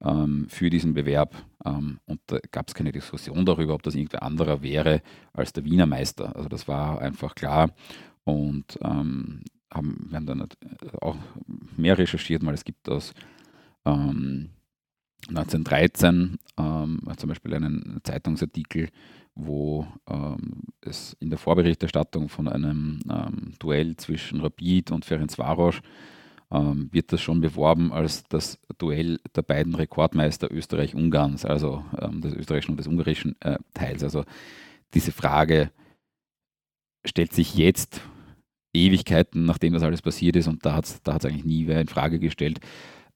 ähm, 0.00 0.46
für 0.48 0.70
diesen 0.70 0.94
Bewerb. 0.94 1.34
Ähm, 1.64 1.98
und 2.06 2.20
da 2.26 2.38
gab 2.52 2.68
es 2.68 2.74
keine 2.74 2.92
Diskussion 2.92 3.44
darüber, 3.44 3.74
ob 3.74 3.82
das 3.82 3.94
irgendwer 3.94 4.22
anderer 4.22 4.62
wäre 4.62 5.02
als 5.32 5.52
der 5.52 5.64
Wiener 5.64 5.86
Meister. 5.86 6.36
Also 6.36 6.48
das 6.48 6.68
war 6.68 7.00
einfach 7.00 7.34
klar. 7.34 7.70
Und 8.24 8.78
ähm, 8.82 9.42
haben, 9.72 10.06
wir 10.08 10.16
haben 10.16 10.26
dann 10.26 10.48
auch 11.00 11.16
mehr 11.76 11.98
recherchiert, 11.98 12.44
weil 12.44 12.54
es 12.54 12.64
gibt 12.64 12.88
aus 12.88 13.12
ähm, 13.84 14.50
1913 15.28 16.38
ähm, 16.58 17.00
zum 17.16 17.28
Beispiel 17.28 17.54
einen 17.54 18.00
Zeitungsartikel, 18.04 18.90
wo 19.34 19.86
ähm, 20.08 20.62
es 20.80 21.16
in 21.20 21.30
der 21.30 21.38
Vorberichterstattung 21.38 22.28
von 22.28 22.48
einem 22.48 23.00
ähm, 23.10 23.54
Duell 23.58 23.96
zwischen 23.96 24.40
Rapid 24.40 24.90
und 24.90 25.04
Ferencvaros 25.04 25.80
ähm, 26.50 26.88
wird 26.92 27.12
das 27.12 27.20
schon 27.20 27.40
beworben 27.40 27.92
als 27.92 28.24
das 28.24 28.58
Duell 28.78 29.18
der 29.34 29.42
beiden 29.42 29.74
Rekordmeister 29.74 30.50
Österreich-Ungarns, 30.52 31.44
also 31.44 31.84
ähm, 32.00 32.20
des 32.20 32.34
österreichischen 32.34 32.72
und 32.72 32.76
des 32.78 32.86
ungarischen 32.86 33.40
äh, 33.40 33.58
Teils. 33.72 34.04
Also 34.04 34.24
diese 34.92 35.10
Frage 35.10 35.70
stellt 37.04 37.32
sich 37.32 37.54
jetzt 37.56 38.02
Ewigkeiten, 38.74 39.44
nachdem 39.44 39.72
das 39.72 39.82
alles 39.82 40.02
passiert 40.02 40.36
ist, 40.36 40.48
und 40.48 40.66
da 40.66 40.74
hat 40.74 40.84
es 40.84 41.02
da 41.02 41.14
eigentlich 41.14 41.44
nie 41.44 41.66
wer 41.66 41.80
in 41.80 41.88
Frage 41.88 42.18
gestellt. 42.18 42.60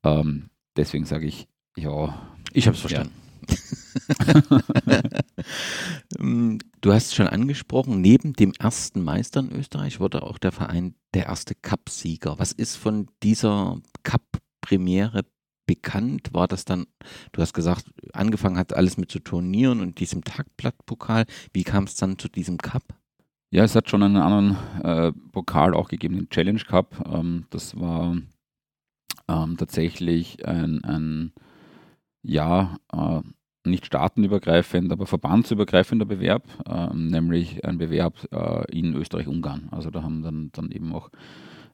Ähm, 0.04 0.50
deswegen 0.76 1.04
sage 1.04 1.26
ich, 1.26 1.48
ja. 1.76 2.36
Ich 2.52 2.66
habe 2.66 2.74
es 2.74 2.80
verstanden. 2.80 3.12
Ja. 3.12 3.28
du 6.80 6.92
hast 6.92 7.06
es 7.06 7.14
schon 7.14 7.28
angesprochen, 7.28 8.00
neben 8.00 8.32
dem 8.34 8.52
ersten 8.58 9.02
Meister 9.02 9.40
in 9.40 9.52
Österreich 9.52 10.00
wurde 10.00 10.22
auch 10.22 10.38
der 10.38 10.52
Verein 10.52 10.94
der 11.14 11.26
erste 11.26 11.54
Cup-Sieger. 11.54 12.38
Was 12.38 12.52
ist 12.52 12.76
von 12.76 13.08
dieser 13.22 13.80
Cup-Premiere 14.02 15.24
bekannt? 15.66 16.28
War 16.32 16.48
das 16.48 16.64
dann, 16.64 16.86
du 17.32 17.42
hast 17.42 17.54
gesagt, 17.54 17.90
angefangen 18.12 18.58
hat 18.58 18.74
alles 18.74 18.96
mit 18.96 19.10
zu 19.10 19.20
Turnieren 19.20 19.80
und 19.80 20.00
diesem 20.00 20.24
Tagblattpokal. 20.24 21.26
Wie 21.52 21.64
kam 21.64 21.84
es 21.84 21.96
dann 21.96 22.18
zu 22.18 22.28
diesem 22.28 22.58
Cup? 22.58 22.82
Ja, 23.50 23.64
es 23.64 23.74
hat 23.74 23.88
schon 23.88 24.02
einen 24.02 24.16
anderen 24.16 24.56
äh, 24.82 25.12
Pokal 25.32 25.72
auch 25.72 25.88
gegeben, 25.88 26.16
den 26.16 26.28
Challenge 26.28 26.60
Cup. 26.60 27.02
Ähm, 27.10 27.46
das 27.48 27.80
war 27.80 28.18
ähm, 29.26 29.56
tatsächlich 29.56 30.46
ein, 30.46 30.84
ein 30.84 31.32
ja, 32.22 32.76
äh, 32.92 33.22
nicht 33.64 33.86
staatenübergreifend, 33.86 34.92
aber 34.92 35.06
verbandsübergreifender 35.06 36.04
Bewerb, 36.04 36.46
äh, 36.68 36.94
nämlich 36.94 37.64
ein 37.64 37.78
Bewerb 37.78 38.16
äh, 38.32 38.70
in 38.70 38.94
Österreich-Ungarn. 38.94 39.68
Also 39.70 39.90
da 39.90 40.02
haben 40.02 40.22
dann, 40.22 40.50
dann 40.52 40.70
eben 40.70 40.94
auch 40.94 41.08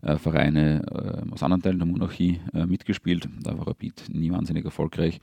äh, 0.02 0.16
Vereine 0.16 0.82
äh, 0.86 1.32
aus 1.32 1.42
anderen 1.42 1.62
Teilen 1.62 1.78
der 1.78 1.88
Monarchie 1.88 2.40
mitgespielt. 2.52 3.28
Da 3.42 3.59
war 3.59 3.66
Rapid 3.66 4.10
nie 4.10 4.30
wahnsinnig 4.30 4.64
erfolgreich. 4.64 5.20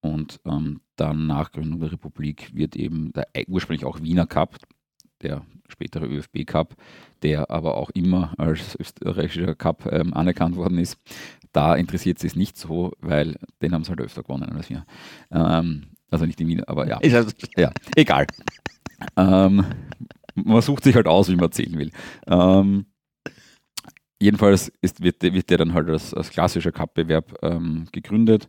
Und 0.00 0.38
ähm, 0.44 0.80
dann 0.94 1.26
nach 1.26 1.50
Gründung 1.50 1.80
der 1.80 1.90
Republik 1.90 2.54
wird 2.54 2.76
eben 2.76 3.12
der 3.12 3.26
ursprünglich 3.48 3.84
auch 3.84 4.00
Wiener 4.00 4.26
Cup, 4.26 4.56
der 5.22 5.44
spätere 5.68 6.06
ÖFB 6.06 6.46
Cup, 6.46 6.74
der 7.22 7.50
aber 7.50 7.76
auch 7.76 7.90
immer 7.90 8.34
als 8.38 8.76
österreichischer 8.78 9.54
Cup 9.54 9.86
ähm, 9.92 10.14
anerkannt 10.14 10.56
worden 10.56 10.78
ist, 10.78 10.98
da 11.52 11.74
interessiert 11.74 12.22
es 12.22 12.36
nicht 12.36 12.56
so, 12.56 12.92
weil 13.00 13.36
den 13.62 13.72
haben 13.72 13.84
sie 13.84 13.90
halt 13.90 14.00
öfter 14.00 14.22
gewonnen 14.22 14.52
als 14.52 14.70
wir. 14.70 14.84
Ähm, 15.30 15.88
also 16.10 16.24
nicht 16.24 16.40
in 16.40 16.48
Wien, 16.48 16.64
aber 16.64 16.88
ja. 16.88 16.98
Also 16.98 17.30
ja, 17.56 17.72
egal. 17.96 18.26
ähm, 19.16 19.64
man 20.34 20.62
sucht 20.62 20.84
sich 20.84 20.94
halt 20.94 21.06
aus, 21.06 21.28
wie 21.28 21.36
man 21.36 21.52
zählen 21.52 21.78
will. 21.78 21.90
Ähm, 22.26 22.86
jedenfalls 24.20 24.72
ist, 24.80 25.02
wird, 25.02 25.22
wird 25.22 25.50
der 25.50 25.58
dann 25.58 25.74
halt 25.74 25.88
als, 25.88 26.14
als 26.14 26.30
klassischer 26.30 26.72
Cup-Bewerb 26.72 27.38
ähm, 27.42 27.86
gegründet 27.92 28.48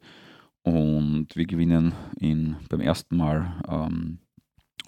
und 0.64 1.28
wir 1.36 1.46
gewinnen 1.46 1.94
ihn 2.20 2.58
beim 2.70 2.82
ersten 2.82 3.18
Mal. 3.18 3.62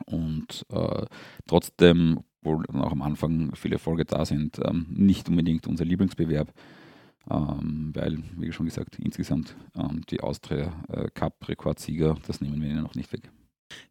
Und 0.06 0.66
äh, 0.72 1.06
trotzdem, 1.48 2.20
obwohl 2.42 2.66
auch 2.82 2.92
am 2.92 3.02
Anfang 3.02 3.56
viele 3.56 3.76
Erfolge 3.76 4.06
da 4.06 4.26
sind, 4.26 4.60
ähm, 4.64 4.88
nicht 4.90 5.30
unbedingt 5.30 5.68
unser 5.68 5.86
Lieblingsbewerb 5.86 6.54
ähm, 7.30 7.92
weil, 7.94 8.18
wie 8.38 8.52
schon 8.52 8.66
gesagt, 8.66 8.98
insgesamt 9.00 9.56
ähm, 9.76 10.02
die 10.10 10.22
Austria 10.22 10.74
äh, 10.90 11.10
Cup-Rekordsieger, 11.14 12.18
das 12.26 12.42
nehmen 12.42 12.62
wir 12.62 12.70
ihnen 12.70 12.84
noch 12.84 12.96
nicht 12.96 13.14
weg. 13.14 13.32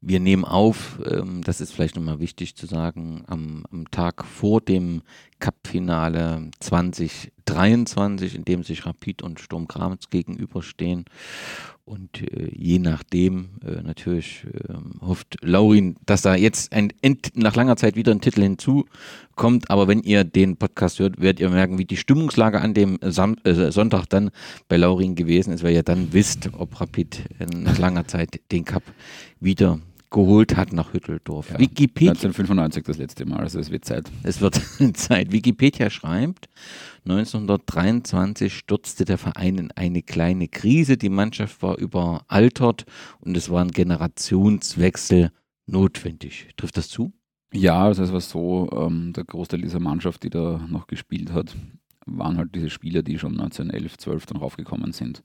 Wir 0.01 0.21
nehmen 0.21 0.45
auf, 0.45 1.01
ähm, 1.07 1.43
das 1.43 1.61
ist 1.61 1.73
vielleicht 1.73 1.97
nochmal 1.97 2.21
wichtig 2.21 2.55
zu 2.57 2.67
sagen, 2.67 3.25
am, 3.29 3.65
am 3.71 3.91
Tag 3.91 4.25
vor 4.25 4.61
dem 4.61 5.03
Cup-Finale 5.41 6.51
2023 6.61 7.33
1923, 7.51 8.35
in 8.35 8.45
dem 8.45 8.63
sich 8.63 8.87
Rapid 8.87 9.23
und 9.23 9.41
Sturm 9.41 9.67
Graz 9.67 10.11
gegenüberstehen. 10.11 11.05
Und 11.85 12.23
äh, 12.23 12.51
je 12.55 12.79
nachdem 12.79 13.49
äh, 13.65 13.83
natürlich 13.83 14.45
äh, 14.45 14.75
hofft 15.01 15.39
Laurin, 15.43 15.97
dass 16.07 16.23
da 16.23 16.37
jetzt 16.37 16.73
ein, 16.73 16.93
nach 17.35 17.57
langer 17.57 17.77
Zeit 17.77 17.97
wieder 17.97 18.13
ein 18.13 18.21
Titel 18.21 18.43
hinzukommt. 18.43 19.71
Aber 19.71 19.89
wenn 19.89 20.01
ihr 20.01 20.23
den 20.23 20.57
Podcast 20.57 21.01
hört, 21.01 21.21
werdet 21.21 21.41
ihr 21.41 21.51
merken, 21.51 21.79
wie 21.79 21.85
die 21.85 21.97
Stimmungslage 21.97 22.61
an 22.61 22.75
dem 22.75 22.99
Sam 23.03 23.37
äh, 23.43 23.73
Sonntag 23.73 24.07
dann 24.07 24.31
bei 24.69 24.77
Laurin 24.77 25.17
gewesen 25.17 25.53
ist, 25.53 25.65
weil 25.65 25.75
ihr 25.75 25.83
dann 25.83 26.13
wisst, 26.13 26.51
ob 26.53 26.81
Rapid 26.81 27.25
nach 27.53 27.79
langer 27.79 28.07
Zeit 28.07 28.41
den 28.53 28.65
Cup 28.65 28.85
wieder 29.41 29.81
geholt 30.11 30.57
hat 30.57 30.73
nach 30.73 30.93
Hütteldorf. 30.93 31.51
Ja, 31.51 31.59
Wikipedia, 31.59 32.11
1995 32.11 32.85
das 32.85 32.99
letzte 32.99 33.27
Mal, 33.27 33.41
also 33.41 33.59
es 33.59 33.71
wird 33.71 33.85
Zeit. 33.85 34.11
Es 34.25 34.41
wird 34.41 34.55
Zeit. 34.97 35.33
Wikipedia 35.33 35.89
schreibt, 35.89 36.49
1923 37.05 38.53
stürzte 38.53 39.05
der 39.05 39.19
Verein 39.19 39.59
in 39.59 39.71
eine 39.73 40.03
kleine 40.03 40.49
Krise, 40.49 40.97
die 40.97 41.09
Mannschaft 41.09 41.63
war 41.63 41.79
überaltert 41.79 42.85
und 43.21 43.37
es 43.37 43.51
war 43.51 43.63
ein 43.63 43.71
Generationswechsel 43.71 45.31
notwendig. 45.67 46.49
Trifft 46.57 46.77
das 46.77 46.89
zu? 46.89 47.13
Ja, 47.53 47.85
also 47.85 48.03
es 48.03 48.13
war 48.13 48.21
so, 48.21 48.69
ähm, 48.73 49.13
der 49.13 49.25
Großteil 49.25 49.61
dieser 49.61 49.81
Mannschaft, 49.81 50.23
die 50.23 50.31
da 50.31 50.61
noch 50.69 50.87
gespielt 50.87 51.33
hat, 51.33 51.55
waren 52.07 52.37
halt 52.37 52.55
diese 52.55 52.71
Spieler, 52.71 53.03
die 53.03 53.19
schon 53.19 53.33
1911, 53.33 53.99
12 53.99 54.27
dann 54.27 54.39
raufgekommen 54.39 54.93
sind. 54.93 55.23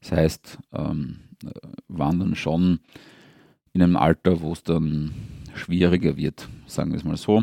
Das 0.00 0.12
heißt, 0.12 0.58
ähm, 0.72 1.20
äh, 1.44 1.50
waren 1.88 2.20
dann 2.20 2.34
schon 2.34 2.80
in 3.74 3.82
einem 3.82 3.96
Alter, 3.96 4.40
wo 4.40 4.52
es 4.52 4.62
dann 4.62 5.12
schwieriger 5.54 6.16
wird, 6.16 6.48
sagen 6.66 6.92
wir 6.92 6.96
es 6.96 7.04
mal 7.04 7.16
so. 7.16 7.42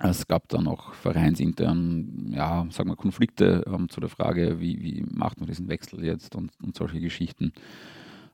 Es 0.00 0.26
gab 0.26 0.48
dann 0.48 0.66
auch 0.66 0.94
vereinsintern, 0.94 2.32
ja, 2.34 2.66
sagen 2.70 2.90
wir, 2.90 2.96
Konflikte 2.96 3.62
ähm, 3.66 3.88
zu 3.88 4.00
der 4.00 4.08
Frage, 4.08 4.58
wie, 4.58 4.82
wie 4.82 5.04
macht 5.08 5.38
man 5.38 5.46
diesen 5.46 5.68
Wechsel 5.68 6.04
jetzt 6.04 6.34
und, 6.34 6.50
und 6.62 6.74
solche 6.74 7.00
Geschichten. 7.00 7.52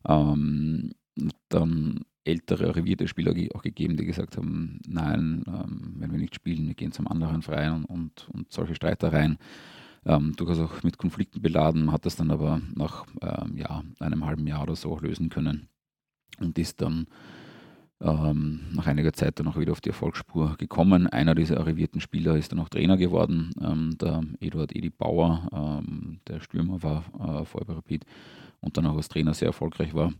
Ähm, 0.08 0.92
dann 1.48 2.00
ältere, 2.24 2.76
revierte 2.76 3.08
Spieler 3.08 3.34
auch 3.54 3.62
gegeben, 3.62 3.96
die 3.96 4.06
gesagt 4.06 4.36
haben, 4.36 4.80
nein, 4.86 5.44
ähm, 5.48 5.96
wenn 5.98 6.12
wir 6.12 6.18
nicht 6.18 6.34
spielen, 6.34 6.68
wir 6.68 6.74
gehen 6.74 6.92
zum 6.92 7.08
anderen 7.08 7.42
Verein 7.42 7.84
und, 7.84 8.28
und, 8.32 8.50
solche 8.52 8.74
Streitereien. 8.74 9.36
Ähm, 10.06 10.34
durchaus 10.36 10.60
auch 10.60 10.82
mit 10.82 10.96
Konflikten 10.96 11.42
beladen, 11.42 11.92
hat 11.92 12.06
das 12.06 12.16
dann 12.16 12.30
aber 12.30 12.62
nach 12.74 13.04
ähm, 13.20 13.56
ja, 13.56 13.82
einem 13.98 14.24
halben 14.24 14.46
Jahr 14.46 14.62
oder 14.62 14.76
so 14.76 14.98
lösen 14.98 15.28
können 15.28 15.68
und 16.38 16.58
ist 16.58 16.80
dann 16.80 17.06
ähm, 18.00 18.60
nach 18.72 18.86
einiger 18.86 19.12
Zeit 19.12 19.38
dann 19.38 19.48
auch 19.48 19.58
wieder 19.58 19.72
auf 19.72 19.80
die 19.80 19.90
Erfolgsspur 19.90 20.56
gekommen. 20.56 21.06
Einer 21.06 21.34
dieser 21.34 21.58
arrivierten 21.58 22.00
Spieler 22.00 22.36
ist 22.36 22.52
dann 22.52 22.58
auch 22.60 22.68
Trainer 22.68 22.96
geworden, 22.96 23.50
ähm, 23.60 23.96
der 23.98 24.22
Eduard 24.40 24.74
Edi 24.74 24.90
Bauer, 24.90 25.48
ähm, 25.52 26.20
der 26.26 26.40
Stürmer 26.40 26.82
war 26.82 27.04
äh, 27.18 27.44
vor 27.44 27.68
Rapid 27.68 28.04
und 28.60 28.76
dann 28.76 28.86
auch 28.86 28.96
als 28.96 29.08
Trainer 29.08 29.34
sehr 29.34 29.48
erfolgreich 29.48 29.94
war. 29.94 30.12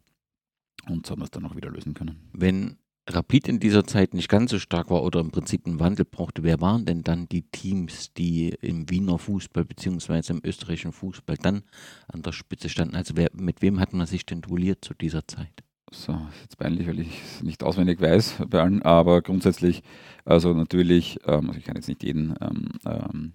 Und 0.88 1.06
so 1.06 1.12
haben 1.12 1.20
wir 1.20 1.24
es 1.24 1.30
dann 1.30 1.44
auch 1.46 1.56
wieder 1.56 1.70
lösen 1.70 1.94
können. 1.94 2.16
Wenn 2.32 2.76
Rapid 3.08 3.48
in 3.48 3.60
dieser 3.60 3.84
Zeit 3.84 4.14
nicht 4.14 4.28
ganz 4.28 4.50
so 4.50 4.58
stark 4.58 4.90
war 4.90 5.02
oder 5.02 5.20
im 5.20 5.30
Prinzip 5.30 5.66
einen 5.66 5.80
Wandel 5.80 6.04
brauchte, 6.04 6.42
wer 6.42 6.60
waren 6.60 6.84
denn 6.84 7.02
dann 7.02 7.28
die 7.28 7.42
Teams, 7.42 8.12
die 8.12 8.50
im 8.60 8.88
Wiener 8.88 9.18
Fußball 9.18 9.64
bzw. 9.64 10.32
im 10.32 10.40
österreichischen 10.44 10.92
Fußball 10.92 11.36
dann 11.36 11.62
an 12.08 12.22
der 12.22 12.32
Spitze 12.32 12.68
standen? 12.68 12.94
Also 12.94 13.16
wer, 13.16 13.30
mit 13.32 13.62
wem 13.62 13.80
hat 13.80 13.92
man 13.92 14.06
sich 14.06 14.26
denn 14.26 14.42
duelliert 14.42 14.84
zu 14.84 14.94
dieser 14.94 15.26
Zeit? 15.26 15.64
So, 15.92 16.12
ist 16.12 16.42
jetzt 16.42 16.58
peinlich, 16.58 16.86
weil 16.86 17.00
ich 17.00 17.20
es 17.20 17.42
nicht 17.42 17.64
auswendig 17.64 18.00
weiß 18.00 18.42
bei 18.48 18.60
allen, 18.60 18.82
aber 18.82 19.22
grundsätzlich, 19.22 19.82
also 20.24 20.54
natürlich, 20.54 21.18
ähm, 21.26 21.48
also 21.48 21.58
ich 21.58 21.64
kann 21.64 21.74
jetzt 21.74 21.88
nicht 21.88 22.04
jeden 22.04 22.34
ähm, 22.40 22.68
ähm, 22.86 23.32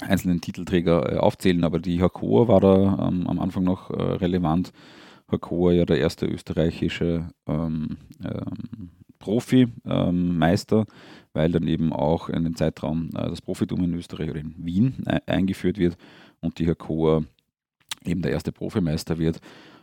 einzelnen 0.00 0.40
Titelträger 0.40 1.12
äh, 1.12 1.16
aufzählen, 1.16 1.64
aber 1.64 1.80
die 1.80 2.00
Hakoa 2.00 2.46
war 2.46 2.60
da 2.60 3.08
ähm, 3.08 3.26
am 3.26 3.40
Anfang 3.40 3.64
noch 3.64 3.90
äh, 3.90 4.00
relevant. 4.00 4.72
Hakoa 5.30 5.72
ja 5.72 5.84
der 5.84 5.98
erste 5.98 6.26
österreichische 6.26 7.28
ähm, 7.46 7.96
Profi-Meister, 9.18 10.86
weil 11.32 11.52
dann 11.52 11.66
eben 11.66 11.92
auch 11.92 12.28
in 12.28 12.44
dem 12.44 12.56
Zeitraum 12.56 13.10
äh, 13.16 13.28
das 13.28 13.42
Profitum 13.42 13.82
in 13.82 13.94
Österreich 13.94 14.30
oder 14.30 14.40
in 14.40 14.54
Wien 14.58 14.94
äh, 15.06 15.20
eingeführt 15.26 15.78
wird 15.78 15.96
und 16.40 16.58
die 16.60 16.68
Hakoa 16.68 17.24
eben 18.04 18.22
der 18.22 18.32
erste 18.32 18.52
Profimeister 18.52 19.18
wird. 19.18 19.40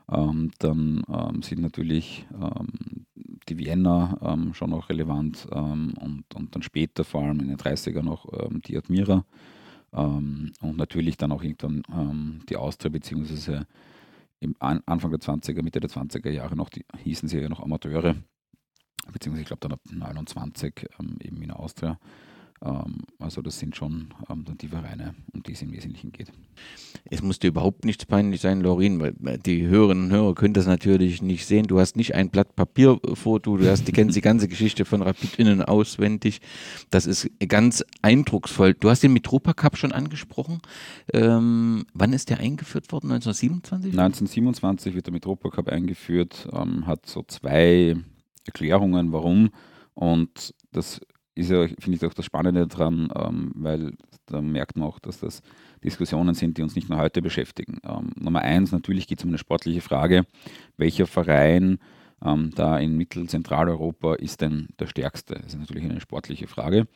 Ähm, 0.09 0.51
dann 0.59 1.03
ähm, 1.09 1.41
sind 1.41 1.61
natürlich 1.61 2.25
ähm, 2.33 3.05
die 3.49 3.57
Vienna 3.57 4.17
ähm, 4.21 4.53
schon 4.53 4.69
noch 4.69 4.89
relevant 4.89 5.47
ähm, 5.51 5.93
und, 5.99 6.23
und 6.33 6.55
dann 6.55 6.61
später, 6.61 7.03
vor 7.03 7.23
allem 7.23 7.39
in 7.39 7.49
den 7.49 7.57
30ern, 7.57 8.03
noch 8.03 8.25
die 8.65 8.77
Admira 8.77 9.25
und 9.91 10.51
natürlich 10.61 11.15
dann 11.15 11.31
auch 11.31 11.41
irgendwann 11.41 12.43
die 12.49 12.57
Austria, 12.57 12.91
beziehungsweise 12.91 13.65
im 14.41 14.53
An 14.59 14.81
Anfang 14.85 15.11
der 15.11 15.21
20er, 15.21 15.63
Mitte 15.63 15.79
der 15.79 15.89
20er 15.89 16.29
Jahre 16.29 16.57
noch, 16.57 16.69
die 16.69 16.85
hießen 16.97 17.29
sie 17.29 17.39
ja 17.39 17.47
noch 17.47 17.61
Amateure, 17.61 18.15
beziehungsweise 19.11 19.43
ich 19.43 19.47
glaube 19.47 19.61
dann 19.61 19.71
ab 19.71 19.79
29 19.89 20.89
eben 21.21 21.41
in 21.41 21.51
Austria. 21.51 21.97
Ähm, 22.63 23.03
also 23.19 23.41
das 23.41 23.59
sind 23.59 23.75
schon 23.75 24.13
ähm, 24.29 24.45
die 24.59 24.67
Vereine, 24.67 25.15
um 25.33 25.43
die 25.43 25.53
es 25.53 25.61
im 25.61 25.71
Wesentlichen 25.71 26.11
geht. 26.11 26.31
Es 27.09 27.21
musste 27.21 27.47
überhaupt 27.47 27.85
nichts 27.85 28.05
peinlich 28.05 28.41
sein, 28.41 28.61
Lorin, 28.61 28.99
weil 29.19 29.37
die 29.37 29.67
Hörerinnen 29.67 30.05
und 30.05 30.11
Hörer 30.11 30.35
können 30.35 30.53
das 30.53 30.65
natürlich 30.65 31.21
nicht 31.21 31.45
sehen. 31.45 31.67
Du 31.67 31.79
hast 31.79 31.95
nicht 31.95 32.15
ein 32.15 32.29
Blatt 32.29 32.55
Papier 32.55 32.99
vor, 33.13 33.39
du 33.39 33.59
hast, 33.65 33.87
die 33.87 33.91
kennst 33.91 34.15
die 34.15 34.21
ganze 34.21 34.47
Geschichte 34.47 34.85
von 34.85 35.01
Rapid 35.01 35.39
innen 35.39 35.61
auswendig. 35.61 36.41
Das 36.89 37.05
ist 37.05 37.29
ganz 37.47 37.83
eindrucksvoll. 38.01 38.73
Du 38.73 38.89
hast 38.89 39.03
den 39.03 39.13
Mitropa 39.13 39.53
Cup 39.53 39.77
schon 39.77 39.91
angesprochen. 39.91 40.61
Ähm, 41.13 41.85
wann 41.93 42.13
ist 42.13 42.29
der 42.29 42.39
eingeführt 42.39 42.91
worden? 42.91 43.11
1927? 43.11 43.91
1927 43.91 44.95
wird 44.95 45.05
der 45.05 45.13
Mitropa 45.13 45.49
Cup 45.49 45.69
eingeführt, 45.69 46.47
ähm, 46.51 46.87
hat 46.87 47.05
so 47.05 47.23
zwei 47.23 47.95
Erklärungen, 48.45 49.11
warum. 49.11 49.51
Und 49.93 50.53
das 50.71 51.01
ist 51.37 51.51
ja, 51.51 51.67
finde 51.79 51.97
ich, 51.97 52.05
auch 52.05 52.13
das 52.13 52.25
Spannende 52.25 52.67
daran, 52.67 53.09
ähm, 53.15 53.51
weil 53.55 53.93
da 54.25 54.41
merkt 54.41 54.75
man 54.75 54.87
auch, 54.87 54.99
dass 54.99 55.19
das 55.19 55.41
Diskussionen 55.83 56.33
sind, 56.33 56.57
die 56.57 56.63
uns 56.63 56.75
nicht 56.75 56.89
nur 56.89 56.99
heute 56.99 57.21
beschäftigen. 57.21 57.79
Ähm, 57.83 58.11
Nummer 58.15 58.41
eins, 58.41 58.71
natürlich 58.71 59.07
geht 59.07 59.19
es 59.19 59.25
um 59.25 59.29
eine 59.29 59.37
sportliche 59.37 59.81
Frage, 59.81 60.25
welcher 60.77 61.07
Verein 61.07 61.79
ähm, 62.23 62.51
da 62.55 62.77
in 62.77 62.97
Mittelzentraleuropa 62.97 64.15
ist 64.15 64.41
denn 64.41 64.67
der 64.79 64.87
stärkste? 64.87 65.35
Das 65.35 65.53
ist 65.53 65.59
natürlich 65.59 65.85
eine 65.85 66.01
sportliche 66.01 66.47
Frage. 66.47 66.87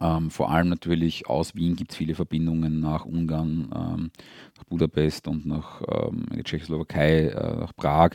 Ähm, 0.00 0.30
vor 0.30 0.50
allem 0.50 0.68
natürlich 0.68 1.28
aus 1.28 1.54
Wien 1.54 1.74
gibt 1.74 1.92
es 1.92 1.96
viele 1.96 2.14
Verbindungen 2.14 2.78
nach 2.78 3.06
Ungarn, 3.06 3.70
ähm, 3.74 4.10
nach 4.56 4.64
Budapest 4.64 5.28
und 5.28 5.46
nach 5.46 5.80
ähm, 5.88 6.26
in 6.30 6.36
die 6.36 6.42
Tschechoslowakei, 6.42 7.28
äh, 7.28 7.56
nach 7.56 7.74
Prag 7.74 8.10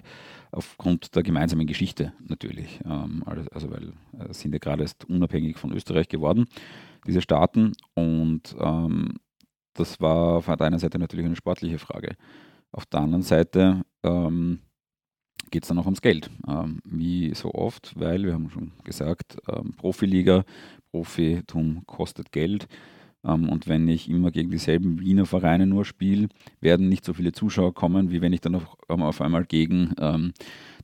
aufgrund 0.53 1.15
der 1.15 1.23
gemeinsamen 1.23 1.67
Geschichte 1.67 2.13
natürlich. 2.27 2.79
Ähm, 2.85 3.23
also 3.51 3.71
weil 3.71 3.93
äh, 4.19 4.33
sind 4.33 4.53
ja 4.53 4.59
gerade 4.59 4.83
erst 4.83 5.05
unabhängig 5.05 5.57
von 5.57 5.73
Österreich 5.73 6.07
geworden, 6.07 6.45
diese 7.05 7.21
Staaten. 7.21 7.73
Und 7.95 8.55
ähm, 8.59 9.15
das 9.73 9.99
war 9.99 10.37
auf 10.37 10.45
der 10.45 10.61
einen 10.61 10.79
Seite 10.79 10.99
natürlich 10.99 11.25
eine 11.25 11.35
sportliche 11.35 11.79
Frage. 11.79 12.15
Auf 12.71 12.85
der 12.85 13.01
anderen 13.01 13.23
Seite 13.23 13.81
ähm, 14.03 14.59
geht 15.51 15.63
es 15.63 15.67
dann 15.67 15.77
auch 15.77 15.85
ums 15.85 16.01
Geld. 16.01 16.31
Wie 16.83 17.33
so 17.35 17.53
oft, 17.53 17.93
weil 17.99 18.23
wir 18.23 18.33
haben 18.33 18.49
schon 18.49 18.71
gesagt, 18.83 19.37
Profiliga, 19.77 20.45
Profitum 20.91 21.85
kostet 21.85 22.31
Geld. 22.31 22.67
Ähm, 23.23 23.49
und 23.49 23.67
wenn 23.67 23.87
ich 23.87 24.09
immer 24.09 24.31
gegen 24.31 24.49
dieselben 24.49 24.99
Wiener 24.99 25.25
Vereine 25.25 25.65
nur 25.65 25.85
spiele, 25.85 26.29
werden 26.61 26.89
nicht 26.89 27.05
so 27.05 27.13
viele 27.13 27.31
Zuschauer 27.31 27.73
kommen, 27.73 28.11
wie 28.11 28.21
wenn 28.21 28.33
ich 28.33 28.41
dann 28.41 28.55
auf, 28.55 28.77
ähm, 28.89 29.01
auf 29.01 29.21
einmal 29.21 29.45
gegen 29.45 29.93
ähm, 29.99 30.33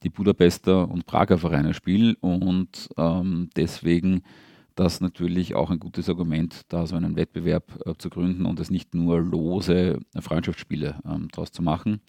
die 0.03 0.09
Budapester 0.09 0.89
und 0.89 1.05
Prager 1.05 1.37
Vereine 1.37 1.73
spiele. 1.73 2.15
Und 2.21 2.89
ähm, 2.97 3.49
deswegen 3.55 4.23
das 4.75 5.01
natürlich 5.01 5.55
auch 5.55 5.71
ein 5.71 5.79
gutes 5.79 6.07
Argument, 6.07 6.61
da 6.69 6.87
so 6.87 6.95
einen 6.95 7.17
Wettbewerb 7.17 7.85
äh, 7.85 7.93
zu 7.97 8.09
gründen 8.09 8.45
und 8.45 8.59
es 8.59 8.69
nicht 8.69 8.93
nur 8.93 9.19
lose 9.19 9.99
Freundschaftsspiele 10.17 11.01
ähm, 11.05 11.27
daraus 11.31 11.51
zu 11.51 11.61
machen. 11.61 11.99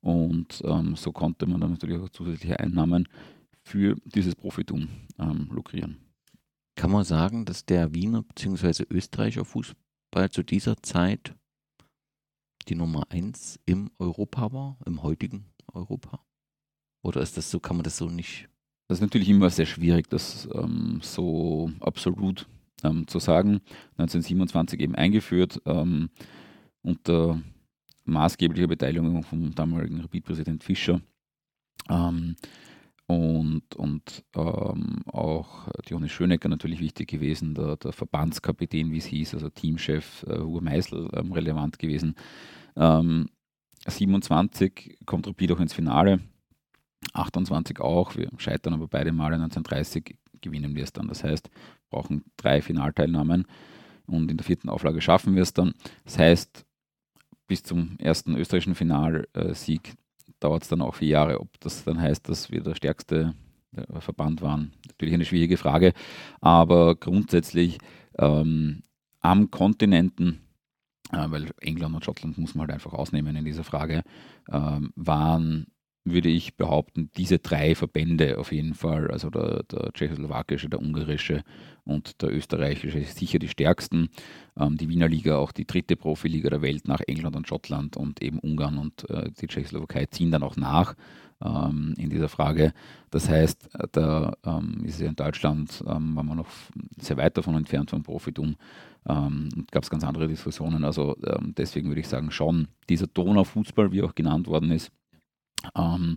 Und 0.00 0.62
ähm, 0.64 0.96
so 0.96 1.12
konnte 1.12 1.46
man 1.46 1.60
dann 1.60 1.72
natürlich 1.72 1.98
auch 2.00 2.08
zusätzliche 2.08 2.58
Einnahmen 2.58 3.08
für 3.62 3.96
dieses 4.04 4.34
Profitum 4.34 4.88
lukrieren. 5.50 6.07
Kann 6.78 6.92
man 6.92 7.02
sagen, 7.02 7.44
dass 7.44 7.66
der 7.66 7.92
Wiener 7.92 8.22
bzw. 8.22 8.84
Österreicher 8.88 9.44
Fußball 9.44 10.30
zu 10.30 10.44
dieser 10.44 10.80
Zeit 10.80 11.34
die 12.68 12.76
Nummer 12.76 13.10
eins 13.10 13.58
im 13.66 13.90
Europa 13.98 14.52
war, 14.52 14.78
im 14.86 15.02
heutigen 15.02 15.46
Europa? 15.72 16.24
Oder 17.02 17.20
ist 17.20 17.36
das 17.36 17.50
so, 17.50 17.58
kann 17.58 17.78
man 17.78 17.82
das 17.82 17.96
so 17.96 18.08
nicht? 18.08 18.48
Das 18.86 18.98
ist 18.98 19.02
natürlich 19.02 19.28
immer 19.28 19.50
sehr 19.50 19.66
schwierig, 19.66 20.08
das 20.08 20.48
ähm, 20.54 21.00
so 21.02 21.72
absolut 21.80 22.46
ähm, 22.84 23.08
zu 23.08 23.18
sagen. 23.18 23.60
1927 23.96 24.78
eben 24.78 24.94
eingeführt 24.94 25.60
ähm, 25.66 26.10
unter 26.82 27.42
maßgeblicher 28.04 28.68
Beteiligung 28.68 29.24
vom 29.24 29.52
damaligen 29.52 30.00
Rapid-Präsident 30.00 30.62
Fischer. 30.62 31.00
Ähm, 31.88 32.36
und, 33.08 33.74
und 33.74 34.22
ähm, 34.36 35.02
auch 35.06 35.66
Johannes 35.88 36.12
Schönecker 36.12 36.50
natürlich 36.50 36.78
wichtig 36.78 37.08
gewesen, 37.08 37.54
der, 37.54 37.76
der 37.76 37.92
Verbandskapitän, 37.92 38.92
wie 38.92 38.98
es 38.98 39.06
hieß, 39.06 39.32
also 39.32 39.48
Teamchef 39.48 40.24
äh, 40.24 40.38
Hugo 40.38 40.60
Meisel 40.60 41.08
ähm, 41.14 41.32
relevant 41.32 41.78
gewesen. 41.78 42.14
Ähm, 42.76 43.30
27 43.86 44.98
kommt 45.06 45.26
Rapid 45.26 45.52
auch 45.52 45.60
ins 45.60 45.72
Finale, 45.72 46.20
28 47.14 47.80
auch, 47.80 48.14
wir 48.14 48.28
scheitern 48.36 48.74
aber 48.74 48.88
beide 48.88 49.10
Male 49.12 49.36
1930 49.36 50.18
gewinnen 50.42 50.76
wir 50.76 50.84
es 50.84 50.92
dann. 50.92 51.08
Das 51.08 51.24
heißt, 51.24 51.48
wir 51.48 51.98
brauchen 51.98 52.24
drei 52.36 52.60
Finalteilnahmen 52.60 53.46
und 54.06 54.30
in 54.30 54.36
der 54.36 54.44
vierten 54.44 54.68
Auflage 54.68 55.00
schaffen 55.00 55.34
wir 55.34 55.42
es 55.42 55.54
dann. 55.54 55.72
Das 56.04 56.18
heißt, 56.18 56.66
bis 57.46 57.62
zum 57.62 57.96
ersten 57.98 58.36
österreichischen 58.36 58.74
Finalsieg 58.74 59.94
dauert 60.40 60.62
es 60.62 60.68
dann 60.68 60.82
auch 60.82 60.96
vier 60.96 61.08
Jahre. 61.08 61.40
Ob 61.40 61.60
das 61.60 61.84
dann 61.84 62.00
heißt, 62.00 62.28
dass 62.28 62.50
wir 62.50 62.62
der 62.62 62.74
stärkste 62.74 63.34
Verband 63.98 64.42
waren, 64.42 64.72
natürlich 64.86 65.14
eine 65.14 65.24
schwierige 65.24 65.56
Frage. 65.56 65.92
Aber 66.40 66.96
grundsätzlich 66.96 67.78
ähm, 68.18 68.82
am 69.20 69.50
Kontinenten, 69.50 70.40
äh, 71.12 71.30
weil 71.30 71.50
England 71.60 71.94
und 71.94 72.04
Schottland 72.04 72.38
muss 72.38 72.54
man 72.54 72.66
halt 72.66 72.74
einfach 72.74 72.92
ausnehmen 72.92 73.36
in 73.36 73.44
dieser 73.44 73.64
Frage, 73.64 74.02
ähm, 74.50 74.92
waren 74.96 75.66
würde 76.04 76.28
ich 76.28 76.56
behaupten, 76.56 77.10
diese 77.16 77.38
drei 77.38 77.74
Verbände 77.74 78.38
auf 78.38 78.52
jeden 78.52 78.74
Fall, 78.74 79.10
also 79.10 79.30
der, 79.30 79.62
der 79.64 79.92
tschechoslowakische, 79.92 80.68
der 80.68 80.80
ungarische 80.80 81.42
und 81.84 82.22
der 82.22 82.32
österreichische, 82.34 83.02
sicher 83.04 83.38
die 83.38 83.48
stärksten. 83.48 84.08
Ähm, 84.58 84.76
die 84.76 84.88
Wiener 84.88 85.08
Liga 85.08 85.36
auch 85.36 85.52
die 85.52 85.66
dritte 85.66 85.96
Profiliga 85.96 86.50
der 86.50 86.62
Welt 86.62 86.88
nach 86.88 87.00
England 87.06 87.36
und 87.36 87.48
Schottland 87.48 87.96
und 87.96 88.22
eben 88.22 88.38
Ungarn 88.38 88.78
und 88.78 89.08
äh, 89.10 89.30
die 89.40 89.46
Tschechoslowakei 89.46 90.06
ziehen 90.06 90.30
dann 90.30 90.42
auch 90.42 90.56
nach 90.56 90.94
ähm, 91.44 91.94
in 91.98 92.10
dieser 92.10 92.28
Frage. 92.28 92.72
Das 93.10 93.28
heißt, 93.28 93.70
da 93.92 94.34
ähm, 94.44 94.82
ist 94.84 95.00
ja 95.00 95.08
in 95.08 95.16
Deutschland, 95.16 95.82
ähm, 95.86 96.16
war 96.16 96.22
man 96.22 96.38
noch 96.38 96.48
sehr 96.98 97.16
weit 97.16 97.36
davon 97.36 97.54
entfernt 97.54 97.90
vom 97.90 98.02
Profitum. 98.02 98.56
Ähm, 99.08 99.48
gab 99.70 99.84
es 99.84 99.90
ganz 99.90 100.04
andere 100.04 100.28
Diskussionen. 100.28 100.84
Also 100.84 101.16
ähm, 101.24 101.54
deswegen 101.56 101.88
würde 101.88 102.00
ich 102.00 102.08
sagen, 102.08 102.30
schon 102.30 102.68
dieser 102.88 103.06
Donau-Fußball, 103.06 103.92
wie 103.92 104.02
auch 104.02 104.14
genannt 104.14 104.46
worden 104.46 104.70
ist, 104.70 104.90
ähm, 105.76 106.16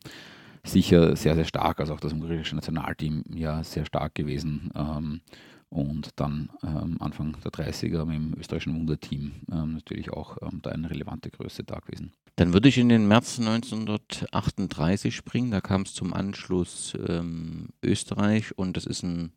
sicher 0.64 1.16
sehr, 1.16 1.36
sehr 1.36 1.46
stark, 1.46 1.80
also 1.80 1.94
auch 1.94 2.00
das 2.00 2.14
ungarische 2.14 2.56
Nationalteam 2.56 3.24
ja 3.34 3.64
sehr 3.64 3.86
stark 3.86 4.16
gewesen. 4.16 4.72
Ähm, 4.76 5.22
und 5.70 6.10
dann 6.18 6.50
ähm, 6.64 6.98
Anfang 7.00 7.38
der 7.44 7.52
30er 7.52 8.04
mit 8.04 8.16
dem 8.16 8.34
österreichischen 8.38 8.78
Wunderteam 8.78 9.32
ähm, 9.50 9.74
natürlich 9.76 10.12
auch 10.12 10.38
ähm, 10.42 10.60
da 10.62 10.72
eine 10.72 10.90
relevante 10.90 11.30
Größe 11.30 11.64
da 11.64 11.80
gewesen. 11.80 12.12
Dann 12.36 12.54
würde 12.54 12.68
ich 12.68 12.78
in 12.78 12.90
den 12.90 13.08
März 13.08 13.40
1938 13.40 15.16
springen. 15.16 15.52
Da 15.52 15.62
kam 15.62 15.84
es 15.84 15.94
zum 15.94 16.14
Anschluss 16.14 16.94
ähm, 17.08 17.70
Österreich 17.82 18.58
und 18.58 18.76
das 18.76 18.86
ist 18.86 19.04
ein 19.04 19.32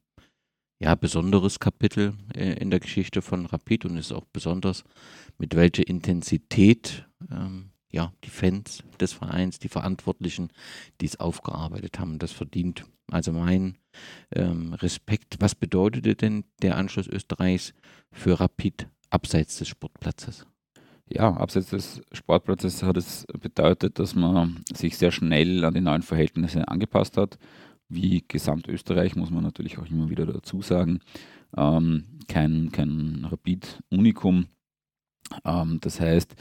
ja, 0.81 0.97
besonderes 0.97 1.61
Kapitel 1.61 2.15
äh, 2.35 2.55
in 2.55 2.71
der 2.71 2.81
Geschichte 2.81 3.23
von 3.23 3.47
Rapid 3.47 3.85
und 3.85 3.97
ist 3.97 4.13
auch 4.13 4.25
besonders, 4.33 4.83
mit 5.39 5.55
welcher 5.55 5.87
Intensität 5.87 7.07
ähm, 7.31 7.71
ja, 7.95 8.13
die 8.25 8.31
Fans 8.31 8.83
des 8.99 9.13
Vereins, 9.13 9.61
die 9.61 9.69
Verantwortlichen, 9.69 10.51
die 11.01 11.07
es 11.07 11.21
aufgearbeitet 11.21 12.01
haben. 12.01 12.19
Das 12.19 12.33
verdient 12.33 12.85
also 13.13 13.33
mein 13.33 13.79
ähm, 14.35 14.75
Respekt. 14.75 15.37
Was 15.39 15.55
bedeutete 15.55 16.17
denn 16.17 16.45
der 16.61 16.77
Anschluss 16.77 17.07
Österreichs 17.07 17.73
für 18.11 18.41
Rapid 18.41 18.89
abseits 19.11 19.59
des 19.59 19.69
Sportplatzes? 19.69 20.45
Ja, 21.09 21.37
abseits 21.37 21.71
des 21.71 22.03
Sportplatzes 22.11 22.83
hat 22.83 22.97
es 22.97 23.27
bedeutet, 23.41 24.01
dass 24.01 24.17
man 24.17 24.65
sich 24.75 24.99
sehr 24.99 25.13
schnell 25.13 25.65
an 25.65 25.75
die 25.75 25.81
neuen 25.81 26.03
Verhältnisse 26.03 26.67
angepasst 26.67 27.17
hat. 27.17 27.39
Wie 27.89 28.25
Gesamtösterreich 28.27 29.15
muss 29.15 29.31
man 29.31 29.45
natürlich 29.45 29.79
auch 29.79 29.87
immer 29.87 30.11
wieder 30.11 30.27
dazu 30.27 30.63
sagen. 30.63 30.99
Ähm, 31.57 32.07
kein, 32.27 32.73
kein 32.73 33.25
Rapid-Unikum. 33.31 34.47
Ähm, 35.45 35.79
das 35.81 36.01
heißt, 36.01 36.35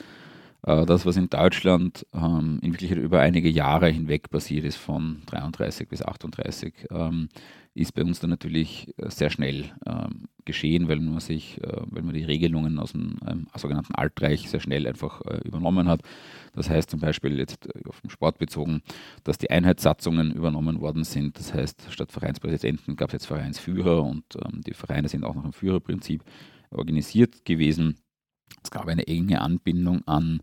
das, 0.63 1.05
was 1.05 1.17
in 1.17 1.29
Deutschland 1.29 2.05
ähm, 2.13 2.59
in 2.61 2.71
Wirklichkeit 2.71 2.99
über 3.03 3.19
einige 3.19 3.49
Jahre 3.49 3.89
hinweg 3.89 4.29
passiert 4.29 4.63
ist, 4.63 4.77
von 4.77 5.21
33 5.25 5.89
bis 5.89 6.01
38, 6.01 6.87
ähm, 6.89 7.27
ist 7.75 7.93
bei 7.93 8.03
uns 8.03 8.19
dann 8.19 8.29
natürlich 8.29 8.93
äh, 8.97 9.09
sehr 9.09 9.29
schnell 9.29 9.71
ähm, 9.85 10.25
geschehen, 10.45 10.87
weil 10.87 10.99
man 10.99 11.19
sich, 11.19 11.59
äh, 11.63 11.81
weil 11.85 12.03
man 12.03 12.13
die 12.13 12.23
Regelungen 12.23 12.77
aus 12.77 12.91
dem 12.91 13.17
sogenannten 13.55 13.95
Altreich 13.95 14.49
sehr 14.49 14.59
schnell 14.59 14.87
einfach 14.87 15.21
äh, 15.25 15.39
übernommen 15.43 15.87
hat. 15.87 16.01
Das 16.53 16.69
heißt 16.69 16.89
zum 16.89 16.99
Beispiel 16.99 17.39
jetzt 17.39 17.67
äh, 17.67 17.87
auf 17.87 18.01
den 18.01 18.09
Sport 18.09 18.37
bezogen, 18.37 18.83
dass 19.23 19.39
die 19.39 19.49
Einheitssatzungen 19.49 20.31
übernommen 20.31 20.81
worden 20.81 21.03
sind. 21.03 21.39
Das 21.39 21.53
heißt, 21.53 21.87
statt 21.89 22.11
Vereinspräsidenten 22.11 22.95
gab 22.95 23.09
es 23.09 23.13
jetzt 23.13 23.25
Vereinsführer 23.25 24.03
und 24.03 24.23
die 24.65 24.73
Vereine 24.73 25.07
sind 25.07 25.23
auch 25.23 25.35
nach 25.35 25.43
dem 25.43 25.53
Führerprinzip 25.53 26.23
organisiert 26.69 27.45
gewesen. 27.45 27.97
Es 28.63 28.71
gab 28.71 28.87
eine 28.87 29.07
enge 29.07 29.41
Anbindung 29.41 30.07
an 30.07 30.41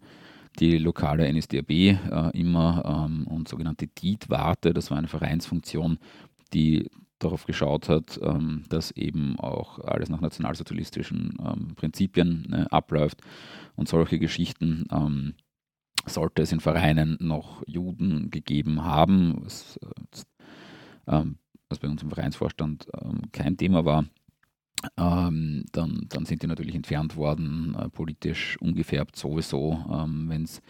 die 0.58 0.78
lokale 0.78 1.32
NSDAP 1.32 1.70
äh, 1.70 1.96
immer 2.32 3.06
ähm, 3.08 3.26
und 3.26 3.48
sogenannte 3.48 3.86
DIT-Warte, 3.86 4.74
das 4.74 4.90
war 4.90 4.98
eine 4.98 5.08
Vereinsfunktion, 5.08 5.98
die 6.52 6.90
darauf 7.18 7.44
geschaut 7.44 7.88
hat, 7.88 8.18
ähm, 8.22 8.64
dass 8.68 8.90
eben 8.92 9.38
auch 9.38 9.78
alles 9.78 10.08
nach 10.08 10.20
nationalsozialistischen 10.20 11.36
ähm, 11.38 11.74
Prinzipien 11.76 12.52
äh, 12.52 12.64
abläuft 12.70 13.20
und 13.76 13.88
solche 13.88 14.18
Geschichten. 14.18 14.86
Ähm, 14.90 15.34
sollte 16.06 16.42
es 16.42 16.52
in 16.52 16.60
Vereinen 16.60 17.18
noch 17.20 17.62
Juden 17.66 18.30
gegeben 18.30 18.84
haben, 18.84 19.36
was, 19.44 19.78
äh, 19.78 21.14
ähm, 21.14 21.36
was 21.68 21.78
bei 21.78 21.88
uns 21.88 22.02
im 22.02 22.10
Vereinsvorstand 22.10 22.88
ähm, 23.02 23.22
kein 23.32 23.56
Thema 23.56 23.84
war, 23.84 24.06
ähm, 24.96 25.64
dann, 25.72 26.06
dann, 26.08 26.26
sind 26.26 26.42
die 26.42 26.46
natürlich 26.46 26.74
entfernt 26.74 27.16
worden, 27.16 27.76
äh, 27.78 27.88
politisch 27.88 28.56
ungefärbt 28.60 29.16
sowieso, 29.16 29.84
ähm, 29.92 30.28
wenn 30.28 30.44
es 30.44 30.62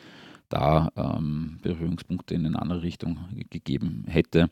da 0.49 0.91
ähm, 0.97 1.59
Berührungspunkte 1.63 2.35
in 2.35 2.45
eine 2.45 2.61
andere 2.61 2.83
Richtung 2.83 3.19
gegeben 3.51 4.05
hätte. 4.09 4.51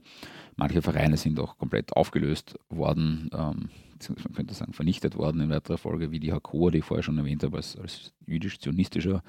Manche 0.56 0.80
Vereine 0.80 1.16
sind 1.16 1.40
auch 1.40 1.58
komplett 1.58 1.92
aufgelöst 1.92 2.56
worden, 2.68 3.30
ähm, 3.32 3.68
man 4.08 4.32
könnte 4.32 4.54
sagen 4.54 4.72
vernichtet 4.72 5.16
worden 5.16 5.40
in 5.40 5.50
weiterer 5.50 5.76
Folge, 5.76 6.12
wie 6.12 6.20
die 6.20 6.32
Hakoa, 6.32 6.70
die 6.70 6.78
ich 6.78 6.84
vorher 6.84 7.02
schon 7.02 7.18
erwähnt 7.18 7.42
habe, 7.42 7.56
als, 7.56 7.76
als 7.76 8.12
jüdisch-zionistischer 8.26 9.24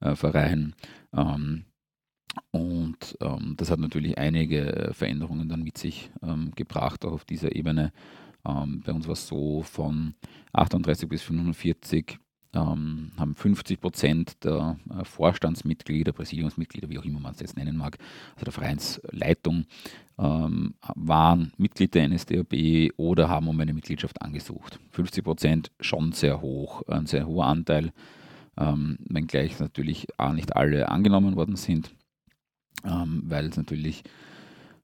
äh, 0.00 0.14
Verein. 0.14 0.74
Ähm, 1.12 1.66
und 2.50 3.16
ähm, 3.20 3.54
das 3.58 3.70
hat 3.70 3.78
natürlich 3.78 4.16
einige 4.16 4.90
Veränderungen 4.92 5.48
dann 5.48 5.62
mit 5.62 5.78
sich 5.78 6.10
gebracht, 6.54 7.04
auch 7.04 7.12
auf 7.12 7.24
dieser 7.24 7.54
Ebene. 7.56 7.92
Ähm, 8.46 8.82
bei 8.84 8.92
uns 8.92 9.06
war 9.06 9.14
es 9.14 9.26
so, 9.26 9.62
von 9.62 10.14
38 10.52 11.08
bis 11.08 11.22
45 11.22 12.18
ähm, 12.56 13.12
haben 13.16 13.34
50 13.34 13.80
Prozent 13.80 14.44
der 14.44 14.78
äh, 14.90 15.04
Vorstandsmitglieder, 15.04 16.12
Präsidiumsmitglieder, 16.12 16.88
wie 16.88 16.98
auch 16.98 17.04
immer 17.04 17.20
man 17.20 17.34
es 17.34 17.40
jetzt 17.40 17.56
nennen 17.56 17.76
mag, 17.76 17.98
also 18.34 18.44
der 18.44 18.52
Vereinsleitung, 18.52 19.66
ähm, 20.18 20.74
waren 20.94 21.52
Mitglied 21.58 21.94
der 21.94 22.08
NSDAP 22.08 22.92
oder 22.96 23.28
haben 23.28 23.48
um 23.48 23.60
eine 23.60 23.74
Mitgliedschaft 23.74 24.22
angesucht. 24.22 24.78
50 24.92 25.24
Prozent 25.24 25.70
schon 25.80 26.12
sehr 26.12 26.40
hoch, 26.40 26.82
ein 26.88 27.06
sehr 27.06 27.26
hoher 27.26 27.46
Anteil, 27.46 27.92
ähm, 28.56 28.98
wenngleich 29.08 29.58
natürlich 29.60 30.06
auch 30.16 30.32
nicht 30.32 30.56
alle 30.56 30.88
angenommen 30.88 31.36
worden 31.36 31.56
sind, 31.56 31.92
ähm, 32.84 33.22
weil 33.26 33.46
es 33.46 33.56
natürlich 33.56 34.04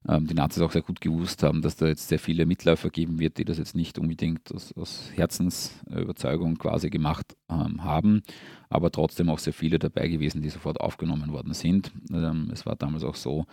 ähm, 0.08 0.26
die 0.26 0.34
Nazis 0.34 0.62
auch 0.62 0.72
sehr 0.72 0.82
gut 0.82 1.00
gewusst 1.00 1.42
haben, 1.42 1.62
dass 1.62 1.76
da 1.76 1.86
jetzt 1.86 2.08
sehr 2.08 2.18
viele 2.18 2.44
Mitläufer 2.46 2.90
geben 2.90 3.18
wird, 3.18 3.38
die 3.38 3.44
das 3.44 3.58
jetzt 3.58 3.76
nicht 3.76 3.98
unbedingt 3.98 4.52
aus, 4.52 4.76
aus 4.76 5.10
Herzensüberzeugung 5.14 6.58
quasi 6.58 6.90
gemacht 6.90 7.36
ähm, 7.48 7.84
haben, 7.84 8.22
aber 8.68 8.90
trotzdem 8.90 9.28
auch 9.28 9.38
sehr 9.38 9.52
viele 9.52 9.78
dabei 9.78 10.08
gewesen, 10.08 10.42
die 10.42 10.48
sofort 10.48 10.80
aufgenommen 10.80 11.32
worden 11.32 11.54
sind. 11.54 11.92
Ähm, 12.12 12.50
es 12.52 12.66
war 12.66 12.74
damals 12.76 13.04
auch 13.04 13.16
so, 13.16 13.46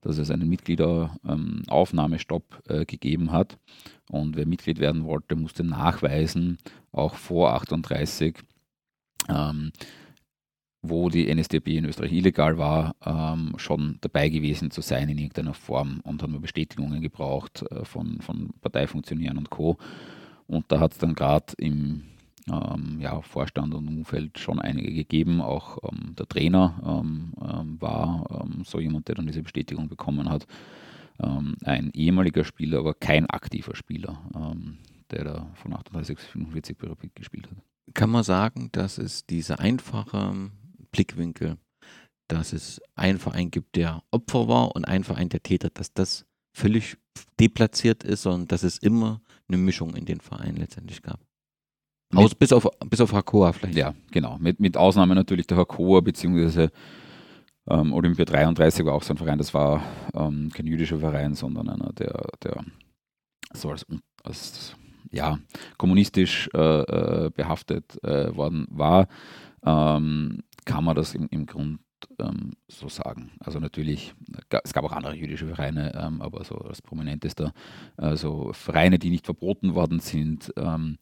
dass 0.00 0.18
es 0.18 0.30
einen 0.30 0.48
Mitgliederaufnahmestopp 0.48 2.62
äh, 2.68 2.84
gegeben 2.84 3.32
hat 3.32 3.58
und 4.10 4.36
wer 4.36 4.46
Mitglied 4.46 4.78
werden 4.78 5.04
wollte, 5.04 5.34
musste 5.34 5.64
nachweisen, 5.64 6.58
auch 6.92 7.16
vor 7.16 7.54
38, 7.54 8.36
ähm, 9.28 9.72
wo 10.88 11.08
die 11.08 11.32
NSDAP 11.32 11.68
in 11.68 11.84
Österreich 11.84 12.12
illegal 12.12 12.58
war, 12.58 12.94
ähm, 13.04 13.54
schon 13.56 13.98
dabei 14.00 14.28
gewesen 14.28 14.70
zu 14.70 14.80
sein 14.80 15.08
in 15.08 15.18
irgendeiner 15.18 15.54
Form 15.54 16.00
und 16.02 16.22
haben 16.22 16.40
Bestätigungen 16.40 17.00
gebraucht 17.00 17.64
äh, 17.70 17.84
von, 17.84 18.20
von 18.20 18.50
Parteifunktionären 18.60 19.38
und 19.38 19.50
Co. 19.50 19.76
Und 20.46 20.66
da 20.68 20.80
hat 20.80 20.92
es 20.92 20.98
dann 20.98 21.14
gerade 21.14 21.54
im 21.58 22.02
ähm, 22.50 22.98
ja, 23.00 23.20
Vorstand 23.22 23.74
und 23.74 23.88
Umfeld 23.88 24.38
schon 24.38 24.60
einige 24.60 24.92
gegeben. 24.92 25.40
Auch 25.40 25.78
ähm, 25.82 26.14
der 26.16 26.26
Trainer 26.26 26.80
ähm, 26.86 27.32
ähm, 27.40 27.80
war 27.80 28.44
ähm, 28.44 28.62
so 28.64 28.78
jemand, 28.78 29.08
der 29.08 29.16
dann 29.16 29.26
diese 29.26 29.42
Bestätigung 29.42 29.88
bekommen 29.88 30.28
hat. 30.28 30.46
ein 31.18 31.90
ehemaliger 31.94 32.44
Spieler, 32.44 32.80
aber 32.80 32.92
kein 32.92 33.24
aktiver 33.30 33.74
Spieler, 33.74 34.20
der 35.10 35.24
da 35.24 35.46
von 35.54 35.72
38 35.72 36.14
bis 36.14 36.26
45 36.26 36.76
bei 36.76 36.88
Rapid 36.88 37.14
gespielt 37.14 37.48
hat. 37.50 37.56
Kann 37.94 38.10
man 38.10 38.22
sagen, 38.22 38.68
dass 38.72 38.98
es 38.98 39.24
diese 39.24 39.58
einfache 39.58 40.50
Blickwinkel, 40.96 41.58
dass 42.28 42.52
es 42.52 42.80
einen 42.94 43.18
Verein 43.18 43.50
gibt, 43.50 43.76
der 43.76 44.02
Opfer 44.10 44.48
war 44.48 44.74
und 44.74 44.86
einen 44.86 45.04
Verein, 45.04 45.28
der 45.28 45.42
Täter, 45.42 45.68
dass 45.70 45.92
das 45.92 46.24
völlig 46.56 46.96
deplatziert 47.38 48.02
ist, 48.02 48.22
sondern 48.22 48.48
dass 48.48 48.62
es 48.62 48.78
immer 48.78 49.20
eine 49.46 49.58
Mischung 49.58 49.94
in 49.94 50.06
den 50.06 50.20
Vereinen 50.20 50.56
letztendlich 50.56 51.02
gab. 51.02 51.20
Aus, 52.14 52.34
bis, 52.34 52.52
auf, 52.52 52.66
bis 52.88 53.00
auf 53.00 53.12
Hakoa 53.12 53.52
vielleicht. 53.52 53.76
Ja, 53.76 53.94
genau. 54.10 54.38
Mit, 54.38 54.58
mit 54.58 54.76
Ausnahme 54.76 55.14
natürlich 55.14 55.46
der 55.46 55.58
Hakoa, 55.58 56.00
beziehungsweise 56.00 56.70
ähm, 57.68 57.92
Olympia 57.92 58.24
33 58.24 58.86
war 58.86 58.94
auch 58.94 59.02
so 59.02 59.12
ein 59.12 59.18
Verein, 59.18 59.38
das 59.38 59.52
war 59.52 59.82
ähm, 60.14 60.50
kein 60.54 60.66
jüdischer 60.66 61.00
Verein, 61.00 61.34
sondern 61.34 61.68
einer, 61.68 61.92
der, 61.92 62.26
der 62.42 62.64
so 63.52 63.70
als, 63.70 63.84
als 64.22 64.76
ja, 65.10 65.38
kommunistisch 65.76 66.48
äh, 66.54 66.58
äh, 66.58 67.30
behaftet 67.30 68.02
äh, 68.02 68.34
worden 68.34 68.66
war, 68.70 69.08
ähm, 69.64 70.42
kann 70.66 70.84
man 70.84 70.94
das 70.94 71.14
im, 71.14 71.26
im 71.30 71.46
Grund 71.46 71.80
ähm, 72.18 72.52
so 72.68 72.88
sagen. 72.88 73.30
Also 73.40 73.58
natürlich, 73.58 74.14
es 74.62 74.74
gab 74.74 74.84
auch 74.84 74.92
andere 74.92 75.14
jüdische 75.14 75.46
Vereine, 75.46 75.94
ähm, 75.94 76.20
aber 76.20 76.44
so 76.44 76.56
als 76.56 76.82
prominentester, 76.82 77.52
also 77.96 78.52
Vereine, 78.52 78.98
die 78.98 79.10
nicht 79.10 79.24
verboten 79.24 79.74
worden 79.74 80.00
sind, 80.00 80.52
ähm, 80.58 80.98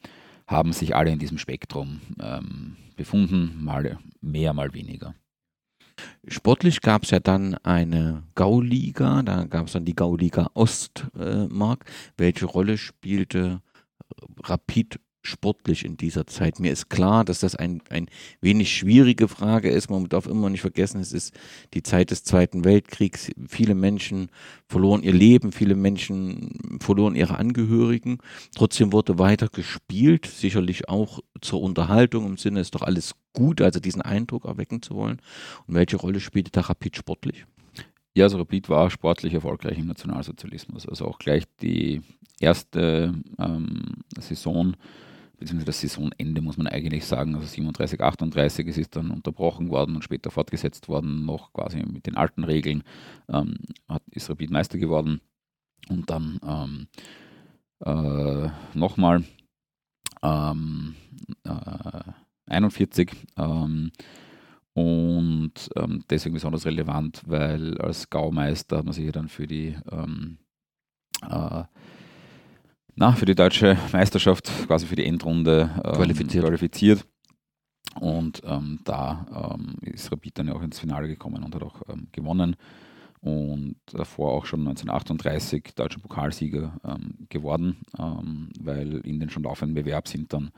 haben 0.46 0.72
sich 0.72 0.94
alle 0.94 1.10
in 1.10 1.18
diesem 1.18 1.38
Spektrum 1.38 2.00
ähm, 2.20 2.76
befunden, 2.96 3.64
mal 3.64 3.98
mehr, 4.20 4.52
mal 4.52 4.72
weniger. 4.74 5.14
Sportlich 6.26 6.80
gab 6.80 7.04
es 7.04 7.10
ja 7.10 7.20
dann 7.20 7.54
eine 7.62 8.24
Gauliga, 8.34 9.22
da 9.22 9.44
gab 9.44 9.66
es 9.66 9.72
dann 9.72 9.84
die 9.84 9.94
Gauliga 9.94 10.50
Ostmark. 10.54 11.84
Äh, 11.86 11.92
Welche 12.16 12.46
Rolle 12.46 12.78
spielte 12.78 13.62
Rapid 14.42 15.00
sportlich 15.26 15.84
in 15.84 15.96
dieser 15.96 16.26
Zeit? 16.26 16.60
Mir 16.60 16.72
ist 16.72 16.90
klar, 16.90 17.24
dass 17.24 17.40
das 17.40 17.54
ein, 17.56 17.82
ein 17.90 18.08
wenig 18.40 18.76
schwierige 18.76 19.28
Frage 19.28 19.70
ist. 19.70 19.90
Man 19.90 20.08
darf 20.08 20.26
immer 20.26 20.50
nicht 20.50 20.60
vergessen, 20.60 21.00
es 21.00 21.12
ist 21.12 21.34
die 21.74 21.82
Zeit 21.82 22.10
des 22.10 22.24
Zweiten 22.24 22.64
Weltkriegs. 22.64 23.30
Viele 23.48 23.74
Menschen 23.74 24.30
verloren 24.66 25.02
ihr 25.02 25.12
Leben, 25.12 25.52
viele 25.52 25.74
Menschen 25.74 26.78
verloren 26.80 27.14
ihre 27.14 27.38
Angehörigen. 27.38 28.18
Trotzdem 28.54 28.92
wurde 28.92 29.18
weiter 29.18 29.48
gespielt, 29.48 30.26
sicherlich 30.26 30.88
auch 30.88 31.20
zur 31.40 31.62
Unterhaltung 31.62 32.26
im 32.26 32.36
Sinne, 32.36 32.60
ist 32.60 32.74
doch 32.74 32.82
alles 32.82 33.14
gut, 33.32 33.60
also 33.60 33.80
diesen 33.80 34.02
Eindruck 34.02 34.44
erwecken 34.44 34.82
zu 34.82 34.94
wollen. 34.94 35.20
Und 35.66 35.74
welche 35.74 35.96
Rolle 35.96 36.20
spielte 36.20 36.50
da 36.50 36.62
Rapid 36.62 36.96
sportlich? 36.96 37.44
Ja, 38.16 38.24
also 38.24 38.38
Rapid 38.38 38.68
war 38.68 38.90
sportlich 38.90 39.34
erfolgreich 39.34 39.76
im 39.78 39.88
Nationalsozialismus. 39.88 40.88
Also 40.88 41.06
auch 41.06 41.18
gleich 41.18 41.44
die 41.60 42.00
erste 42.40 43.12
ähm, 43.38 43.82
Saison, 44.18 44.76
beziehungsweise 45.44 45.66
das 45.66 45.80
Saisonende 45.80 46.40
muss 46.40 46.56
man 46.56 46.66
eigentlich 46.66 47.04
sagen, 47.04 47.34
also 47.34 47.46
37, 47.46 48.00
38, 48.00 48.66
es 48.66 48.78
ist 48.78 48.96
dann 48.96 49.10
unterbrochen 49.10 49.68
worden 49.68 49.94
und 49.94 50.02
später 50.02 50.30
fortgesetzt 50.30 50.88
worden, 50.88 51.26
noch 51.26 51.52
quasi 51.52 51.82
mit 51.84 52.06
den 52.06 52.16
alten 52.16 52.44
Regeln, 52.44 52.82
ähm, 53.28 53.58
hat, 53.88 54.02
ist 54.10 54.30
Rapid 54.30 54.50
Meister 54.50 54.78
geworden. 54.78 55.20
Und 55.90 56.08
dann 56.08 56.40
ähm, 56.46 56.88
äh, 57.84 58.48
nochmal 58.72 59.24
ähm, 60.22 60.96
äh, 61.44 62.12
41 62.46 63.10
ähm, 63.36 63.92
und 64.72 65.70
ähm, 65.76 66.04
deswegen 66.08 66.34
besonders 66.34 66.64
relevant, 66.64 67.22
weil 67.26 67.78
als 67.78 68.08
Gaumeister 68.08 68.78
hat 68.78 68.86
man 68.86 68.94
sich 68.94 69.04
ja 69.04 69.12
dann 69.12 69.28
für 69.28 69.46
die, 69.46 69.76
ähm, 69.92 70.38
äh, 71.28 71.64
na, 72.96 73.12
für 73.12 73.26
die 73.26 73.34
deutsche 73.34 73.76
Meisterschaft, 73.92 74.50
quasi 74.66 74.86
für 74.86 74.96
die 74.96 75.06
Endrunde 75.06 75.70
ähm, 75.84 75.92
qualifiziert. 75.92 76.44
qualifiziert. 76.44 77.06
Und 78.00 78.42
ähm, 78.44 78.80
da 78.84 79.54
ähm, 79.54 79.76
ist 79.82 80.10
Rapid 80.10 80.38
dann 80.38 80.48
ja 80.48 80.54
auch 80.54 80.62
ins 80.62 80.80
Finale 80.80 81.06
gekommen 81.06 81.44
und 81.44 81.54
hat 81.54 81.62
auch 81.62 81.82
ähm, 81.88 82.08
gewonnen. 82.12 82.56
Und 83.20 83.76
davor 83.90 84.32
auch 84.32 84.44
schon 84.44 84.60
1938 84.60 85.72
deutscher 85.74 85.98
Pokalsieger 85.98 86.78
geworden, 87.30 87.78
weil 88.60 88.98
in 88.98 89.18
den 89.18 89.30
schon 89.30 89.44
laufenden 89.44 89.74
Bewerb 89.74 90.08
sind 90.08 90.30
dann 90.34 90.50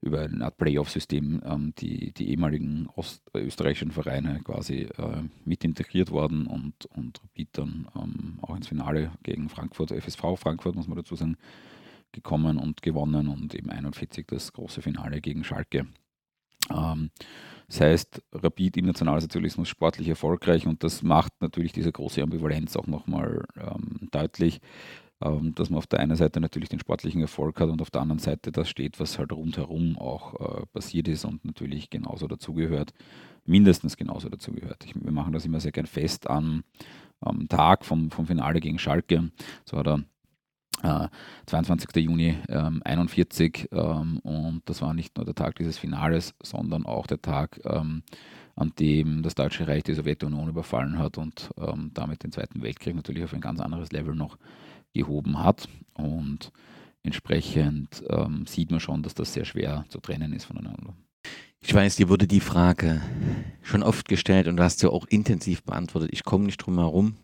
über 0.00 0.20
eine 0.20 0.44
Art 0.44 0.56
Playoff-System 0.58 1.42
ähm, 1.44 1.72
die, 1.78 2.12
die 2.12 2.30
ehemaligen 2.30 2.88
österreichischen 3.34 3.90
Vereine 3.90 4.40
quasi 4.44 4.88
äh, 4.96 5.22
mit 5.44 5.64
integriert 5.64 6.10
worden 6.10 6.46
und, 6.46 6.86
und 6.86 7.20
Rapid 7.22 7.48
dann 7.52 7.88
ähm, 7.96 8.38
auch 8.42 8.54
ins 8.54 8.68
Finale 8.68 9.12
gegen 9.22 9.48
Frankfurt, 9.48 9.90
FSV 9.90 10.36
Frankfurt, 10.36 10.76
muss 10.76 10.88
man 10.88 10.98
dazu 10.98 11.16
sagen, 11.16 11.36
gekommen 12.12 12.58
und 12.58 12.82
gewonnen 12.82 13.28
und 13.28 13.54
eben 13.54 13.70
41 13.70 14.26
das 14.26 14.52
große 14.52 14.82
Finale 14.82 15.20
gegen 15.20 15.44
Schalke. 15.44 15.86
Ähm, 16.70 17.10
das 17.66 17.80
heißt, 17.80 18.22
Rapid 18.32 18.76
im 18.78 18.86
Nationalsozialismus 18.86 19.68
sportlich 19.68 20.08
erfolgreich 20.08 20.66
und 20.66 20.82
das 20.82 21.02
macht 21.02 21.32
natürlich 21.40 21.72
diese 21.72 21.92
große 21.92 22.22
Ambivalenz 22.22 22.76
auch 22.76 22.86
nochmal 22.86 23.44
ähm, 23.56 24.08
deutlich 24.10 24.60
dass 25.20 25.68
man 25.70 25.78
auf 25.78 25.86
der 25.86 25.98
einen 26.00 26.16
Seite 26.16 26.40
natürlich 26.40 26.68
den 26.68 26.78
sportlichen 26.78 27.20
Erfolg 27.20 27.60
hat 27.60 27.68
und 27.70 27.82
auf 27.82 27.90
der 27.90 28.02
anderen 28.02 28.20
Seite 28.20 28.52
das 28.52 28.68
steht, 28.68 29.00
was 29.00 29.18
halt 29.18 29.32
rundherum 29.32 29.98
auch 29.98 30.60
äh, 30.62 30.66
passiert 30.66 31.08
ist 31.08 31.24
und 31.24 31.44
natürlich 31.44 31.90
genauso 31.90 32.28
dazugehört, 32.28 32.94
mindestens 33.44 33.96
genauso 33.96 34.28
dazugehört. 34.28 34.86
wir 34.94 35.12
machen 35.12 35.32
das 35.32 35.44
immer 35.44 35.58
sehr 35.58 35.72
gern 35.72 35.86
fest 35.86 36.30
am, 36.30 36.62
am 37.20 37.48
Tag 37.48 37.84
vom, 37.84 38.10
vom 38.10 38.26
Finale 38.26 38.60
gegen 38.60 38.78
Schalke. 38.78 39.30
So 39.64 39.76
war 39.76 39.84
der 39.84 40.04
äh, 40.82 41.08
22. 41.46 41.96
Juni 41.96 42.36
ähm, 42.48 42.80
41 42.84 43.68
ähm, 43.72 44.20
und 44.20 44.62
das 44.66 44.82
war 44.82 44.94
nicht 44.94 45.16
nur 45.16 45.24
der 45.24 45.34
Tag 45.34 45.56
dieses 45.56 45.78
Finales, 45.78 46.34
sondern 46.40 46.86
auch 46.86 47.08
der 47.08 47.20
Tag, 47.20 47.60
ähm, 47.64 48.04
an 48.54 48.72
dem 48.78 49.22
das 49.22 49.34
Deutsche 49.34 49.66
Reich 49.66 49.82
die 49.82 49.94
Sowjetunion 49.94 50.48
überfallen 50.48 50.98
hat 50.98 51.18
und 51.18 51.50
ähm, 51.58 51.90
damit 51.94 52.22
den 52.22 52.30
Zweiten 52.30 52.62
Weltkrieg 52.62 52.94
natürlich 52.94 53.24
auf 53.24 53.34
ein 53.34 53.40
ganz 53.40 53.58
anderes 53.60 53.90
Level 53.90 54.14
noch 54.14 54.36
gehoben 54.98 55.38
hat. 55.38 55.68
Und 55.94 56.52
entsprechend 57.02 58.02
ähm, 58.10 58.46
sieht 58.46 58.70
man 58.70 58.80
schon, 58.80 59.02
dass 59.02 59.14
das 59.14 59.32
sehr 59.32 59.44
schwer 59.44 59.84
zu 59.88 60.00
trennen 60.00 60.32
ist 60.32 60.44
voneinander. 60.44 60.94
Ich 61.60 61.74
weiß, 61.74 61.96
dir 61.96 62.08
wurde 62.08 62.26
die 62.26 62.40
Frage 62.40 63.00
schon 63.62 63.82
oft 63.82 64.08
gestellt 64.08 64.46
und 64.46 64.56
du 64.56 64.62
hast 64.62 64.78
sie 64.78 64.90
auch 64.90 65.06
intensiv 65.06 65.64
beantwortet. 65.64 66.10
Ich 66.12 66.24
komme 66.24 66.44
nicht 66.44 66.58
drum 66.58 66.78
herum. 66.78 67.16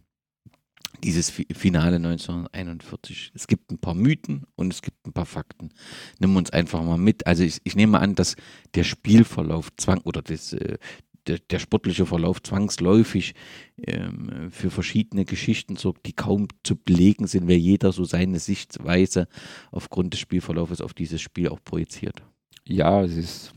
Dieses 1.02 1.30
Finale 1.30 1.96
1941. 1.96 3.32
Es 3.34 3.46
gibt 3.46 3.70
ein 3.70 3.78
paar 3.78 3.94
Mythen 3.94 4.44
und 4.56 4.72
es 4.72 4.80
gibt 4.80 5.06
ein 5.06 5.12
paar 5.12 5.26
Fakten. 5.26 5.70
Nimm 6.18 6.36
uns 6.36 6.50
einfach 6.50 6.82
mal 6.82 6.98
mit. 6.98 7.26
Also 7.26 7.42
ich, 7.42 7.60
ich 7.64 7.76
nehme 7.76 8.00
an, 8.00 8.14
dass 8.14 8.36
der 8.74 8.84
Spielverlauf 8.84 9.68
zwang 9.76 10.00
oder 10.02 10.22
das, 10.22 10.52
äh, 10.52 10.78
der, 11.26 11.38
der 11.38 11.58
sportliche 11.58 12.06
Verlauf 12.06 12.42
zwangsläufig 12.42 13.34
ähm, 13.78 14.50
für 14.50 14.70
verschiedene 14.70 15.24
Geschichten 15.24 15.76
sorgt, 15.76 16.06
die 16.06 16.12
kaum 16.12 16.48
zu 16.62 16.76
belegen 16.76 17.26
sind, 17.26 17.48
weil 17.48 17.56
jeder 17.56 17.92
so 17.92 18.04
seine 18.04 18.38
Sichtweise 18.38 19.28
aufgrund 19.70 20.12
des 20.14 20.20
Spielverlaufes 20.20 20.80
auf 20.80 20.94
dieses 20.94 21.20
Spiel 21.20 21.48
auch 21.48 21.62
projiziert. 21.64 22.22
Ja, 22.66 23.02
es 23.02 23.16
ist 23.16 23.54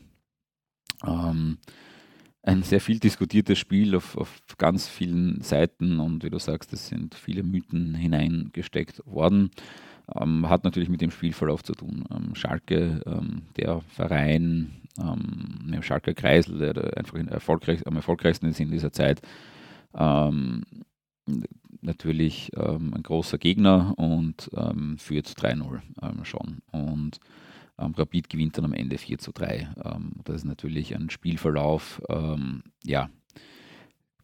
ähm, 1.06 1.58
ein 2.42 2.62
sehr 2.62 2.80
viel 2.80 2.98
diskutiertes 2.98 3.58
Spiel 3.58 3.94
auf, 3.94 4.16
auf 4.16 4.40
ganz 4.56 4.88
vielen 4.88 5.42
Seiten 5.42 6.00
und 6.00 6.24
wie 6.24 6.30
du 6.30 6.38
sagst, 6.38 6.72
es 6.72 6.88
sind 6.88 7.14
viele 7.14 7.42
Mythen 7.42 7.94
hineingesteckt 7.94 9.02
worden. 9.06 9.50
Ähm, 10.18 10.48
hat 10.48 10.64
natürlich 10.64 10.88
mit 10.88 11.02
dem 11.02 11.10
Spielverlauf 11.10 11.62
zu 11.62 11.74
tun. 11.74 12.04
Ähm, 12.10 12.34
Schalke, 12.34 13.02
ähm, 13.06 13.42
der 13.56 13.82
Verein, 13.82 14.80
ähm, 15.00 15.82
Schalke 15.82 16.14
Kreisel, 16.14 16.58
der 16.58 16.96
einfach 16.96 17.18
erfolgreich, 17.18 17.86
am 17.86 17.96
erfolgreichsten 17.96 18.46
ist 18.46 18.60
in 18.60 18.70
dieser 18.70 18.92
Zeit, 18.92 19.22
ähm, 19.94 20.62
natürlich 21.80 22.50
ähm, 22.56 22.92
ein 22.94 23.02
großer 23.02 23.38
Gegner 23.38 23.94
und 23.96 24.50
ähm, 24.54 24.98
führt 24.98 25.28
3-0 25.28 25.80
schon. 26.24 26.58
Und 26.72 27.20
Rapid 27.80 28.28
gewinnt 28.28 28.58
dann 28.58 28.64
am 28.64 28.72
Ende 28.72 28.98
4 28.98 29.18
zu 29.18 29.30
3. 29.30 29.68
das 30.24 30.36
ist 30.36 30.44
natürlich 30.44 30.96
ein 30.96 31.10
Spielverlauf, 31.10 32.02
ja, 32.84 33.08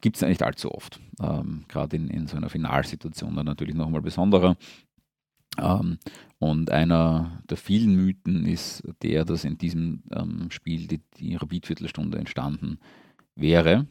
gibt 0.05 0.17
es 0.17 0.21
ja 0.21 0.29
nicht 0.29 0.43
allzu 0.43 0.71
oft. 0.71 1.01
Ähm, 1.19 1.65
Gerade 1.67 1.97
in, 1.97 2.09
in 2.09 2.27
so 2.27 2.37
einer 2.37 2.51
Finalsituation 2.51 3.35
dann 3.35 3.47
natürlich 3.47 3.75
nochmal 3.75 4.03
besonderer. 4.03 4.55
Ähm, 5.59 5.99
und 6.45 6.71
einer 6.71 7.41
der 7.49 7.57
vielen 7.57 7.97
Mythen 7.97 8.45
ist 8.45 8.83
der, 9.03 9.25
dass 9.25 9.45
in 9.45 9.57
diesem 9.57 10.03
ähm, 10.15 10.51
Spiel 10.51 10.87
die, 10.87 11.01
die 11.17 11.37
Rapid-Viertelstunde 11.37 12.19
entstanden 12.19 12.81
wäre, 13.35 13.87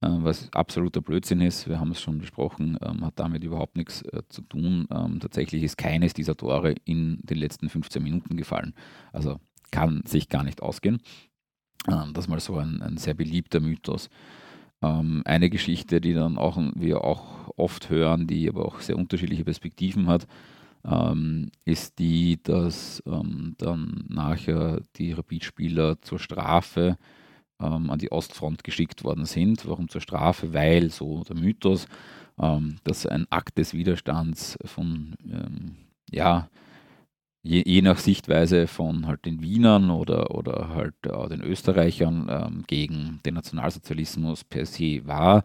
äh, 0.00 0.06
was 0.08 0.48
absoluter 0.52 1.00
Blödsinn 1.00 1.40
ist. 1.40 1.68
Wir 1.68 1.80
haben 1.80 1.90
es 1.90 2.00
schon 2.00 2.18
besprochen, 2.18 2.78
ähm, 2.86 3.04
hat 3.04 3.18
damit 3.18 3.42
überhaupt 3.42 3.76
nichts 3.76 4.02
äh, 4.02 4.22
zu 4.28 4.42
tun. 4.42 4.86
Ähm, 4.92 5.18
tatsächlich 5.18 5.64
ist 5.64 5.76
keines 5.76 6.14
dieser 6.14 6.36
Tore 6.36 6.76
in 6.84 7.18
den 7.24 7.38
letzten 7.38 7.68
15 7.68 8.00
Minuten 8.00 8.36
gefallen. 8.36 8.74
Also 9.12 9.40
kann 9.72 10.02
sich 10.06 10.28
gar 10.28 10.44
nicht 10.44 10.62
ausgehen. 10.62 11.00
Ähm, 11.88 12.12
das 12.12 12.26
ist 12.26 12.28
mal 12.28 12.38
so 12.38 12.58
ein, 12.58 12.80
ein 12.80 12.96
sehr 12.96 13.14
beliebter 13.14 13.58
Mythos. 13.58 14.08
Ähm, 14.82 15.22
eine 15.24 15.50
Geschichte, 15.50 16.00
die 16.00 16.12
dann 16.12 16.38
auch 16.38 16.60
wir 16.76 17.02
auch 17.02 17.50
oft 17.56 17.90
hören, 17.90 18.28
die 18.28 18.48
aber 18.48 18.66
auch 18.66 18.78
sehr 18.78 18.96
unterschiedliche 18.96 19.44
Perspektiven 19.44 20.06
hat, 20.06 20.28
ähm, 20.84 21.50
ist 21.64 21.98
die, 21.98 22.42
dass 22.42 23.02
ähm, 23.06 23.54
dann 23.58 24.04
nachher 24.08 24.80
die 24.96 25.12
Rapid-Spieler 25.12 26.00
zur 26.02 26.18
Strafe 26.18 26.98
ähm, 27.60 27.90
an 27.90 27.98
die 27.98 28.10
Ostfront 28.10 28.64
geschickt 28.64 29.04
worden 29.04 29.26
sind. 29.26 29.66
Warum 29.66 29.88
zur 29.88 30.00
Strafe? 30.00 30.52
Weil, 30.52 30.90
so 30.90 31.22
der 31.24 31.36
Mythos, 31.36 31.86
ähm, 32.40 32.76
dass 32.84 33.06
ein 33.06 33.26
Akt 33.30 33.58
des 33.58 33.74
Widerstands 33.74 34.58
von, 34.64 35.14
ähm, 35.24 35.76
ja, 36.10 36.48
je, 37.42 37.62
je, 37.64 37.82
nach 37.82 37.98
Sichtweise 37.98 38.66
von 38.66 39.06
halt 39.06 39.24
den 39.24 39.40
Wienern 39.40 39.90
oder, 39.90 40.34
oder 40.34 40.70
halt 40.70 40.94
äh, 41.06 41.28
den 41.28 41.42
Österreichern 41.42 42.26
ähm, 42.28 42.64
gegen 42.66 43.20
den 43.24 43.34
Nationalsozialismus 43.34 44.44
per 44.44 44.66
se 44.66 45.06
war, 45.06 45.44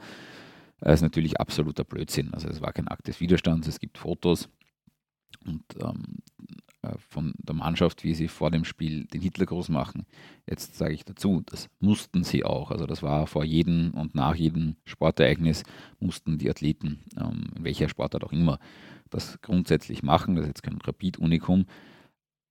ist 0.82 1.02
natürlich 1.02 1.40
absoluter 1.40 1.84
Blödsinn. 1.84 2.34
Also 2.36 2.48
es 2.50 2.62
war 2.62 2.72
kein 2.72 2.88
Akt 2.88 3.08
des 3.08 3.20
Widerstands, 3.20 3.68
es 3.68 3.80
gibt 3.80 3.98
Fotos 3.98 4.48
und 5.46 5.64
ähm, 5.82 6.18
äh, 6.88 6.98
von 7.10 7.34
der 7.38 7.56
Mannschaft, 7.56 8.04
wie 8.04 8.14
sie 8.14 8.28
vor 8.28 8.52
dem 8.52 8.64
Spiel 8.64 9.06
den 9.06 9.22
Hitler 9.22 9.46
groß 9.46 9.70
machen. 9.70 10.06
Jetzt 10.48 10.78
sage 10.78 10.94
ich 10.94 11.06
dazu, 11.06 11.42
das 11.46 11.70
mussten 11.80 12.24
sie 12.24 12.44
auch. 12.44 12.72
Also 12.72 12.86
das 12.86 13.02
war 13.02 13.28
vor 13.28 13.44
jedem 13.44 13.92
und 13.92 14.16
nach 14.16 14.36
jedem 14.36 14.76
Sportereignis 14.86 15.64
mussten 16.00 16.38
die 16.38 16.50
Athleten, 16.50 17.04
ähm, 17.18 17.46
in 17.56 17.64
welcher 17.64 17.90
Sportart 17.90 18.24
auch 18.24 18.32
immer, 18.32 18.60
das 19.10 19.40
grundsätzlich 19.42 20.04
machen. 20.04 20.36
Das 20.36 20.44
ist 20.44 20.50
jetzt 20.50 20.64
kein 20.64 20.80
Rapid-Unikum, 20.82 21.66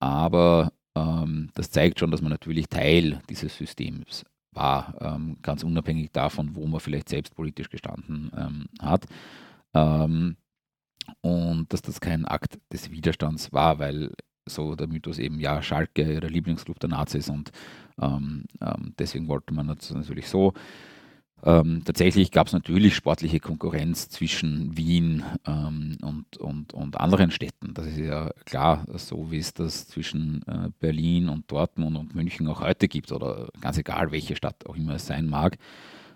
aber 0.01 0.73
ähm, 0.97 1.51
das 1.55 1.70
zeigt 1.70 2.01
schon, 2.01 2.11
dass 2.11 2.23
man 2.23 2.31
natürlich 2.31 2.69
Teil 2.69 3.20
dieses 3.28 3.57
Systems 3.57 4.24
war, 4.53 4.94
ähm, 5.01 5.36
ganz 5.43 5.62
unabhängig 5.62 6.11
davon, 6.12 6.57
wo 6.57 6.66
man 6.66 6.81
vielleicht 6.81 7.11
selbst 7.11 7.35
politisch 7.35 7.69
gestanden 7.69 8.32
ähm, 8.36 8.66
hat. 8.81 9.07
Ähm, 9.74 10.36
und 11.20 11.73
dass 11.73 11.83
das 11.83 12.01
kein 12.01 12.24
Akt 12.24 12.59
des 12.73 12.91
Widerstands 12.91 13.53
war, 13.53 13.78
weil 13.78 14.12
so 14.49 14.77
der 14.77 14.87
Mythos 14.87 15.19
eben, 15.19 15.41
ja, 15.41 15.62
Schalke, 15.62 16.20
der 16.20 16.31
Lieblingsclub 16.31 16.78
der 16.78 16.91
Nazis 16.91 17.28
und 17.28 17.51
ähm, 18.01 18.45
ähm, 18.61 18.95
deswegen 18.99 19.28
wollte 19.28 19.53
man 19.55 19.69
das 19.69 19.91
natürlich 19.91 20.28
so 20.28 20.53
ähm, 21.45 21.83
tatsächlich 21.85 22.31
gab 22.31 22.47
es 22.47 22.55
natürlich 22.55 22.95
sportliche 22.95 23.41
Konkurrenz 23.41 24.09
zwischen 24.09 24.77
Wien 24.77 25.23
ähm, 25.47 25.99
und, 26.03 26.39
und, 26.39 26.73
und 26.73 26.99
anderen 26.99 27.31
Städten. 27.31 27.74
Das 27.74 27.87
ist 27.87 27.99
ja 27.99 28.31
klar, 28.47 28.85
so 28.95 29.31
wie 29.31 29.39
es 29.39 29.53
das 29.53 29.87
zwischen 29.87 30.43
äh, 30.47 30.70
Berlin 30.81 31.28
und 31.28 31.51
Dortmund 31.51 31.97
und 31.99 32.15
München 32.15 32.49
auch 32.49 32.62
heute 32.62 32.89
gibt 32.89 33.12
oder 33.12 33.49
ganz 33.61 33.77
egal, 33.77 34.12
welche 34.12 34.35
Stadt 34.35 34.66
auch 34.66 34.77
immer 34.77 34.95
es 34.95 35.07
sein 35.07 35.27
mag. 35.27 35.59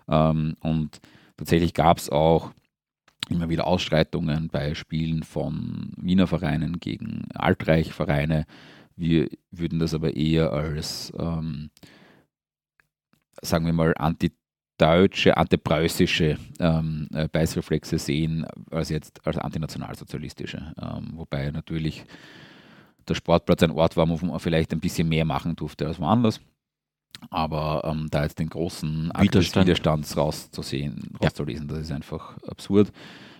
Ähm, 0.07 0.55
und 0.59 0.99
tatsächlich 1.37 1.75
gab 1.75 1.99
es 1.99 2.09
auch 2.09 2.51
immer 3.29 3.49
wieder 3.49 3.67
Ausschreitungen 3.67 4.49
bei 4.49 4.73
Spielen 4.75 5.23
von 5.23 5.93
Wiener 5.97 6.27
Vereinen 6.27 6.79
gegen 6.79 7.27
Altreich-Vereine. 7.33 8.45
Wir 8.95 9.29
würden 9.51 9.79
das 9.79 9.93
aber 9.93 10.15
eher 10.15 10.51
als, 10.51 11.11
ähm, 11.17 11.69
sagen 13.41 13.65
wir 13.65 13.73
mal, 13.73 13.93
anti 13.97 14.31
deutsche, 14.77 15.37
antipreußische 15.37 16.37
ähm, 16.59 17.07
äh, 17.13 17.27
Beißreflexe 17.27 17.99
sehen, 17.99 18.47
als 18.71 18.89
jetzt 18.89 19.25
als 19.27 19.37
antinationalsozialistische. 19.37 20.73
Ähm, 20.81 21.11
wobei 21.13 21.51
natürlich 21.51 22.03
der 23.07 23.13
Sportplatz 23.13 23.61
ein 23.61 23.71
Ort 23.71 23.95
war, 23.95 24.09
wo 24.09 24.25
man 24.25 24.39
vielleicht 24.39 24.73
ein 24.73 24.79
bisschen 24.79 25.07
mehr 25.07 25.25
machen 25.25 25.55
durfte 25.55 25.85
als 25.85 25.99
woanders. 25.99 26.41
Aber 27.29 27.83
ähm, 27.85 28.07
da 28.09 28.23
jetzt 28.23 28.39
den 28.39 28.49
großen 28.49 29.11
Widerstand. 29.19 29.67
Widerstands 29.67 30.17
rauszusehen, 30.17 31.13
rauszulesen, 31.21 31.67
ja. 31.67 31.75
das 31.75 31.83
ist 31.83 31.91
einfach 31.91 32.37
absurd. 32.43 32.91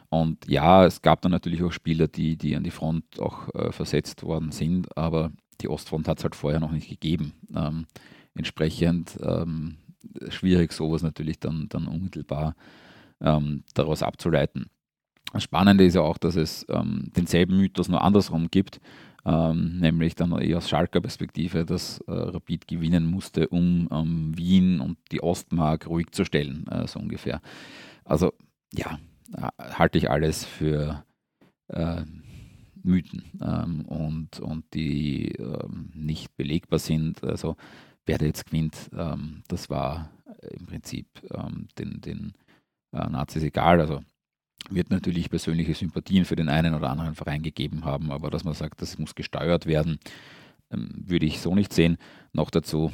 Und 0.09 0.47
ja, 0.47 0.85
es 0.85 1.01
gab 1.01 1.21
dann 1.21 1.31
natürlich 1.31 1.63
auch 1.63 1.71
Spieler, 1.71 2.07
die, 2.07 2.35
die 2.35 2.55
an 2.55 2.63
die 2.63 2.71
Front 2.71 3.19
auch 3.19 3.53
äh, 3.55 3.71
versetzt 3.71 4.23
worden 4.23 4.51
sind, 4.51 4.95
aber 4.97 5.31
die 5.61 5.69
Ostfront 5.69 6.07
hat 6.07 6.17
es 6.17 6.23
halt 6.23 6.35
vorher 6.35 6.59
noch 6.59 6.71
nicht 6.71 6.89
gegeben. 6.89 7.33
Ähm, 7.55 7.85
entsprechend 8.35 9.17
ähm, 9.23 9.77
schwierig, 10.29 10.73
sowas 10.73 11.01
natürlich 11.01 11.39
dann, 11.39 11.67
dann 11.69 11.87
unmittelbar 11.87 12.55
ähm, 13.21 13.63
daraus 13.73 14.03
abzuleiten. 14.03 14.67
Das 15.33 15.43
Spannende 15.43 15.85
ist 15.85 15.95
ja 15.95 16.01
auch, 16.01 16.17
dass 16.17 16.35
es 16.35 16.65
ähm, 16.69 17.11
denselben 17.15 17.57
Mythos 17.57 17.87
nur 17.87 18.01
andersrum 18.01 18.51
gibt, 18.51 18.81
ähm, 19.25 19.79
nämlich 19.79 20.15
dann 20.15 20.31
eher 20.39 20.57
aus 20.57 20.69
Schalker 20.69 21.01
Perspektive, 21.01 21.65
dass 21.65 21.99
äh, 22.07 22.11
Rapid 22.11 22.67
gewinnen 22.67 23.05
musste, 23.05 23.47
um 23.49 23.87
ähm, 23.91 24.37
Wien 24.37 24.79
und 24.79 24.97
die 25.11 25.21
Ostmark 25.21 25.87
ruhig 25.87 26.11
zu 26.11 26.25
stellen, 26.25 26.67
äh, 26.67 26.87
so 26.87 26.99
ungefähr. 26.99 27.41
Also 28.03 28.33
ja, 28.73 28.99
äh, 29.35 29.49
halte 29.73 29.97
ich 29.97 30.09
alles 30.09 30.45
für 30.45 31.03
äh, 31.67 32.03
Mythen 32.83 33.25
ähm, 33.41 33.85
und, 33.85 34.39
und 34.39 34.65
die 34.73 35.33
ähm, 35.33 35.91
nicht 35.93 36.35
belegbar 36.35 36.79
sind. 36.79 37.23
Also 37.23 37.55
wer 38.05 38.17
da 38.17 38.25
jetzt 38.25 38.47
gewinnt, 38.47 38.89
ähm, 38.97 39.43
das 39.47 39.69
war 39.69 40.09
äh, 40.41 40.55
im 40.55 40.65
Prinzip 40.65 41.07
ähm, 41.31 41.67
den, 41.77 42.01
den 42.01 42.33
äh, 42.91 43.07
Nazis 43.09 43.43
egal. 43.43 43.79
Also 43.79 44.01
wird 44.69 44.89
natürlich 44.89 45.29
persönliche 45.29 45.73
Sympathien 45.73 46.25
für 46.25 46.35
den 46.35 46.49
einen 46.49 46.75
oder 46.75 46.89
anderen 46.89 47.15
Verein 47.15 47.41
gegeben 47.41 47.85
haben, 47.85 48.11
aber 48.11 48.29
dass 48.29 48.43
man 48.43 48.53
sagt, 48.53 48.81
das 48.81 48.97
muss 48.97 49.15
gesteuert 49.15 49.65
werden, 49.65 49.99
ähm, 50.71 50.89
würde 50.95 51.25
ich 51.25 51.39
so 51.39 51.55
nicht 51.55 51.73
sehen. 51.73 51.97
Noch 52.33 52.49
dazu, 52.49 52.91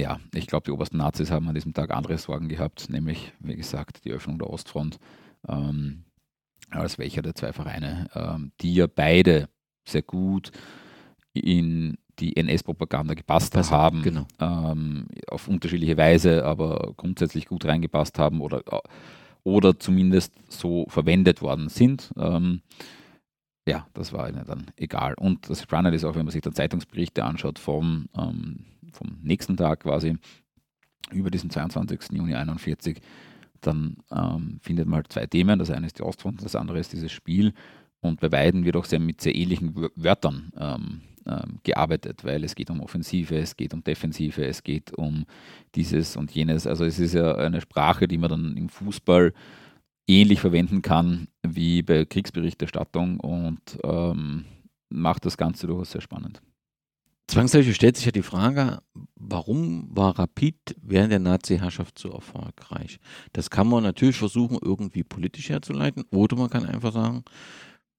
ja, 0.00 0.18
ich 0.34 0.46
glaube, 0.46 0.64
die 0.64 0.70
obersten 0.70 0.96
Nazis 0.96 1.30
haben 1.30 1.48
an 1.48 1.54
diesem 1.54 1.74
Tag 1.74 1.90
andere 1.90 2.18
Sorgen 2.18 2.48
gehabt, 2.48 2.88
nämlich, 2.90 3.32
wie 3.38 3.56
gesagt, 3.56 4.04
die 4.04 4.12
Öffnung 4.12 4.38
der 4.38 4.50
Ostfront, 4.50 4.98
ähm, 5.48 6.04
als 6.70 6.98
welcher 6.98 7.22
der 7.22 7.34
zwei 7.34 7.52
Vereine, 7.52 8.08
ähm, 8.14 8.52
die 8.60 8.74
ja 8.74 8.86
beide 8.86 9.48
sehr 9.84 10.02
gut 10.02 10.50
in 11.32 11.98
die 12.18 12.36
NS-Propaganda 12.36 13.14
gepasst 13.14 13.56
also, 13.56 13.70
haben, 13.70 14.02
genau. 14.02 14.26
ähm, 14.40 15.06
auf 15.28 15.48
unterschiedliche 15.48 15.96
Weise, 15.96 16.44
aber 16.44 16.92
grundsätzlich 16.96 17.46
gut 17.46 17.64
reingepasst 17.64 18.18
haben 18.18 18.40
oder, 18.40 18.62
oder 19.44 19.78
zumindest 19.78 20.32
so 20.48 20.86
verwendet 20.88 21.42
worden 21.42 21.68
sind. 21.68 22.12
Ähm, 22.16 22.62
ja, 23.66 23.86
das 23.94 24.12
war 24.12 24.28
ihnen 24.28 24.44
dann 24.46 24.66
egal. 24.76 25.14
Und 25.14 25.48
das 25.48 25.62
Spannende 25.62 25.96
ist 25.96 26.04
auch, 26.04 26.14
wenn 26.14 26.24
man 26.24 26.32
sich 26.32 26.42
dann 26.42 26.54
Zeitungsberichte 26.54 27.24
anschaut 27.24 27.58
vom, 27.58 28.08
ähm, 28.16 28.66
vom 28.92 29.18
nächsten 29.22 29.56
Tag 29.56 29.80
quasi, 29.80 30.16
über 31.12 31.30
diesen 31.30 31.50
22. 31.50 32.12
Juni 32.12 32.34
1941, 32.34 33.00
dann 33.60 33.96
ähm, 34.10 34.58
findet 34.62 34.86
man 34.86 34.96
halt 34.96 35.12
zwei 35.12 35.26
Themen. 35.26 35.58
Das 35.58 35.70
eine 35.70 35.86
ist 35.86 35.98
die 35.98 36.02
Ostfront, 36.02 36.42
das 36.42 36.56
andere 36.56 36.78
ist 36.78 36.92
dieses 36.92 37.12
Spiel. 37.12 37.52
Und 38.00 38.20
bei 38.20 38.28
beiden 38.28 38.64
wird 38.64 38.76
auch 38.76 38.86
sehr 38.86 39.00
mit 39.00 39.20
sehr 39.20 39.34
ähnlichen 39.34 39.74
Wörtern 39.94 40.52
ähm, 40.56 41.02
gearbeitet, 41.62 42.24
weil 42.24 42.42
es 42.44 42.54
geht 42.54 42.70
um 42.70 42.80
Offensive, 42.80 43.36
es 43.36 43.56
geht 43.56 43.74
um 43.74 43.84
Defensive, 43.84 44.44
es 44.44 44.62
geht 44.62 44.92
um 44.94 45.26
dieses 45.74 46.16
und 46.16 46.30
jenes. 46.32 46.66
Also 46.66 46.84
es 46.84 46.98
ist 46.98 47.14
ja 47.14 47.34
eine 47.34 47.60
Sprache, 47.60 48.08
die 48.08 48.18
man 48.18 48.30
dann 48.30 48.56
im 48.56 48.68
Fußball 48.68 49.32
ähnlich 50.08 50.40
verwenden 50.40 50.82
kann 50.82 51.28
wie 51.46 51.82
bei 51.82 52.04
Kriegsberichterstattung 52.04 53.20
und 53.20 53.60
ähm, 53.84 54.44
macht 54.88 55.24
das 55.24 55.36
Ganze 55.36 55.66
durchaus 55.66 55.92
sehr 55.92 56.00
spannend. 56.00 56.42
Zwangsläufig 57.28 57.76
stellt 57.76 57.96
sich 57.96 58.06
ja 58.06 58.10
die 58.10 58.22
Frage, 58.22 58.80
warum 59.14 59.88
war 59.94 60.18
Rapid 60.18 60.74
während 60.82 61.12
der 61.12 61.20
Nazi-Herrschaft 61.20 61.96
so 61.96 62.10
erfolgreich? 62.10 62.98
Das 63.32 63.50
kann 63.50 63.68
man 63.68 63.84
natürlich 63.84 64.16
versuchen, 64.16 64.58
irgendwie 64.60 65.04
politisch 65.04 65.48
herzuleiten, 65.48 66.02
oder 66.10 66.36
man 66.36 66.50
kann 66.50 66.66
einfach 66.66 66.92
sagen, 66.92 67.22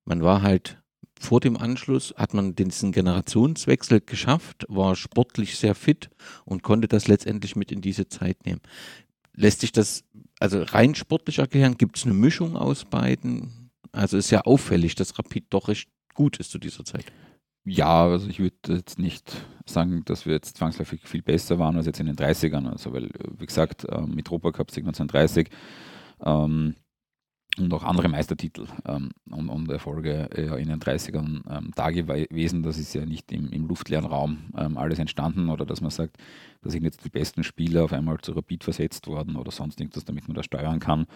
man 0.03 0.22
war 0.22 0.41
halt 0.41 0.81
vor 1.22 1.39
dem 1.39 1.56
Anschluss 1.56 2.14
hat 2.18 2.34
man 2.34 2.56
diesen 2.56 2.91
Generationswechsel 2.91 4.02
geschafft, 4.02 4.65
war 4.69 4.95
sportlich 4.95 5.56
sehr 5.56 5.76
fit 5.76 6.10
und 6.45 6.64
konnte 6.64 6.88
das 6.88 7.07
letztendlich 7.07 7.56
mit 7.56 7.72
in 7.72 7.80
diese 7.80 8.07
Zeit 8.07 8.43
nehmen. 8.45 8.60
Lässt 9.35 9.61
sich 9.61 9.72
das 9.72 10.03
also 10.39 10.64
rein 10.64 10.95
sportlich 10.95 11.38
erklären? 11.38 11.77
Gibt 11.77 11.98
es 11.98 12.06
eine 12.06 12.15
Mischung 12.15 12.57
aus 12.57 12.85
beiden? 12.85 13.69
Also 13.91 14.18
ist 14.18 14.31
ja 14.31 14.41
auffällig, 14.41 14.95
dass 14.95 15.18
Rapid 15.19 15.45
doch 15.52 15.68
recht 15.68 15.89
gut 16.15 16.38
ist 16.38 16.49
zu 16.49 16.57
dieser 16.57 16.85
Zeit. 16.85 17.06
Ja, 17.65 18.06
also 18.07 18.27
ich 18.27 18.39
würde 18.39 18.56
jetzt 18.77 18.98
nicht 18.98 19.45
sagen, 19.68 20.02
dass 20.06 20.26
wir 20.26 20.34
jetzt 20.34 20.57
zwangsläufig 20.57 21.02
viel 21.07 21.22
besser 21.22 21.60
waren 21.60 21.77
als 21.77 21.85
jetzt 21.85 21.99
in 21.99 22.07
den 22.07 22.15
30ern. 22.15 22.68
Also 22.68 22.93
weil, 22.93 23.10
wie 23.38 23.45
gesagt, 23.45 23.85
mit 24.07 24.27
Europa 24.30 24.52
Cup 24.52 24.69
1930 24.69 25.49
ähm, 26.26 26.76
und 27.57 27.73
auch 27.73 27.84
andere 27.84 28.07
Meistertitel 28.07 28.68
ähm, 28.86 29.10
und, 29.30 29.49
und, 29.49 29.69
Erfolge 29.69 30.30
äh, 30.32 30.61
in 30.61 30.69
den 30.69 30.80
30ern 30.80 31.41
ähm, 31.49 31.72
da 31.76 31.90
gewesen. 31.91 32.64
Das 32.64 32.78
ist 32.78 32.94
ja 32.94 33.06
nicht 33.06 33.32
im, 33.32 33.49
im 33.49 33.68
luftleeren 33.68 34.06
Raum 34.06 34.52
ähm, 34.57 34.78
alles 34.78 34.99
entstanden 34.99 35.49
oder 35.49 35.65
dass 35.65 35.82
man 35.82 35.91
sagt, 35.91 36.18
da 36.61 36.69
sind 36.69 36.84
jetzt 36.84 37.03
die 37.03 37.10
besten 37.10 37.44
Spieler 37.44 37.84
auf 37.84 37.94
einmal 37.94 38.19
zu 38.19 38.32
Rapid 38.32 38.64
versetzt 38.64 39.07
worden 39.07 39.36
oder 39.36 39.52
sonst 39.52 39.80
irgendwas, 39.80 40.06
damit 40.06 40.28
man 40.28 40.36
das 40.36 40.45
steuern 40.45 40.80
kann, 40.80 41.07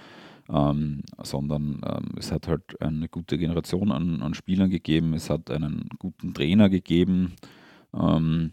ähm, 0.50 1.04
sondern 1.24 1.82
ähm, 1.86 2.16
es 2.18 2.32
hat 2.32 2.48
halt 2.48 2.82
eine 2.82 3.08
gute 3.08 3.38
Generation 3.38 3.92
an, 3.92 4.22
an, 4.22 4.34
Spielern 4.34 4.70
gegeben, 4.70 5.14
es 5.14 5.30
hat 5.30 5.50
einen 5.50 5.88
guten 6.00 6.34
Trainer 6.34 6.70
gegeben 6.70 7.34
ähm, 7.94 8.52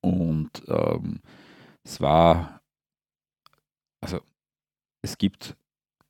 und 0.00 0.62
es 1.84 2.00
war, 2.00 2.60
also 4.00 4.20
es 5.02 5.16
gibt 5.18 5.56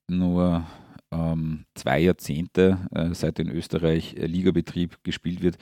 nur 0.09 0.67
ähm, 1.11 1.65
zwei 1.75 2.01
Jahrzehnte, 2.01 2.79
äh, 2.95 3.15
seit 3.15 3.39
in 3.39 3.49
Österreich 3.49 4.15
äh, 4.15 4.27
Ligabetrieb 4.27 5.03
gespielt 5.05 5.43
wird, 5.43 5.59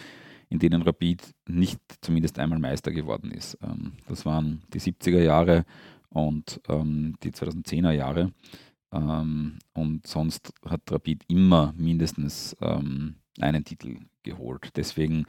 in 0.49 0.59
denen 0.59 0.83
Rapid 0.83 1.23
nicht 1.49 1.81
zumindest 2.01 2.39
einmal 2.39 2.59
Meister 2.59 2.93
geworden 2.93 3.31
ist. 3.31 3.59
Ähm, 3.63 3.93
das 4.09 4.25
waren 4.25 4.63
die 4.73 4.81
70er 4.81 5.21
Jahre 5.21 5.65
und 6.09 6.61
ähm, 6.69 7.15
die 7.23 7.33
2010er 7.33 7.93
Jahre. 7.93 8.33
Ähm, 8.93 9.59
und 9.73 10.07
sonst 10.07 10.53
hat 10.65 10.81
Rapid 10.91 11.25
immer 11.29 11.75
mindestens 11.77 12.57
ähm, 12.61 13.17
einen 13.41 13.65
Titel 13.65 13.99
geholt. 14.23 14.71
Deswegen 14.77 15.27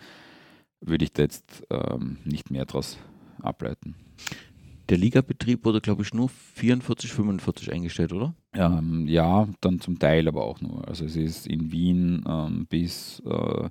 würde 0.80 1.06
ich 1.06 1.14
da 1.14 1.24
jetzt 1.24 1.64
ähm, 1.70 2.18
nicht 2.24 2.52
mehr 2.52 2.66
daraus 2.66 2.98
ableiten. 3.42 3.96
Der 4.90 4.98
Ligabetrieb 4.98 5.66
wurde, 5.66 5.82
glaube 5.82 6.04
ich, 6.04 6.14
nur 6.14 6.30
44, 6.30 7.12
45 7.12 7.74
eingestellt, 7.74 8.14
oder? 8.14 8.34
Ähm, 8.54 9.06
ja, 9.08 9.48
dann 9.60 9.82
zum 9.82 10.00
Teil 10.00 10.28
aber 10.28 10.46
auch 10.46 10.62
nur. 10.62 10.88
Also 10.88 11.06
es 11.06 11.16
ist 11.18 11.46
in 11.48 11.72
Wien 11.72 12.24
ähm, 12.28 12.68
bis 12.68 13.22
äh, 13.26 13.70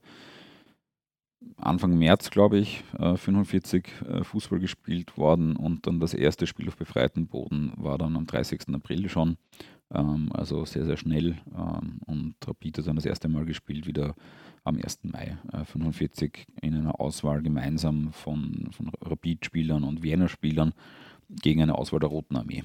Anfang 1.57 1.97
März, 1.97 2.31
glaube 2.31 2.59
ich, 2.59 2.85
äh, 2.99 3.17
45 3.17 3.89
äh, 4.07 4.25
Fußball 4.25 4.59
gespielt 4.59 5.17
worden 5.17 5.57
und 5.57 5.87
dann 5.87 6.01
das 6.01 6.13
erste 6.13 6.47
Spiel 6.47 6.69
auf 6.69 6.77
befreiten 6.77 7.29
Boden 7.29 7.73
war 7.77 7.97
dann 7.97 8.17
am 8.17 8.27
30. 8.27 8.75
April 8.75 9.09
schon. 9.09 9.39
Ähm, 9.95 10.31
also 10.35 10.67
sehr, 10.67 10.85
sehr 10.85 10.99
schnell. 10.99 11.39
Ähm, 11.57 12.01
und 12.07 12.35
Rapid 12.47 12.79
hat 12.79 12.87
dann 12.89 12.97
das 12.97 13.07
erste 13.07 13.29
Mal 13.29 13.47
gespielt, 13.47 13.87
wieder 13.87 14.15
am 14.65 14.77
1. 14.77 15.05
Mai 15.05 15.39
äh, 15.53 15.65
45 15.65 16.47
in 16.61 16.75
einer 16.75 17.01
Auswahl 17.01 17.43
gemeinsam 17.43 18.13
von, 18.13 18.69
von 18.73 18.91
Rapid-Spielern 19.01 19.85
und 19.85 20.03
Wiener-Spielern 20.03 20.75
gegen 21.29 21.63
eine 21.63 21.77
Auswahl 21.77 22.01
der 22.01 22.09
Roten 22.09 22.37
Armee. 22.37 22.63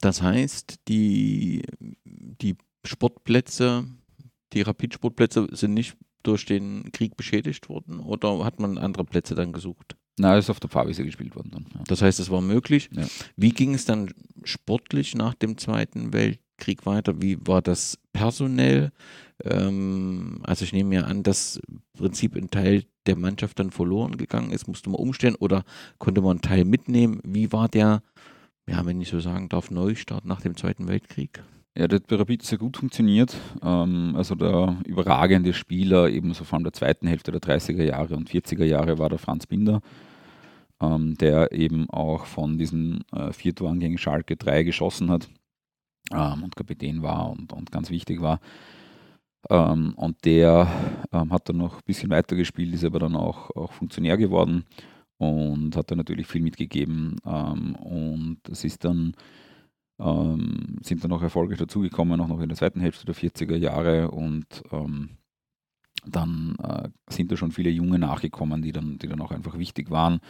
Das 0.00 0.20
heißt, 0.22 0.80
die, 0.88 1.62
die 2.04 2.56
Sportplätze, 2.84 3.84
die 4.52 4.62
Rapid-Sportplätze 4.62 5.48
sind 5.52 5.74
nicht 5.74 5.96
durch 6.22 6.44
den 6.44 6.90
Krieg 6.92 7.16
beschädigt 7.16 7.68
worden 7.68 8.00
oder 8.00 8.44
hat 8.44 8.60
man 8.60 8.78
andere 8.78 9.04
Plätze 9.04 9.34
dann 9.34 9.52
gesucht? 9.52 9.96
Nein, 10.18 10.38
es 10.38 10.46
ist 10.46 10.50
auf 10.50 10.60
der 10.60 10.70
Fahrwiese 10.70 11.04
gespielt 11.04 11.34
worden 11.34 11.50
dann. 11.52 11.66
Ja. 11.74 11.84
Das 11.86 12.02
heißt, 12.02 12.20
es 12.20 12.30
war 12.30 12.40
möglich. 12.40 12.90
Ja. 12.92 13.06
Wie 13.36 13.50
ging 13.50 13.74
es 13.74 13.84
dann 13.84 14.12
sportlich 14.44 15.14
nach 15.14 15.34
dem 15.34 15.56
Zweiten 15.56 16.12
Weltkrieg 16.12 16.84
weiter? 16.84 17.22
Wie 17.22 17.38
war 17.46 17.62
das 17.62 17.98
personell? 18.12 18.92
Ähm, 19.44 20.40
also 20.44 20.64
ich 20.64 20.72
nehme 20.72 20.90
mir 20.90 21.06
an, 21.06 21.22
dass 21.22 21.60
im 21.68 21.82
Prinzip 21.96 22.36
ein 22.36 22.50
Teil 22.50 22.84
der 23.06 23.16
Mannschaft 23.16 23.58
dann 23.58 23.70
verloren 23.70 24.16
gegangen 24.16 24.50
ist. 24.50 24.68
Musste 24.68 24.90
man 24.90 25.00
umstellen 25.00 25.34
oder 25.36 25.64
konnte 25.98 26.20
man 26.20 26.32
einen 26.32 26.42
Teil 26.42 26.64
mitnehmen? 26.64 27.20
Wie 27.24 27.52
war 27.52 27.68
der, 27.68 28.02
ja, 28.68 28.84
wenn 28.86 29.00
ich 29.00 29.08
so 29.08 29.20
sagen 29.20 29.48
darf, 29.48 29.70
Neustart 29.70 30.24
nach 30.24 30.40
dem 30.40 30.56
Zweiten 30.56 30.88
Weltkrieg? 30.88 31.42
Ja, 31.74 31.88
der 31.88 32.00
hat 32.00 32.06
bei 32.06 32.16
Rapid 32.16 32.42
sehr 32.42 32.58
gut 32.58 32.76
funktioniert. 32.76 33.34
Ähm, 33.62 34.14
also 34.16 34.34
der 34.34 34.76
überragende 34.86 35.54
Spieler, 35.54 36.10
ebenso 36.10 36.44
vor 36.44 36.56
allem 36.56 36.64
der 36.64 36.74
zweiten 36.74 37.06
Hälfte 37.06 37.32
der 37.32 37.40
30er 37.40 37.84
Jahre 37.84 38.14
und 38.14 38.30
40er 38.30 38.64
Jahre, 38.64 38.98
war 38.98 39.08
der 39.08 39.18
Franz 39.18 39.46
Binder, 39.46 39.80
ähm, 40.80 41.16
der 41.16 41.52
eben 41.52 41.88
auch 41.88 42.26
von 42.26 42.58
diesen 42.58 43.04
äh, 43.12 43.32
vier 43.32 43.54
Toren 43.54 43.80
gegen 43.80 43.98
Schalke 43.98 44.36
drei 44.36 44.62
geschossen 44.62 45.10
hat 45.10 45.28
und 46.10 46.56
Kapitän 46.56 47.02
war 47.02 47.30
und, 47.30 47.52
und 47.54 47.72
ganz 47.72 47.88
wichtig 47.88 48.20
war. 48.20 48.40
Ähm, 49.50 49.94
und 49.96 50.24
der 50.24 50.68
ähm, 51.12 51.32
hat 51.32 51.48
dann 51.48 51.58
noch 51.58 51.76
ein 51.76 51.84
bisschen 51.84 52.10
weiter 52.10 52.36
gespielt, 52.36 52.74
ist 52.74 52.84
aber 52.84 53.00
dann 53.00 53.16
auch, 53.16 53.50
auch 53.56 53.72
Funktionär 53.72 54.16
geworden 54.16 54.64
und 55.18 55.76
hat 55.76 55.90
dann 55.90 55.98
natürlich 55.98 56.26
viel 56.26 56.42
mitgegeben. 56.42 57.16
Ähm, 57.26 57.74
und 57.76 58.38
das 58.44 58.64
ist 58.64 58.84
dann 58.84 59.14
ähm, 59.98 60.78
sind 60.82 61.02
dann 61.02 61.10
noch 61.10 61.22
erfolgreich 61.22 61.58
dazugekommen, 61.58 62.20
auch 62.20 62.28
noch 62.28 62.40
in 62.40 62.48
der 62.48 62.58
zweiten 62.58 62.80
Hälfte 62.80 63.06
der 63.06 63.14
40er 63.14 63.56
Jahre 63.56 64.10
und 64.10 64.46
ähm, 64.72 65.10
dann 66.04 66.56
äh, 66.62 66.88
sind 67.08 67.30
da 67.30 67.36
schon 67.36 67.52
viele 67.52 67.70
Junge 67.70 67.98
nachgekommen, 67.98 68.62
die 68.62 68.72
dann, 68.72 68.98
die 68.98 69.06
dann 69.06 69.20
auch 69.20 69.30
einfach 69.30 69.56
wichtig 69.58 69.90
waren. 69.90 70.20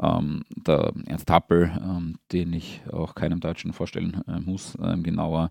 Ähm, 0.00 0.44
der 0.54 0.92
Ernst 1.06 1.30
Happel, 1.30 1.72
ähm, 1.82 2.16
den 2.32 2.52
ich 2.52 2.82
auch 2.92 3.14
keinem 3.16 3.40
Deutschen 3.40 3.72
vorstellen 3.72 4.22
äh, 4.28 4.38
muss, 4.38 4.76
äh, 4.76 4.96
genauer, 4.98 5.50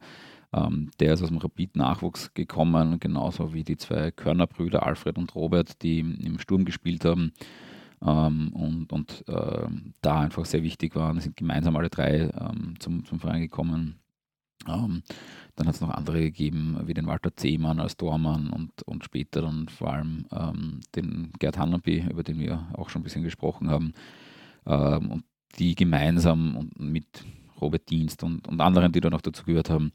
ähm, 0.56 0.92
der 1.00 1.14
ist 1.14 1.22
aus 1.22 1.30
dem 1.30 1.38
Rapid-Nachwuchs 1.38 2.34
gekommen, 2.34 3.00
genauso 3.00 3.54
wie 3.54 3.64
die 3.64 3.78
zwei 3.78 4.12
Körnerbrüder 4.12 4.86
Alfred 4.86 5.18
und 5.18 5.36
Robert, 5.36 5.82
die 5.82 6.00
im 6.00 6.40
Sturm 6.40 6.66
gespielt 6.66 7.04
haben 7.04 7.34
ähm, 8.02 8.54
und, 8.54 8.94
und 8.94 9.24
äh, 9.28 9.68
da 10.02 10.22
einfach 10.22 10.46
sehr 10.46 10.64
wichtig 10.64 10.96
waren. 10.96 11.20
sind 11.20 11.36
gemeinsam 11.36 11.76
alle 11.76 11.90
drei 11.90 12.30
ähm, 12.40 12.76
zum, 12.80 13.06
zum 13.06 13.20
Verein 13.20 13.42
gekommen. 13.42 14.00
Ähm, 14.68 15.04
dann 15.56 15.68
hat 15.68 15.76
es 15.76 15.82
noch 15.82 15.90
andere 15.90 16.22
gegeben, 16.22 16.80
wie 16.86 16.94
den 16.94 17.08
Walter 17.08 17.36
Zehmann 17.36 17.80
als 17.80 17.98
Tormann 17.98 18.50
und, 18.50 18.82
und 18.84 19.04
später 19.04 19.42
dann 19.42 19.68
vor 19.68 19.94
allem 19.94 20.26
ähm, 20.32 20.80
den 20.96 21.34
Gerd 21.40 21.58
Hannaby, 21.58 22.06
über 22.10 22.24
den 22.24 22.40
wir 22.40 22.68
auch 22.74 22.90
schon 22.90 23.02
ein 23.02 23.04
bisschen 23.04 23.24
gesprochen 23.24 23.70
haben. 23.70 23.94
Ähm, 24.66 25.12
und 25.12 25.24
die 25.60 25.76
gemeinsam 25.76 26.56
und 26.56 26.80
mit 26.80 27.24
Robert 27.62 27.90
Dienst 27.90 28.24
und, 28.24 28.48
und 28.48 28.60
anderen, 28.62 28.92
die 28.92 29.02
da 29.02 29.10
noch 29.10 29.22
dazu 29.22 29.44
gehört 29.44 29.70
haben, 29.70 29.92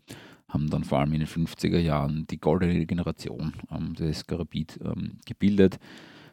haben 0.51 0.69
dann 0.71 0.85
vor 0.85 0.99
allem 0.99 1.13
in 1.13 1.21
den 1.21 1.29
50er 1.29 1.79
Jahren 1.79 2.27
die 2.29 2.39
goldene 2.39 2.87
Generation 2.87 3.55
ähm, 3.71 3.95
des 3.95 4.27
Garabit 4.27 4.79
ähm, 4.85 5.19
gebildet. 5.27 5.79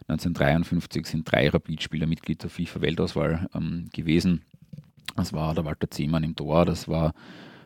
1953 0.10 1.06
sind 1.06 1.32
drei 1.32 1.50
Rapid-Spieler 1.50 2.08
Mitglied 2.08 2.44
der 2.44 2.50
FIFA-Weltauswahl 2.50 3.48
ähm, 3.54 3.88
gewesen. 3.94 4.44
Das 5.16 5.34
war 5.34 5.54
der 5.54 5.66
Walter 5.66 5.90
Zehmann 5.90 6.24
im 6.24 6.36
Tor, 6.36 6.66
das 6.66 6.88
war 6.88 7.14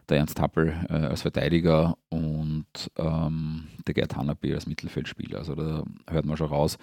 der 0.10 0.18
Ernst 0.18 0.40
Happel 0.40 0.74
äh, 0.90 0.94
als 0.94 1.22
Verteidiger 1.22 1.98
und 2.10 2.66
ähm, 2.98 3.68
der 3.88 3.94
Gerd 3.94 4.16
Hannaby 4.16 4.54
als 4.54 4.68
Mittelfeldspieler. 4.68 5.40
Also 5.40 5.56
da 5.56 5.84
hört 6.10 6.26
man 6.26 6.38
schon 6.38 6.48
raus, 6.48 6.78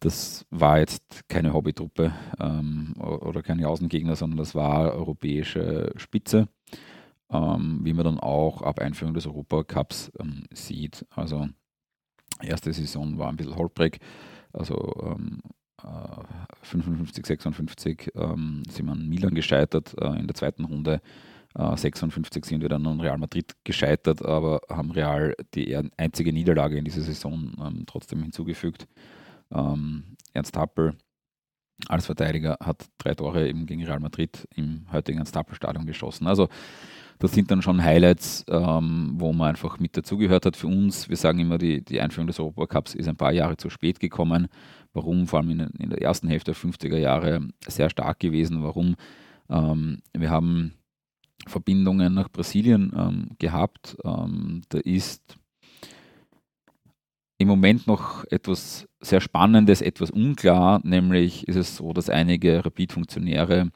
das 0.00 0.44
war 0.50 0.78
jetzt 0.78 1.28
keine 1.28 1.52
Hobbytruppe 1.52 2.12
ähm, 2.38 2.94
oder 2.98 3.42
keine 3.42 3.68
Außengegner, 3.68 4.16
sondern 4.16 4.38
das 4.38 4.54
war 4.54 4.92
europäische 4.92 5.92
Spitze, 5.96 6.48
ähm, 7.34 7.80
wie 7.82 7.92
man 7.92 8.04
dann 8.04 8.20
auch 8.20 8.62
ab 8.62 8.78
Einführung 8.78 9.14
des 9.14 9.26
Europacups 9.26 10.12
ähm, 10.20 10.44
sieht. 10.52 11.04
Also 11.10 11.48
erste 12.40 12.72
Saison 12.72 13.18
war 13.18 13.28
ein 13.28 13.36
bisschen 13.36 13.56
holprig. 13.56 13.98
Also 14.52 14.76
ähm, 15.02 15.40
55, 16.62 17.26
56 17.26 18.12
ähm, 18.14 18.62
sind 18.70 18.86
wir 18.86 18.92
an 18.92 19.08
Milan 19.08 19.34
gescheitert 19.34 19.94
äh, 20.00 20.18
in 20.18 20.26
der 20.26 20.34
zweiten 20.34 20.64
Runde. 20.64 21.02
Äh, 21.54 21.76
56 21.76 22.44
sind 22.44 22.62
wir 22.62 22.68
dann 22.68 22.86
an 22.86 23.00
Real 23.00 23.18
Madrid 23.18 23.54
gescheitert, 23.64 24.24
aber 24.24 24.60
haben 24.70 24.92
Real 24.92 25.34
die 25.54 25.76
einzige 25.96 26.32
Niederlage 26.32 26.78
in 26.78 26.84
dieser 26.84 27.02
Saison 27.02 27.52
ähm, 27.60 27.84
trotzdem 27.86 28.22
hinzugefügt. 28.22 28.86
Ähm, 29.50 30.16
Ernst 30.32 30.56
Happel 30.56 30.96
als 31.88 32.06
Verteidiger 32.06 32.56
hat 32.60 32.86
drei 32.98 33.14
Tore 33.14 33.48
eben 33.48 33.66
gegen 33.66 33.84
Real 33.84 34.00
Madrid 34.00 34.48
im 34.54 34.86
heutigen 34.92 35.18
Ernst 35.18 35.36
Happel 35.36 35.56
Stadion 35.56 35.86
geschossen. 35.86 36.26
Also 36.26 36.48
das 37.18 37.32
sind 37.32 37.50
dann 37.50 37.62
schon 37.62 37.82
Highlights, 37.82 38.44
ähm, 38.48 39.14
wo 39.16 39.32
man 39.32 39.50
einfach 39.50 39.78
mit 39.78 39.96
dazugehört 39.96 40.46
hat 40.46 40.56
für 40.56 40.66
uns. 40.66 41.08
Wir 41.08 41.16
sagen 41.16 41.38
immer, 41.38 41.58
die, 41.58 41.84
die 41.84 42.00
Einführung 42.00 42.26
des 42.26 42.40
Europacups 42.40 42.94
ist 42.94 43.08
ein 43.08 43.16
paar 43.16 43.32
Jahre 43.32 43.56
zu 43.56 43.70
spät 43.70 44.00
gekommen. 44.00 44.48
Warum? 44.92 45.26
Vor 45.26 45.40
allem 45.40 45.50
in, 45.50 45.60
in 45.78 45.90
der 45.90 46.02
ersten 46.02 46.28
Hälfte 46.28 46.52
der 46.52 46.60
50er 46.60 46.98
Jahre 46.98 47.48
sehr 47.66 47.90
stark 47.90 48.20
gewesen. 48.20 48.62
Warum? 48.62 48.96
Ähm, 49.48 50.00
wir 50.12 50.30
haben 50.30 50.74
Verbindungen 51.46 52.14
nach 52.14 52.30
Brasilien 52.30 52.92
ähm, 52.96 53.28
gehabt. 53.38 53.96
Ähm, 54.04 54.62
da 54.68 54.78
ist 54.78 55.36
im 57.38 57.48
Moment 57.48 57.86
noch 57.86 58.24
etwas 58.30 58.88
sehr 59.00 59.20
Spannendes, 59.20 59.82
etwas 59.82 60.10
unklar, 60.10 60.80
nämlich 60.84 61.46
ist 61.48 61.56
es 61.56 61.76
so, 61.76 61.92
dass 61.92 62.08
einige 62.08 62.64
Rapid-Funktionäre 62.64 63.70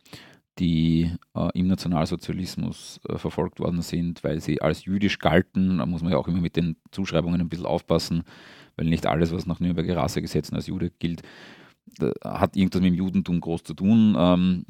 die 0.58 1.12
äh, 1.34 1.48
im 1.54 1.68
Nationalsozialismus 1.68 3.00
äh, 3.08 3.18
verfolgt 3.18 3.60
worden 3.60 3.82
sind, 3.82 4.24
weil 4.24 4.40
sie 4.40 4.60
als 4.60 4.84
jüdisch 4.84 5.18
galten. 5.18 5.78
Da 5.78 5.86
muss 5.86 6.02
man 6.02 6.12
ja 6.12 6.18
auch 6.18 6.28
immer 6.28 6.40
mit 6.40 6.56
den 6.56 6.76
Zuschreibungen 6.90 7.40
ein 7.40 7.48
bisschen 7.48 7.66
aufpassen, 7.66 8.24
weil 8.76 8.86
nicht 8.86 9.06
alles, 9.06 9.32
was 9.32 9.46
nach 9.46 9.60
Nürnberger 9.60 9.96
Rassegesetzen 9.96 10.56
als 10.56 10.66
Jude 10.66 10.90
gilt, 10.98 11.22
hat 12.22 12.56
irgendwas 12.56 12.80
mit 12.80 12.92
dem 12.92 12.98
Judentum 12.98 13.40
groß 13.40 13.62
zu 13.62 13.74
tun. 13.74 14.14
Ähm, 14.18 14.64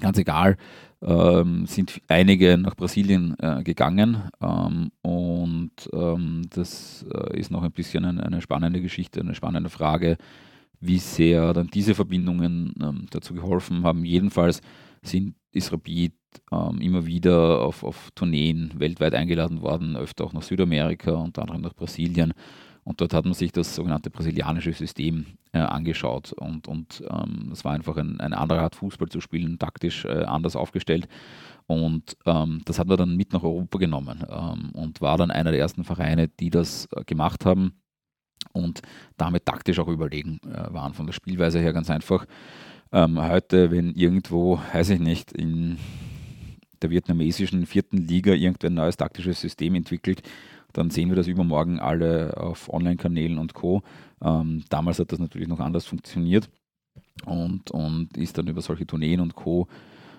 ganz 0.00 0.18
egal, 0.18 0.56
ähm, 1.02 1.66
sind 1.66 2.00
einige 2.08 2.58
nach 2.58 2.74
Brasilien 2.74 3.36
äh, 3.38 3.62
gegangen 3.62 4.22
ähm, 4.40 4.90
und 5.02 5.72
ähm, 5.92 6.42
das 6.50 7.06
äh, 7.12 7.38
ist 7.38 7.50
noch 7.50 7.62
ein 7.62 7.72
bisschen 7.72 8.04
eine, 8.04 8.24
eine, 8.24 8.40
spannende 8.40 8.80
Geschichte, 8.80 9.20
eine 9.20 9.34
spannende 9.34 9.70
Frage, 9.70 10.16
wie 10.80 10.98
sehr 10.98 11.52
dann 11.52 11.68
diese 11.68 11.94
Verbindungen 11.94 12.74
ähm, 12.80 13.06
dazu 13.10 13.34
geholfen 13.34 13.82
haben. 13.82 14.04
Jedenfalls 14.04 14.60
sind, 15.02 15.34
ist 15.52 15.72
Rapid 15.72 16.12
ähm, 16.52 16.80
immer 16.80 17.06
wieder 17.06 17.62
auf, 17.62 17.84
auf 17.84 18.10
Tourneen 18.14 18.72
weltweit 18.76 19.14
eingeladen 19.14 19.62
worden, 19.62 19.96
öfter 19.96 20.24
auch 20.24 20.32
nach 20.32 20.42
Südamerika, 20.42 21.12
unter 21.12 21.42
anderem 21.42 21.62
nach 21.62 21.74
Brasilien. 21.74 22.32
Und 22.84 23.02
dort 23.02 23.12
hat 23.12 23.26
man 23.26 23.34
sich 23.34 23.52
das 23.52 23.74
sogenannte 23.74 24.08
brasilianische 24.08 24.72
System 24.72 25.26
äh, 25.52 25.58
angeschaut. 25.58 26.32
Und, 26.32 26.68
und 26.68 27.02
ähm, 27.10 27.50
es 27.52 27.62
war 27.64 27.72
einfach 27.72 27.98
ein, 27.98 28.18
eine 28.18 28.38
andere 28.38 28.60
Art, 28.60 28.76
Fußball 28.76 29.08
zu 29.08 29.20
spielen, 29.20 29.58
taktisch 29.58 30.06
äh, 30.06 30.24
anders 30.24 30.56
aufgestellt. 30.56 31.06
Und 31.66 32.16
ähm, 32.24 32.62
das 32.64 32.78
hat 32.78 32.88
man 32.88 32.96
dann 32.96 33.16
mit 33.16 33.34
nach 33.34 33.42
Europa 33.42 33.78
genommen 33.78 34.24
ähm, 34.30 34.70
und 34.72 35.02
war 35.02 35.18
dann 35.18 35.30
einer 35.30 35.50
der 35.50 35.60
ersten 35.60 35.84
Vereine, 35.84 36.28
die 36.28 36.48
das 36.48 36.88
äh, 36.92 37.04
gemacht 37.04 37.44
haben 37.44 37.82
und 38.52 38.80
damit 39.18 39.44
taktisch 39.44 39.78
auch 39.78 39.88
überlegen 39.88 40.40
äh, 40.44 40.72
waren. 40.72 40.94
Von 40.94 41.04
der 41.04 41.12
Spielweise 41.12 41.58
her 41.60 41.74
ganz 41.74 41.90
einfach. 41.90 42.24
Ähm, 42.92 43.20
heute, 43.20 43.70
wenn 43.70 43.92
irgendwo, 43.94 44.60
weiß 44.72 44.90
ich 44.90 45.00
nicht, 45.00 45.32
in 45.32 45.78
der 46.80 46.90
vietnamesischen 46.90 47.66
vierten 47.66 47.98
Liga 47.98 48.32
irgendein 48.32 48.74
neues 48.74 48.96
taktisches 48.96 49.40
System 49.40 49.74
entwickelt, 49.74 50.22
dann 50.72 50.90
sehen 50.90 51.08
wir 51.08 51.16
das 51.16 51.26
übermorgen 51.26 51.80
alle 51.80 52.36
auf 52.36 52.72
Online-Kanälen 52.72 53.38
und 53.38 53.54
Co. 53.54 53.82
Ähm, 54.22 54.64
damals 54.68 54.98
hat 54.98 55.12
das 55.12 55.18
natürlich 55.18 55.48
noch 55.48 55.60
anders 55.60 55.86
funktioniert 55.86 56.48
und, 57.24 57.70
und 57.70 58.16
ist 58.16 58.38
dann 58.38 58.46
über 58.46 58.60
solche 58.60 58.86
Tourneen 58.86 59.20
und 59.20 59.34
Co. 59.34 59.66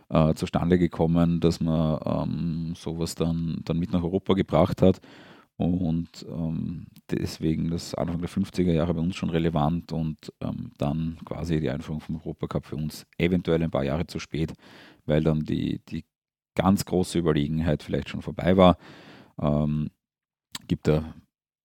Äh, 0.09 0.33
zustande 0.33 0.79
gekommen, 0.79 1.39
dass 1.39 1.59
man 1.59 1.99
ähm, 2.03 2.73
sowas 2.75 3.15
dann, 3.15 3.61
dann 3.63 3.77
mit 3.77 3.91
nach 3.91 4.03
Europa 4.03 4.33
gebracht 4.33 4.81
hat. 4.81 4.99
Und 5.59 6.25
ähm, 6.29 6.87
deswegen 7.11 7.69
das 7.69 7.93
Anfang 7.93 8.21
der 8.21 8.29
50er 8.29 8.71
Jahre 8.71 8.93
bei 8.93 9.01
uns 9.01 9.17
schon 9.17 9.29
relevant 9.29 9.91
und 9.91 10.31
ähm, 10.39 10.71
dann 10.77 11.17
quasi 11.25 11.59
die 11.59 11.69
Einführung 11.69 11.99
vom 11.99 12.15
Europacup 12.15 12.65
für 12.65 12.77
uns 12.77 13.05
eventuell 13.17 13.61
ein 13.61 13.69
paar 13.69 13.83
Jahre 13.83 14.07
zu 14.07 14.19
spät, 14.19 14.53
weil 15.05 15.21
dann 15.21 15.43
die, 15.43 15.81
die 15.89 16.05
ganz 16.55 16.85
große 16.85 17.19
Überlegenheit 17.19 17.83
vielleicht 17.83 18.07
schon 18.07 18.21
vorbei 18.21 18.55
war. 18.55 18.77
Ähm, 19.37 19.89
gibt 20.65 20.87
da 20.87 21.13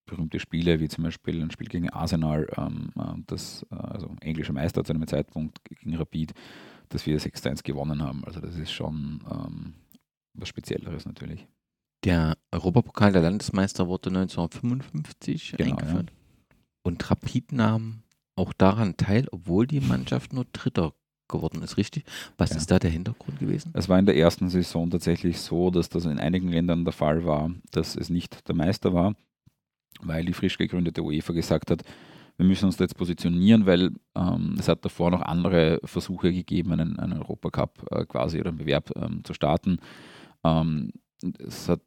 berühmte 0.06 0.40
Spiele, 0.40 0.80
wie 0.80 0.88
zum 0.88 1.04
Beispiel 1.04 1.40
ein 1.40 1.52
Spiel 1.52 1.68
gegen 1.68 1.88
Arsenal, 1.88 2.48
ähm, 2.56 2.90
äh, 2.98 3.22
das, 3.28 3.64
äh, 3.70 3.76
also 3.76 4.10
englischer 4.22 4.52
Meister 4.52 4.82
zu 4.82 4.92
einem 4.92 5.06
Zeitpunkt 5.06 5.64
gegen 5.66 5.94
Rapid, 5.94 6.34
dass 6.88 7.06
wir 7.06 7.20
6-1 7.20 7.62
gewonnen 7.62 8.02
haben. 8.02 8.24
Also 8.24 8.40
das 8.40 8.58
ist 8.58 8.72
schon 8.72 9.22
ähm, 9.30 9.74
was 10.32 10.48
Spezielleres 10.48 11.06
natürlich. 11.06 11.46
Der 12.04 12.36
Europapokal 12.52 13.12
der 13.12 13.22
Landesmeister 13.22 13.88
wurde 13.88 14.10
1955 14.10 15.54
Genau, 15.56 15.70
eingeführt. 15.76 16.12
Und 16.82 17.10
Rapid 17.10 17.52
nahm 17.52 18.02
auch 18.36 18.52
daran 18.52 18.96
teil, 18.96 19.26
obwohl 19.30 19.66
die 19.66 19.80
Mannschaft 19.80 20.32
nur 20.32 20.44
Dritter 20.52 20.92
geworden 21.28 21.62
ist, 21.62 21.78
richtig? 21.78 22.04
Was 22.36 22.50
Ja. 22.50 22.56
ist 22.56 22.70
da 22.70 22.78
der 22.78 22.90
Hintergrund 22.90 23.38
gewesen? 23.38 23.70
Es 23.74 23.88
war 23.88 23.98
in 23.98 24.04
der 24.06 24.16
ersten 24.16 24.50
Saison 24.50 24.90
tatsächlich 24.90 25.40
so, 25.40 25.70
dass 25.70 25.88
das 25.88 26.04
in 26.04 26.18
einigen 26.18 26.48
Ländern 26.48 26.84
der 26.84 26.92
Fall 26.92 27.24
war, 27.24 27.50
dass 27.70 27.96
es 27.96 28.10
nicht 28.10 28.46
der 28.46 28.54
Meister 28.54 28.92
war, 28.92 29.14
weil 30.02 30.24
die 30.26 30.34
frisch 30.34 30.58
gegründete 30.58 31.02
UEFA 31.02 31.32
gesagt 31.32 31.70
hat, 31.70 31.82
wir 32.36 32.44
müssen 32.44 32.66
uns 32.66 32.78
jetzt 32.78 32.96
positionieren, 32.98 33.64
weil 33.64 33.92
ähm, 34.16 34.56
es 34.58 34.68
hat 34.68 34.84
davor 34.84 35.10
noch 35.10 35.22
andere 35.22 35.80
Versuche 35.84 36.32
gegeben, 36.32 36.72
einen, 36.72 36.98
einen 36.98 37.14
Europacup 37.14 37.86
äh, 37.92 38.04
quasi 38.04 38.40
oder 38.40 38.48
einen 38.50 38.58
Bewerb 38.58 38.90
ähm, 38.96 39.22
zu 39.24 39.32
starten. 39.34 39.78
Ähm, 40.42 40.90
es 41.38 41.68
hat 41.68 41.80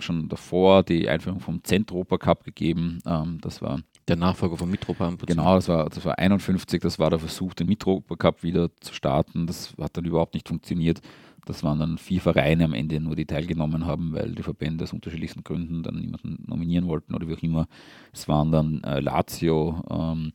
schon 0.00 0.28
davor 0.28 0.82
die 0.82 1.08
Einführung 1.08 1.40
vom 1.40 1.62
Zentropa-Cup 1.62 2.44
gegeben. 2.44 2.98
Ähm, 3.06 3.38
das 3.40 3.62
war 3.62 3.80
Der 4.08 4.16
Nachfolger 4.16 4.56
von 4.56 4.70
Mitropa. 4.70 5.14
Genau, 5.26 5.54
das 5.54 5.68
war, 5.68 5.88
das 5.88 6.04
war 6.04 6.18
51, 6.18 6.82
das 6.82 6.98
war 6.98 7.10
der 7.10 7.18
Versuch, 7.18 7.54
den 7.54 7.66
Mitropa 7.68 8.16
Cup 8.16 8.42
wieder 8.42 8.70
zu 8.80 8.94
starten. 8.94 9.46
Das 9.46 9.74
hat 9.80 9.96
dann 9.96 10.04
überhaupt 10.04 10.34
nicht 10.34 10.48
funktioniert. 10.48 11.00
Das 11.46 11.64
waren 11.64 11.78
dann 11.78 11.98
vier 11.98 12.20
Vereine 12.20 12.64
am 12.64 12.74
Ende 12.74 13.00
nur, 13.00 13.16
die 13.16 13.26
teilgenommen 13.26 13.86
haben, 13.86 14.12
weil 14.12 14.34
die 14.34 14.42
Verbände 14.42 14.84
aus 14.84 14.92
unterschiedlichsten 14.92 15.42
Gründen 15.42 15.82
dann 15.82 15.96
niemanden 15.96 16.44
nominieren 16.46 16.86
wollten 16.86 17.14
oder 17.14 17.26
wie 17.28 17.34
auch 17.34 17.42
immer. 17.42 17.66
Es 18.12 18.28
waren 18.28 18.52
dann 18.52 18.82
äh, 18.84 19.00
Lazio, 19.00 19.82
ähm, 19.90 20.32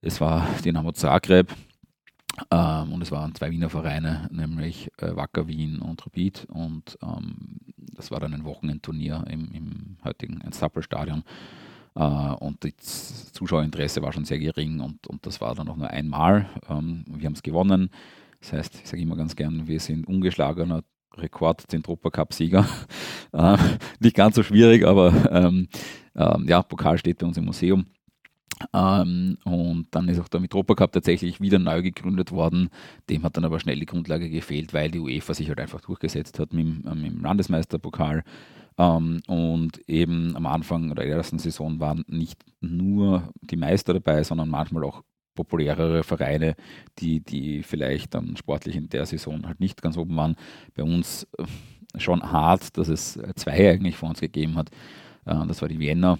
es 0.00 0.20
war 0.20 0.46
Dynamo 0.64 0.92
Zagreb 0.92 1.54
ähm, 2.50 2.92
und 2.92 3.02
es 3.02 3.10
waren 3.10 3.34
zwei 3.34 3.50
Wiener 3.50 3.70
Vereine, 3.70 4.28
nämlich 4.32 4.90
äh, 4.98 5.14
Wacker 5.14 5.48
Wien 5.48 5.80
und 5.80 6.04
Rapid. 6.04 6.46
Und 6.50 6.98
ähm, 7.02 7.58
das 7.76 8.10
war 8.10 8.20
dann 8.20 8.34
ein 8.34 8.44
Wochenendturnier 8.44 9.24
im, 9.28 9.50
im 9.52 9.96
heutigen 10.04 10.42
Stadion. 10.80 11.24
Äh, 11.94 12.02
und 12.02 12.64
das 12.64 13.32
Zuschauerinteresse 13.32 14.02
war 14.02 14.12
schon 14.12 14.24
sehr 14.24 14.38
gering 14.38 14.80
und, 14.80 15.06
und 15.06 15.26
das 15.26 15.40
war 15.40 15.54
dann 15.54 15.68
auch 15.68 15.76
nur 15.76 15.90
einmal. 15.90 16.46
Ähm, 16.68 17.04
wir 17.08 17.26
haben 17.26 17.34
es 17.34 17.42
gewonnen. 17.42 17.90
Das 18.40 18.52
heißt, 18.52 18.80
ich 18.82 18.88
sage 18.88 19.02
immer 19.02 19.16
ganz 19.16 19.36
gern, 19.36 19.68
wir 19.68 19.78
sind 19.78 20.06
ungeschlagener 20.06 20.82
Rekord 21.16 21.64
Cup-Sieger. 22.12 22.66
äh, 23.32 23.58
nicht 24.00 24.16
ganz 24.16 24.36
so 24.36 24.42
schwierig, 24.42 24.84
aber 24.86 25.12
ähm, 25.30 25.68
ähm, 26.16 26.46
ja, 26.48 26.62
Pokal 26.62 26.98
steht 26.98 27.18
bei 27.18 27.26
uns 27.26 27.36
im 27.36 27.44
Museum. 27.44 27.86
Ähm, 28.72 29.38
und 29.44 29.86
dann 29.90 30.08
ist 30.08 30.18
auch 30.20 30.28
der 30.28 30.40
Mitropa 30.40 30.74
Cup 30.74 30.92
tatsächlich 30.92 31.40
wieder 31.40 31.58
neu 31.58 31.82
gegründet 31.82 32.32
worden. 32.32 32.68
Dem 33.10 33.22
hat 33.22 33.36
dann 33.36 33.44
aber 33.44 33.60
schnell 33.60 33.78
die 33.80 33.86
Grundlage 33.86 34.30
gefehlt, 34.30 34.74
weil 34.74 34.90
die 34.90 35.00
UEFA 35.00 35.34
sich 35.34 35.48
halt 35.48 35.60
einfach 35.60 35.80
durchgesetzt 35.80 36.38
hat 36.38 36.52
mit, 36.52 36.66
dem- 36.66 36.86
äh, 36.86 36.94
mit 36.94 37.12
dem 37.12 37.22
Landesmeisterpokal. 37.22 38.24
Ähm, 38.78 39.20
und 39.26 39.78
eben 39.88 40.36
am 40.36 40.46
Anfang 40.46 40.94
der 40.94 41.06
ersten 41.06 41.38
Saison 41.38 41.80
waren 41.80 42.04
nicht 42.08 42.44
nur 42.60 43.28
die 43.40 43.56
Meister 43.56 43.92
dabei, 43.94 44.22
sondern 44.24 44.48
manchmal 44.48 44.84
auch 44.84 45.02
populärere 45.34 46.02
Vereine, 46.02 46.56
die, 46.98 47.20
die 47.20 47.62
vielleicht 47.62 48.14
dann 48.14 48.36
sportlich 48.36 48.76
in 48.76 48.88
der 48.88 49.06
Saison 49.06 49.46
halt 49.46 49.60
nicht 49.60 49.80
ganz 49.82 49.96
oben 49.96 50.16
waren. 50.16 50.36
Bei 50.74 50.82
uns 50.82 51.26
äh, 51.38 51.44
schon 51.98 52.22
hart, 52.32 52.76
dass 52.78 52.88
es 52.88 53.18
zwei 53.36 53.70
eigentlich 53.70 53.96
vor 53.96 54.08
uns 54.08 54.20
gegeben 54.20 54.56
hat. 54.56 54.70
Äh, 55.24 55.46
das 55.46 55.62
war 55.62 55.68
die 55.68 55.78
Vienna, 55.78 56.18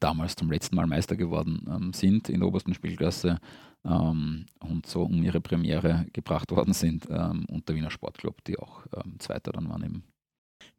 damals 0.00 0.36
zum 0.36 0.50
letzten 0.50 0.76
Mal 0.76 0.86
Meister 0.86 1.16
geworden 1.16 1.64
ähm, 1.68 1.92
sind 1.92 2.28
in 2.28 2.40
der 2.40 2.48
obersten 2.48 2.74
Spielklasse 2.74 3.38
ähm, 3.84 4.46
und 4.60 4.86
so 4.86 5.02
um 5.02 5.22
ihre 5.22 5.40
Premiere 5.40 6.06
gebracht 6.12 6.50
worden 6.50 6.74
sind. 6.74 7.06
Ähm, 7.10 7.44
und 7.48 7.68
der 7.68 7.76
Wiener 7.76 7.90
Sportclub, 7.90 8.42
die 8.44 8.58
auch 8.58 8.86
ähm, 8.96 9.18
Zweiter 9.18 9.52
dann 9.52 9.68
waren 9.68 9.82
im 9.82 10.02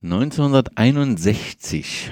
1961. 0.03 2.11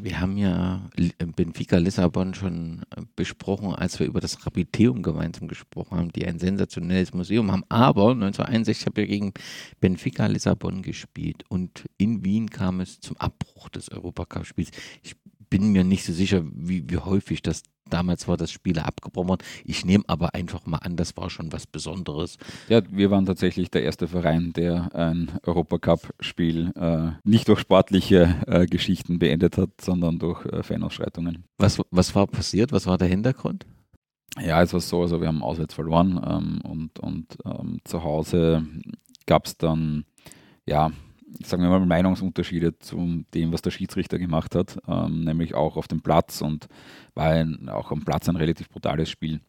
Wir 0.00 0.20
haben 0.20 0.36
ja 0.36 0.90
Li- 0.96 1.12
Benfica 1.36 1.76
Lissabon 1.78 2.34
schon 2.34 2.82
äh, 2.96 3.02
besprochen, 3.14 3.74
als 3.76 4.00
wir 4.00 4.06
über 4.08 4.18
das 4.20 4.44
Rapiteum 4.44 5.02
gemeinsam 5.02 5.46
gesprochen 5.46 5.96
haben, 5.98 6.10
die 6.10 6.26
ein 6.26 6.40
sensationelles 6.40 7.14
Museum 7.14 7.52
haben. 7.52 7.62
Aber 7.68 8.10
1961 8.10 8.86
haben 8.86 8.96
wir 8.96 9.06
gegen 9.06 9.32
Benfica 9.80 10.26
Lissabon 10.26 10.82
gespielt 10.82 11.44
und 11.48 11.84
in 11.96 12.24
Wien 12.24 12.50
kam 12.50 12.80
es 12.80 12.98
zum 12.98 13.16
Abbruch 13.18 13.68
des 13.68 13.88
Europacup-Spiels. 13.92 14.72
Ich 15.02 15.14
bin 15.54 15.70
mir 15.70 15.84
nicht 15.84 16.04
so 16.04 16.12
sicher, 16.12 16.42
wie, 16.52 16.82
wie 16.90 16.96
häufig 16.96 17.40
das 17.40 17.62
damals 17.88 18.26
war, 18.26 18.36
dass 18.36 18.50
Spiele 18.50 18.84
abgebrochen 18.84 19.28
wurden. 19.28 19.44
Ich 19.64 19.84
nehme 19.84 20.02
aber 20.08 20.34
einfach 20.34 20.66
mal 20.66 20.78
an, 20.78 20.96
das 20.96 21.16
war 21.16 21.30
schon 21.30 21.52
was 21.52 21.68
Besonderes. 21.68 22.38
Ja, 22.68 22.82
wir 22.90 23.12
waren 23.12 23.24
tatsächlich 23.24 23.70
der 23.70 23.84
erste 23.84 24.08
Verein, 24.08 24.52
der 24.52 24.92
ein 24.96 25.30
Europacup-Spiel 25.44 26.72
äh, 26.74 27.12
nicht 27.22 27.46
durch 27.46 27.60
sportliche 27.60 28.34
äh, 28.48 28.66
Geschichten 28.66 29.20
beendet 29.20 29.56
hat, 29.56 29.80
sondern 29.80 30.18
durch 30.18 30.44
äh, 30.46 30.64
Fanausschreitungen. 30.64 31.44
Was, 31.58 31.80
was 31.92 32.16
war 32.16 32.26
passiert? 32.26 32.72
Was 32.72 32.88
war 32.88 32.98
der 32.98 33.06
Hintergrund? 33.06 33.64
Ja, 34.40 34.60
es 34.60 34.72
war 34.72 34.80
so, 34.80 35.02
also 35.02 35.20
wir 35.20 35.28
haben 35.28 35.44
auswärts 35.44 35.74
verloren 35.74 36.20
ähm, 36.28 36.68
und, 36.68 36.98
und 36.98 37.38
ähm, 37.44 37.78
zu 37.84 38.02
Hause 38.02 38.66
gab 39.26 39.46
es 39.46 39.56
dann, 39.56 40.04
ja, 40.66 40.90
sagen 41.42 41.62
wir 41.62 41.70
mal, 41.70 41.84
Meinungsunterschiede 41.84 42.78
zu 42.78 43.24
dem, 43.34 43.52
was 43.52 43.62
der 43.62 43.70
Schiedsrichter 43.70 44.18
gemacht 44.18 44.54
hat, 44.54 44.78
ähm, 44.86 45.24
nämlich 45.24 45.54
auch 45.54 45.76
auf 45.76 45.88
dem 45.88 46.00
Platz 46.00 46.40
und 46.40 46.68
war 47.14 47.28
ein, 47.28 47.68
auch 47.68 47.90
am 47.90 48.04
Platz 48.04 48.28
ein 48.28 48.36
relativ 48.36 48.68
brutales 48.68 49.10
Spiel. 49.10 49.40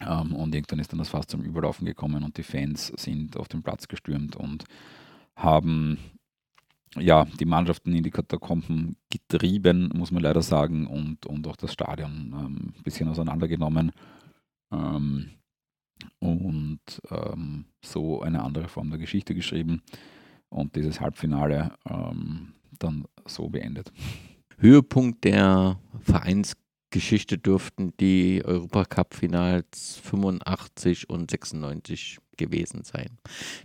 Ähm, 0.00 0.34
und 0.34 0.54
irgendwann 0.54 0.78
ist 0.78 0.92
dann 0.92 0.98
das 0.98 1.08
fast 1.08 1.30
zum 1.30 1.42
Überlaufen 1.42 1.86
gekommen 1.86 2.24
und 2.24 2.36
die 2.38 2.42
Fans 2.42 2.92
sind 2.96 3.36
auf 3.36 3.48
den 3.48 3.62
Platz 3.62 3.88
gestürmt 3.88 4.36
und 4.36 4.64
haben 5.36 5.98
ja, 6.98 7.24
die 7.24 7.46
Mannschaften 7.46 7.94
in 7.94 8.02
die 8.02 8.10
Katakomben 8.10 8.96
getrieben, 9.10 9.90
muss 9.94 10.10
man 10.10 10.22
leider 10.22 10.42
sagen, 10.42 10.86
und, 10.86 11.24
und 11.24 11.46
auch 11.46 11.56
das 11.56 11.72
Stadion 11.72 12.34
ähm, 12.34 12.74
ein 12.76 12.82
bisschen 12.82 13.08
auseinandergenommen. 13.08 13.92
Ähm, 14.70 15.30
und 16.18 16.80
ähm, 17.10 17.66
so 17.80 18.20
eine 18.22 18.42
andere 18.42 18.68
Form 18.68 18.90
der 18.90 18.98
Geschichte 18.98 19.34
geschrieben 19.34 19.82
und 20.52 20.76
dieses 20.76 21.00
Halbfinale 21.00 21.72
ähm, 21.88 22.54
dann 22.78 23.04
so 23.26 23.48
beendet. 23.48 23.92
Höhepunkt 24.58 25.24
der 25.24 25.80
Vereinsgeschichte 26.00 27.38
dürften 27.38 27.92
die 27.98 28.42
Europacup-Finals 28.44 30.00
85 30.02 31.10
und 31.10 31.30
96 31.30 32.18
gewesen 32.36 32.84
sein. 32.84 33.18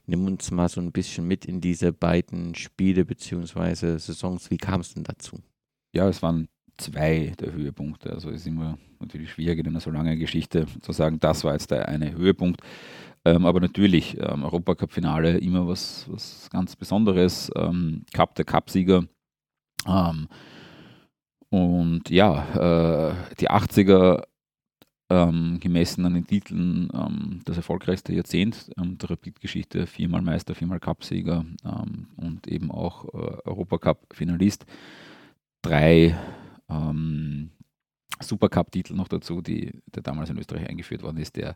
Nimm 0.05 0.25
uns 0.25 0.51
mal 0.51 0.69
so 0.69 0.81
ein 0.81 0.91
bisschen 0.91 1.27
mit 1.27 1.45
in 1.45 1.61
diese 1.61 1.93
beiden 1.93 2.55
Spiele 2.55 3.05
bzw. 3.05 3.97
Saisons. 3.97 4.49
Wie 4.49 4.57
kam 4.57 4.81
es 4.81 4.93
denn 4.93 5.03
dazu? 5.03 5.39
Ja, 5.93 6.07
es 6.09 6.21
waren 6.21 6.47
zwei 6.77 7.33
der 7.39 7.53
Höhepunkte. 7.53 8.11
Also 8.11 8.29
ist 8.29 8.47
immer 8.47 8.77
natürlich 8.99 9.31
schwierig 9.31 9.59
in 9.59 9.67
einer 9.67 9.79
so 9.79 9.89
langen 9.91 10.19
Geschichte 10.19 10.65
zu 10.81 10.91
sagen, 10.91 11.19
das 11.19 11.43
war 11.43 11.53
jetzt 11.53 11.71
der 11.71 11.87
eine 11.87 12.11
Höhepunkt. 12.11 12.61
Ähm, 13.25 13.45
aber 13.45 13.59
natürlich, 13.59 14.17
ähm, 14.19 14.43
Europacup-Finale 14.43 15.37
immer 15.39 15.67
was, 15.67 16.05
was 16.09 16.49
ganz 16.49 16.75
Besonderes. 16.75 17.51
Ähm, 17.55 18.03
Cup, 18.13 18.35
der 18.35 18.45
Cupsieger. 18.45 19.03
Ähm, 19.85 20.27
und 21.49 22.09
ja, 22.09 23.11
äh, 23.11 23.35
die 23.39 23.49
80er 23.49 24.23
ähm, 25.09 25.59
gemessen 25.59 26.05
an 26.05 26.13
den 26.13 26.27
Titeln 26.27 26.89
ähm, 26.93 27.41
das 27.45 27.57
erfolgreichste 27.57 28.13
Jahrzehnt 28.13 28.69
ähm, 28.77 28.97
der 28.97 29.11
Rapid-Geschichte. 29.11 29.87
Viermal 29.87 30.21
Meister, 30.21 30.55
viermal 30.55 30.79
Cupsieger 30.79 31.45
ähm, 31.63 32.07
und 32.17 32.47
eben 32.47 32.71
auch 32.71 33.05
äh, 33.05 33.37
Europacup-Finalist. 33.45 34.65
Drei 35.61 36.17
ähm, 36.69 37.51
Supercup-Titel 38.19 38.93
noch 38.93 39.07
dazu, 39.07 39.41
die, 39.41 39.79
der 39.87 40.03
damals 40.03 40.29
in 40.29 40.37
Österreich 40.37 40.67
eingeführt 40.67 41.03
worden 41.03 41.17
ist, 41.17 41.35
der 41.35 41.53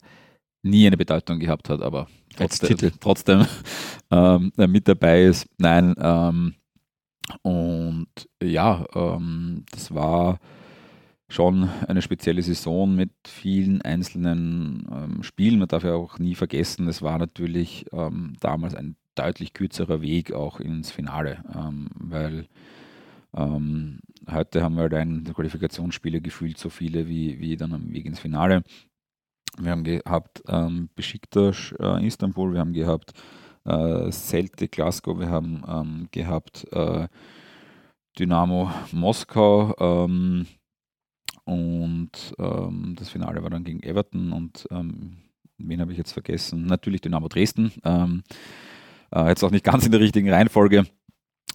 nie 0.64 0.86
eine 0.86 0.98
Bedeutung 0.98 1.40
gehabt 1.40 1.70
hat, 1.70 1.82
aber 1.82 2.08
trotzdem, 2.36 2.78
trotzdem 3.00 3.46
ähm, 4.12 4.52
mit 4.56 4.88
dabei 4.88 5.24
ist. 5.24 5.48
Nein, 5.58 5.96
ähm, 5.98 6.56
und 7.42 8.10
ja, 8.42 8.86
ähm, 8.94 9.66
das 9.72 9.94
war 9.94 10.40
schon 11.30 11.70
eine 11.88 12.02
spezielle 12.02 12.42
Saison 12.42 12.94
mit 12.94 13.12
vielen 13.26 13.82
einzelnen 13.82 14.88
ähm, 14.92 15.24
Spielen. 15.24 15.60
Man 15.60 15.68
darf 15.70 15.84
ja 15.84 15.94
auch 15.94 16.20
nie 16.20 16.36
vergessen, 16.36 16.88
es 16.88 17.02
war 17.02 17.18
natürlich 17.18 17.86
ähm, 17.94 18.36
damals 18.42 18.76
ein 18.76 18.98
deutlich 19.16 19.54
kürzerer 19.54 20.02
Weg 20.02 20.34
auch 20.34 20.60
ins 20.60 20.92
Finale, 20.92 21.44
ähm, 21.56 21.88
weil 21.96 22.48
heute 24.30 24.64
haben 24.64 24.76
wir 24.76 24.84
halt 24.84 24.94
ein 24.94 25.24
Qualifikationsspiele 25.34 26.22
gefühlt 26.22 26.58
so 26.58 26.70
viele 26.70 27.08
wie, 27.08 27.40
wie 27.40 27.56
dann 27.58 27.74
am 27.74 27.92
Weg 27.92 28.06
ins 28.06 28.20
Finale. 28.20 28.64
Wir 29.58 29.72
haben 29.72 29.84
gehabt 29.84 30.42
ähm, 30.48 30.90
Besiktas 30.96 31.74
äh, 31.80 32.06
Istanbul, 32.06 32.54
wir 32.54 32.60
haben 32.60 32.74
gehabt 32.74 33.14
äh, 33.66 34.12
Celtic 34.12 34.72
Glasgow, 34.72 35.20
wir 35.20 35.30
haben 35.30 35.64
ähm, 35.68 36.08
gehabt 36.12 36.68
äh, 36.72 37.08
Dynamo 38.18 38.72
Moskau 38.92 39.76
ähm, 39.80 40.48
und 41.44 42.34
ähm, 42.40 42.96
das 42.98 43.10
Finale 43.10 43.44
war 43.44 43.50
dann 43.50 43.64
gegen 43.64 43.84
Everton 43.84 44.32
und 44.32 44.68
ähm, 44.72 45.18
wen 45.58 45.82
habe 45.82 45.92
ich 45.92 45.98
jetzt 45.98 46.14
vergessen? 46.14 46.66
Natürlich 46.66 47.02
Dynamo 47.02 47.28
Dresden. 47.28 47.72
Ähm, 47.84 48.24
äh, 49.14 49.28
jetzt 49.28 49.44
auch 49.44 49.52
nicht 49.52 49.66
ganz 49.66 49.86
in 49.86 49.92
der 49.92 50.02
richtigen 50.02 50.30
Reihenfolge. 50.30 50.86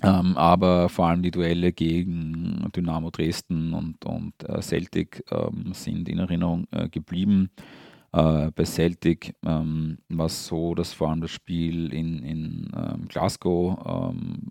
Ähm, 0.02 0.36
aber 0.36 0.89
vor 0.89 1.06
allem 1.06 1.23
die 1.23 1.31
Duelle 1.31 1.73
gegen 1.73 2.70
Dynamo 2.74 3.10
Dresden 3.10 3.73
und, 3.73 4.05
und 4.05 4.35
äh, 4.44 4.60
Celtic 4.60 5.24
ähm, 5.31 5.73
sind 5.73 6.09
in 6.09 6.18
Erinnerung 6.18 6.66
äh, 6.70 6.89
geblieben. 6.89 7.51
Äh, 8.12 8.51
bei 8.55 8.64
Celtic 8.64 9.35
ähm, 9.44 9.98
war 10.09 10.27
es 10.27 10.47
so, 10.47 10.74
dass 10.74 10.93
vor 10.93 11.10
allem 11.10 11.23
das 11.23 11.31
Spiel 11.31 11.93
in, 11.94 12.23
in 12.23 12.70
ähm, 12.77 13.09
Glasgow 13.09 13.78
ähm, 13.86 14.43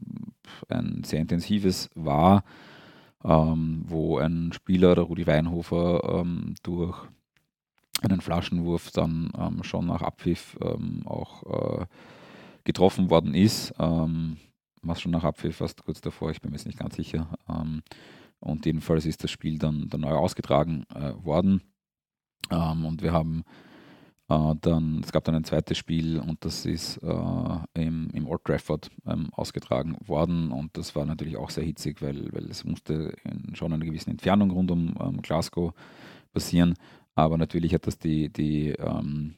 ein 0.68 1.04
sehr 1.04 1.20
intensives 1.20 1.92
war, 1.94 2.44
ähm, 3.24 3.84
wo 3.88 4.18
ein 4.18 4.52
Spieler, 4.52 4.96
der 4.96 5.04
Rudi 5.04 5.28
Weinhofer, 5.28 6.26
durch 6.64 6.98
einen 8.02 8.22
Flaschenwurf 8.22 8.92
dann 8.92 9.32
schon 9.64 9.88
nach 9.88 10.02
Abpfiff 10.02 10.58
auch 11.06 11.82
äh, 11.82 11.86
getroffen 12.64 13.10
worden 13.10 13.34
ist. 13.34 13.74
Ähm, 13.80 14.38
was 14.88 15.02
schon 15.02 15.12
nach 15.12 15.24
Abpfiff, 15.24 15.58
fast 15.58 15.84
kurz 15.84 16.02
davor, 16.02 16.32
ich 16.32 16.42
bin 16.42 16.52
mir 16.52 16.58
jetzt 16.58 16.66
nicht 16.66 16.80
ganz 16.80 16.96
sicher. 16.96 17.38
Ähm, 17.50 17.84
und 18.40 18.66
jedenfalls 18.66 19.06
ist 19.06 19.24
das 19.24 19.32
Spiel 19.32 19.58
dann, 19.58 19.90
dann 19.90 20.02
neu 20.02 20.14
ausgetragen 20.14 20.86
äh, 20.94 21.14
worden. 21.24 21.62
Ähm, 22.52 22.86
und 22.86 23.02
wir 23.02 23.14
haben 23.14 23.44
äh, 24.30 24.56
dann, 24.62 25.02
es 25.04 25.12
gab 25.12 25.24
dann 25.24 25.36
ein 25.36 25.44
zweites 25.44 25.78
Spiel 25.78 26.20
und 26.20 26.44
das 26.46 26.66
ist 26.66 26.98
äh, 26.98 27.58
im, 27.74 28.10
im 28.12 28.28
Old 28.28 28.44
Trafford 28.44 28.90
ähm, 29.06 29.30
ausgetragen 29.34 29.98
worden. 30.06 30.52
Und 30.52 30.78
das 30.78 30.96
war 30.96 31.06
natürlich 31.06 31.38
auch 31.38 31.50
sehr 31.50 31.64
hitzig, 31.64 32.02
weil, 32.02 32.32
weil 32.34 32.46
es 32.46 32.64
musste 32.64 33.16
in 33.24 33.56
schon 33.56 33.74
eine 33.74 33.86
gewisse 33.86 34.10
Entfernung 34.10 34.52
rund 34.52 34.72
um 34.72 34.96
ähm, 35.00 35.22
Glasgow 35.22 35.74
passieren. 36.34 36.76
Aber 37.16 37.38
natürlich 37.38 37.74
hat 37.74 37.88
das 37.88 37.98
die, 37.98 38.30
die 38.30 38.70
ähm, 38.72 39.36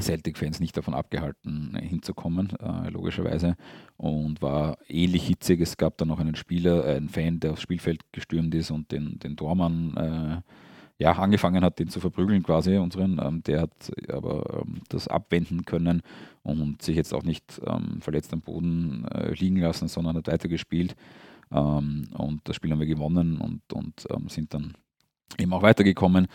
Celtic-Fans 0.00 0.60
nicht 0.60 0.76
davon 0.76 0.94
abgehalten, 0.94 1.76
hinzukommen, 1.80 2.50
äh, 2.60 2.88
logischerweise. 2.90 3.56
Und 3.96 4.42
war 4.42 4.78
ähnlich 4.88 5.26
hitzig. 5.26 5.60
Es 5.60 5.76
gab 5.76 5.98
dann 5.98 6.08
noch 6.08 6.18
einen 6.18 6.34
Spieler, 6.34 6.84
einen 6.84 7.08
Fan, 7.08 7.40
der 7.40 7.52
aufs 7.52 7.62
Spielfeld 7.62 8.00
gestürmt 8.12 8.54
ist 8.54 8.70
und 8.70 8.90
den, 8.92 9.18
den 9.18 9.36
Tormann 9.36 9.96
äh, 9.96 10.52
ja, 10.98 11.12
angefangen 11.12 11.64
hat, 11.64 11.78
den 11.78 11.88
zu 11.88 12.00
verprügeln 12.00 12.42
quasi, 12.42 12.76
unseren. 12.76 13.20
Ähm, 13.22 13.42
der 13.42 13.62
hat 13.62 13.92
aber 14.08 14.62
ähm, 14.62 14.82
das 14.88 15.08
abwenden 15.08 15.64
können 15.64 16.02
und 16.42 16.80
sich 16.82 16.96
jetzt 16.96 17.12
auch 17.12 17.24
nicht 17.24 17.60
ähm, 17.66 18.00
verletzt 18.00 18.32
am 18.32 18.40
Boden 18.40 19.04
äh, 19.06 19.32
liegen 19.34 19.56
lassen, 19.56 19.88
sondern 19.88 20.16
hat 20.16 20.28
weitergespielt. 20.28 20.94
Ähm, 21.50 22.08
und 22.16 22.40
das 22.44 22.56
Spiel 22.56 22.70
haben 22.70 22.80
wir 22.80 22.86
gewonnen 22.86 23.38
und, 23.38 23.72
und 23.72 24.06
ähm, 24.10 24.28
sind 24.28 24.54
dann 24.54 24.74
eben 25.38 25.52
auch 25.52 25.62
weitergekommen. 25.62 26.28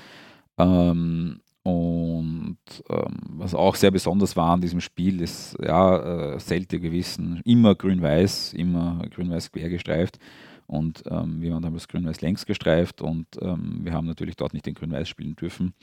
Ähm, 0.57 1.39
und 1.67 2.59
ähm, 2.89 3.17
was 3.27 3.53
auch 3.53 3.75
sehr 3.75 3.91
besonders 3.91 4.37
war 4.37 4.51
an 4.51 4.61
diesem 4.61 4.79
Spiel, 4.79 5.19
ist 5.19 5.53
ja 5.61 6.35
äh, 6.35 6.39
Celtic 6.39 6.81
gewissen, 6.81 7.41
immer 7.43 7.75
grün-weiß, 7.75 8.53
immer 8.53 9.01
grün-weiß 9.13 9.51
quer 9.51 9.67
gestreift. 9.67 10.17
Und 10.65 11.03
ähm, 11.09 11.41
wir 11.41 11.53
haben 11.53 11.73
das 11.73 11.89
grün-weiß 11.89 12.21
längs 12.21 12.45
gestreift 12.45 13.01
und 13.01 13.27
ähm, 13.41 13.79
wir 13.81 13.91
haben 13.91 14.07
natürlich 14.07 14.37
dort 14.37 14.53
nicht 14.53 14.65
den 14.65 14.75
grün-weiß 14.75 15.09
spielen 15.09 15.35
dürfen. 15.35 15.73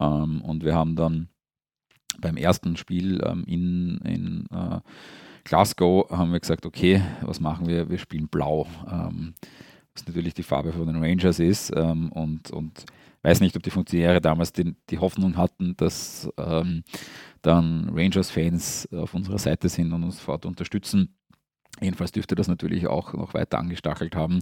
Ähm, 0.00 0.42
und 0.42 0.64
wir 0.64 0.74
haben 0.74 0.96
dann 0.96 1.28
beim 2.18 2.36
ersten 2.36 2.76
Spiel 2.76 3.22
ähm, 3.24 3.44
in, 3.46 3.98
in 3.98 4.46
äh, 4.50 4.80
Glasgow 5.44 6.10
haben 6.10 6.32
wir 6.32 6.40
gesagt, 6.40 6.66
okay, 6.66 7.02
was 7.22 7.38
machen 7.38 7.68
wir? 7.68 7.88
Wir 7.88 7.98
spielen 7.98 8.26
blau. 8.26 8.66
Ähm, 8.90 9.34
was 9.94 10.04
natürlich 10.08 10.34
die 10.34 10.42
Farbe 10.42 10.72
von 10.72 10.88
den 10.88 11.00
Rangers 11.00 11.38
ist. 11.38 11.72
und, 11.72 12.50
und 12.50 12.84
weiß 13.22 13.40
nicht, 13.40 13.56
ob 13.56 13.62
die 13.62 13.70
Funktionäre 13.70 14.20
damals 14.20 14.52
die, 14.52 14.74
die 14.88 14.98
Hoffnung 14.98 15.36
hatten, 15.36 15.76
dass 15.76 16.28
ähm, 16.38 16.84
dann 17.42 17.90
Rangers-Fans 17.92 18.88
auf 18.92 19.14
unserer 19.14 19.38
Seite 19.38 19.68
sind 19.68 19.92
und 19.92 20.04
uns 20.04 20.18
sofort 20.18 20.46
unterstützen. 20.46 21.16
Jedenfalls 21.80 22.12
dürfte 22.12 22.34
das 22.34 22.48
natürlich 22.48 22.86
auch 22.86 23.12
noch 23.14 23.34
weiter 23.34 23.58
angestachelt 23.58 24.16
haben. 24.16 24.40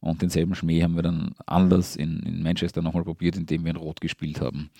Und 0.00 0.20
denselben 0.20 0.56
Schmäh 0.56 0.82
haben 0.82 0.96
wir 0.96 1.02
dann 1.02 1.32
anders 1.46 1.94
in, 1.94 2.18
in 2.20 2.42
Manchester 2.42 2.82
nochmal 2.82 3.04
probiert, 3.04 3.36
indem 3.36 3.62
wir 3.64 3.70
in 3.70 3.76
Rot 3.76 4.00
gespielt 4.00 4.40
haben. 4.40 4.70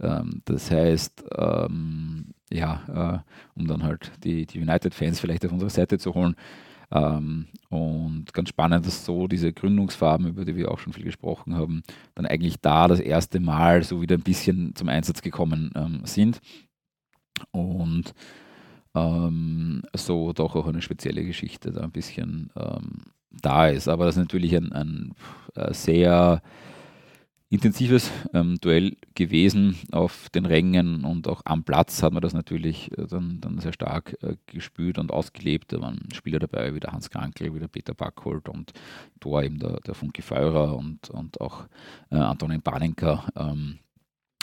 Ähm, 0.00 0.40
das 0.46 0.70
heißt, 0.70 1.24
ähm, 1.36 2.32
ja, 2.50 3.22
äh, 3.24 3.58
um 3.58 3.66
dann 3.66 3.82
halt 3.82 4.10
die, 4.24 4.46
die 4.46 4.58
United-Fans 4.58 5.20
vielleicht 5.20 5.44
auf 5.44 5.52
unsere 5.52 5.70
Seite 5.70 5.98
zu 5.98 6.14
holen, 6.14 6.34
ähm, 6.92 7.46
und 7.68 8.32
ganz 8.32 8.48
spannend, 8.48 8.86
dass 8.86 9.04
so 9.04 9.28
diese 9.28 9.52
Gründungsfarben, 9.52 10.26
über 10.26 10.44
die 10.44 10.56
wir 10.56 10.70
auch 10.70 10.78
schon 10.78 10.92
viel 10.92 11.04
gesprochen 11.04 11.54
haben, 11.54 11.82
dann 12.14 12.26
eigentlich 12.26 12.60
da 12.60 12.88
das 12.88 13.00
erste 13.00 13.40
Mal 13.40 13.82
so 13.84 14.02
wieder 14.02 14.16
ein 14.16 14.22
bisschen 14.22 14.74
zum 14.74 14.88
Einsatz 14.88 15.22
gekommen 15.22 15.70
ähm, 15.76 16.00
sind. 16.04 16.40
Und 17.52 18.12
ähm, 18.94 19.82
so 19.94 20.32
doch 20.32 20.56
auch 20.56 20.66
eine 20.66 20.82
spezielle 20.82 21.24
Geschichte 21.24 21.70
da 21.70 21.82
ein 21.82 21.92
bisschen 21.92 22.50
ähm, 22.56 23.04
da 23.30 23.68
ist. 23.68 23.88
Aber 23.88 24.04
das 24.04 24.16
ist 24.16 24.22
natürlich 24.22 24.56
ein, 24.56 24.72
ein 24.72 25.14
äh, 25.54 25.72
sehr 25.72 26.42
intensives 27.50 28.10
ähm, 28.32 28.58
Duell 28.60 28.96
gewesen 29.14 29.76
auf 29.90 30.30
den 30.30 30.46
Rängen 30.46 31.04
und 31.04 31.26
auch 31.26 31.42
am 31.44 31.64
Platz 31.64 32.02
hat 32.02 32.12
man 32.12 32.22
das 32.22 32.32
natürlich 32.32 32.96
äh, 32.96 33.06
dann, 33.08 33.40
dann 33.40 33.58
sehr 33.58 33.72
stark 33.72 34.16
äh, 34.22 34.36
gespürt 34.46 34.98
und 34.98 35.10
ausgelebt. 35.10 35.72
Da 35.72 35.80
waren 35.80 36.08
Spieler 36.14 36.38
dabei, 36.38 36.74
wie 36.74 36.80
der 36.80 36.92
Hans 36.92 37.10
Krankel, 37.10 37.52
wie 37.52 37.58
der 37.58 37.68
Peter 37.68 37.92
Backholt 37.92 38.48
und 38.48 38.72
Thor 39.18 39.42
eben 39.42 39.58
der, 39.58 39.80
der 39.80 39.94
Funke 39.94 40.22
Feurer 40.22 40.76
und, 40.76 41.10
und 41.10 41.40
auch 41.40 41.64
äh, 42.10 42.16
Antonin 42.16 42.62
Panenka. 42.62 43.26
Ähm, 43.36 43.80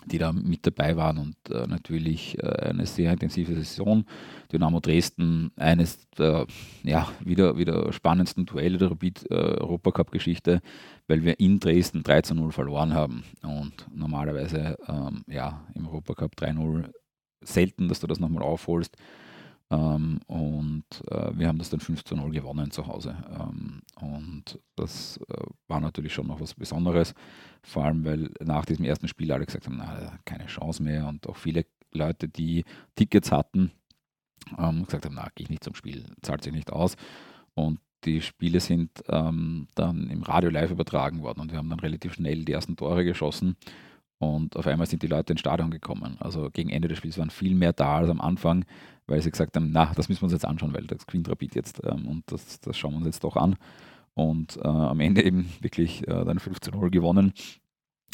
die 0.07 0.17
da 0.17 0.31
mit 0.33 0.65
dabei 0.65 0.95
waren 0.95 1.17
und 1.17 1.35
äh, 1.49 1.67
natürlich 1.67 2.37
äh, 2.41 2.47
eine 2.47 2.85
sehr 2.85 3.11
intensive 3.11 3.53
Saison. 3.55 4.05
Dynamo 4.51 4.79
Dresden, 4.79 5.51
eines 5.55 6.09
der 6.11 6.47
ja, 6.83 7.07
wieder, 7.23 7.57
wieder 7.57 7.91
spannendsten 7.93 8.45
Duelle 8.45 8.77
der 8.77 8.91
Rapid 8.91 9.29
äh, 9.29 9.33
Europacup-Geschichte, 9.33 10.61
weil 11.07 11.23
wir 11.23 11.39
in 11.39 11.59
Dresden 11.59 12.03
3 12.03 12.21
zu 12.21 12.35
0 12.35 12.51
verloren 12.51 12.93
haben. 12.93 13.23
Und 13.43 13.87
normalerweise 13.93 14.77
ähm, 14.87 15.23
ja, 15.27 15.65
im 15.75 15.87
Europacup 15.87 16.33
3-0 16.35 16.89
selten, 17.41 17.87
dass 17.87 17.99
du 17.99 18.07
das 18.07 18.19
nochmal 18.19 18.43
aufholst. 18.43 18.97
Ähm, 19.69 20.19
und 20.27 20.85
äh, 21.11 21.31
wir 21.37 21.47
haben 21.47 21.57
das 21.57 21.69
dann 21.69 21.79
5 21.79 22.03
zu 22.03 22.15
0 22.15 22.31
gewonnen 22.31 22.71
zu 22.71 22.87
Hause. 22.87 23.17
Ähm, 23.29 23.81
und 23.99 24.59
das 24.75 25.19
äh, 25.29 25.43
war 25.67 25.81
natürlich 25.81 26.13
schon 26.13 26.27
noch 26.27 26.39
was 26.39 26.53
Besonderes, 26.53 27.13
vor 27.63 27.83
allem 27.85 28.05
weil 28.05 28.31
nach 28.43 28.65
diesem 28.65 28.85
ersten 28.85 29.07
Spiel 29.07 29.31
alle 29.31 29.45
gesagt 29.45 29.65
haben, 29.65 29.77
na, 29.77 30.17
keine 30.25 30.45
Chance 30.45 30.81
mehr 30.81 31.07
und 31.07 31.27
auch 31.27 31.35
viele 31.35 31.65
Leute, 31.91 32.29
die 32.29 32.63
Tickets 32.95 33.31
hatten, 33.31 33.71
ähm, 34.57 34.85
gesagt 34.85 35.05
haben, 35.05 35.15
na, 35.15 35.27
gehe 35.35 35.43
ich 35.43 35.49
nicht 35.49 35.63
zum 35.63 35.75
Spiel, 35.75 36.05
zahlt 36.21 36.43
sich 36.43 36.53
nicht 36.53 36.71
aus. 36.71 36.95
Und 37.53 37.79
die 38.05 38.21
Spiele 38.21 38.61
sind 38.61 39.03
ähm, 39.09 39.67
dann 39.75 40.09
im 40.09 40.23
Radio 40.23 40.49
live 40.49 40.71
übertragen 40.71 41.23
worden 41.23 41.41
und 41.41 41.51
wir 41.51 41.57
haben 41.57 41.69
dann 41.69 41.79
relativ 41.79 42.13
schnell 42.13 42.45
die 42.45 42.53
ersten 42.53 42.77
Tore 42.77 43.03
geschossen 43.03 43.57
und 44.19 44.55
auf 44.55 44.65
einmal 44.65 44.87
sind 44.87 45.03
die 45.03 45.07
Leute 45.07 45.33
ins 45.33 45.41
Stadion 45.41 45.69
gekommen. 45.69 46.17
Also 46.19 46.49
gegen 46.51 46.69
Ende 46.69 46.87
des 46.87 46.97
Spiels 46.97 47.17
waren 47.17 47.29
viel 47.29 47.55
mehr 47.55 47.73
da 47.73 47.97
als 47.97 48.09
am 48.09 48.21
Anfang, 48.21 48.65
weil 49.05 49.21
sie 49.21 49.31
gesagt 49.31 49.55
haben, 49.55 49.71
na, 49.71 49.91
das 49.95 50.09
müssen 50.09 50.21
wir 50.21 50.25
uns 50.25 50.33
jetzt 50.33 50.45
anschauen, 50.45 50.73
weil 50.73 50.85
das 50.85 51.05
gewinnt 51.05 51.29
Rapid 51.29 51.55
jetzt 51.55 51.81
ähm, 51.85 52.07
und 52.07 52.23
das, 52.27 52.59
das, 52.59 52.77
schauen 52.77 52.93
wir 52.93 52.97
uns 52.97 53.07
jetzt 53.07 53.23
doch 53.23 53.35
an. 53.35 53.55
Und 54.13 54.57
äh, 54.57 54.67
am 54.67 54.99
Ende 54.99 55.23
eben 55.23 55.49
wirklich 55.61 56.07
äh, 56.07 56.25
dann 56.25 56.39
15-0 56.39 56.89
gewonnen. 56.89 57.33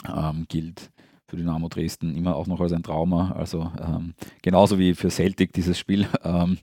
Ähm, 0.05 0.45
gilt 0.49 0.91
für 1.27 1.37
Dynamo 1.37 1.69
Dresden 1.69 2.13
immer 2.15 2.35
auch 2.35 2.47
noch 2.47 2.59
als 2.59 2.73
ein 2.73 2.83
Trauma. 2.83 3.31
Also 3.31 3.71
ähm, 3.79 4.13
genauso 4.41 4.77
wie 4.77 4.95
für 4.95 5.09
Celtic 5.09 5.53
dieses 5.53 5.77
Spiel. 5.77 6.07
Ähm, 6.25 6.57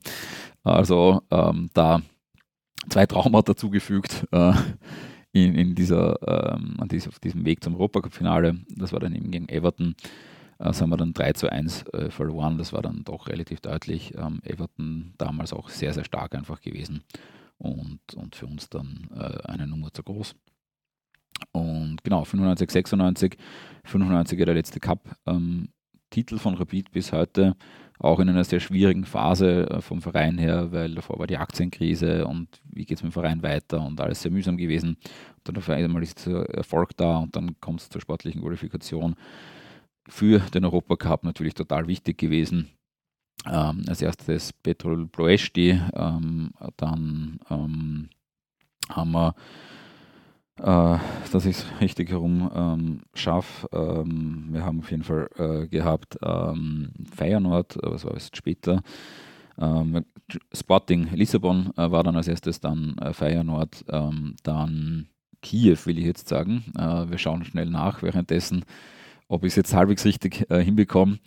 also 0.63 1.21
ähm, 1.31 1.69
da 1.73 2.01
zwei 2.89 3.05
Traumata 3.07 3.53
dazugefügt. 3.53 4.27
Äh, 4.31 4.53
in, 5.33 5.55
in 5.55 5.75
dieser, 5.75 6.55
ähm, 6.55 6.77
diesem, 6.91 7.09
auf 7.11 7.19
diesem 7.19 7.45
Weg 7.45 7.63
zum 7.63 7.75
Europacup-Finale. 7.75 8.59
Das 8.75 8.91
war 8.93 8.99
dann 8.99 9.15
eben 9.15 9.31
gegen 9.31 9.49
Everton. 9.49 9.95
äh, 10.59 10.73
sind 10.73 10.89
wir 10.89 10.97
dann 10.97 11.13
3 11.13 11.33
zu 11.33 11.51
1 11.51 11.87
äh, 11.93 12.09
verloren. 12.09 12.57
Das 12.57 12.73
war 12.73 12.81
dann 12.81 13.03
doch 13.03 13.27
relativ 13.27 13.61
deutlich. 13.61 14.13
Ähm, 14.17 14.39
Everton 14.43 15.13
damals 15.17 15.53
auch 15.53 15.69
sehr, 15.69 15.93
sehr 15.93 16.03
stark 16.03 16.35
einfach 16.35 16.61
gewesen 16.61 17.03
und, 17.57 17.99
und 18.15 18.35
für 18.35 18.47
uns 18.47 18.69
dann 18.69 19.09
äh, 19.15 19.47
eine 19.47 19.67
Nummer 19.67 19.93
zu 19.93 20.03
groß. 20.03 20.35
Und 21.53 22.03
genau, 22.03 22.23
95, 22.23 22.69
96, 22.69 23.37
95 23.85 24.37
der 24.37 24.53
letzte 24.53 24.79
Cup-Titel 24.79 25.15
ähm, 25.27 25.69
von 26.37 26.55
Rapid 26.55 26.91
bis 26.91 27.13
heute, 27.13 27.55
auch 27.99 28.19
in 28.19 28.29
einer 28.29 28.43
sehr 28.43 28.59
schwierigen 28.59 29.05
Phase 29.05 29.69
äh, 29.69 29.81
vom 29.81 30.01
Verein 30.01 30.37
her, 30.37 30.71
weil 30.71 30.95
davor 30.95 31.19
war 31.19 31.27
die 31.27 31.37
Aktienkrise 31.37 32.25
und 32.25 32.47
wie 32.65 32.85
geht 32.85 32.97
es 32.97 33.03
mit 33.03 33.11
dem 33.11 33.13
Verein 33.13 33.43
weiter 33.43 33.81
und 33.85 33.99
alles 34.01 34.21
sehr 34.21 34.31
mühsam 34.31 34.57
gewesen. 34.57 34.97
Und 35.37 35.41
dann 35.43 35.57
auf 35.57 35.69
einmal 35.69 36.03
ist 36.03 36.25
der 36.25 36.49
Erfolg 36.49 36.97
da 36.97 37.17
und 37.17 37.35
dann 37.35 37.55
kommt 37.61 37.81
es 37.81 37.89
zur 37.89 38.01
sportlichen 38.01 38.41
Qualifikation. 38.41 39.15
Für 40.09 40.39
den 40.39 40.65
Europacup 40.65 41.23
natürlich 41.23 41.53
total 41.53 41.87
wichtig 41.87 42.17
gewesen. 42.17 42.69
Ähm, 43.45 43.85
als 43.87 44.01
erstes 44.01 44.51
Petrol 44.51 45.07
Ploesti, 45.07 45.79
ähm, 45.93 46.51
dann 46.77 47.39
ähm, 47.49 48.09
haben 48.89 49.11
wir 49.11 49.35
äh, 50.59 50.97
dass 51.31 51.45
ich 51.45 51.57
es 51.57 51.65
richtig 51.81 52.09
herum 52.09 52.51
ähm, 52.53 53.01
schaffe. 53.13 53.67
Ähm, 53.71 54.49
wir 54.51 54.65
haben 54.65 54.79
auf 54.79 54.91
jeden 54.91 55.03
Fall 55.03 55.29
äh, 55.37 55.67
gehabt 55.67 56.17
ähm, 56.23 56.91
Feyenoord, 57.15 57.77
was 57.81 58.05
war 58.05 58.15
es 58.15 58.29
später. 58.33 58.81
Ähm, 59.57 60.05
Sporting 60.53 61.09
Lissabon 61.13 61.71
äh, 61.77 61.91
war 61.91 62.03
dann 62.03 62.15
als 62.15 62.27
erstes, 62.27 62.59
dann 62.59 62.97
äh, 62.99 63.13
Feyenoord, 63.13 63.85
ähm, 63.89 64.35
dann 64.43 65.07
Kiew, 65.41 65.77
will 65.85 65.97
ich 65.97 66.05
jetzt 66.05 66.27
sagen. 66.27 66.63
Äh, 66.77 67.09
wir 67.09 67.17
schauen 67.17 67.43
schnell 67.43 67.69
nach 67.69 68.03
währenddessen, 68.03 68.63
ob 69.27 69.43
ich 69.43 69.53
es 69.53 69.55
jetzt 69.55 69.73
halbwegs 69.73 70.05
richtig 70.05 70.49
äh, 70.49 70.63
hinbekomme. 70.63 71.19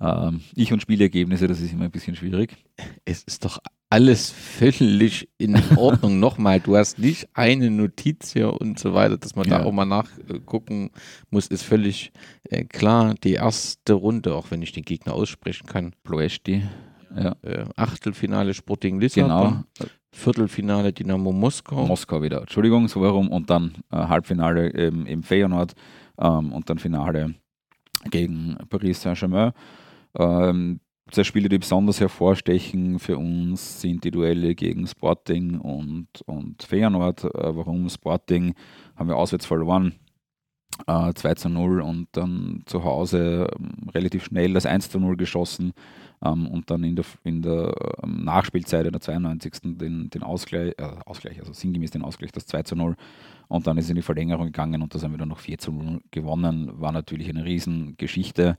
Ähm, 0.00 0.40
ich 0.54 0.72
und 0.72 0.82
Spielergebnisse, 0.82 1.46
das 1.46 1.60
ist 1.60 1.72
immer 1.72 1.84
ein 1.84 1.90
bisschen 1.90 2.16
schwierig. 2.16 2.56
Es 3.04 3.22
ist 3.22 3.44
doch 3.44 3.58
alles 3.90 4.30
völlig 4.30 5.28
in 5.38 5.60
Ordnung. 5.76 6.18
Nochmal, 6.20 6.60
du 6.60 6.76
hast 6.76 6.98
nicht 6.98 7.28
eine 7.34 7.70
Notiz 7.70 8.32
hier 8.32 8.60
und 8.60 8.78
so 8.78 8.94
weiter, 8.94 9.16
dass 9.16 9.34
man 9.34 9.48
ja. 9.48 9.58
da 9.58 9.64
auch 9.64 9.72
mal 9.72 9.86
nachgucken 9.86 10.90
muss, 11.30 11.46
ist 11.46 11.62
völlig 11.62 12.12
äh, 12.44 12.64
klar. 12.64 13.14
Die 13.24 13.34
erste 13.34 13.94
Runde, 13.94 14.34
auch 14.34 14.50
wenn 14.50 14.62
ich 14.62 14.72
den 14.72 14.84
Gegner 14.84 15.14
aussprechen 15.14 15.66
kann, 15.66 15.92
Ploesti, 16.02 16.62
ja. 17.16 17.36
äh, 17.42 17.64
Achtelfinale 17.76 18.52
Sporting 18.54 19.00
Lissabon, 19.00 19.64
genau. 19.78 19.88
Viertelfinale 20.10 20.92
Dynamo 20.92 21.32
Moskau. 21.32 21.86
Moskau 21.86 22.22
wieder, 22.22 22.40
Entschuldigung, 22.40 22.88
so 22.88 23.00
warum. 23.00 23.28
Und 23.28 23.50
dann 23.50 23.74
äh, 23.90 23.96
Halbfinale 23.96 24.68
ähm, 24.70 25.06
im 25.06 25.22
Feyenoord 25.22 25.74
ähm, 26.18 26.52
und 26.52 26.68
dann 26.68 26.78
Finale 26.78 27.34
gegen 28.10 28.56
Paris 28.68 29.02
Saint-Germain. 29.02 29.52
Ähm, 30.18 30.80
zwei 31.10 31.24
Spiele, 31.24 31.48
die 31.48 31.58
besonders 31.58 32.00
hervorstechen 32.00 32.98
für 32.98 33.18
uns, 33.18 33.80
sind 33.80 34.04
die 34.04 34.10
Duelle 34.10 34.54
gegen 34.54 34.86
Sporting 34.86 35.58
und, 35.58 36.08
und 36.26 36.62
Feyenoord. 36.62 37.24
Äh, 37.24 37.56
warum 37.56 37.88
Sporting 37.88 38.54
haben 38.96 39.08
wir 39.08 39.16
auswärts 39.16 39.46
verloren, 39.46 39.94
äh, 40.86 41.12
2 41.12 41.34
zu 41.34 41.48
0 41.48 41.80
und 41.80 42.08
dann 42.12 42.62
zu 42.66 42.84
Hause 42.84 43.48
äh, 43.50 43.90
relativ 43.90 44.24
schnell 44.24 44.52
das 44.52 44.66
1 44.66 44.90
zu 44.90 45.00
0 45.00 45.16
geschossen 45.16 45.72
ähm, 46.24 46.46
und 46.46 46.70
dann 46.70 46.84
in 46.84 46.96
der, 46.96 47.04
in 47.24 47.42
der 47.42 47.74
ähm, 48.02 48.24
Nachspielzeit 48.24 48.86
in 48.86 48.92
der 48.92 49.00
92. 49.00 49.52
den, 49.78 50.10
den 50.10 50.22
Ausgleich, 50.22 50.74
äh, 50.78 50.90
Ausgleich, 51.04 51.40
also 51.40 51.52
sinngemäß 51.52 51.90
den 51.90 52.02
Ausgleich, 52.02 52.32
das 52.32 52.46
2 52.46 52.62
zu 52.62 52.76
0 52.76 52.96
und 53.48 53.66
dann 53.66 53.78
ist 53.78 53.84
es 53.84 53.90
in 53.90 53.96
die 53.96 54.02
Verlängerung 54.02 54.46
gegangen 54.46 54.82
und 54.82 54.94
da 54.94 54.98
sind 54.98 55.10
wir 55.10 55.18
dann 55.18 55.28
noch 55.28 55.40
4 55.40 55.58
zu 55.58 55.72
0 55.72 56.00
gewonnen. 56.10 56.70
War 56.80 56.92
natürlich 56.92 57.28
eine 57.28 57.44
Riesengeschichte. 57.44 58.56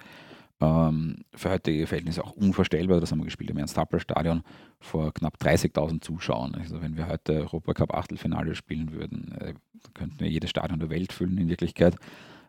Ähm, 0.61 1.23
für 1.33 1.51
heutige 1.51 1.87
Verhältnisse 1.87 2.23
auch 2.23 2.31
unvorstellbar. 2.31 2.99
Das 2.99 3.11
haben 3.11 3.19
wir 3.19 3.25
gespielt 3.25 3.49
im 3.49 3.57
Ernst-Happel-Stadion 3.57 4.43
vor 4.79 5.13
knapp 5.13 5.37
30.000 5.41 6.01
Zuschauern. 6.01 6.55
Also 6.55 6.81
wenn 6.81 6.97
wir 6.97 7.07
heute 7.07 7.41
Europacup 7.41 7.93
Achtelfinale 7.93 8.55
spielen 8.55 8.91
würden, 8.91 9.31
äh, 9.39 9.53
könnten 9.93 10.19
wir 10.19 10.27
jedes 10.27 10.49
Stadion 10.49 10.79
der 10.79 10.89
Welt 10.89 11.13
füllen 11.13 11.37
in 11.37 11.47
Wirklichkeit. 11.47 11.95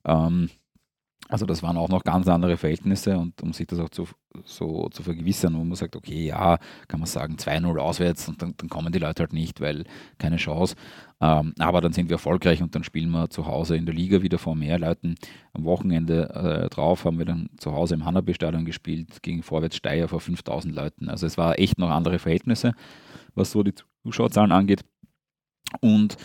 Ähm, 0.05 0.51
also 1.29 1.47
das 1.47 1.63
waren 1.63 1.77
auch 1.77 1.89
noch 1.89 2.03
ganz 2.03 2.27
andere 2.29 2.57
Verhältnisse 2.57 3.17
und 3.17 3.41
um 3.43 3.53
sich 3.53 3.67
das 3.67 3.79
auch 3.79 3.89
zu, 3.89 4.09
so 4.45 4.89
zu 4.89 5.03
vergewissern, 5.03 5.55
wo 5.55 5.63
man 5.63 5.77
sagt, 5.77 5.95
okay, 5.95 6.27
ja, 6.27 6.59
kann 6.89 6.99
man 6.99 7.07
sagen 7.07 7.37
2-0 7.37 7.79
auswärts 7.79 8.29
und 8.29 8.43
dann, 8.43 8.55
dann, 8.57 8.69
kommen 8.69 8.93
die 8.93 8.99
Leute 8.99 9.23
halt 9.23 9.33
nicht, 9.33 9.61
weil 9.61 9.85
keine 10.19 10.37
Chance. 10.37 10.75
Ähm, 11.21 11.55
aber 11.59 11.81
dann 11.81 11.93
sind 11.93 12.09
wir 12.09 12.15
erfolgreich 12.15 12.63
und 12.63 12.75
dann 12.75 12.83
spielen 12.83 13.11
wir 13.11 13.31
zu 13.31 13.47
Hause 13.47 13.77
in 13.77 13.87
der 13.87 13.95
Liga 13.95 14.23
wieder 14.23 14.39
vor 14.39 14.57
mehr 14.57 14.79
Leuten. 14.79 15.15
Am 15.53 15.65
Wochenende 15.65 16.31
äh, 16.31 16.69
drauf 16.69 17.05
haben 17.05 17.19
wir 17.19 17.27
dann 17.27 17.49
zu 17.59 17.73
Hause 17.73 17.95
im 17.95 18.05
Hannabee-Stadion 18.05 18.65
gespielt 18.65 19.23
gegen 19.23 19.43
Vorwärts 19.43 19.77
Steyr 19.77 20.09
vor 20.09 20.21
5000 20.21 20.75
Leuten. 20.75 21.09
Also 21.09 21.27
es 21.27 21.39
war 21.39 21.59
echt 21.59 21.79
noch 21.79 21.91
andere 21.91 22.19
Verhältnisse, 22.19 22.73
was 23.35 23.53
so 23.53 23.63
die 23.63 23.75
Zuschauerzahlen 24.03 24.51
angeht. 24.51 24.81
Und 25.81 26.17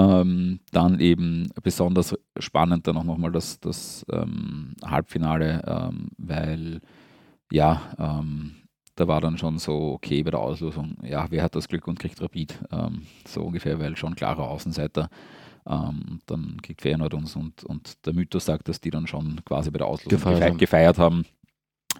ähm, 0.00 0.60
dann 0.72 1.00
eben 1.00 1.50
besonders 1.62 2.16
spannend 2.38 2.86
dann 2.86 2.96
auch 2.96 3.04
nochmal 3.04 3.32
das, 3.32 3.60
das 3.60 4.04
ähm, 4.10 4.74
Halbfinale, 4.84 5.62
ähm, 5.66 6.08
weil 6.16 6.80
ja, 7.52 7.82
ähm, 7.98 8.56
da 8.94 9.08
war 9.08 9.20
dann 9.20 9.38
schon 9.38 9.58
so, 9.58 9.92
okay, 9.92 10.22
bei 10.22 10.30
der 10.30 10.40
Auslosung, 10.40 10.96
ja, 11.02 11.26
wer 11.30 11.42
hat 11.42 11.54
das 11.54 11.68
Glück 11.68 11.86
und 11.88 11.98
kriegt 11.98 12.20
Rapid, 12.20 12.58
ähm, 12.70 13.02
so 13.26 13.42
ungefähr, 13.42 13.78
weil 13.80 13.96
schon 13.96 14.14
klarer 14.14 14.48
Außenseiter. 14.48 15.08
Ähm, 15.66 16.20
dann 16.26 16.58
kriegt 16.62 16.80
Feyenoord 16.80 17.14
uns 17.14 17.36
und, 17.36 17.64
und 17.64 18.06
der 18.06 18.14
Mythos 18.14 18.46
sagt, 18.46 18.68
dass 18.68 18.80
die 18.80 18.90
dann 18.90 19.06
schon 19.06 19.44
quasi 19.44 19.70
bei 19.70 19.78
der 19.78 19.86
Auslosung 19.86 20.18
gefeiert, 20.18 20.42
haben. 20.42 20.58
Gefeiert 20.58 20.98
haben. 20.98 21.26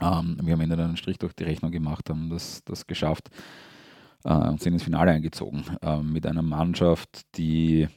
wir 0.01 0.07
haben 0.07 0.53
am 0.53 0.61
Ende 0.61 0.83
einen 0.83 0.97
Strich 0.97 1.19
durch 1.19 1.35
die 1.35 1.45
Rechnung 1.45 1.71
gemacht, 1.71 2.09
haben 2.09 2.31
das, 2.31 2.65
das 2.65 2.87
geschafft 2.87 3.31
und 4.23 4.61
sind 4.61 4.75
ins 4.75 4.83
Finale 4.83 5.13
eingezogen 5.13 5.65
äh, 5.83 5.99
mit 5.99 6.27
einer 6.27 6.43
Mannschaft, 6.43 7.23
die 7.37 7.89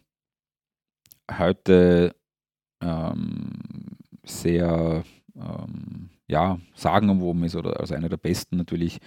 heute 1.29 2.15
ähm, 2.81 3.51
sehr 4.23 5.03
ähm, 5.35 6.09
ja, 6.27 6.59
sagenumwoben 6.75 7.43
ist 7.43 7.55
oder 7.55 7.79
als 7.79 7.91
einer 7.91 8.09
der 8.09 8.17
besten 8.17 8.57
natürlich 8.57 8.99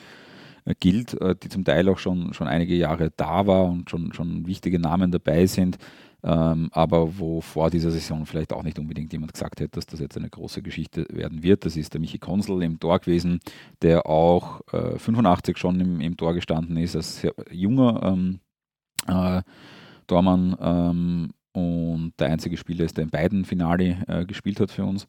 äh, 0.64 0.74
gilt, 0.78 1.20
äh, 1.20 1.34
die 1.34 1.48
zum 1.48 1.64
Teil 1.64 1.88
auch 1.88 1.98
schon, 1.98 2.34
schon 2.34 2.48
einige 2.48 2.74
Jahre 2.74 3.12
da 3.16 3.46
war 3.46 3.64
und 3.64 3.90
schon, 3.90 4.12
schon 4.12 4.46
wichtige 4.46 4.78
Namen 4.78 5.10
dabei 5.10 5.46
sind, 5.46 5.78
ähm, 6.26 6.68
aber 6.72 7.18
wo 7.18 7.40
vor 7.40 7.70
dieser 7.70 7.92
Saison 7.92 8.26
vielleicht 8.26 8.52
auch 8.52 8.64
nicht 8.64 8.80
unbedingt 8.80 9.12
jemand 9.12 9.32
gesagt 9.32 9.60
hätte, 9.60 9.70
dass 9.70 9.86
das 9.86 10.00
jetzt 10.00 10.16
eine 10.16 10.28
große 10.28 10.60
Geschichte 10.60 11.06
werden 11.08 11.44
wird. 11.44 11.64
Das 11.64 11.76
ist 11.76 11.94
der 11.94 12.00
Michi 12.00 12.18
Konsul 12.18 12.64
im 12.64 12.80
Tor 12.80 12.98
gewesen, 12.98 13.38
der 13.80 14.06
auch 14.06 14.60
äh, 14.72 14.98
85 14.98 15.56
schon 15.56 15.78
im, 15.78 16.00
im 16.00 16.16
Tor 16.16 16.34
gestanden 16.34 16.76
ist, 16.78 16.96
als 16.96 17.24
junger 17.52 18.02
ähm, 18.02 18.40
äh, 19.06 19.42
Tormann 20.08 20.56
ähm, 20.60 21.30
und 21.52 22.12
der 22.18 22.28
einzige 22.28 22.56
Spieler 22.56 22.84
ist, 22.84 22.96
der 22.96 23.04
in 23.04 23.10
beiden 23.10 23.44
Finale 23.44 23.98
äh, 24.08 24.26
gespielt 24.26 24.58
hat 24.58 24.72
für 24.72 24.84
uns. 24.84 25.06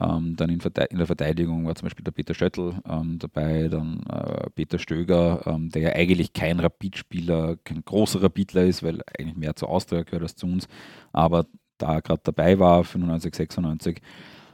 Ähm, 0.00 0.36
dann 0.36 0.50
in, 0.50 0.60
in, 0.60 0.98
der 0.98 1.06
Verteidigung 1.06 1.66
war 1.66 1.74
zum 1.74 1.86
Beispiel 1.86 2.04
der 2.04 2.12
Peter 2.12 2.34
Schöttl 2.34 2.74
ähm, 2.88 3.18
dabei, 3.18 3.68
dann 3.68 4.04
äh, 4.08 4.48
Peter 4.50 4.78
Stöger, 4.78 5.42
ähm, 5.46 5.70
der 5.70 5.82
ja 5.82 5.92
eigentlich 5.92 6.32
kein 6.32 6.60
Rapid-Spieler, 6.60 7.56
kein 7.64 7.84
großer 7.84 8.22
Rapidler 8.22 8.64
ist, 8.64 8.82
weil 8.82 9.02
eigentlich 9.18 9.36
mehr 9.36 9.56
zu 9.56 9.66
Austria 9.66 10.02
gehört 10.02 10.22
als 10.22 10.36
zu 10.36 10.46
uns, 10.46 10.68
aber 11.12 11.46
da 11.78 12.00
gerade 12.00 12.20
dabei 12.24 12.58
war, 12.58 12.84
95, 12.84 13.34
96. 13.34 14.00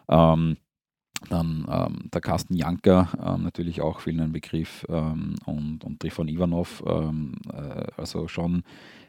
Ähm, 0.09 0.57
dann 1.31 1.67
ähm, 1.71 2.11
der 2.13 2.21
Carsten 2.21 2.55
Janker, 2.55 3.09
ähm, 3.25 3.45
natürlich 3.45 3.81
auch 3.81 4.01
vielen 4.01 4.21
ein 4.21 4.33
Begriff, 4.33 4.85
und, 4.85 5.79
und 5.83 6.01
Trifon 6.01 6.29
Ivanov, 6.29 6.83
äh, 6.87 7.87
also 7.97 8.29
schon 8.29 8.63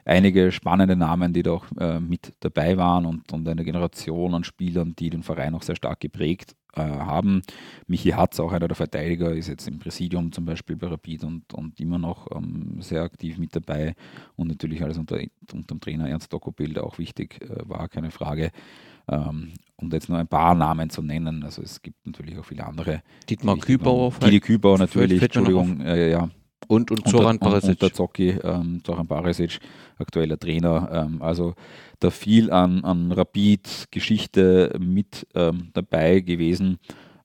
einige 0.05 0.51
spannende 0.51 0.95
Namen, 0.95 1.33
die 1.33 1.43
doch 1.43 1.65
äh, 1.77 1.99
mit 1.99 2.33
dabei 2.39 2.77
waren 2.77 3.05
und, 3.05 3.33
und 3.33 3.47
eine 3.47 3.65
Generation 3.65 4.35
an 4.35 4.43
Spielern, 4.43 4.95
die 4.95 5.09
den 5.09 5.23
Verein 5.23 5.55
auch 5.55 5.63
sehr 5.63 5.75
stark 5.75 5.99
geprägt 5.99 6.55
äh, 6.75 6.81
haben. 6.81 7.41
Michi 7.87 8.11
Hatz, 8.11 8.39
auch 8.39 8.51
einer 8.51 8.67
der 8.67 8.75
Verteidiger, 8.75 9.33
ist 9.33 9.47
jetzt 9.47 9.67
im 9.67 9.79
Präsidium 9.79 10.31
zum 10.31 10.45
Beispiel 10.45 10.75
bei 10.75 10.87
Rapid 10.87 11.23
und, 11.23 11.53
und 11.53 11.79
immer 11.79 11.97
noch 11.97 12.27
ähm, 12.35 12.77
sehr 12.81 13.01
aktiv 13.01 13.39
mit 13.39 13.55
dabei 13.55 13.95
und 14.35 14.47
natürlich 14.47 14.83
alles 14.83 14.97
unter, 14.97 15.17
unter 15.51 15.75
dem 15.75 15.81
Trainer 15.81 16.07
Ernst 16.07 16.31
Dokobild 16.31 16.77
auch 16.77 16.99
wichtig 16.99 17.41
äh, 17.41 17.67
war, 17.67 17.89
keine 17.89 18.11
Frage. 18.11 18.51
Ähm, 19.07 19.53
um 19.77 19.91
jetzt 19.91 20.09
nur 20.09 20.17
ein 20.17 20.27
paar 20.27 20.55
Namen 20.55 20.89
zu 20.89 21.01
nennen, 21.01 21.43
also 21.43 21.61
es 21.61 21.81
gibt 21.81 22.05
natürlich 22.05 22.37
auch 22.39 22.45
viele 22.45 22.65
andere. 22.65 23.03
Dietmar 23.29 23.57
Kübauer. 23.57 24.13
Didi 24.23 24.39
Kübauer 24.39 24.79
natürlich, 24.79 25.21
Entschuldigung, 25.21 25.81
äh, 25.81 26.11
ja, 26.11 26.29
und, 26.67 26.91
und 26.91 27.07
Zoran 27.07 27.39
Barisic. 27.39 27.71
Und, 27.71 27.81
der 27.81 27.93
Zocki, 27.93 28.29
ähm, 28.43 28.81
Zoran 28.83 29.07
Barisic, 29.07 29.59
aktueller 29.97 30.37
Trainer. 30.37 30.89
Ähm, 30.91 31.21
also 31.21 31.53
da 31.99 32.09
viel 32.09 32.51
an, 32.51 32.83
an 32.83 33.11
Rapid-Geschichte 33.11 34.75
mit 34.79 35.27
ähm, 35.33 35.69
dabei 35.73 36.19
gewesen. 36.19 36.79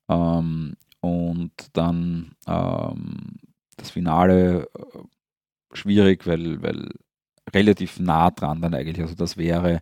Ähm, 0.09 0.75
und 1.01 1.53
dann 1.73 2.33
ähm, 2.47 3.37
das 3.77 3.91
Finale 3.91 4.69
äh, 4.75 4.99
schwierig, 5.73 6.27
weil, 6.27 6.63
weil 6.63 6.89
relativ 7.55 7.99
nah 8.01 8.31
dran 8.31 8.61
dann 8.61 8.75
eigentlich. 8.75 9.01
Also 9.01 9.15
das 9.15 9.37
wäre 9.37 9.81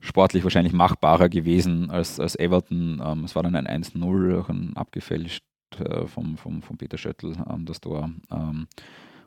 sportlich 0.00 0.44
wahrscheinlich 0.44 0.72
machbarer 0.72 1.28
gewesen 1.28 1.90
als, 1.90 2.20
als 2.20 2.38
Everton. 2.38 3.02
Ähm, 3.04 3.24
es 3.24 3.34
war 3.34 3.42
dann 3.42 3.56
ein 3.56 3.66
1-0, 3.66 4.40
auch 4.40 4.48
ein 4.48 4.76
abgefälscht 4.76 5.44
äh, 5.78 6.06
vom, 6.06 6.36
vom, 6.36 6.62
vom 6.62 6.78
Peter 6.78 6.98
Schöttl, 6.98 7.36
ähm, 7.50 7.66
das 7.66 7.80
Tor. 7.80 8.10
Ähm, 8.30 8.66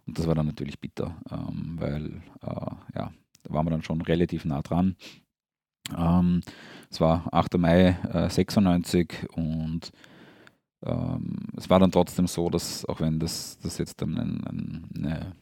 und 0.05 0.17
das 0.17 0.27
war 0.27 0.35
dann 0.35 0.47
natürlich 0.47 0.79
bitter, 0.79 1.15
ähm, 1.31 1.75
weil 1.79 2.21
äh, 2.41 2.95
ja, 2.95 3.11
da 3.43 3.53
waren 3.53 3.65
wir 3.65 3.71
dann 3.71 3.83
schon 3.83 4.01
relativ 4.01 4.45
nah 4.45 4.61
dran. 4.61 4.95
Ähm, 5.95 6.41
es 6.89 6.99
war 7.01 7.31
8. 7.33 7.57
Mai 7.57 7.97
äh, 8.11 8.29
96 8.29 9.27
und 9.35 9.91
ähm, 10.83 11.47
es 11.57 11.69
war 11.69 11.79
dann 11.79 11.91
trotzdem 11.91 12.27
so, 12.27 12.49
dass 12.49 12.85
auch 12.85 13.01
wenn 13.01 13.19
das, 13.19 13.59
das 13.59 13.77
jetzt 13.77 14.01
dann 14.01 14.17
ein, 14.17 14.43
ein, 14.45 14.89
eine 14.95 15.35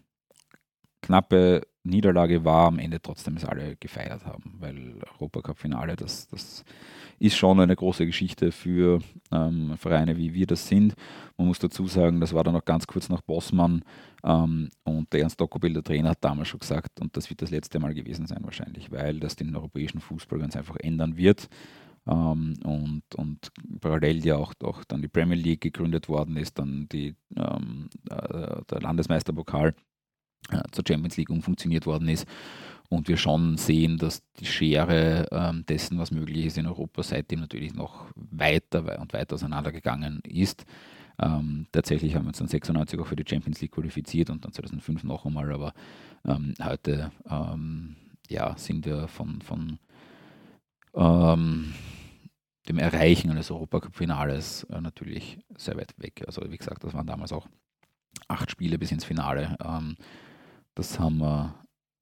knappe 1.02 1.62
Niederlage 1.84 2.44
war, 2.44 2.68
am 2.68 2.80
Ende 2.80 3.02
trotzdem 3.02 3.38
es 3.38 3.46
alle 3.46 3.76
gefeiert 3.78 4.26
haben, 4.26 4.56
weil 4.60 4.96
Europacup-Finale, 5.14 5.96
das, 5.96 6.28
das 6.28 6.66
ist 7.20 7.36
schon 7.36 7.60
eine 7.60 7.76
große 7.76 8.06
Geschichte 8.06 8.52
für 8.52 9.00
ähm, 9.32 9.76
Vereine, 9.78 10.18
wie 10.18 10.34
wir 10.34 10.46
das 10.46 10.68
sind. 10.68 10.94
Man 11.38 11.48
muss 11.48 11.60
dazu 11.60 11.88
sagen, 11.88 12.20
das 12.20 12.34
war 12.34 12.44
dann 12.44 12.54
noch 12.54 12.66
ganz 12.66 12.86
kurz 12.86 13.10
nach 13.10 13.22
Bossmann 13.22 13.84
ähm, 14.24 14.70
und 14.84 15.12
der 15.14 15.22
Ernst 15.22 15.42
Dokobel, 15.42 15.74
der 15.74 15.84
Trainer, 15.84 16.12
hat 16.12 16.24
damals 16.24 16.50
schon 16.50 16.60
gesagt, 16.60 17.00
und 17.00 17.16
das 17.18 17.30
wird 17.30 17.42
das 17.42 17.52
letzte 17.52 17.80
Mal 17.80 17.94
gewesen 17.94 18.28
sein 18.28 18.44
wahrscheinlich, 18.44 18.92
weil 18.92 19.20
das 19.20 19.36
den 19.36 19.56
europäischen 19.56 20.00
Fußball 20.00 20.40
ganz 20.40 20.56
einfach 20.56 20.78
ändern 20.78 21.18
wird. 21.18 21.50
Ähm, 22.08 22.54
und, 22.64 23.04
und 23.16 23.52
parallel 23.82 24.24
ja 24.26 24.38
auch, 24.38 24.54
auch 24.64 24.84
dann 24.86 25.02
die 25.02 25.08
Premier 25.08 25.36
League 25.36 25.62
gegründet 25.62 26.08
worden 26.08 26.38
ist, 26.38 26.58
dann 26.60 26.88
die, 26.90 27.16
ähm, 27.36 27.90
äh, 28.10 28.62
der 28.70 28.82
Landesmeisterpokal 28.82 29.74
äh, 30.52 30.62
zur 30.72 30.84
Champions 30.88 31.18
League 31.18 31.30
umfunktioniert 31.30 31.86
worden 31.86 32.08
ist 32.10 32.28
und 32.90 33.08
wir 33.08 33.18
schon 33.18 33.58
sehen, 33.58 33.98
dass 33.98 34.24
die 34.40 34.46
Schere 34.46 35.28
ähm, 35.32 35.66
dessen, 35.68 36.00
was 36.00 36.12
möglich 36.12 36.46
ist 36.46 36.58
in 36.58 36.68
Europa, 36.68 37.04
seitdem 37.04 37.42
natürlich 37.42 37.74
noch 37.74 38.06
weiter 38.16 39.00
und 39.00 39.14
weiter 39.14 39.36
auseinandergegangen 39.36 40.22
ist. 40.22 40.66
Ähm, 41.20 41.68
tatsächlich 41.72 42.16
haben 42.16 42.26
wir 42.26 42.30
uns 42.30 42.38
dann 42.38 42.48
96 42.48 43.00
auch 43.00 43.08
für 43.08 43.16
die 43.16 43.26
Champions 43.28 43.60
League 43.62 43.72
qualifiziert 43.72 44.30
und 44.30 44.46
dann 44.46 44.54
2005 44.54 45.04
noch 45.04 45.26
einmal, 45.26 45.52
aber 45.52 45.74
ähm, 46.26 46.54
heute 46.64 47.12
ähm, 47.30 47.96
ja, 48.30 48.56
sind 48.58 48.86
wir 48.86 49.08
von, 49.08 49.42
von 49.42 49.80
ähm, 50.94 51.74
dem 52.68 52.78
Erreichen 52.78 53.32
eines 53.32 53.50
Europacup-Finales 53.52 54.66
äh, 54.66 54.82
natürlich 54.82 55.40
sehr 55.58 55.78
weit 55.78 55.94
weg. 55.98 56.24
Also 56.28 56.42
wie 56.50 56.58
gesagt, 56.58 56.84
das 56.84 56.94
waren 56.94 57.08
damals 57.08 57.32
auch 57.32 57.48
acht 58.28 58.52
Spiele 58.52 58.78
bis 58.78 58.92
ins 58.92 59.06
Finale. 59.06 59.58
Ähm, 59.64 59.96
das 60.76 61.00
haben 61.00 61.18
wir 61.18 61.56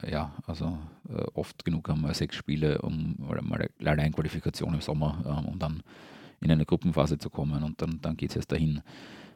ja, 0.04 0.34
also 0.46 0.78
äh, 1.10 1.24
oft 1.34 1.64
genug 1.64 1.90
haben 1.90 2.02
wir 2.02 2.14
sechs 2.14 2.36
Spiele, 2.36 2.80
um 2.82 3.16
mal 3.18 3.70
allein 3.84 4.12
Qualifikation 4.12 4.74
im 4.74 4.82
Sommer, 4.82 5.24
äh, 5.26 5.50
um 5.50 5.58
dann 5.60 5.84
in 6.42 6.52
eine 6.52 6.66
Gruppenphase 6.66 7.18
zu 7.18 7.30
kommen 7.30 7.64
und 7.64 7.82
dann, 7.82 8.00
dann 8.02 8.18
geht 8.18 8.32
es 8.32 8.36
erst 8.36 8.52
dahin. 8.52 8.82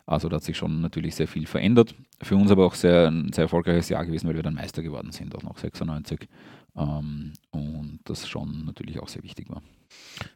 Also 0.05 0.27
da 0.27 0.37
hat 0.37 0.43
sich 0.43 0.57
schon 0.57 0.81
natürlich 0.81 1.13
sehr 1.13 1.27
viel 1.27 1.45
verändert. 1.45 1.93
Für 2.21 2.35
uns 2.35 2.49
aber 2.49 2.65
auch 2.65 2.73
sehr, 2.73 3.09
ein 3.09 3.31
sehr 3.31 3.43
erfolgreiches 3.43 3.89
Jahr 3.89 4.05
gewesen, 4.05 4.27
weil 4.27 4.35
wir 4.35 4.43
dann 4.43 4.55
Meister 4.55 4.81
geworden 4.81 5.11
sind, 5.11 5.35
auch 5.35 5.43
noch 5.43 5.57
96. 5.57 6.27
Ähm, 6.75 7.33
und 7.51 7.99
das 8.05 8.27
schon 8.27 8.65
natürlich 8.65 8.99
auch 8.99 9.07
sehr 9.07 9.23
wichtig 9.23 9.49
war. 9.49 9.61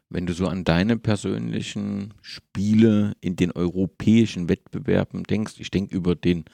Wenn 0.08 0.26
du 0.26 0.32
so 0.32 0.46
an 0.46 0.62
deine 0.62 0.96
persönlichen 0.96 2.14
Spiele 2.22 3.14
in 3.20 3.34
den 3.34 3.50
europäischen 3.50 4.48
Wettbewerben 4.48 5.24
denkst, 5.24 5.54
ich 5.58 5.70
denke 5.70 5.94
über 5.94 6.14
den 6.14 6.44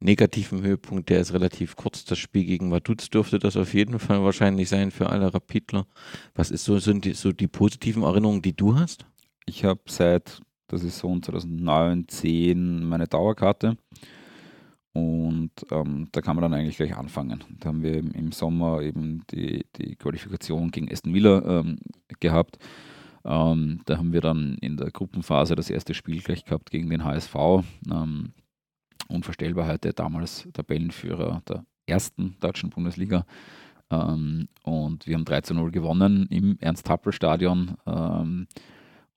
negativen 0.00 0.62
Höhepunkt, 0.62 1.08
der 1.08 1.20
ist 1.20 1.32
relativ 1.32 1.76
kurz. 1.76 2.04
Das 2.04 2.18
Spiel 2.18 2.44
gegen 2.44 2.70
Vaduz 2.70 3.10
dürfte 3.10 3.38
das 3.38 3.56
auf 3.56 3.74
jeden 3.74 3.98
Fall 3.98 4.22
wahrscheinlich 4.22 4.68
sein 4.68 4.90
für 4.90 5.10
alle 5.10 5.32
Rapidler. 5.32 5.86
Was 6.34 6.50
ist 6.50 6.64
so, 6.64 6.78
sind 6.78 7.04
die, 7.04 7.14
so 7.14 7.32
die 7.32 7.48
positiven 7.48 8.02
Erinnerungen, 8.02 8.42
die 8.42 8.54
du 8.54 8.76
hast? 8.76 9.06
Ich 9.46 9.64
habe 9.64 9.80
seit 9.86 10.40
der 10.70 10.78
Saison 10.78 11.22
2009, 11.22 12.08
10 12.08 12.84
meine 12.84 13.06
Dauerkarte. 13.06 13.76
Und 14.92 15.50
ähm, 15.72 16.06
da 16.12 16.20
kann 16.20 16.36
man 16.36 16.42
dann 16.42 16.54
eigentlich 16.54 16.76
gleich 16.76 16.96
anfangen. 16.96 17.42
Da 17.58 17.68
haben 17.68 17.82
wir 17.82 17.96
im 17.96 18.30
Sommer 18.30 18.80
eben 18.80 19.24
die, 19.32 19.66
die 19.76 19.96
Qualifikation 19.96 20.70
gegen 20.70 20.90
Aston 20.90 21.12
Villa 21.12 21.60
ähm, 21.60 21.78
gehabt. 22.20 22.58
Ähm, 23.24 23.80
da 23.86 23.98
haben 23.98 24.12
wir 24.12 24.20
dann 24.20 24.56
in 24.60 24.76
der 24.76 24.92
Gruppenphase 24.92 25.56
das 25.56 25.68
erste 25.68 25.94
Spiel 25.94 26.20
gleich 26.22 26.44
gehabt 26.44 26.70
gegen 26.70 26.90
den 26.90 27.04
HSV. 27.04 27.34
Ähm, 27.90 28.34
unvorstellbar 29.08 29.66
heute, 29.66 29.92
damals 29.92 30.48
Tabellenführer 30.52 31.42
der 31.48 31.64
ersten 31.86 32.36
deutschen 32.40 32.70
Bundesliga. 32.70 33.26
Ähm, 33.90 34.48
und 34.62 35.06
wir 35.06 35.14
haben 35.14 35.24
3 35.24 35.42
zu 35.42 35.54
0 35.54 35.70
gewonnen 35.70 36.26
im 36.30 36.58
Ernst-Happel-Stadion. 36.60 37.76
Ähm, 37.86 38.46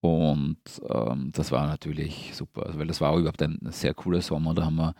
und 0.01 0.59
ähm, 0.89 1.31
das 1.33 1.51
war 1.51 1.67
natürlich 1.67 2.31
super, 2.35 2.65
also, 2.65 2.79
weil 2.79 2.87
das 2.87 3.01
war 3.01 3.17
überhaupt 3.17 3.41
ein 3.41 3.59
sehr 3.71 3.93
cooler 3.93 4.21
Sommer. 4.21 4.53
Da 4.53 4.65
haben 4.65 4.75
wir, 4.75 4.93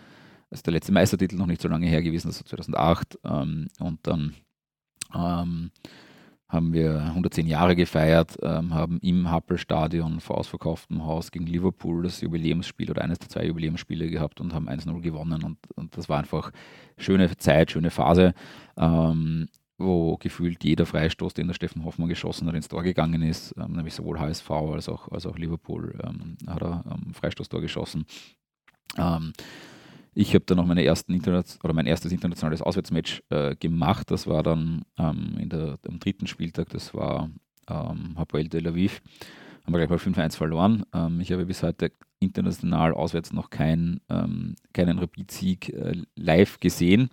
also 0.49 0.63
der 0.63 0.73
letzte 0.73 0.91
Meistertitel 0.91 1.35
noch 1.35 1.45
nicht 1.45 1.61
so 1.61 1.67
lange 1.67 1.87
her 1.87 2.01
gewesen, 2.01 2.27
das 2.27 2.39
war 2.39 2.45
2008. 2.45 3.19
Ähm, 3.23 3.67
und 3.79 3.99
dann 4.03 4.33
ähm, 5.13 5.71
haben 6.49 6.71
wir 6.71 7.01
110 7.01 7.45
Jahre 7.45 7.75
gefeiert, 7.75 8.37
ähm, 8.41 8.73
haben 8.73 8.99
im 9.01 9.29
Happel-Stadion 9.29 10.21
vor 10.21 10.37
ausverkauftem 10.37 11.05
Haus 11.05 11.31
gegen 11.31 11.45
Liverpool 11.45 12.03
das 12.03 12.21
Jubiläumsspiel 12.21 12.89
oder 12.89 13.01
eines 13.01 13.19
der 13.19 13.29
zwei 13.29 13.45
Jubiläumsspiele 13.45 14.09
gehabt 14.09 14.39
und 14.39 14.53
haben 14.53 14.69
1-0 14.69 15.01
gewonnen. 15.01 15.43
Und, 15.43 15.57
und, 15.75 15.97
das 15.97 16.07
war 16.07 16.19
einfach 16.19 16.51
schöne 16.97 17.35
Zeit, 17.37 17.71
schöne 17.71 17.91
Phase, 17.91 18.33
ähm, 18.77 19.49
wo 19.77 20.15
gefühlt 20.17 20.63
jeder 20.63 20.85
Freistoß, 20.85 21.33
den 21.33 21.47
der 21.47 21.53
Steffen 21.53 21.83
Hoffmann 21.83 22.07
geschossen 22.07 22.47
hat, 22.47 22.55
ins 22.55 22.69
Tor 22.69 22.81
gegangen 22.81 23.23
ist, 23.23 23.53
ähm, 23.57 23.73
nämlich 23.73 23.93
sowohl 23.93 24.19
HSV 24.19 24.49
als 24.49 24.87
auch, 24.87 25.11
als 25.11 25.25
auch 25.25 25.37
Liverpool 25.37 25.99
ähm, 26.01 26.37
hat 26.47 26.61
er 26.61 26.85
ähm, 26.89 27.13
Freistoßtor 27.13 27.59
geschossen. 27.59 28.05
Ähm, 30.17 30.21
ich 30.21 30.33
habe 30.33 30.45
dann 30.45 30.57
noch 30.57 30.65
meine 30.65 30.83
ersten 30.83 31.19
oder 31.63 31.73
mein 31.73 31.85
erstes 31.85 32.11
internationales 32.11 32.61
Auswärtsmatch 32.61 33.23
äh, 33.29 33.55
gemacht. 33.55 34.11
Das 34.11 34.27
war 34.27 34.43
dann 34.43 34.83
ähm, 34.97 35.37
in 35.39 35.49
der, 35.49 35.77
am 35.87 35.99
dritten 35.99 36.27
Spieltag, 36.27 36.69
das 36.69 36.93
war 36.93 37.29
ähm, 37.69 38.15
Hapoel 38.17 38.49
Tel 38.49 38.67
Aviv. 38.67 39.01
Haben 39.63 39.73
wir 39.73 39.85
gleich 39.85 39.89
mal 39.89 40.23
5-1 40.23 40.37
verloren. 40.37 40.83
Ähm, 40.93 41.19
ich 41.19 41.31
habe 41.31 41.45
bis 41.45 41.63
heute 41.63 41.91
international 42.19 42.93
auswärts 42.93 43.31
noch 43.31 43.49
kein, 43.49 43.99
ähm, 44.09 44.55
keinen 44.73 44.97
Rapid-Sieg 44.99 45.69
äh, 45.69 46.01
live 46.15 46.59
gesehen. 46.59 47.09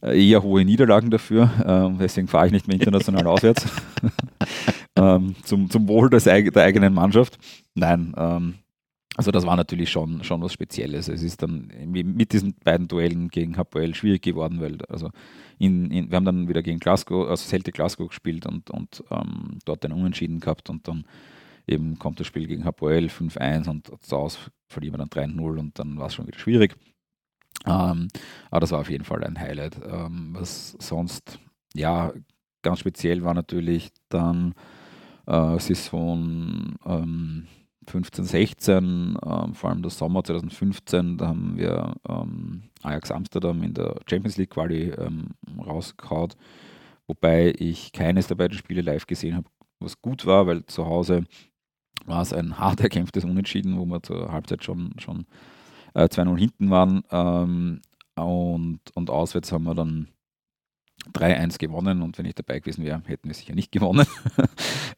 Äh, 0.00 0.30
eher 0.30 0.42
hohe 0.42 0.64
Niederlagen 0.64 1.10
dafür. 1.10 1.50
Ähm, 1.66 1.98
deswegen 1.98 2.28
fahre 2.28 2.46
ich 2.46 2.52
nicht 2.52 2.68
mehr 2.68 2.76
international 2.76 3.26
auswärts. 3.26 3.66
Ähm, 4.96 5.36
zum, 5.44 5.70
zum 5.70 5.86
Wohl 5.86 6.10
des, 6.10 6.24
der 6.24 6.34
eigenen 6.34 6.92
Mannschaft. 6.92 7.38
Nein, 7.74 8.12
also 9.16 9.30
das 9.30 9.44
war 9.44 9.56
natürlich 9.56 9.90
schon, 9.90 10.22
schon 10.22 10.40
was 10.42 10.52
Spezielles. 10.52 11.08
Es 11.08 11.22
ist 11.22 11.42
dann 11.42 11.70
mit 11.86 12.32
diesen 12.32 12.54
beiden 12.64 12.88
Duellen 12.88 13.28
gegen 13.28 13.56
Hapoel 13.56 13.94
schwierig 13.94 14.22
geworden, 14.22 14.60
weil 14.60 14.78
also 14.88 15.10
in, 15.58 15.90
in, 15.90 16.10
wir 16.10 16.16
haben 16.16 16.24
dann 16.24 16.48
wieder 16.48 16.62
gegen 16.62 16.78
Glasgow, 16.78 17.28
also 17.28 17.48
Celtic 17.48 17.74
Glasgow 17.74 18.08
gespielt 18.08 18.46
und, 18.46 18.70
und 18.70 19.04
ähm, 19.10 19.58
dort 19.64 19.84
einen 19.84 19.98
Unentschieden 19.98 20.40
gehabt 20.40 20.70
und 20.70 20.86
dann 20.86 21.04
eben 21.66 21.98
kommt 21.98 22.20
das 22.20 22.26
Spiel 22.26 22.46
gegen 22.46 22.64
Hapoel 22.64 23.06
5-1 23.06 23.68
und 23.68 23.90
zu 24.00 24.16
Hause 24.16 24.38
verlieren 24.68 24.94
wir 24.94 25.04
dann 25.06 25.30
3-0 25.30 25.58
und 25.58 25.78
dann 25.78 25.98
war 25.98 26.06
es 26.06 26.14
schon 26.14 26.26
wieder 26.26 26.38
schwierig. 26.38 26.76
Ähm, 27.66 28.08
aber 28.50 28.60
das 28.60 28.72
war 28.72 28.80
auf 28.80 28.90
jeden 28.90 29.04
Fall 29.04 29.22
ein 29.24 29.38
Highlight. 29.38 29.80
Ähm, 29.84 30.30
was 30.32 30.76
sonst, 30.78 31.38
ja, 31.74 32.12
ganz 32.62 32.78
speziell 32.78 33.22
war 33.22 33.34
natürlich 33.34 33.90
dann 34.08 34.54
äh, 35.26 35.58
Saison 35.58 36.74
ähm, 36.86 37.46
15, 37.90 38.24
16, 38.24 39.18
ähm, 39.24 39.54
vor 39.54 39.70
allem 39.70 39.82
der 39.82 39.90
Sommer 39.90 40.24
2015, 40.24 41.18
da 41.18 41.28
haben 41.28 41.56
wir 41.56 41.94
ähm, 42.08 42.62
Ajax 42.82 43.10
Amsterdam 43.10 43.62
in 43.62 43.74
der 43.74 43.96
Champions 44.08 44.36
League 44.36 44.50
Quali 44.50 44.90
ähm, 44.90 45.28
rausgehauen, 45.58 46.30
wobei 47.06 47.52
ich 47.58 47.92
keines 47.92 48.28
der 48.28 48.36
beiden 48.36 48.56
Spiele 48.56 48.82
live 48.82 49.06
gesehen 49.06 49.36
habe, 49.36 49.48
was 49.80 50.00
gut 50.00 50.26
war, 50.26 50.46
weil 50.46 50.64
zu 50.66 50.86
Hause 50.86 51.24
war 52.06 52.22
es 52.22 52.32
ein 52.32 52.58
hart 52.58 52.80
erkämpftes 52.80 53.24
Unentschieden, 53.24 53.78
wo 53.78 53.84
wir 53.86 54.02
zur 54.02 54.32
Halbzeit 54.32 54.64
schon, 54.64 54.92
schon 54.98 55.26
äh, 55.94 56.04
2-0 56.04 56.38
hinten 56.38 56.70
waren 56.70 57.02
ähm, 57.10 57.80
und, 58.14 58.80
und 58.94 59.10
auswärts 59.10 59.52
haben 59.52 59.64
wir 59.64 59.74
dann 59.74 60.08
3-1 61.12 61.58
gewonnen 61.58 62.02
und 62.02 62.18
wenn 62.18 62.26
ich 62.26 62.34
dabei 62.34 62.60
gewesen 62.60 62.84
wäre, 62.84 63.02
hätten 63.06 63.28
wir 63.28 63.34
sicher 63.34 63.54
nicht 63.54 63.72
gewonnen. 63.72 64.06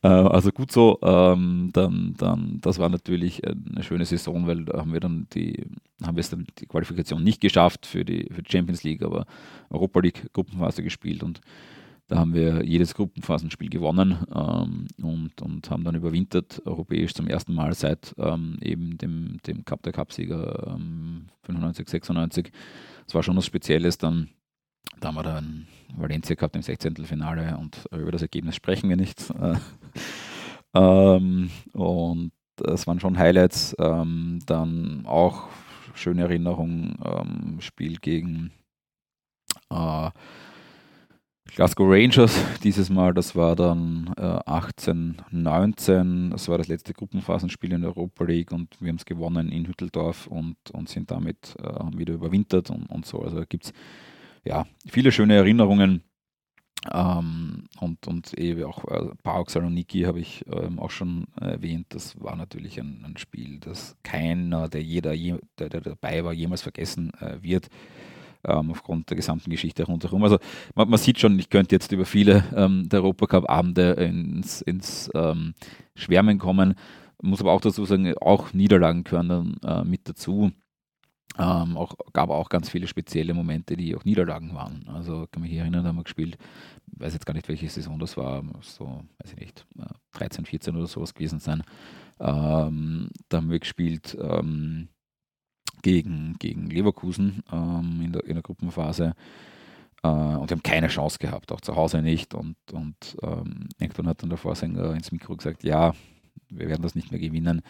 Äh, 0.05 0.09
also 0.09 0.51
gut 0.51 0.73
so, 0.73 0.99
ähm, 1.03 1.71
dann, 1.73 2.15
dann, 2.19 2.59
das 2.61 2.81
war 2.81 2.89
natürlich 2.89 3.47
eine 3.47 3.85
schöne 3.85 4.05
Saison, 4.05 4.49
weil 4.49 4.65
da 4.65 4.79
haben 4.81 4.93
wir 4.93 4.99
dann 4.99 5.29
die, 5.33 5.65
haben 6.03 6.17
wir 6.17 6.23
es 6.23 6.31
dann 6.31 6.45
die 6.59 6.67
Qualifikation 6.67 7.23
nicht 7.23 7.41
geschafft 7.41 7.87
für 7.87 8.05
die, 8.05 8.29
für 8.33 8.43
die 8.43 8.51
Champions 8.51 8.83
League, 8.83 9.03
aber 9.03 9.27
Europa 9.71 10.01
League 10.01 10.33
Gruppenphase 10.33 10.83
gespielt 10.83 11.23
und 11.23 11.41
da 12.13 12.19
haben 12.19 12.35
wir 12.35 12.63
jedes 12.65 12.95
Gruppenphasenspiel 12.95 13.71
gewonnen 13.71 14.19
ähm, 14.35 14.87
und, 15.03 15.41
und 15.41 15.71
haben 15.71 15.83
dann 15.83 15.95
überwintert, 15.95 16.61
europäisch 16.67 17.15
zum 17.15 17.27
ersten 17.27 17.55
Mal 17.55 17.73
seit 17.75 18.15
ähm, 18.19 18.59
eben 18.61 18.99
dem, 18.99 19.39
dem 19.47 19.65
Cup 19.65 19.83
der 19.83 19.93
Cupsieger 19.93 20.75
ähm, 20.75 21.29
95, 21.45 21.89
96. 21.89 22.53
Es 23.07 23.15
war 23.15 23.23
schon 23.23 23.37
was 23.37 23.47
Spezielles, 23.47 23.99
dann 23.99 24.29
da 25.01 25.09
haben 25.09 25.15
wir 25.17 25.23
dann 25.23 25.67
Valencia 25.97 26.37
gehabt 26.37 26.57
im 26.57 26.63
16. 26.63 26.97
Finale 27.05 27.57
und 27.59 27.87
über 27.93 28.13
das 28.13 28.23
Ergebnis 28.23 28.57
sprechen 28.57 28.89
wir 28.89 28.97
nicht. 28.97 29.33
ähm, 30.75 31.51
und 31.73 32.33
das 32.57 32.87
waren 32.87 33.01
schon 33.01 33.19
Highlights. 33.19 33.75
Ähm, 33.79 34.41
dann 34.47 35.05
auch 35.07 35.49
schöne 35.95 36.23
Erinnerung, 36.23 36.97
ähm, 37.05 37.61
Spiel 37.61 37.99
gegen 37.99 38.53
äh, 39.71 40.11
Glasgow 41.55 41.87
Rangers 41.87 42.39
dieses 42.63 42.89
Mal, 42.89 43.13
das 43.13 43.37
war 43.37 43.57
dann 43.57 44.15
äh, 44.17 44.23
18, 44.23 45.17
19, 45.31 46.31
das 46.31 46.49
war 46.49 46.57
das 46.57 46.69
letzte 46.69 46.95
Gruppenphasenspiel 46.95 47.73
in 47.73 47.83
der 47.83 47.91
Europa 47.91 48.25
League 48.25 48.53
und 48.53 48.81
wir 48.81 48.89
haben 48.89 48.97
es 48.97 49.05
gewonnen 49.05 49.51
in 49.51 49.67
Hütteldorf 49.67 50.29
und, 50.29 50.57
und 50.73 50.89
sind 50.89 51.11
damit 51.11 51.55
äh, 51.59 51.99
wieder 51.99 52.15
überwintert 52.15 52.71
und, 52.71 52.87
und 52.87 53.05
so. 53.05 53.21
Also 53.21 53.43
gibt 53.47 53.67
es 53.67 53.73
ja 54.45 54.67
viele 54.87 55.13
schöne 55.13 55.35
Erinnerungen. 55.35 56.03
Ähm, 56.93 57.69
und, 57.79 58.09
und 58.09 58.35
eben 58.35 58.65
auch 58.65 58.85
äh, 58.87 59.15
PAOK 59.23 59.51
Saloniki 59.51 60.03
habe 60.03 60.19
ich 60.19 60.45
ähm, 60.51 60.81
auch 60.81 60.91
schon 60.91 61.27
erwähnt. 61.41 61.87
Das 61.91 62.21
war 62.21 62.35
natürlich 62.35 62.81
ein, 62.81 63.05
ein 63.05 63.17
Spiel, 63.17 63.61
das 63.61 63.97
keiner, 64.03 64.69
der 64.69 64.83
jeder, 64.83 65.13
je, 65.13 65.37
der, 65.59 65.69
der, 65.69 65.81
dabei 65.81 66.25
war, 66.25 66.33
jemals 66.33 66.63
vergessen 66.63 67.13
äh, 67.21 67.41
wird 67.41 67.69
ähm, 68.45 68.71
aufgrund 68.71 69.11
der 69.11 69.17
gesamten 69.17 69.51
Geschichte 69.51 69.85
rundherum. 69.85 70.25
Also 70.25 70.39
man, 70.75 70.89
man, 70.89 70.99
sieht 70.99 71.21
schon, 71.21 71.39
ich 71.39 71.51
könnte 71.51 71.75
jetzt 71.75 71.93
über 71.93 72.05
viele 72.05 72.45
ähm, 72.55 72.89
der 72.89 73.01
Europacup-Abende 73.03 73.93
ins, 73.93 74.63
ins 74.63 75.11
ähm, 75.15 75.55
Schwärmen 75.95 76.39
kommen. 76.39 76.75
Muss 77.23 77.41
aber 77.41 77.53
auch 77.53 77.61
dazu 77.61 77.85
sagen, 77.85 78.13
auch 78.19 78.53
Niederlagen 78.53 79.05
gehören 79.05 79.29
dann 79.29 79.57
äh, 79.65 79.85
mit 79.85 80.09
dazu. 80.09 80.51
Ähm, 81.39 81.79
auch, 81.79 81.95
gab 82.13 82.29
auch 82.29 82.51
ganz 82.51 82.69
viele 82.69 82.87
spezielle 82.87 83.33
Momente, 83.33 83.77
die 83.77 83.97
auch 83.97 84.05
Niederlagen 84.05 84.55
waren. 84.55 84.87
Also 84.93 85.27
kann 85.31 85.43
mich 85.43 85.53
erinnern, 85.53 85.83
da 85.83 85.89
haben 85.89 85.97
wir 85.97 86.05
gespielt, 86.05 86.37
weiß 86.87 87.15
jetzt 87.15 87.25
gar 87.25 87.33
nicht, 87.33 87.49
welche 87.49 87.69
Saison 87.69 87.99
das 87.99 88.19
war, 88.19 88.43
so, 88.61 89.03
weiß 89.19 89.33
ich 89.33 89.39
nicht, 89.39 89.67
13, 90.13 90.45
äh, 90.45 90.49
14 90.49 90.77
oder 90.77 90.87
sowas 90.87 91.15
gewesen 91.15 91.39
sein. 91.39 91.63
Ähm, 92.21 93.09
da 93.31 93.39
haben 93.39 93.51
wir 93.51 93.61
gespielt, 93.61 94.17
ähm, 94.21 94.89
gegen, 95.83 96.37
gegen 96.39 96.67
Leverkusen 96.69 97.43
ähm, 97.53 98.01
in, 98.03 98.13
der, 98.13 98.25
in 98.25 98.35
der 98.35 98.43
Gruppenphase. 98.43 99.15
Äh, 100.03 100.09
und 100.09 100.49
wir 100.51 100.57
haben 100.57 100.63
keine 100.63 100.89
Chance 100.89 101.19
gehabt, 101.19 101.53
auch 101.53 101.61
zu 101.61 101.77
Hause 101.77 102.01
nicht. 102.01 102.35
Und, 102.35 102.57
und 102.73 103.17
ähm, 103.23 103.69
irgendwann 103.79 104.09
hat 104.09 104.23
dann 104.23 104.31
der 104.31 104.39
Vorsänger 104.39 104.95
ins 104.95 105.13
Mikro 105.13 105.37
gesagt, 105.37 105.65
ja, 105.65 105.93
wir 106.49 106.69
werden 106.69 106.83
das 106.83 106.95
nicht 106.95 107.11
mehr 107.11 107.21
gewinnen, 107.21 107.63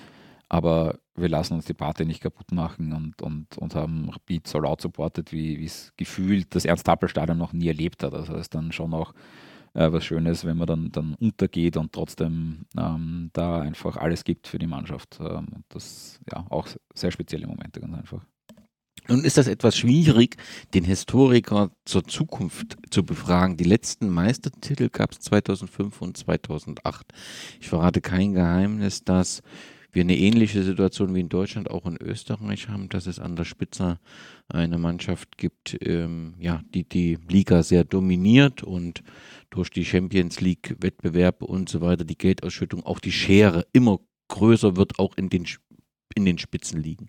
aber 0.53 0.99
wir 1.15 1.31
lassen 1.31 1.55
uns 1.55 1.65
die 1.65 1.73
Party 1.73 2.05
nicht 2.05 2.21
kaputt 2.21 2.53
machen 2.53 2.93
und, 2.93 3.23
und, 3.23 3.57
und 3.57 3.75
haben 3.75 4.11
Rapid 4.11 4.47
so 4.47 4.61
laut 4.61 4.83
supportet, 4.83 5.33
wie 5.33 5.65
es 5.65 5.95
gefühlt 5.97 6.55
das 6.55 6.67
Ernst-Happel-Stadion 6.67 7.39
noch 7.39 7.55
nie 7.55 7.69
erlebt 7.69 8.03
hat. 8.03 8.13
Also 8.13 8.35
ist 8.35 8.55
dann 8.55 8.71
schon 8.71 8.93
auch 8.93 9.15
äh, 9.73 9.91
was 9.91 10.05
Schönes, 10.05 10.45
wenn 10.45 10.59
man 10.59 10.67
dann, 10.67 10.93
dann 10.93 11.15
untergeht 11.15 11.79
und 11.79 11.95
trotzdem 11.95 12.67
ähm, 12.77 13.31
da 13.33 13.63
einfach 13.63 13.97
alles 13.97 14.25
gibt 14.25 14.47
für 14.47 14.59
die 14.59 14.67
Mannschaft. 14.67 15.19
Ähm, 15.21 15.47
das 15.71 16.21
ja 16.31 16.45
auch 16.51 16.69
sehr 16.95 17.13
spezielle 17.13 17.47
Momente 17.47 17.81
ganz 17.81 17.95
einfach. 17.95 18.23
Nun 19.09 19.25
ist 19.25 19.39
das 19.39 19.49
etwas 19.49 19.75
schwierig, 19.79 20.37
den 20.75 20.85
Historiker 20.85 21.71
zur 21.87 22.05
Zukunft 22.05 22.77
zu 22.91 23.05
befragen. 23.05 23.57
Die 23.57 23.65
letzten 23.65 24.11
Meistertitel 24.11 24.91
gab 24.91 25.13
es 25.13 25.21
2005 25.21 26.03
und 26.03 26.19
2008. 26.19 27.07
Ich 27.59 27.71
verrate 27.71 28.03
kein 28.03 28.35
Geheimnis, 28.35 29.03
dass 29.03 29.41
wir 29.93 30.03
eine 30.03 30.17
ähnliche 30.17 30.63
Situation 30.63 31.15
wie 31.15 31.21
in 31.21 31.29
Deutschland 31.29 31.71
auch 31.71 31.87
in 31.87 31.99
Österreich 32.01 32.69
haben, 32.69 32.89
dass 32.89 33.07
es 33.07 33.19
an 33.19 33.37
der 33.37 33.45
Spitze 33.45 33.99
eine 34.49 34.79
Mannschaft 34.79 35.37
gibt, 35.37 35.77
ähm, 35.83 36.35
ja, 36.39 36.63
die 36.75 36.89
die 36.89 37.19
Liga 37.29 37.63
sehr 37.63 37.85
dominiert 37.85 38.63
und 38.63 39.03
durch 39.51 39.69
die 39.71 39.85
Champions 39.85 40.41
League 40.41 40.77
Wettbewerbe 40.81 41.47
und 41.47 41.69
so 41.69 41.83
weiter 41.83 42.05
die 42.05 42.17
Geldausschüttung 42.17 42.85
auch 42.85 43.01
die 43.01 43.13
Schere 43.13 43.67
immer 43.73 44.01
größer 44.29 44.77
wird, 44.77 44.99
auch 44.99 45.17
in 45.17 45.29
den, 45.29 45.47
in 46.15 46.25
den 46.25 46.39
Spitzenligen. 46.39 47.07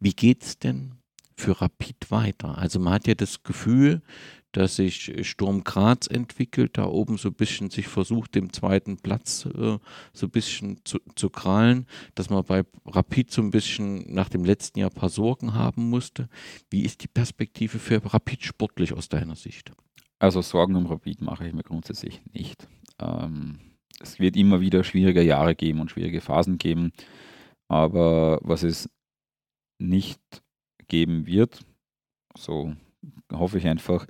Wie 0.00 0.12
geht 0.12 0.42
es 0.42 0.58
denn 0.58 0.96
für 1.36 1.60
Rapid 1.60 2.10
weiter? 2.10 2.58
Also 2.58 2.80
man 2.80 2.94
hat 2.94 3.06
ja 3.06 3.14
das 3.14 3.44
Gefühl, 3.44 4.02
dass 4.52 4.76
sich 4.76 5.12
Sturm 5.26 5.64
Graz 5.64 6.06
entwickelt, 6.06 6.76
da 6.76 6.86
oben 6.86 7.18
so 7.18 7.28
ein 7.28 7.34
bisschen 7.34 7.70
sich 7.70 7.86
versucht, 7.86 8.34
dem 8.34 8.52
zweiten 8.52 8.96
Platz 8.96 9.46
äh, 9.46 9.78
so 10.12 10.26
ein 10.26 10.30
bisschen 10.30 10.80
zu, 10.84 10.98
zu 11.14 11.30
krallen, 11.30 11.86
dass 12.14 12.30
man 12.30 12.44
bei 12.44 12.64
Rapid 12.86 13.30
so 13.30 13.42
ein 13.42 13.50
bisschen 13.50 14.12
nach 14.12 14.28
dem 14.28 14.44
letzten 14.44 14.80
Jahr 14.80 14.90
ein 14.90 14.94
paar 14.96 15.08
Sorgen 15.08 15.54
haben 15.54 15.88
musste. 15.88 16.28
Wie 16.70 16.82
ist 16.82 17.02
die 17.02 17.08
Perspektive 17.08 17.78
für 17.78 18.04
Rapid 18.04 18.44
sportlich 18.44 18.92
aus 18.92 19.08
deiner 19.08 19.36
Sicht? 19.36 19.72
Also 20.18 20.42
Sorgen 20.42 20.76
um 20.76 20.86
Rapid 20.86 21.22
mache 21.22 21.46
ich 21.46 21.54
mir 21.54 21.62
grundsätzlich 21.62 22.20
nicht. 22.32 22.68
Ähm, 22.98 23.58
es 24.00 24.18
wird 24.18 24.36
immer 24.36 24.60
wieder 24.60 24.82
schwierige 24.82 25.22
Jahre 25.22 25.54
geben 25.54 25.80
und 25.80 25.90
schwierige 25.90 26.20
Phasen 26.20 26.58
geben, 26.58 26.92
aber 27.68 28.40
was 28.42 28.62
es 28.62 28.90
nicht 29.78 30.20
geben 30.88 31.26
wird, 31.26 31.64
so 32.36 32.74
hoffe 33.32 33.58
ich 33.58 33.66
einfach, 33.66 34.06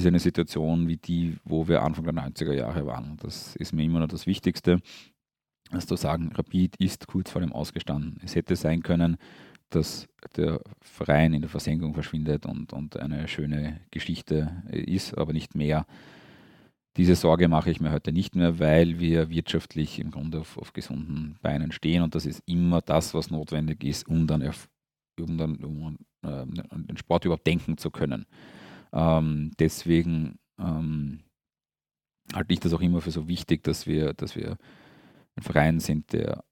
ist 0.00 0.06
eine 0.06 0.18
Situation 0.18 0.88
wie 0.88 0.96
die, 0.96 1.36
wo 1.44 1.68
wir 1.68 1.82
Anfang 1.82 2.04
der 2.04 2.14
90er 2.14 2.52
Jahre 2.52 2.86
waren. 2.86 3.16
Das 3.22 3.56
ist 3.56 3.72
mir 3.72 3.84
immer 3.84 4.00
noch 4.00 4.08
das 4.08 4.26
Wichtigste, 4.26 4.80
dass 5.70 5.86
zu 5.86 5.96
sagen, 5.96 6.32
Rapid 6.34 6.76
ist 6.76 7.06
kurz 7.06 7.30
vor 7.30 7.40
dem 7.40 7.52
ausgestanden. 7.52 8.18
Es 8.24 8.34
hätte 8.34 8.56
sein 8.56 8.82
können, 8.82 9.16
dass 9.70 10.08
der 10.36 10.60
Verein 10.80 11.32
in 11.32 11.42
der 11.42 11.50
Versenkung 11.50 11.94
verschwindet 11.94 12.44
und, 12.44 12.72
und 12.72 12.98
eine 12.98 13.28
schöne 13.28 13.80
Geschichte 13.90 14.62
ist, 14.70 15.16
aber 15.16 15.32
nicht 15.32 15.54
mehr. 15.54 15.86
Diese 16.96 17.14
Sorge 17.14 17.46
mache 17.46 17.70
ich 17.70 17.80
mir 17.80 17.92
heute 17.92 18.12
nicht 18.12 18.34
mehr, 18.34 18.58
weil 18.58 18.98
wir 18.98 19.30
wirtschaftlich 19.30 20.00
im 20.00 20.10
Grunde 20.10 20.40
auf, 20.40 20.58
auf 20.58 20.72
gesunden 20.72 21.38
Beinen 21.40 21.70
stehen 21.70 22.02
und 22.02 22.16
das 22.16 22.26
ist 22.26 22.42
immer 22.46 22.80
das, 22.80 23.14
was 23.14 23.30
notwendig 23.30 23.84
ist, 23.84 24.08
um 24.08 24.26
dann, 24.26 24.42
um 25.20 25.36
dann 25.36 25.56
um, 25.62 25.98
äh, 26.22 26.44
den 26.46 26.96
Sport 26.96 27.24
überhaupt 27.24 27.46
denken 27.46 27.78
zu 27.78 27.90
können. 27.90 28.26
Ähm, 28.92 29.52
deswegen 29.58 30.38
ähm, 30.58 31.20
halte 32.32 32.52
ich 32.52 32.60
das 32.60 32.72
auch 32.72 32.80
immer 32.80 33.00
für 33.00 33.10
so 33.10 33.28
wichtig, 33.28 33.62
dass 33.62 33.86
wir, 33.86 34.14
dass 34.14 34.36
wir 34.36 34.56
ein 35.36 35.42
Verein 35.42 35.80
sind, 35.80 36.12
der 36.12 36.44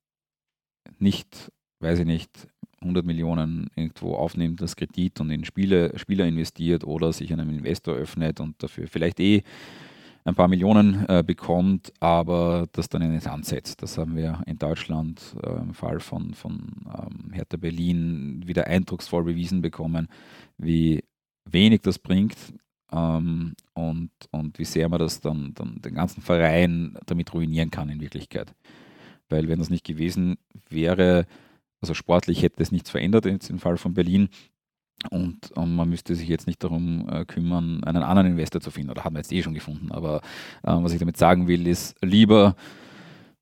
nicht, 0.98 1.52
weiß 1.81 2.01
ich 2.01 2.06
nicht, 2.06 2.48
100 2.81 3.05
Millionen 3.05 3.70
irgendwo 3.74 4.15
aufnimmt, 4.15 4.60
das 4.60 4.77
Kredit 4.77 5.20
und 5.20 5.31
in 5.31 5.44
Spiele, 5.44 5.93
Spieler 5.98 6.27
investiert 6.27 6.85
oder 6.85 7.12
sich 7.12 7.32
einem 7.32 7.51
Investor 7.51 7.94
öffnet 7.94 8.40
und 8.40 8.62
dafür 8.62 8.86
vielleicht 8.86 9.19
eh 9.20 9.43
ein 10.24 10.35
paar 10.35 10.48
Millionen 10.48 11.06
äh, 11.09 11.24
bekommt, 11.27 11.93
aber 12.01 12.66
das 12.73 12.89
dann 12.89 13.02
in 13.02 13.12
den 13.12 13.20
Sand 13.20 13.47
setzt. 13.47 13.82
Das 13.82 13.97
haben 13.98 14.15
wir 14.15 14.43
in 14.47 14.59
Deutschland 14.59 15.35
äh, 15.43 15.60
im 15.60 15.74
Fall 15.74 16.01
von, 16.01 16.35
von 16.35 16.70
ähm, 16.86 17.32
Hertha 17.32 17.56
Berlin 17.56 18.43
wieder 18.47 18.66
eindrucksvoll 18.66 19.24
bewiesen 19.24 19.62
bekommen, 19.62 20.09
wie 20.59 21.02
wenig 21.53 21.83
das 21.83 21.99
bringt 21.99 22.37
ähm, 22.93 23.55
und, 23.75 24.11
und 24.31 24.59
wie 24.59 24.65
sehr 24.65 24.89
man 24.89 24.99
das 24.99 25.20
dann, 25.20 25.55
dann 25.55 25.81
den 25.83 25.95
ganzen 25.95 26.23
Verein 26.23 26.99
damit 27.07 27.33
ruinieren 27.35 27.70
kann 27.70 27.89
in 27.89 28.01
Wirklichkeit. 28.01 28.55
Weil 29.29 29.49
wenn 29.49 29.59
das 29.59 29.70
nicht 29.70 29.85
gewesen 29.85 30.39
wäre, 30.69 31.27
also 31.81 31.95
sportlich 31.95 32.43
hätte 32.43 32.62
es 32.62 32.73
nichts 32.73 32.91
verändert 32.91 33.27
jetzt 33.27 33.51
im 33.51 33.59
Fall 33.59 33.77
von 33.77 33.95
Berlin. 33.95 34.29
Und, 35.11 35.53
und, 35.53 35.77
man 35.77 35.89
müsste 35.89 36.16
sich 36.16 36.29
jetzt 36.29 36.49
nicht 36.49 36.65
darum 36.65 37.09
äh, 37.09 37.25
kümmern, 37.25 37.85
einen 37.85 38.03
anderen 38.03 38.33
Investor 38.33 38.61
zu 38.61 38.73
finden. 38.73 38.91
Oder 38.91 39.05
haben 39.05 39.15
wir 39.15 39.20
jetzt 39.20 39.33
eh 39.33 39.43
schon 39.43 39.55
gefunden. 39.55 39.93
Aber 39.93 40.16
äh, 40.65 40.73
was 40.73 40.93
ich 40.93 40.99
damit 40.99 41.16
sagen 41.16 41.47
will, 41.47 41.69
ist 41.69 41.95
lieber 42.03 42.57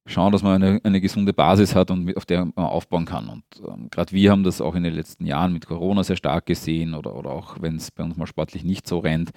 schauen, 0.07 0.33
dass 0.33 0.43
man 0.43 0.63
eine, 0.63 0.81
eine 0.85 1.01
gesunde 1.01 1.33
Basis 1.33 1.75
hat 1.75 1.91
und 1.91 2.05
mit, 2.05 2.17
auf 2.17 2.25
der 2.25 2.47
man 2.47 2.53
aufbauen 2.57 3.05
kann. 3.05 3.29
Und 3.29 3.45
ähm, 3.67 3.89
gerade 3.91 4.13
wir 4.13 4.31
haben 4.31 4.45
das 4.45 4.61
auch 4.61 4.75
in 4.75 4.83
den 4.83 4.95
letzten 4.95 5.27
Jahren 5.27 5.53
mit 5.53 5.67
Corona 5.67 6.03
sehr 6.03 6.17
stark 6.17 6.47
gesehen 6.47 6.95
oder, 6.95 7.15
oder 7.15 7.31
auch 7.31 7.61
wenn 7.61 7.77
es 7.77 7.91
bei 7.91 8.03
uns 8.03 8.17
mal 8.17 8.27
sportlich 8.27 8.65
nicht 8.65 8.87
so 8.87 8.99
rennt. 8.99 9.31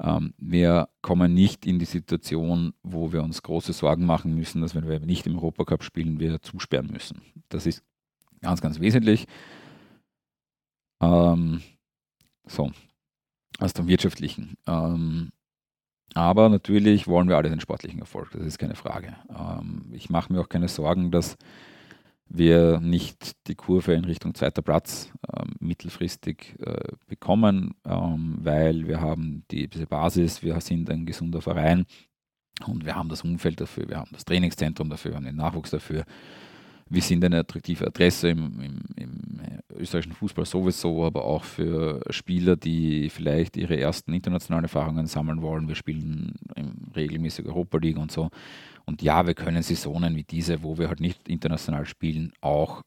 Ähm, 0.00 0.34
wir 0.38 0.88
kommen 1.02 1.34
nicht 1.34 1.66
in 1.66 1.78
die 1.78 1.84
Situation, 1.84 2.72
wo 2.82 3.12
wir 3.12 3.22
uns 3.22 3.42
große 3.42 3.72
Sorgen 3.72 4.06
machen 4.06 4.34
müssen, 4.34 4.62
dass 4.62 4.74
wenn 4.74 4.88
wir 4.88 5.00
nicht 5.00 5.26
im 5.26 5.36
Europacup 5.36 5.82
spielen, 5.82 6.20
wir 6.20 6.40
zusperren 6.40 6.88
müssen. 6.90 7.20
Das 7.48 7.66
ist 7.66 7.82
Ganz, 8.40 8.60
ganz 8.60 8.80
wesentlich. 8.80 9.26
Ähm, 11.00 11.62
so, 12.46 12.70
aus 13.58 13.72
dem 13.72 13.88
Wirtschaftlichen. 13.88 14.56
Ähm, 14.66 15.30
aber 16.14 16.48
natürlich 16.48 17.06
wollen 17.06 17.28
wir 17.28 17.36
alle 17.36 17.50
den 17.50 17.60
sportlichen 17.60 18.00
Erfolg, 18.00 18.30
das 18.32 18.42
ist 18.42 18.58
keine 18.58 18.74
Frage. 18.74 19.16
Ähm, 19.30 19.86
ich 19.92 20.10
mache 20.10 20.32
mir 20.32 20.40
auch 20.40 20.48
keine 20.48 20.68
Sorgen, 20.68 21.10
dass 21.10 21.36
wir 22.28 22.80
nicht 22.80 23.36
die 23.46 23.54
Kurve 23.54 23.94
in 23.94 24.04
Richtung 24.04 24.34
zweiter 24.34 24.62
Platz 24.62 25.10
äh, 25.32 25.44
mittelfristig 25.60 26.56
äh, 26.60 26.92
bekommen, 27.06 27.74
ähm, 27.86 28.38
weil 28.40 28.86
wir 28.86 29.00
haben 29.00 29.44
die, 29.50 29.68
diese 29.68 29.86
Basis, 29.86 30.42
wir 30.42 30.60
sind 30.60 30.90
ein 30.90 31.06
gesunder 31.06 31.40
Verein 31.40 31.86
und 32.66 32.84
wir 32.84 32.96
haben 32.96 33.08
das 33.08 33.22
Umfeld 33.22 33.60
dafür, 33.60 33.88
wir 33.88 33.96
haben 33.96 34.10
das 34.12 34.24
Trainingszentrum 34.24 34.90
dafür, 34.90 35.12
wir 35.12 35.16
haben 35.16 35.24
den 35.24 35.36
Nachwuchs 35.36 35.70
dafür 35.70 36.04
wir 36.90 37.02
sind 37.02 37.24
eine 37.24 37.38
attraktive 37.38 37.86
Adresse 37.86 38.30
im, 38.30 38.60
im, 38.60 38.80
im 38.96 39.18
österreichischen 39.78 40.14
Fußball 40.14 40.44
sowieso, 40.44 41.04
aber 41.04 41.24
auch 41.24 41.44
für 41.44 42.00
Spieler, 42.10 42.56
die 42.56 43.10
vielleicht 43.10 43.56
ihre 43.56 43.78
ersten 43.78 44.12
internationalen 44.12 44.64
Erfahrungen 44.64 45.06
sammeln 45.06 45.42
wollen. 45.42 45.68
Wir 45.68 45.74
spielen 45.74 46.34
regelmäßig 46.94 47.46
Europa 47.46 47.78
League 47.78 47.98
und 47.98 48.10
so. 48.10 48.30
Und 48.84 49.02
ja, 49.02 49.26
wir 49.26 49.34
können 49.34 49.62
Saisonen 49.62 50.16
wie 50.16 50.24
diese, 50.24 50.62
wo 50.62 50.78
wir 50.78 50.88
halt 50.88 51.00
nicht 51.00 51.28
international 51.28 51.86
spielen, 51.86 52.32
auch 52.40 52.82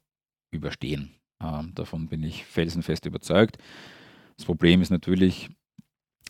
überstehen. 0.51 1.11
Ähm, 1.41 1.71
davon 1.75 2.07
bin 2.07 2.23
ich 2.23 2.45
felsenfest 2.45 3.05
überzeugt. 3.05 3.57
Das 4.37 4.45
Problem 4.45 4.81
ist 4.81 4.89
natürlich, 4.89 5.49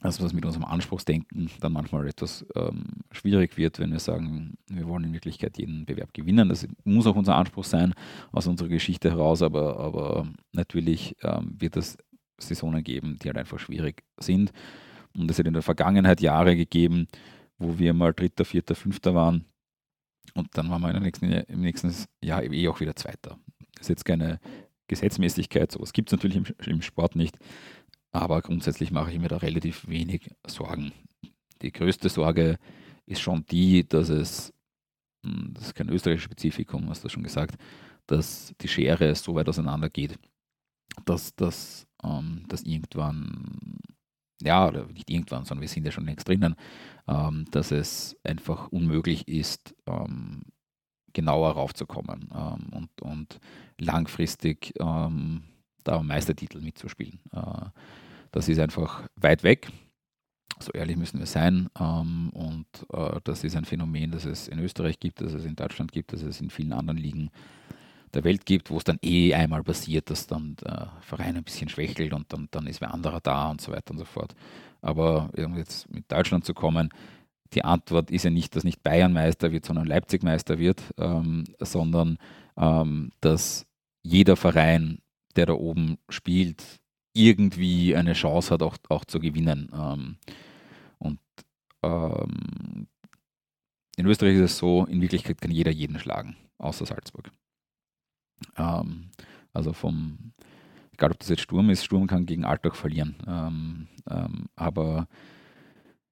dass 0.02 0.22
was 0.22 0.34
mit 0.34 0.46
unserem 0.46 0.66
Anspruchsdenken 0.66 1.50
dann 1.60 1.74
manchmal 1.74 2.08
etwas 2.08 2.46
ähm, 2.56 2.86
schwierig 3.12 3.58
wird, 3.58 3.80
wenn 3.80 3.92
wir 3.92 4.00
sagen, 4.00 4.58
wir 4.68 4.88
wollen 4.88 5.04
in 5.04 5.14
Wirklichkeit 5.14 5.58
jeden 5.58 5.86
Bewerb 5.86 6.14
gewinnen. 6.14 6.50
Das 6.50 6.68
muss 6.84 7.06
auch 7.06 7.16
unser 7.16 7.36
Anspruch 7.36 7.66
sein 7.66 7.94
aus 8.32 8.48
unserer 8.48 8.70
Geschichte 8.70 9.12
heraus, 9.12 9.42
aber, 9.42 9.80
aber 9.80 10.28
natürlich 10.54 11.16
ähm, 11.22 11.56
wird 11.60 11.78
es 11.78 11.98
Saisonen 12.40 12.84
geben, 12.84 13.18
die 13.22 13.28
halt 13.28 13.38
einfach 13.38 13.60
schwierig 13.60 14.04
sind. 14.18 14.52
Und 15.16 15.30
es 15.30 15.38
hat 15.38 15.46
in 15.46 15.54
der 15.54 15.62
Vergangenheit 15.62 16.22
Jahre 16.22 16.56
gegeben, 16.56 17.08
wo 17.60 17.78
wir 17.78 17.94
mal 17.94 18.14
Dritter, 18.14 18.44
Vierter, 18.44 18.74
Fünfter 18.74 19.14
waren 19.14 19.46
und 20.34 20.50
dann 20.58 20.70
waren 20.70 20.82
wir 20.82 21.00
nächsten, 21.00 21.32
im 21.32 21.62
nächsten 21.62 21.94
Jahr 22.24 22.44
eh 22.44 22.68
auch 22.68 22.80
wieder 22.80 22.96
Zweiter. 22.96 23.38
Das 23.76 23.82
ist 23.84 23.90
jetzt 23.90 24.06
keine 24.06 24.40
Gesetzmäßigkeit, 24.88 25.72
sowas 25.72 25.94
gibt 25.94 26.10
es 26.10 26.18
natürlich 26.18 26.38
im, 26.38 26.46
im 26.66 26.82
Sport 26.82 27.16
nicht. 27.16 27.38
Aber 28.12 28.42
grundsätzlich 28.42 28.92
mache 28.92 29.12
ich 29.12 29.20
mir 29.20 29.30
da 29.30 29.38
relativ 29.38 29.88
wenig 29.88 30.30
Sorgen. 30.46 30.92
Die 31.62 31.72
größte 31.72 32.10
Sorge 32.10 32.58
ist 33.06 33.22
schon 33.22 33.46
die, 33.46 33.88
dass 33.88 34.10
es, 34.10 34.54
hm, 35.26 35.54
das 35.54 35.68
ist 35.68 35.76
kein 35.76 35.90
österreichisches 35.90 36.26
Spezifikum, 36.26 36.90
hast 36.90 37.04
du 37.04 37.10
schon 37.10 37.24
gesagt, 37.24 37.56
dass 38.08 38.54
die 38.62 38.68
Schere 38.68 39.16
so 39.16 39.36
weit 39.36 39.48
auseinander 39.48 39.90
geht, 39.90 40.20
dass 41.06 41.34
das 41.36 41.88
ähm, 42.04 42.44
dass 42.48 42.64
irgendwann, 42.64 43.80
ja, 44.42 44.68
oder 44.68 44.86
nicht 44.88 45.10
irgendwann, 45.10 45.46
sondern 45.46 45.62
wir 45.62 45.68
sind 45.68 45.86
ja 45.86 45.92
schon 45.92 46.06
längst 46.06 46.28
drinnen, 46.28 46.56
ähm, 47.08 47.46
dass 47.52 47.72
es 47.72 48.18
einfach 48.24 48.70
unmöglich 48.70 49.28
ist, 49.28 49.76
ähm, 49.88 50.42
genauer 51.14 51.52
raufzukommen 51.52 52.30
ähm, 52.34 52.70
und, 52.72 53.02
und 53.02 53.40
langfristig 53.80 54.74
ähm, 54.80 55.44
da 55.84 56.02
Meistertitel 56.02 56.62
mitzuspielen. 56.62 57.20
Äh, 57.34 57.70
das 58.32 58.48
ist 58.50 58.60
einfach 58.60 59.08
weit 59.16 59.44
weg. 59.44 59.70
So 60.60 60.72
ehrlich 60.74 60.98
müssen 60.98 61.20
wir 61.20 61.26
sein. 61.26 61.70
Ähm, 61.80 62.30
und 62.34 62.66
äh, 62.94 63.20
das 63.24 63.44
ist 63.44 63.56
ein 63.56 63.66
Phänomen, 63.66 64.12
das 64.12 64.26
es 64.26 64.48
in 64.48 64.60
Österreich 64.60 65.00
gibt, 65.00 65.22
das 65.22 65.34
es 65.34 65.46
in 65.46 65.56
Deutschland 65.56 65.92
gibt, 65.92 66.14
das 66.14 66.22
es 66.22 66.40
in 66.40 66.50
vielen 66.50 66.74
anderen 66.74 66.98
Ligen 66.98 67.32
der 68.14 68.24
Welt 68.24 68.46
gibt, 68.46 68.70
wo 68.70 68.78
es 68.78 68.84
dann 68.84 69.00
eh 69.02 69.34
einmal 69.34 69.64
passiert, 69.64 70.10
dass 70.10 70.28
dann 70.28 70.56
der 70.58 70.92
Verein 71.02 71.38
ein 71.38 71.44
bisschen 71.44 71.70
schwächelt 71.70 72.14
und 72.14 72.32
dann, 72.34 72.50
dann 72.52 72.68
ist 72.68 72.82
wer 72.82 72.94
anderer 72.94 73.22
da 73.22 73.50
und 73.50 73.62
so 73.62 73.72
weiter 73.72 73.92
und 73.92 74.00
so 74.00 74.06
fort. 74.06 74.36
Aber 74.82 75.30
um 75.38 75.58
jetzt 75.58 75.90
mit 75.90 76.12
Deutschland 76.12 76.44
zu 76.46 76.54
kommen, 76.54 76.90
die 77.54 77.64
Antwort 77.64 78.12
ist 78.12 78.24
ja 78.24 78.30
nicht, 78.30 78.56
dass 78.56 78.64
nicht 78.64 78.84
Bayern 78.84 79.14
Meister 79.14 79.52
wird, 79.52 79.66
sondern 79.66 79.86
Leipzig 79.86 80.24
Meister 80.24 80.58
wird, 80.58 80.82
ähm, 80.98 81.46
sondern 81.60 82.18
ähm, 82.58 83.12
dass 83.22 83.66
jeder 84.04 84.36
Verein 84.36 85.00
der 85.36 85.46
da 85.46 85.54
oben 85.54 85.98
spielt, 86.10 86.81
irgendwie 87.14 87.96
eine 87.96 88.14
Chance 88.14 88.54
hat, 88.54 88.62
auch, 88.62 88.78
auch 88.90 89.06
zu 89.06 89.20
gewinnen. 89.20 89.70
Ähm, 89.74 90.18
und 91.00 91.20
ähm, 91.84 92.88
in 93.98 94.06
Österreich 94.06 94.36
ist 94.36 94.52
es 94.52 94.58
so, 94.58 94.86
in 94.86 95.02
Wirklichkeit 95.02 95.42
kann 95.42 95.52
jeder 95.52 95.72
jeden 95.72 96.00
schlagen, 96.00 96.36
außer 96.58 96.86
Salzburg. 96.86 97.32
Ähm, 98.58 99.12
also 99.54 99.74
vom, 99.74 100.34
egal 100.94 101.12
ob 101.12 101.20
das 101.20 101.30
jetzt 101.30 101.42
Sturm 101.42 101.70
ist, 101.70 101.84
Sturm 101.84 102.08
kann 102.08 102.26
gegen 102.26 102.46
Alltag 102.46 102.76
verlieren. 102.76 103.16
Ähm, 103.28 103.88
ähm, 104.10 104.46
aber 104.56 105.08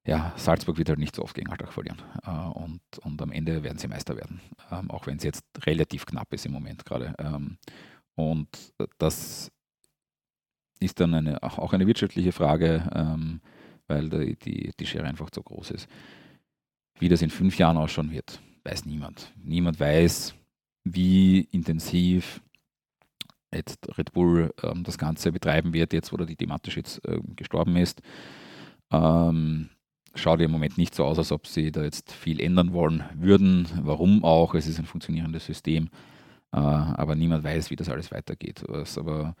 ja, 0.06 0.32
Salzburg 0.36 0.78
wird 0.78 0.88
halt 0.88 0.98
nicht 0.98 1.14
so 1.16 1.22
oft 1.22 1.34
gegen 1.34 1.50
Alltag 1.50 1.72
verlieren. 1.72 2.02
Äh, 2.24 2.30
und, 2.30 2.80
und 3.02 3.22
am 3.22 3.32
Ende 3.32 3.62
werden 3.62 3.78
sie 3.78 3.88
Meister 3.88 4.16
werden, 4.16 4.40
ähm, 4.70 4.90
auch 4.90 5.06
wenn 5.06 5.16
es 5.16 5.24
jetzt 5.24 5.44
relativ 5.64 6.04
knapp 6.04 6.32
ist 6.32 6.46
im 6.46 6.52
Moment 6.52 6.84
gerade. 6.84 7.14
Und 8.14 8.48
das 8.98 9.50
ist 10.80 10.98
dann 11.00 11.14
eine, 11.14 11.42
auch 11.42 11.72
eine 11.72 11.86
wirtschaftliche 11.86 12.32
Frage, 12.32 12.90
ähm, 12.94 13.40
weil 13.86 14.08
die, 14.08 14.36
die, 14.36 14.72
die 14.78 14.86
Schere 14.86 15.04
einfach 15.04 15.30
zu 15.30 15.42
groß 15.42 15.72
ist. 15.72 15.88
Wie 16.98 17.08
das 17.08 17.22
in 17.22 17.30
fünf 17.30 17.58
Jahren 17.58 17.76
ausschauen 17.76 18.10
wird, 18.10 18.40
weiß 18.64 18.86
niemand. 18.86 19.32
Niemand 19.42 19.78
weiß, 19.78 20.34
wie 20.84 21.40
intensiv 21.52 22.40
jetzt 23.52 23.96
Red 23.98 24.12
Bull 24.12 24.52
ähm, 24.62 24.84
das 24.84 24.98
Ganze 24.98 25.32
betreiben 25.32 25.72
wird, 25.72 25.92
jetzt 25.92 26.12
wo 26.12 26.16
die 26.16 26.36
thematisch 26.36 26.76
jetzt 26.76 27.04
äh, 27.06 27.20
gestorben 27.36 27.76
ist. 27.76 28.00
Ähm, 28.90 29.70
schaut 30.14 30.40
im 30.40 30.50
Moment 30.50 30.78
nicht 30.78 30.94
so 30.94 31.04
aus, 31.04 31.18
als 31.18 31.32
ob 31.32 31.46
sie 31.46 31.72
da 31.72 31.82
jetzt 31.82 32.12
viel 32.12 32.40
ändern 32.40 32.72
wollen 32.72 33.04
würden. 33.14 33.68
Warum 33.82 34.24
auch? 34.24 34.54
Es 34.54 34.66
ist 34.66 34.78
ein 34.78 34.86
funktionierendes 34.86 35.46
System. 35.46 35.88
Äh, 36.52 36.58
aber 36.58 37.14
niemand 37.14 37.44
weiß, 37.44 37.70
wie 37.70 37.76
das 37.76 37.88
alles 37.88 38.10
weitergeht. 38.12 38.62
Was 38.66 38.98
aber 38.98 39.36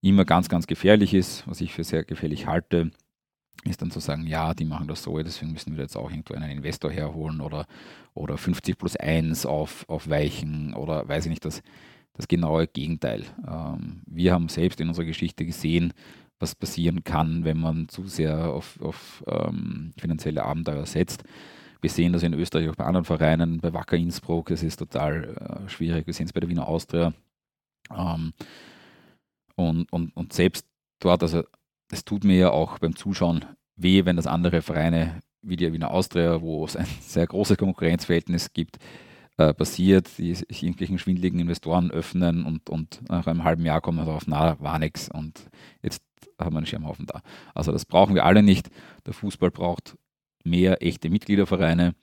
immer 0.00 0.24
ganz, 0.24 0.48
ganz 0.48 0.66
gefährlich 0.66 1.14
ist, 1.14 1.46
was 1.46 1.60
ich 1.60 1.72
für 1.72 1.84
sehr 1.84 2.04
gefährlich 2.04 2.46
halte, 2.46 2.90
ist 3.64 3.82
dann 3.82 3.90
zu 3.90 4.00
sagen, 4.00 4.26
ja, 4.26 4.54
die 4.54 4.64
machen 4.64 4.88
das 4.88 5.02
so, 5.02 5.18
deswegen 5.18 5.52
müssen 5.52 5.76
wir 5.76 5.82
jetzt 5.82 5.96
auch 5.96 6.10
irgendwo 6.10 6.34
einen 6.34 6.50
Investor 6.50 6.90
herholen 6.90 7.40
oder, 7.40 7.66
oder 8.14 8.38
50 8.38 8.78
plus 8.78 8.96
1 8.96 9.44
auf, 9.44 9.86
aufweichen 9.88 10.72
oder 10.74 11.06
weiß 11.06 11.26
ich 11.26 11.30
nicht, 11.30 11.44
das, 11.44 11.62
das 12.14 12.26
genaue 12.26 12.66
Gegenteil. 12.66 13.24
Ähm, 13.46 14.02
wir 14.06 14.32
haben 14.32 14.48
selbst 14.48 14.80
in 14.80 14.88
unserer 14.88 15.04
Geschichte 15.04 15.44
gesehen, 15.44 15.92
was 16.38 16.54
passieren 16.54 17.04
kann, 17.04 17.44
wenn 17.44 17.58
man 17.58 17.88
zu 17.88 18.06
sehr 18.06 18.46
auf, 18.46 18.80
auf 18.80 19.22
ähm, 19.26 19.92
finanzielle 19.98 20.42
Abenteuer 20.42 20.86
setzt. 20.86 21.24
Wir 21.82 21.90
sehen 21.90 22.14
das 22.14 22.22
in 22.22 22.32
Österreich 22.32 22.68
auch 22.70 22.76
bei 22.76 22.84
anderen 22.84 23.04
Vereinen, 23.04 23.58
bei 23.60 23.72
Wacker 23.74 23.96
Innsbruck, 23.96 24.50
es 24.50 24.62
ist 24.62 24.78
total 24.78 25.64
äh, 25.64 25.68
schwierig. 25.68 26.06
Wir 26.06 26.14
sehen 26.14 26.26
es 26.26 26.32
bei 26.32 26.40
der 26.40 26.48
Wiener 26.48 26.66
Austria. 26.66 27.12
Ähm, 27.94 28.32
und, 29.68 29.92
und, 29.92 30.16
und 30.16 30.32
selbst 30.32 30.66
dort, 31.00 31.22
also 31.22 31.42
es 31.90 32.04
tut 32.04 32.24
mir 32.24 32.36
ja 32.36 32.50
auch 32.50 32.78
beim 32.78 32.96
Zuschauen 32.96 33.44
weh, 33.76 34.04
wenn 34.04 34.16
das 34.16 34.26
andere 34.26 34.62
Vereine 34.62 35.20
wie 35.42 35.56
die 35.56 35.72
Wiener 35.72 35.90
Austria, 35.90 36.40
wo 36.40 36.64
es 36.64 36.76
ein 36.76 36.86
sehr 37.00 37.26
großes 37.26 37.56
Konkurrenzverhältnis 37.56 38.52
gibt, 38.52 38.78
äh, 39.38 39.54
passiert, 39.54 40.18
die 40.18 40.34
sich 40.34 40.62
irgendwelchen 40.62 40.98
schwindeligen 40.98 41.40
Investoren 41.40 41.90
öffnen 41.90 42.44
und, 42.44 42.68
und 42.68 43.00
nach 43.08 43.26
einem 43.26 43.44
halben 43.44 43.64
Jahr 43.64 43.80
kommen 43.80 43.98
wir 43.98 44.04
darauf, 44.04 44.26
na, 44.26 44.60
war 44.60 44.78
nichts 44.78 45.08
und 45.10 45.48
jetzt 45.82 46.02
haben 46.38 46.54
wir 46.54 46.58
einen 46.58 46.66
Schirmhaufen 46.66 47.06
da. 47.06 47.22
Also 47.54 47.72
das 47.72 47.84
brauchen 47.84 48.14
wir 48.14 48.24
alle 48.24 48.42
nicht. 48.42 48.70
Der 49.06 49.14
Fußball 49.14 49.50
braucht 49.50 49.96
mehr 50.44 50.82
echte 50.82 51.10
Mitgliedervereine 51.10 51.94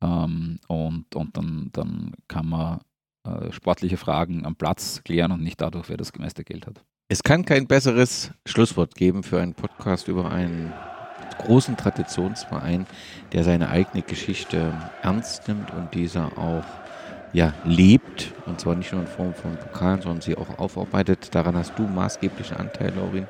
ähm, 0.00 0.58
und, 0.68 1.14
und 1.14 1.36
dann, 1.36 1.70
dann 1.72 2.12
kann 2.28 2.48
man 2.48 2.80
äh, 3.24 3.52
sportliche 3.52 3.96
Fragen 3.96 4.44
am 4.44 4.56
Platz 4.56 5.02
klären 5.04 5.32
und 5.32 5.42
nicht 5.42 5.60
dadurch, 5.60 5.88
wer 5.88 5.96
das 5.96 6.12
meiste 6.16 6.44
Geld 6.44 6.66
hat. 6.66 6.84
Es 7.06 7.22
kann 7.22 7.44
kein 7.44 7.66
besseres 7.66 8.30
Schlusswort 8.46 8.94
geben 8.94 9.24
für 9.24 9.38
einen 9.38 9.52
Podcast 9.52 10.08
über 10.08 10.32
einen 10.32 10.72
großen 11.36 11.76
Traditionsverein, 11.76 12.86
der 13.34 13.44
seine 13.44 13.68
eigene 13.68 14.02
Geschichte 14.02 14.72
ernst 15.02 15.46
nimmt 15.46 15.70
und 15.74 15.92
dieser 15.92 16.38
auch 16.38 16.64
ja, 17.34 17.52
lebt, 17.64 18.32
und 18.46 18.60
zwar 18.60 18.76
nicht 18.76 18.92
nur 18.92 19.02
in 19.02 19.08
Form 19.08 19.34
von 19.34 19.56
Pokalen, 19.56 20.00
sondern 20.00 20.22
sie 20.22 20.36
auch 20.36 20.58
aufarbeitet. 20.58 21.34
Daran 21.34 21.56
hast 21.56 21.76
du 21.76 21.82
maßgeblichen 21.82 22.56
Anteil, 22.56 22.94
Laurin. 22.94 23.26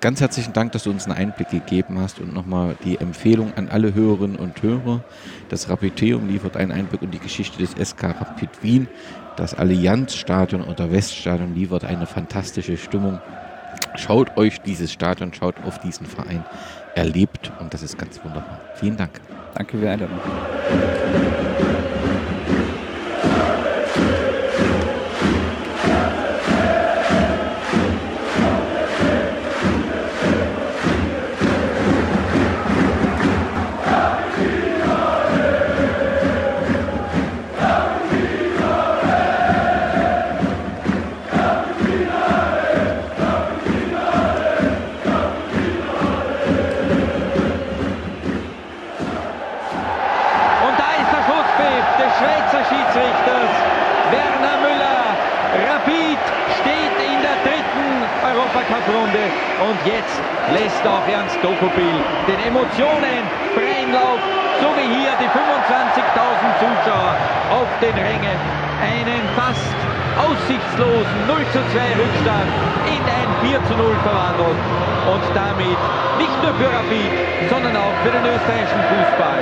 Ganz 0.00 0.20
herzlichen 0.20 0.52
Dank, 0.52 0.72
dass 0.72 0.84
du 0.84 0.90
uns 0.90 1.04
einen 1.04 1.16
Einblick 1.16 1.50
gegeben 1.50 1.98
hast 1.98 2.20
und 2.20 2.32
nochmal 2.32 2.76
die 2.84 2.98
Empfehlung 2.98 3.52
an 3.54 3.68
alle 3.68 3.92
Hörerinnen 3.92 4.36
und 4.36 4.62
Hörer. 4.62 5.04
Das 5.48 5.68
Rapiteum 5.68 6.28
liefert 6.28 6.56
einen 6.56 6.70
Einblick 6.70 7.02
in 7.02 7.10
die 7.10 7.18
Geschichte 7.18 7.58
des 7.58 7.72
SK 7.72 8.04
Rapid 8.04 8.62
Wien. 8.62 8.88
Das 9.36 9.54
Allianzstadion 9.54 10.62
oder 10.62 10.92
Weststadion 10.92 11.54
liefert 11.54 11.84
eine 11.84 12.06
fantastische 12.06 12.76
Stimmung. 12.76 13.20
Schaut 13.96 14.36
euch 14.36 14.60
dieses 14.60 14.92
Stadion, 14.92 15.32
schaut 15.32 15.54
auf 15.64 15.78
diesen 15.78 16.06
Verein. 16.06 16.44
Erlebt 16.94 17.50
und 17.58 17.72
das 17.72 17.82
ist 17.82 17.96
ganz 17.98 18.22
wunderbar. 18.22 18.60
Vielen 18.74 18.96
Dank. 18.96 19.20
Danke 19.54 19.78
für 19.78 19.82
die 19.82 19.88
Einladung. 19.88 20.18
Lässt 60.82 60.86
auch 60.86 61.06
Ernst 61.06 61.38
Dokopil. 61.42 61.96
Den 62.26 62.40
Emotionen 62.46 63.22
freien 63.54 63.92
Lauf, 63.92 64.18
so 64.60 64.68
wie 64.74 64.88
hier 64.90 65.14
die 65.20 65.30
25.000 65.30 66.58
Zuschauer 66.58 67.14
auf 67.50 67.68
den 67.80 67.94
Rängen. 67.94 68.38
Einen 68.82 69.22
fast 69.36 69.74
aussichtslosen 70.18 71.18
0 71.26 71.38
zu 71.52 71.60
2 71.70 72.02
Rückstand 72.02 72.50
in 72.86 73.02
ein 73.02 73.30
4 73.46 73.64
zu 73.64 73.74
0 73.78 73.94
verwandelt 74.02 74.58
und 75.06 75.24
damit 75.34 75.78
nicht 76.18 76.36
nur 76.42 76.54
für 76.58 76.70
Rapid, 76.70 77.14
sondern 77.48 77.76
auch 77.76 77.94
für 78.02 78.10
den 78.10 78.24
österreichischen 78.26 78.82
Fußball. 78.90 79.40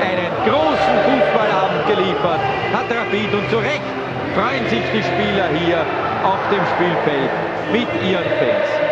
Einen 0.00 0.32
großen 0.44 0.96
Fußballabend 1.08 1.86
geliefert 1.88 2.42
hat 2.76 2.86
Rapid. 2.92 3.32
Und 3.32 3.48
zu 3.50 3.58
Recht 3.58 3.88
freuen 4.36 4.68
sich 4.68 4.84
die 4.92 5.02
Spieler 5.02 5.48
hier 5.56 5.80
auf 6.22 6.40
dem 6.52 6.64
Spielfeld 6.76 7.30
mit 7.72 7.88
ihren 8.04 8.28
Fans. 8.38 8.91